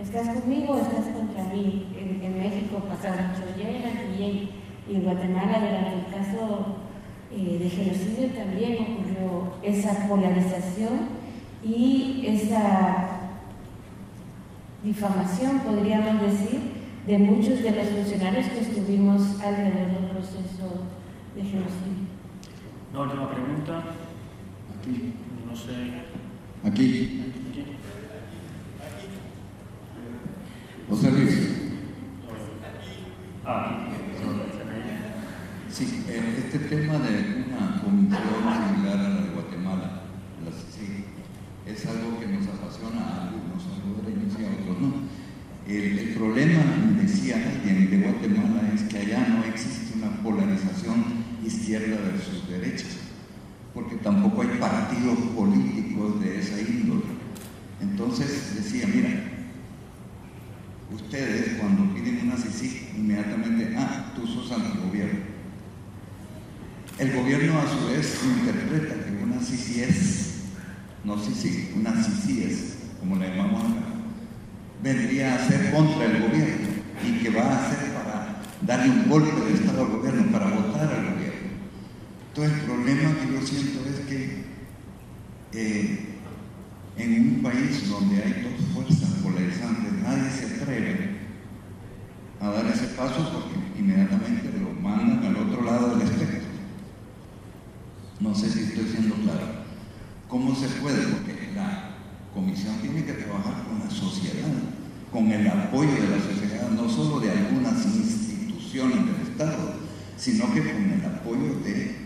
¿Estás 0.00 0.28
conmigo 0.28 0.74
o 0.74 0.78
estás 0.78 1.06
contra 1.14 1.44
mí? 1.44 1.86
En, 1.98 2.22
en 2.22 2.38
México 2.38 2.82
pasaron 2.88 3.28
mucho 3.28 3.46
y 4.88 4.94
en 4.94 5.02
Guatemala 5.02 5.58
durante 5.58 5.94
el 5.94 6.06
caso 6.14 6.76
eh, 7.32 7.58
de 7.58 7.68
genocidio 7.68 8.28
también 8.30 8.74
ocurrió 8.74 9.52
esa 9.62 10.06
polarización 10.08 11.08
y 11.64 12.24
esa 12.26 13.15
difamación, 14.86 15.60
podríamos 15.60 16.22
decir, 16.22 16.60
de 17.06 17.18
muchos 17.18 17.60
de 17.62 17.70
los 17.72 17.88
funcionarios 17.88 18.46
que 18.46 18.60
estuvimos 18.60 19.40
alrededor 19.40 19.90
del 19.90 20.10
proceso 20.10 20.86
de 21.34 21.42
genocidio. 21.42 22.06
La 22.92 23.00
última 23.00 23.30
pregunta. 23.30 23.82
Aquí. 24.78 25.12
No 25.48 25.56
sé. 25.56 26.02
Aquí. 26.64 27.22
Aquí. 27.42 27.64
José 30.88 31.10
Luis. 31.10 31.50
Ah, 33.44 33.82
Sí, 35.68 36.04
este 36.08 36.58
tema 36.58 36.94
de 36.94 37.44
una 37.48 37.82
comisión 37.82 38.18
similar 38.66 38.98
a 38.98 39.08
la 39.10 39.20
de 39.20 39.30
Guatemala, 39.34 40.00
la 40.42 40.50
CICIG, 40.50 41.04
es 41.66 41.84
algo 41.86 42.18
que 42.20 42.26
nos 42.26 42.46
apasiona 42.46 43.00
a 43.00 43.22
algunos 43.28 43.62
salvadoreños 43.62 44.38
y 44.38 44.44
a 44.44 44.62
otros 44.62 44.80
no. 44.80 44.94
El, 45.66 46.14
problema, 46.14 46.62
decía 47.02 47.36
alguien 47.36 47.90
de 47.90 47.98
Guatemala, 47.98 48.70
es 48.74 48.82
que 48.82 48.98
allá 48.98 49.26
no 49.28 49.44
existe 49.44 49.98
una 49.98 50.22
polarización 50.22 51.04
izquierda 51.44 51.96
versus 52.04 52.48
derecha, 52.48 52.86
porque 53.74 53.96
tampoco 53.96 54.42
hay 54.42 54.58
partidos 54.58 55.18
políticos 55.34 56.20
de 56.20 56.38
esa 56.38 56.60
índole. 56.60 57.02
Entonces 57.80 58.54
decía, 58.54 58.86
mira, 58.86 59.10
ustedes 60.94 61.58
cuando 61.58 61.92
piden 61.94 62.20
una 62.22 62.36
CICIG, 62.36 62.96
inmediatamente, 62.96 63.74
ah, 63.76 64.12
tú 64.14 64.26
sos 64.26 64.52
antigobierno 64.52 65.36
el 66.98 67.12
gobierno 67.12 67.58
a 67.58 67.68
su 67.68 67.88
vez 67.88 68.20
interpreta 68.24 69.04
que 69.04 69.22
una 69.22 69.36
es, 69.36 70.25
no 71.06 71.16
sí, 71.16 71.70
una 71.76 71.90
es, 71.92 72.78
como 72.98 73.14
la 73.14 73.28
llamamos 73.28 73.62
acá, 73.62 73.86
vendría 74.82 75.36
a 75.36 75.46
ser 75.46 75.70
contra 75.70 76.04
el 76.04 76.20
gobierno 76.20 76.66
y 77.06 77.22
que 77.22 77.30
va 77.30 77.42
a 77.42 77.70
ser 77.70 77.92
para 77.92 78.42
darle 78.62 78.90
un 78.90 79.08
golpe 79.08 79.40
de 79.44 79.54
Estado 79.54 79.84
al 79.84 79.90
gobierno, 79.92 80.32
para 80.32 80.46
votar 80.46 80.92
al 80.92 81.14
gobierno. 81.14 81.46
Entonces 82.28 82.58
el 82.58 82.64
problema 82.64 83.14
que 83.20 83.32
yo 83.32 83.46
siento 83.46 83.88
es 83.88 84.00
que 84.06 84.44
eh, 85.52 86.06
en 86.96 87.36
un 87.36 87.42
país 87.42 87.88
donde 87.88 88.22
hay 88.22 88.42
dos 88.42 88.68
fuerzas 88.74 89.10
polarizantes, 89.22 89.92
nadie 90.02 90.28
se 90.28 90.56
atreve 90.56 91.18
a 92.40 92.50
dar 92.50 92.66
ese 92.66 92.88
paso 92.88 93.30
porque 93.32 93.80
inmediatamente 93.80 94.50
lo 94.58 94.72
mandan 94.80 95.24
al 95.24 95.36
otro 95.36 95.62
lado 95.62 95.96
del 95.96 96.08
espectro. 96.08 96.48
No 98.18 98.34
sé 98.34 98.50
si 98.50 98.60
estoy 98.64 98.86
siendo 98.86 99.14
claro. 99.16 99.55
¿Cómo 100.28 100.54
se 100.54 100.66
puede? 100.80 101.06
Porque 101.06 101.52
la 101.54 101.90
comisión 102.34 102.76
tiene 102.80 103.04
que 103.04 103.12
trabajar 103.12 103.64
con 103.64 103.78
la 103.78 103.90
sociedad, 103.90 104.48
con 105.12 105.30
el 105.30 105.46
apoyo 105.46 105.92
de 105.92 106.08
la 106.08 106.22
sociedad, 106.22 106.68
no 106.70 106.88
solo 106.88 107.20
de 107.20 107.30
algunas 107.30 107.84
instituciones 107.86 109.06
del 109.06 109.30
Estado, 109.30 109.74
sino 110.16 110.52
que 110.52 110.60
con 110.60 110.92
el 110.92 111.04
apoyo 111.04 111.54
de 111.64 111.96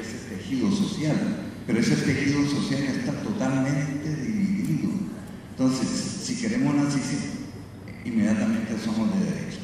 ese 0.00 0.34
tejido 0.34 0.70
social. 0.70 1.16
Pero 1.66 1.78
ese 1.78 1.96
tejido 1.96 2.48
social 2.48 2.82
está 2.82 3.12
totalmente 3.22 4.16
dividido. 4.16 4.90
Entonces, 5.50 5.88
si 6.24 6.36
queremos 6.36 6.74
una 6.74 6.88
inmediatamente 8.04 8.78
somos 8.82 9.12
de 9.14 9.24
derecha, 9.24 9.60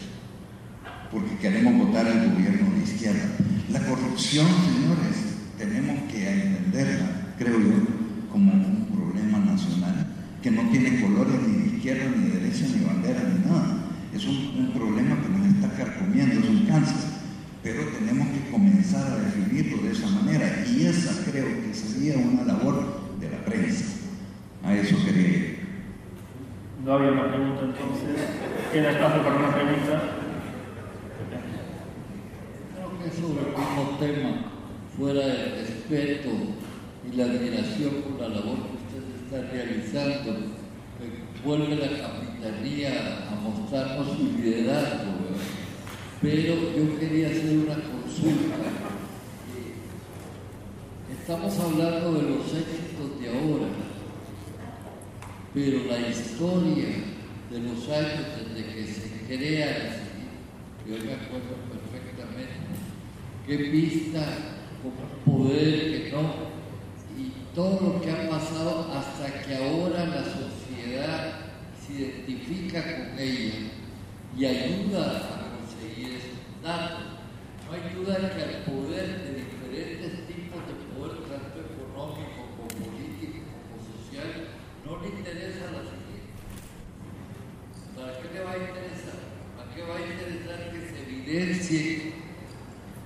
porque 1.11 1.37
queremos 1.39 1.87
votar 1.87 2.07
al 2.07 2.31
gobierno 2.31 2.71
de 2.77 2.85
izquierda. 2.85 3.29
La 3.71 3.81
corrupción, 3.81 4.47
señores, 4.47 5.17
tenemos 5.59 6.13
que 6.13 6.31
entenderla, 6.31 7.16
creo 7.39 7.59
yo, 7.61 7.75
como 8.33 8.53
un 8.53 8.87
problema 8.87 9.39
nacional 9.39 10.07
que 10.43 10.51
no 10.51 10.63
tiene 10.71 11.01
colores 11.01 11.35
ni 11.47 11.63
de 11.63 11.77
izquierda, 11.77 12.05
ni 12.17 12.31
de 12.31 12.41
derecha, 12.41 12.67
ni 12.75 12.85
bandera, 12.85 13.21
ni 13.23 13.51
nada. 13.51 13.79
Es 14.15 14.25
un, 14.27 14.71
problema 14.73 15.17
que 15.21 15.29
nos 15.29 15.47
está 15.47 15.77
carcomiendo, 15.77 16.41
es 16.41 16.49
un 16.49 16.67
cáncer. 16.67 17.17
Pero 17.63 17.83
tenemos 17.99 18.29
que 18.29 18.51
comenzar 18.51 19.11
a 19.11 19.17
definirlo 19.17 19.83
de 19.83 19.93
esa 19.93 20.09
manera 20.09 20.65
y 20.71 20.87
esa 20.87 21.29
creo 21.29 21.47
que 21.63 21.75
sería 21.75 22.17
una 22.17 22.45
labor 22.45 23.01
de 23.19 23.31
la 23.31 23.39
prensa. 23.45 23.85
A 24.63 24.75
eso 24.75 24.97
quería 25.05 25.29
ir. 25.29 25.59
No 26.85 26.93
había 26.93 27.11
más 27.11 27.29
pregunta 27.29 27.63
entonces. 27.63 28.27
¿Queda 28.73 28.91
espacio 28.93 29.23
para 29.23 29.37
una 29.37 29.55
pregunta? 29.55 30.03
Creo 32.75 32.99
que 32.99 33.09
es 33.09 33.15
sobre 33.15 33.41
el 33.41 33.57
mismo 33.57 33.99
tema 33.99 34.57
fuera 34.97 35.23
y 35.27 36.66
la 37.17 37.25
admiración 37.25 37.95
por 38.03 38.21
la 38.21 38.29
labor 38.29 38.57
que 38.57 38.99
usted 38.99 39.25
está 39.25 39.51
realizando, 39.51 40.37
vuelve 41.43 41.77
la 41.77 41.89
capitanía 41.89 43.29
a 43.31 43.35
mostrarnos 43.37 44.19
su 44.19 44.39
liderazgo. 44.39 45.13
Pero 46.21 46.55
yo 46.77 46.99
quería 46.99 47.29
hacer 47.29 47.57
una 47.59 47.75
consulta. 47.75 48.57
Estamos 51.11 51.59
hablando 51.59 52.13
de 52.13 52.23
los 52.23 52.47
éxitos 52.47 53.21
de 53.21 53.29
ahora, 53.29 53.69
pero 55.55 55.85
la 55.87 56.09
historia 56.09 56.87
de 57.51 57.59
los 57.61 57.89
años 57.89 58.27
desde 58.55 58.75
que 58.75 58.87
se 58.87 59.27
crea, 59.27 60.03
yo 60.87 60.95
me 60.95 61.15
acuerdo 61.15 61.57
perfectamente, 61.73 62.53
qué 63.47 63.59
pista 63.71 64.25
poder, 65.25 66.05
que 66.05 66.13
no, 66.13 66.56
todo 67.57 67.95
lo 67.95 68.01
que 68.03 68.11
ha 68.11 68.29
pasado 68.29 68.93
hasta 68.93 69.41
que 69.43 69.57
ahora 69.57 70.05
la 70.05 70.23
sociedad 70.23 71.41
se 71.81 71.95
identifica 71.95 72.83
con 72.83 73.19
ella 73.19 73.55
y 74.37 74.45
ayuda 74.45 75.17
a 75.17 75.57
conseguir 75.57 76.21
esos 76.21 76.63
datos. 76.63 77.17
No 77.65 77.73
hay 77.73 77.81
duda 77.97 78.31
que 78.37 78.43
al 78.43 78.63
poder 78.65 79.09
de 79.25 79.31
diferentes 79.41 80.27
tipos 80.29 80.61
de 80.69 80.75
poder, 80.93 81.17
tanto 81.25 81.57
económico 81.65 82.45
como 82.57 82.69
político 82.69 83.49
como 83.49 83.81
social, 83.89 84.53
no 84.85 85.01
le 85.01 85.09
interesa 85.17 85.73
la 85.73 85.81
siguiente. 85.81 86.37
¿Para 87.97 88.21
qué 88.21 88.29
le 88.35 88.41
va 88.45 88.53
a 88.53 88.59
interesar? 88.69 89.19
¿Para 89.57 89.73
qué 89.75 89.81
va 89.81 89.97
a 89.97 90.05
interesar 90.05 90.59
que 90.71 90.81
se 90.93 90.97
evidencie 91.09 92.13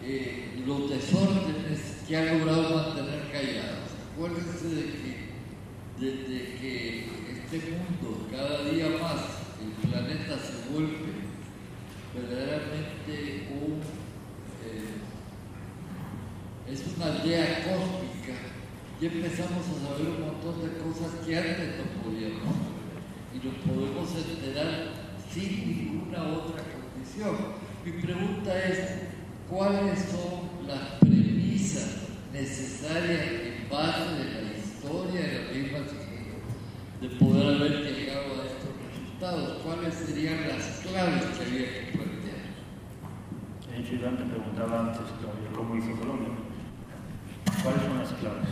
eh, 0.02 0.62
los 0.66 0.90
desórdenes 0.90 2.02
que 2.06 2.16
ha 2.16 2.34
logrado 2.34 2.74
mantener 2.74 3.30
callados. 3.30 3.90
Acuérdense 4.14 4.68
de 4.68 4.82
que 4.82 5.12
desde 5.98 6.56
que 6.58 7.06
este 7.44 7.70
mundo 7.70 8.26
cada 8.30 8.64
día 8.64 8.88
más, 9.00 9.20
el 9.60 9.88
planeta 9.88 10.36
se 10.38 10.72
vuelve 10.72 11.10
verdaderamente 12.14 13.48
un, 13.50 13.80
eh, 14.66 15.00
es 16.70 16.80
una 16.96 17.06
aldea 17.06 17.64
cósmica, 17.64 18.36
y 19.00 19.06
empezamos 19.06 19.64
a 19.64 19.88
saber 19.88 20.06
un 20.08 20.20
montón 20.26 20.56
de 20.62 20.70
cosas 20.78 21.10
que 21.24 21.36
antes 21.36 21.78
no 21.78 21.84
podíamos 22.02 22.42
saber 22.42 22.80
y 23.32 23.36
nos 23.46 23.56
podemos 23.64 24.08
enterar 24.16 24.92
sin 25.32 25.50
ninguna 25.66 26.20
otra 26.24 26.62
condición. 26.64 27.36
Mi 27.84 27.92
pregunta 28.02 28.64
es, 28.64 28.78
cuáles 29.48 29.98
son 29.98 30.66
las 30.66 31.00
premisas 31.00 32.06
necesarias 32.32 33.20
en 33.32 33.68
base 33.68 34.14
de 34.14 34.42
la 34.42 34.56
historia 34.56 35.20
de 35.20 35.44
la 35.44 35.52
misma 35.52 35.78
de 37.00 37.08
poder 37.08 37.56
haber 37.56 37.94
llegado 37.94 38.42
a 38.42 38.46
estos 38.46 38.70
resultados, 38.86 39.62
cuáles 39.62 39.94
serían 39.94 40.48
las 40.48 40.64
claves 40.80 41.24
que 41.24 41.44
había 41.44 41.66
que 41.66 41.92
plantear. 41.92 42.42
De 43.70 43.78
hecho, 43.78 43.94
Iván 43.94 44.18
te 44.18 44.24
preguntaba 44.24 44.80
antes 44.80 45.00
cómo 45.54 45.76
hizo 45.76 45.98
Colombia. 45.98 46.28
¿Cuáles 47.62 47.82
son 47.82 47.98
las 47.98 48.12
claves? 48.12 48.48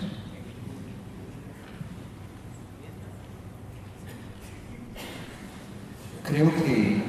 Creo 6.25 6.55
que 6.55 7.03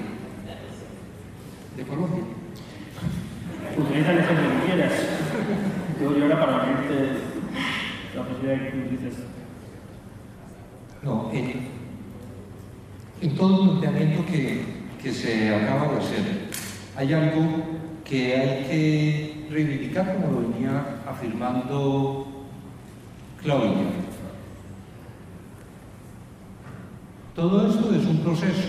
de 1.78 1.84
Colombia 1.88 2.24
utiliza 3.78 4.12
el 4.12 4.20
ejemplo 4.20 4.50
que 4.50 4.66
quieras. 4.66 4.94
Yo, 6.02 6.18
yo 6.18 6.26
era 6.26 6.40
para 6.40 6.58
la 6.58 6.66
gente 6.66 7.20
la 8.16 8.24
posibilidad 8.24 8.66
que 8.66 8.72
tú 8.72 8.90
dices. 8.90 9.24
No, 11.02 11.32
en, 11.32 11.68
en 13.22 13.36
todo 13.36 13.64
el 13.64 13.80
planteamiento 13.80 14.26
que, 14.26 14.66
que 15.02 15.12
hay 16.96 17.14
algo 17.14 17.64
que 18.04 18.36
hay 18.36 18.66
que 18.66 19.48
reivindicar, 19.50 20.16
como 20.16 20.42
lo 20.42 20.50
venía 20.50 21.02
afirmando 21.08 22.46
Claudia. 23.42 23.88
Todo 27.36 27.70
esto 27.70 27.96
es 27.96 28.06
un 28.06 28.18
proceso, 28.20 28.68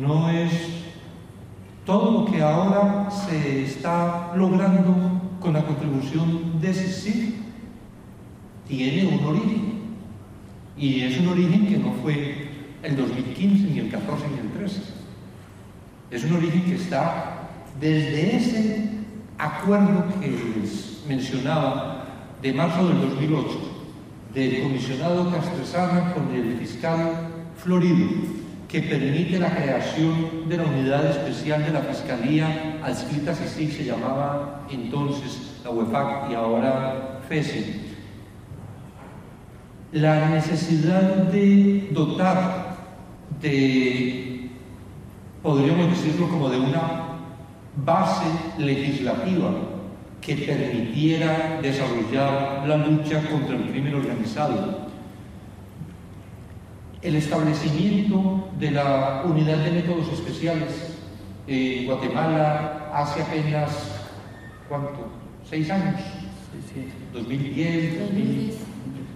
no 0.00 0.30
es 0.30 0.52
todo 1.84 2.20
lo 2.20 2.30
que 2.30 2.40
ahora 2.40 3.10
se 3.10 3.64
está 3.64 4.32
logrando 4.34 5.20
con 5.40 5.52
la 5.52 5.64
contribución 5.64 6.60
de 6.60 6.72
CICIG 6.72 7.42
tiene 8.66 9.06
un 9.06 9.24
origen. 9.24 9.72
Y 10.78 11.02
es 11.02 11.20
un 11.20 11.28
origen 11.28 11.66
que 11.66 11.76
no 11.76 11.92
fue 12.02 12.48
el 12.82 12.96
2015, 12.96 13.64
ni 13.70 13.78
el 13.80 13.90
14, 13.90 14.24
ni 14.30 14.38
el 14.38 14.50
13. 14.52 15.01
Es 16.12 16.24
un 16.24 16.36
origen 16.36 16.64
que 16.66 16.74
está 16.74 17.48
desde 17.80 18.36
ese 18.36 18.90
acuerdo 19.38 20.04
que 20.20 20.28
les 20.28 21.02
mencionaba 21.08 22.04
de 22.42 22.52
marzo 22.52 22.86
del 22.86 23.00
2008, 23.00 23.48
del 24.34 24.62
comisionado 24.62 25.30
Castresana 25.30 26.12
con 26.12 26.34
el 26.34 26.58
fiscal 26.58 27.28
Florido, 27.56 28.08
que 28.68 28.82
permite 28.82 29.38
la 29.38 29.54
creación 29.54 30.48
de 30.50 30.58
la 30.58 30.64
unidad 30.64 31.06
especial 31.06 31.64
de 31.64 31.72
la 31.72 31.80
Fiscalía 31.80 32.78
adscrita 32.84 33.32
así 33.32 33.68
se 33.68 33.84
llamaba 33.84 34.66
entonces 34.70 35.60
la 35.64 35.70
UEFAC 35.70 36.30
y 36.30 36.34
ahora 36.34 37.20
FESE. 37.26 37.80
La 39.92 40.28
necesidad 40.28 41.02
de 41.32 41.88
dotar 41.92 42.76
de, 43.40 44.31
podríamos 45.42 45.90
decirlo 45.90 46.28
como 46.28 46.48
de 46.48 46.60
una 46.60 47.18
base 47.84 48.26
legislativa 48.58 49.50
que 50.20 50.36
permitiera 50.36 51.58
desarrollar 51.60 52.66
la 52.66 52.76
lucha 52.76 53.28
contra 53.28 53.56
el 53.56 53.70
crimen 53.70 53.96
organizado. 53.96 54.88
El 57.02 57.16
establecimiento 57.16 58.50
de 58.58 58.70
la 58.70 59.22
unidad 59.24 59.58
de 59.58 59.72
métodos 59.72 60.08
especiales 60.12 60.96
en 61.48 61.86
Guatemala 61.86 62.90
hace 62.94 63.22
apenas, 63.22 63.96
¿cuánto? 64.68 65.08
¿Seis 65.48 65.68
años? 65.70 66.00
2010, 67.12 67.98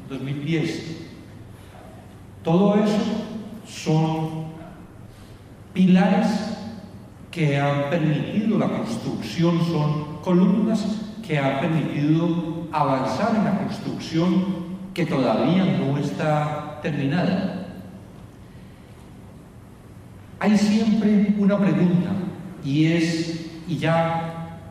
2010. 0.08 0.96
Todo 2.42 2.74
eso 2.82 3.02
son 3.66 4.45
pilares 5.76 6.26
que 7.30 7.60
han 7.60 7.90
permitido 7.90 8.58
la 8.58 8.68
construcción, 8.68 9.60
son 9.66 10.22
columnas 10.24 10.82
que 11.24 11.38
han 11.38 11.60
permitido 11.60 12.66
avanzar 12.72 13.36
en 13.36 13.44
la 13.44 13.58
construcción 13.58 14.44
que 14.94 15.04
todavía 15.04 15.66
no 15.78 15.98
está 15.98 16.80
terminada. 16.80 17.66
Hay 20.40 20.56
siempre 20.56 21.34
una 21.36 21.58
pregunta 21.58 22.10
y 22.64 22.86
es, 22.86 23.46
y 23.68 23.76
ya 23.76 24.62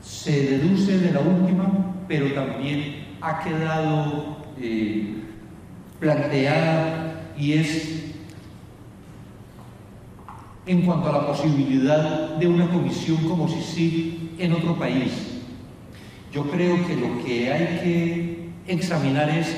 se 0.00 0.58
deduce 0.58 0.98
de 0.98 1.12
la 1.12 1.20
última, 1.20 1.68
pero 2.06 2.32
también 2.32 3.06
ha 3.20 3.40
quedado 3.40 4.36
eh, 4.60 5.16
planteada 5.98 7.24
y 7.36 7.54
es 7.54 8.07
en 10.68 10.82
cuanto 10.82 11.08
a 11.08 11.12
la 11.12 11.26
posibilidad 11.26 12.36
de 12.36 12.46
una 12.46 12.68
comisión 12.68 13.16
como 13.28 13.48
sí 13.48 14.30
en 14.38 14.52
otro 14.52 14.76
país. 14.76 15.40
Yo 16.32 16.44
creo 16.50 16.86
que 16.86 16.96
lo 16.96 17.24
que 17.24 17.52
hay 17.52 17.80
que 17.82 18.72
examinar 18.72 19.28
es 19.30 19.48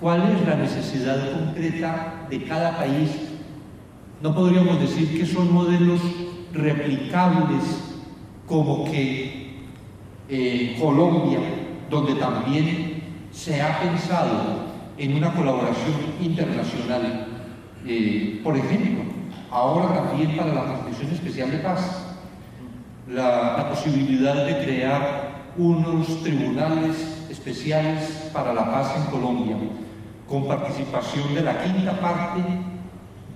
cuál 0.00 0.22
es 0.32 0.48
la 0.48 0.56
necesidad 0.56 1.32
concreta 1.32 2.26
de 2.28 2.42
cada 2.44 2.76
país 2.76 3.10
no 4.24 4.34
podríamos 4.34 4.80
decir 4.80 5.18
que 5.18 5.26
son 5.26 5.52
modelos 5.52 6.00
replicables 6.54 7.62
como 8.46 8.90
que 8.90 9.52
eh, 10.30 10.78
Colombia, 10.80 11.40
donde 11.90 12.14
también 12.14 13.02
se 13.30 13.60
ha 13.60 13.80
pensado 13.80 14.64
en 14.96 15.16
una 15.16 15.30
colaboración 15.34 15.96
internacional. 16.22 17.26
Eh, 17.86 18.40
por 18.42 18.56
ejemplo, 18.56 19.03
ahora 19.54 19.94
también 19.94 20.36
para 20.36 20.52
la 20.52 20.64
Comisión 20.64 21.12
Especial 21.12 21.50
de 21.52 21.58
Paz, 21.58 22.06
la, 23.08 23.56
la 23.56 23.70
posibilidad 23.70 24.44
de 24.44 24.64
crear 24.64 25.52
unos 25.56 26.22
tribunales 26.24 27.24
especiales 27.30 28.30
para 28.32 28.52
la 28.52 28.64
paz 28.64 28.94
en 28.96 29.04
Colombia, 29.12 29.56
con 30.28 30.48
participación 30.48 31.36
de 31.36 31.42
la 31.42 31.62
quinta 31.62 32.00
parte 32.00 32.42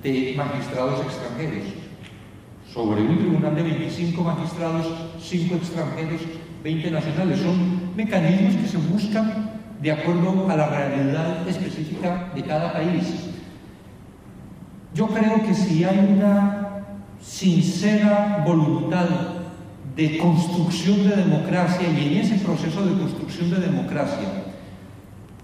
de 0.03 0.35
magistrados 0.37 1.05
extranjeros. 1.05 1.69
Sobre 2.73 3.01
un 3.01 3.19
tribunal 3.19 3.55
de 3.55 3.63
25 3.63 4.21
magistrados, 4.23 4.87
5 5.21 5.55
extranjeros, 5.55 6.21
20 6.65 6.91
nacionales. 6.91 7.41
Son 7.41 7.95
mecanismos 7.97 8.57
que 8.57 8.69
se 8.69 8.77
buscan 8.77 9.53
de 9.81 9.93
acuerdo 9.93 10.51
a 10.51 10.57
la 10.57 10.67
realidad 10.67 11.49
específica 11.49 12.33
de 12.35 12.43
cada 12.43 12.73
país. 12.73 13.28
Yo 14.95 15.07
creo 15.09 15.43
que 15.43 15.55
si 15.55 15.85
hay 15.85 15.99
una 15.99 16.85
sincera 17.21 18.43
voluntad 18.47 19.09
de 19.95 20.19
construcción 20.19 21.09
de 21.09 21.17
democracia 21.17 21.89
y 21.89 22.09
en 22.09 22.17
ese 22.19 22.37
proceso 22.37 22.85
de 22.87 22.99
construcción 22.99 23.51
de 23.51 23.61
democracia 23.61 24.45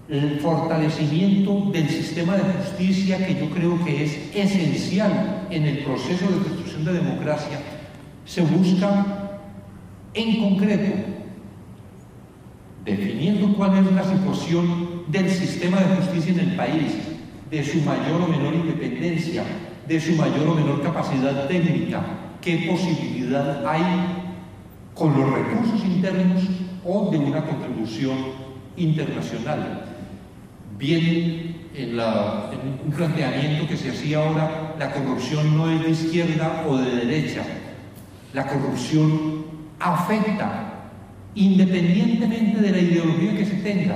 el 0.07 0.39
fortalecimiento 0.39 1.71
del 1.71 1.89
sistema 1.89 2.35
de 2.35 2.43
justicia 2.53 3.25
que 3.25 3.35
yo 3.35 3.49
creo 3.49 3.83
que 3.83 4.03
es 4.03 4.35
esencial 4.35 5.47
en 5.49 5.63
el 5.63 5.79
proceso 5.79 6.27
de 6.27 6.43
construcción 6.43 6.85
de 6.85 6.93
democracia, 6.93 7.59
se 8.23 8.41
busca 8.41 9.39
en 10.13 10.41
concreto, 10.41 10.93
definiendo 12.85 13.55
cuál 13.55 13.77
es 13.79 13.91
la 13.91 14.03
situación 14.03 15.03
del 15.07 15.29
sistema 15.29 15.79
de 15.79 15.95
justicia 15.95 16.33
en 16.33 16.39
el 16.39 16.55
país, 16.55 16.93
de 17.49 17.63
su 17.63 17.79
mayor 17.81 18.21
o 18.21 18.27
menor 18.27 18.53
independencia, 18.53 19.43
de 19.87 19.99
su 19.99 20.13
mayor 20.13 20.47
o 20.47 20.55
menor 20.55 20.81
capacidad 20.81 21.47
técnica, 21.47 22.01
qué 22.41 22.67
posibilidad 22.69 23.65
hay 23.65 23.83
con 24.93 25.19
los 25.19 25.31
recursos 25.31 25.83
internos 25.85 26.43
o 26.83 27.09
de 27.11 27.17
una 27.17 27.45
contribución 27.45 28.17
internacional 28.77 29.95
bien 30.77 31.69
en, 31.73 31.99
un 31.99 32.91
planteamiento 32.95 33.67
que 33.67 33.77
se 33.77 33.91
hacía 33.91 34.19
ahora, 34.19 34.75
la 34.77 34.91
corrupción 34.91 35.57
no 35.57 35.69
es 35.69 35.81
de 35.83 35.89
izquierda 35.91 36.65
o 36.67 36.77
de 36.77 37.05
derecha. 37.05 37.43
La 38.33 38.47
corrupción 38.47 39.45
afecta 39.79 40.71
independientemente 41.35 42.61
de 42.61 42.71
la 42.71 42.77
ideología 42.77 43.37
que 43.37 43.45
se 43.45 43.55
tenga. 43.57 43.95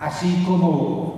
Así 0.00 0.44
como 0.46 1.17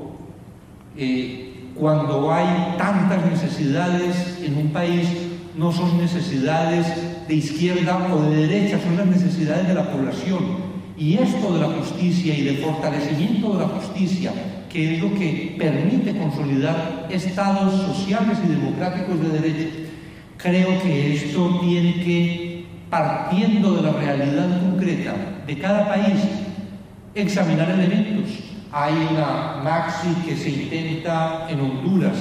eh, 1.01 1.55
cuando 1.75 2.31
hay 2.31 2.75
tantas 2.77 3.25
necesidades 3.25 4.39
en 4.45 4.55
un 4.59 4.69
país, 4.69 5.09
no 5.57 5.73
son 5.73 5.97
necesidades 5.97 6.87
de 7.27 7.35
izquierda 7.35 8.13
o 8.13 8.21
de 8.23 8.47
derecha, 8.47 8.79
son 8.79 8.99
las 8.99 9.07
necesidades 9.07 9.67
de 9.67 9.75
la 9.75 9.91
población. 9.91 10.71
Y 10.99 11.17
esto 11.17 11.55
de 11.55 11.61
la 11.61 11.69
justicia 11.69 12.37
y 12.37 12.43
del 12.43 12.59
fortalecimiento 12.59 13.55
de 13.55 13.61
la 13.61 13.69
justicia, 13.69 14.33
que 14.69 14.95
es 14.97 15.03
lo 15.03 15.15
que 15.15 15.57
permite 15.59 16.19
consolidar 16.19 17.09
estados 17.09 17.81
sociales 17.81 18.37
y 18.45 18.51
democráticos 18.51 19.19
de 19.23 19.41
derecho, 19.41 19.69
creo 20.37 20.83
que 20.83 21.15
esto 21.15 21.61
tiene 21.63 21.95
que, 21.95 22.67
partiendo 22.91 23.77
de 23.77 23.83
la 23.83 23.93
realidad 23.93 24.61
concreta 24.61 25.15
de 25.47 25.59
cada 25.59 25.89
país, 25.89 26.21
examinar 27.15 27.71
elementos. 27.71 28.50
Hay 28.73 29.09
una 29.11 29.61
maxi 29.65 30.15
que 30.25 30.37
se 30.37 30.51
intenta 30.51 31.49
en 31.51 31.61
Honduras, 31.61 32.19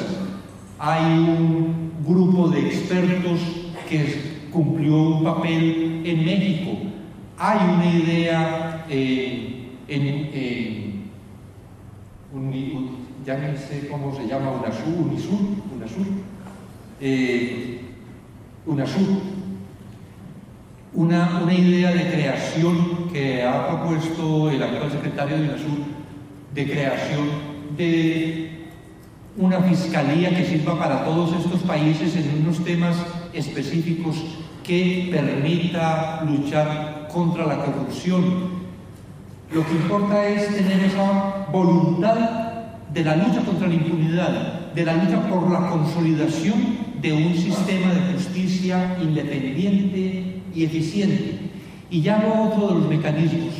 hay 0.79 1.03
un 1.03 1.91
grupo 2.05 2.47
de 2.47 2.67
expertos 2.67 3.39
que 3.87 4.47
cumplió 4.51 4.95
un 4.95 5.23
papel 5.23 6.01
en 6.05 6.25
México, 6.25 6.71
hay 7.37 7.59
una 7.75 7.85
idea 7.85 8.85
eh, 8.89 9.69
en, 9.87 10.29
ya 13.25 13.37
no 13.37 13.55
sé 13.55 13.87
cómo 13.87 14.15
se 14.15 14.27
llama, 14.27 14.51
UNASUR, 14.51 15.05
UNISUR, 15.05 15.39
UNASUR, 15.75 16.07
eh, 16.99 17.81
UNASUR, 18.65 19.21
una, 20.93 21.41
una 21.43 21.53
idea 21.53 21.93
de 21.93 22.11
creación 22.11 23.09
que 23.13 23.43
ha 23.43 23.67
propuesto 23.67 24.49
el 24.49 24.63
actual 24.63 24.91
secretario 24.91 25.37
de 25.37 25.43
UNASUR, 25.43 25.98
de 26.53 26.69
creación 26.69 27.27
de 27.77 28.49
una 29.37 29.61
fiscalía 29.61 30.35
que 30.35 30.45
sirva 30.45 30.77
para 30.77 31.05
todos 31.05 31.33
estos 31.33 31.61
países 31.61 32.15
en 32.15 32.41
unos 32.41 32.63
temas 32.63 32.97
específicos 33.33 34.17
que 34.63 35.09
permita 35.11 36.23
luchar 36.25 37.07
contra 37.11 37.45
la 37.45 37.57
corrupción. 37.57 38.59
Lo 39.51 39.65
que 39.65 39.71
importa 39.71 40.27
es 40.27 40.55
tener 40.55 40.83
esa 40.83 41.47
voluntad 41.51 42.17
de 42.93 43.03
la 43.03 43.15
lucha 43.15 43.41
contra 43.41 43.67
la 43.67 43.73
impunidad, 43.73 44.71
de 44.73 44.85
la 44.85 44.95
lucha 44.95 45.27
por 45.29 45.49
la 45.51 45.69
consolidación 45.69 46.79
de 47.01 47.13
un 47.13 47.33
sistema 47.33 47.93
de 47.93 48.13
justicia 48.13 48.97
independiente 49.01 50.41
y 50.53 50.63
eficiente. 50.65 51.39
Y 51.89 52.01
ya 52.01 52.19
lo 52.19 52.43
otro 52.43 52.67
de 52.67 52.73
los 52.75 52.89
mecanismos 52.89 53.53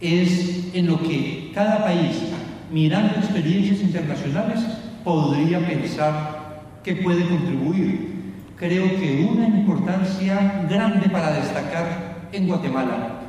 es 0.00 0.74
en 0.74 0.86
lo 0.86 1.00
que 1.00 1.47
cada 1.58 1.82
país, 1.82 2.22
mirando 2.70 3.16
experiencias 3.16 3.80
internacionales, 3.80 4.60
podría 5.02 5.58
pensar 5.66 6.62
que 6.84 6.94
puede 6.94 7.26
contribuir. 7.26 8.32
Creo 8.54 8.84
que 8.96 9.28
una 9.28 9.48
importancia 9.48 10.64
grande 10.70 11.08
para 11.08 11.32
destacar 11.32 12.28
en 12.30 12.46
Guatemala 12.46 13.22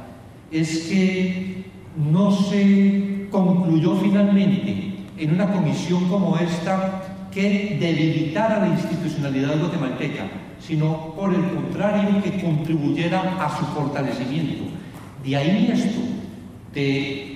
es 0.51 0.84
que 0.84 1.65
no 1.97 2.31
se 2.31 3.26
concluyó 3.31 3.95
finalmente 3.95 5.07
en 5.18 5.34
una 5.34 5.51
comisión 5.51 6.07
como 6.07 6.38
esta 6.38 7.01
que 7.31 7.77
debilitara 7.80 8.60
la 8.60 8.68
institucionalidad 8.68 9.60
guatemalteca, 9.60 10.26
sino 10.60 11.15
por 11.15 11.34
el 11.34 11.45
contrario 11.45 12.22
que 12.22 12.39
contribuyera 12.39 13.43
a 13.43 13.57
su 13.57 13.65
fortalecimiento. 13.65 14.65
De 15.26 15.35
ahí 15.35 15.72
esto, 15.73 16.01
de 16.76 17.28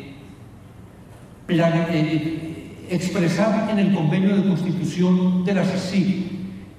expresar 2.90 3.70
en 3.72 3.80
el 3.80 3.94
convenio 3.94 4.36
de 4.36 4.48
constitución 4.50 5.44
de 5.46 5.54
la 5.54 5.66
CICIG, 5.66 6.32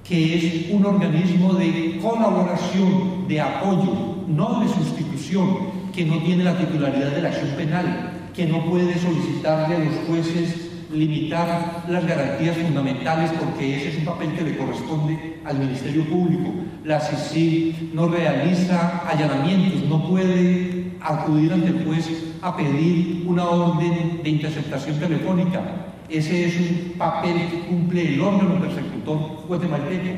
que 0.03 0.35
es 0.37 0.71
un 0.71 0.85
organismo 0.85 1.53
de 1.53 1.99
colaboración, 2.01 3.27
de 3.27 3.41
apoyo, 3.41 4.23
no 4.27 4.61
de 4.61 4.67
sustitución, 4.67 5.57
que 5.93 6.05
no 6.05 6.19
tiene 6.19 6.43
la 6.43 6.57
titularidad 6.57 7.11
de 7.11 7.21
la 7.21 7.29
acción 7.29 7.49
penal, 7.57 8.11
que 8.35 8.45
no 8.45 8.65
puede 8.65 8.97
solicitarle 8.99 9.75
a 9.75 9.79
los 9.79 9.95
jueces 10.07 10.65
limitar 10.91 11.83
las 11.89 12.05
garantías 12.05 12.57
fundamentales 12.57 13.31
porque 13.39 13.77
ese 13.77 13.89
es 13.89 13.97
un 13.97 14.05
papel 14.05 14.33
que 14.33 14.43
le 14.43 14.57
corresponde 14.57 15.39
al 15.43 15.57
Ministerio 15.57 16.03
Público. 16.05 16.53
La 16.83 16.99
CICI 16.99 17.91
no 17.93 18.07
realiza 18.07 19.03
allanamientos, 19.07 19.89
no 19.89 20.07
puede 20.07 20.91
acudir 21.01 21.53
ante 21.53 21.67
el 21.69 21.85
juez 21.85 22.09
a 22.45 22.55
pedir 22.55 23.23
una 23.25 23.43
orden 23.49 24.21
de 24.23 24.29
interceptación 24.29 24.99
telefónica. 24.99 25.61
Ese 26.07 26.45
es 26.45 26.55
un 26.59 26.93
papel 26.95 27.49
que 27.49 27.59
cumple 27.61 28.13
el 28.13 28.21
órgano 28.21 28.61
persecutor 28.61 29.47
guatemalteco. 29.47 30.11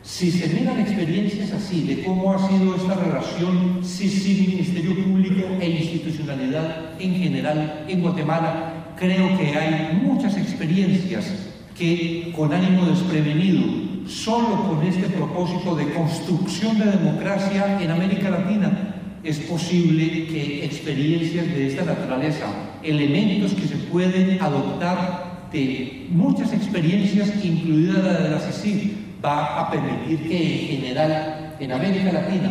Si 0.00 0.30
se 0.30 0.46
miran 0.54 0.78
experiencias 0.78 1.50
así 1.50 1.82
de 1.82 2.04
cómo 2.04 2.32
ha 2.32 2.48
sido 2.48 2.76
esta 2.76 2.94
relación 2.94 3.80
CICI-Ministerio 3.82 4.94
Público 4.94 5.42
e 5.60 5.68
institucionalidad 5.68 7.00
en 7.00 7.14
general 7.16 7.84
en 7.88 8.00
Guatemala, 8.00 8.92
creo 8.96 9.36
que 9.36 9.58
hay 9.58 10.00
muchas 10.00 10.36
experiencias 10.36 11.48
que 11.76 12.32
con 12.36 12.52
ánimo 12.52 12.86
desprevenido, 12.86 13.64
solo 14.06 14.68
con 14.68 14.86
este 14.86 15.08
propósito 15.08 15.74
de 15.74 15.92
construcción 15.92 16.78
de 16.78 16.92
democracia 16.92 17.82
en 17.82 17.90
América 17.90 18.30
Latina, 18.30 18.95
es 19.22 19.40
posible 19.40 20.26
que 20.26 20.64
experiencias 20.64 21.46
de 21.46 21.66
esta 21.66 21.84
naturaleza, 21.84 22.46
elementos 22.82 23.54
que 23.54 23.66
se 23.66 23.76
pueden 23.76 24.40
adoptar 24.40 25.48
de 25.52 26.06
muchas 26.10 26.52
experiencias, 26.52 27.44
incluida 27.44 28.02
la 28.02 28.12
de 28.20 28.30
la 28.30 28.38
CICIG, 28.38 29.22
va 29.24 29.60
a 29.60 29.70
permitir 29.70 30.28
que 30.28 30.74
en 30.74 30.82
general 30.82 31.56
en 31.58 31.72
América 31.72 32.12
Latina 32.12 32.50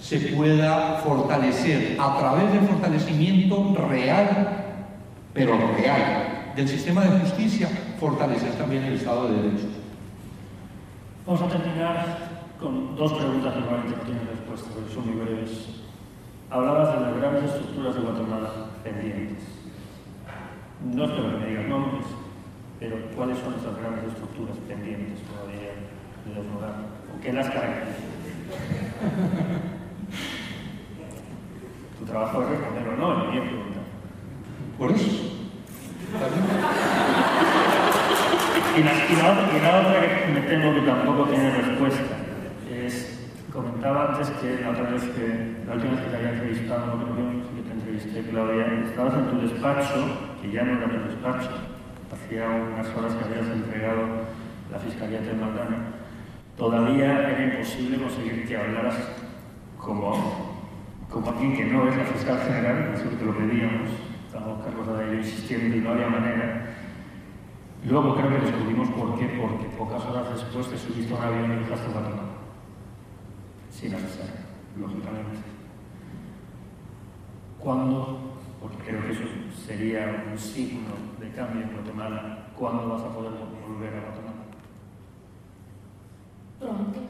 se 0.00 0.18
pueda 0.18 1.00
fortalecer 1.04 1.96
a 1.98 2.18
través 2.18 2.52
del 2.52 2.68
fortalecimiento 2.68 3.74
real 3.88 4.62
pero 5.32 5.56
real 5.76 6.52
del 6.54 6.68
sistema 6.68 7.02
de 7.02 7.20
justicia, 7.20 7.68
fortalecer 7.98 8.52
también 8.52 8.84
el 8.84 8.94
Estado 8.94 9.28
de 9.28 9.42
Derecho. 9.42 9.66
Vamos 11.26 11.42
a 11.42 11.48
terminar 11.48 12.18
con 12.60 12.94
dos 12.96 13.12
preguntas 13.14 13.56
normalmente 13.56 13.96
no 13.96 14.02
tienen 14.02 14.28
respuesta, 14.28 14.68
porque 14.74 14.92
son 14.92 15.06
muy 15.06 15.24
breves. 15.24 15.81
Hablabas 16.52 16.92
de 16.92 17.00
las 17.00 17.16
grandes 17.16 17.44
estructuras 17.44 17.94
de 17.94 18.00
Guatemala 18.02 18.50
pendientes. 18.84 19.42
No 20.84 21.04
espero 21.06 21.30
que 21.30 21.36
me 21.38 21.46
digas 21.46 21.66
nombres, 21.66 22.04
pero 22.78 22.96
¿cuáles 23.16 23.38
son 23.38 23.54
esas 23.54 23.74
grandes 23.74 24.04
estructuras 24.12 24.58
pendientes 24.68 25.20
todavía 25.24 25.72
de 26.26 26.34
desnudar? 26.34 26.74
¿O 27.08 27.20
qué 27.22 27.32
las 27.32 27.48
caracterizan? 27.48 27.96
tu 31.98 32.04
trabajo 32.04 32.42
es 32.42 32.48
responder 32.50 32.88
o 32.88 32.96
no, 32.98 33.22
es 33.22 33.32
mi 33.32 33.40
pregunta. 33.40 33.80
Por 34.76 34.90
eso. 34.90 35.32
Y 38.76 38.82
la, 38.82 38.92
otra 39.30 40.00
que 40.26 40.32
me 40.32 40.40
temo 40.42 40.74
que 40.74 40.80
tampoco 40.82 41.24
tiene 41.30 41.50
respuesta 41.50 42.02
es, 42.02 42.31
comentaba 43.52 44.08
antes 44.08 44.30
que 44.40 44.60
la 44.62 44.70
otra 44.70 44.90
vez 44.90 45.02
que, 45.02 45.64
la 45.66 45.74
última 45.74 45.92
vez 45.92 46.00
que 46.00 46.10
te 46.10 46.16
había 46.16 46.32
entrevistado, 46.32 46.86
no 46.86 47.14
creo 47.14 47.30
que 47.54 47.62
te 47.62 47.72
entrevisté, 47.72 48.30
Claudia, 48.30 48.66
estabas 48.84 49.14
en 49.14 49.26
tu 49.30 49.40
despacho, 49.40 49.94
que 50.40 50.50
ya 50.50 50.62
no 50.62 50.78
era 50.78 50.88
tu 50.88 51.08
despacho, 51.08 51.50
hacía 52.12 52.48
unas 52.48 52.88
horas 52.96 53.14
que 53.14 53.24
habías 53.24 53.48
entregado 53.48 54.02
la 54.70 54.78
Fiscalía 54.78 55.20
de 55.20 55.34
Maldana, 55.34 55.76
todavía 56.56 57.28
era 57.28 57.44
imposible 57.44 57.98
conseguir 57.98 58.48
que 58.48 58.56
hablaras 58.56 58.96
como, 59.76 60.56
como 61.10 61.30
alguien 61.30 61.54
que 61.54 61.64
no 61.66 61.88
es 61.88 61.96
la 61.96 62.04
fiscal 62.04 62.38
general, 62.38 62.94
eso 62.94 63.18
que 63.18 63.24
lo 63.24 63.36
pedíamos, 63.36 63.90
Estábamos 64.32 64.64
Carlos 64.64 64.88
Adair 64.88 65.18
insistiendo 65.18 65.76
y 65.76 65.80
no 65.80 65.90
había 65.90 66.08
manera. 66.08 66.74
Luego 67.84 68.14
creo 68.14 68.30
que 68.30 68.46
descubrimos 68.46 68.88
por 68.92 69.18
qué, 69.18 69.26
porque 69.38 69.66
pocas 69.76 70.02
horas 70.06 70.30
después 70.32 70.68
te 70.68 70.78
subiste 70.78 71.12
a 71.12 71.18
un 71.18 71.22
avión 71.22 71.52
y 71.52 71.64
dejaste 71.64 71.92
Guatemala. 71.92 72.31
Sin 73.72 73.94
avisar, 73.94 74.28
lógicamente. 74.78 75.40
¿Cuándo? 77.58 78.36
Porque 78.60 78.76
creo 78.84 79.02
que 79.02 79.12
eso 79.12 79.24
sería 79.66 80.24
un 80.30 80.38
signo 80.38 80.90
de 81.18 81.30
cambio 81.30 81.62
en 81.62 81.72
Guatemala. 81.72 82.48
¿Cuándo 82.56 82.88
vas 82.90 83.02
a 83.02 83.14
poder 83.14 83.32
volver 83.66 83.94
a 83.94 84.00
Guatemala? 84.00 84.42
Pronto, 86.60 87.00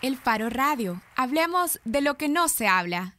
El 0.00 0.17
Faro 0.28 0.50
Radio. 0.50 1.00
Hablemos 1.16 1.80
de 1.86 2.02
lo 2.02 2.18
que 2.18 2.28
no 2.28 2.48
se 2.48 2.68
habla. 2.68 3.17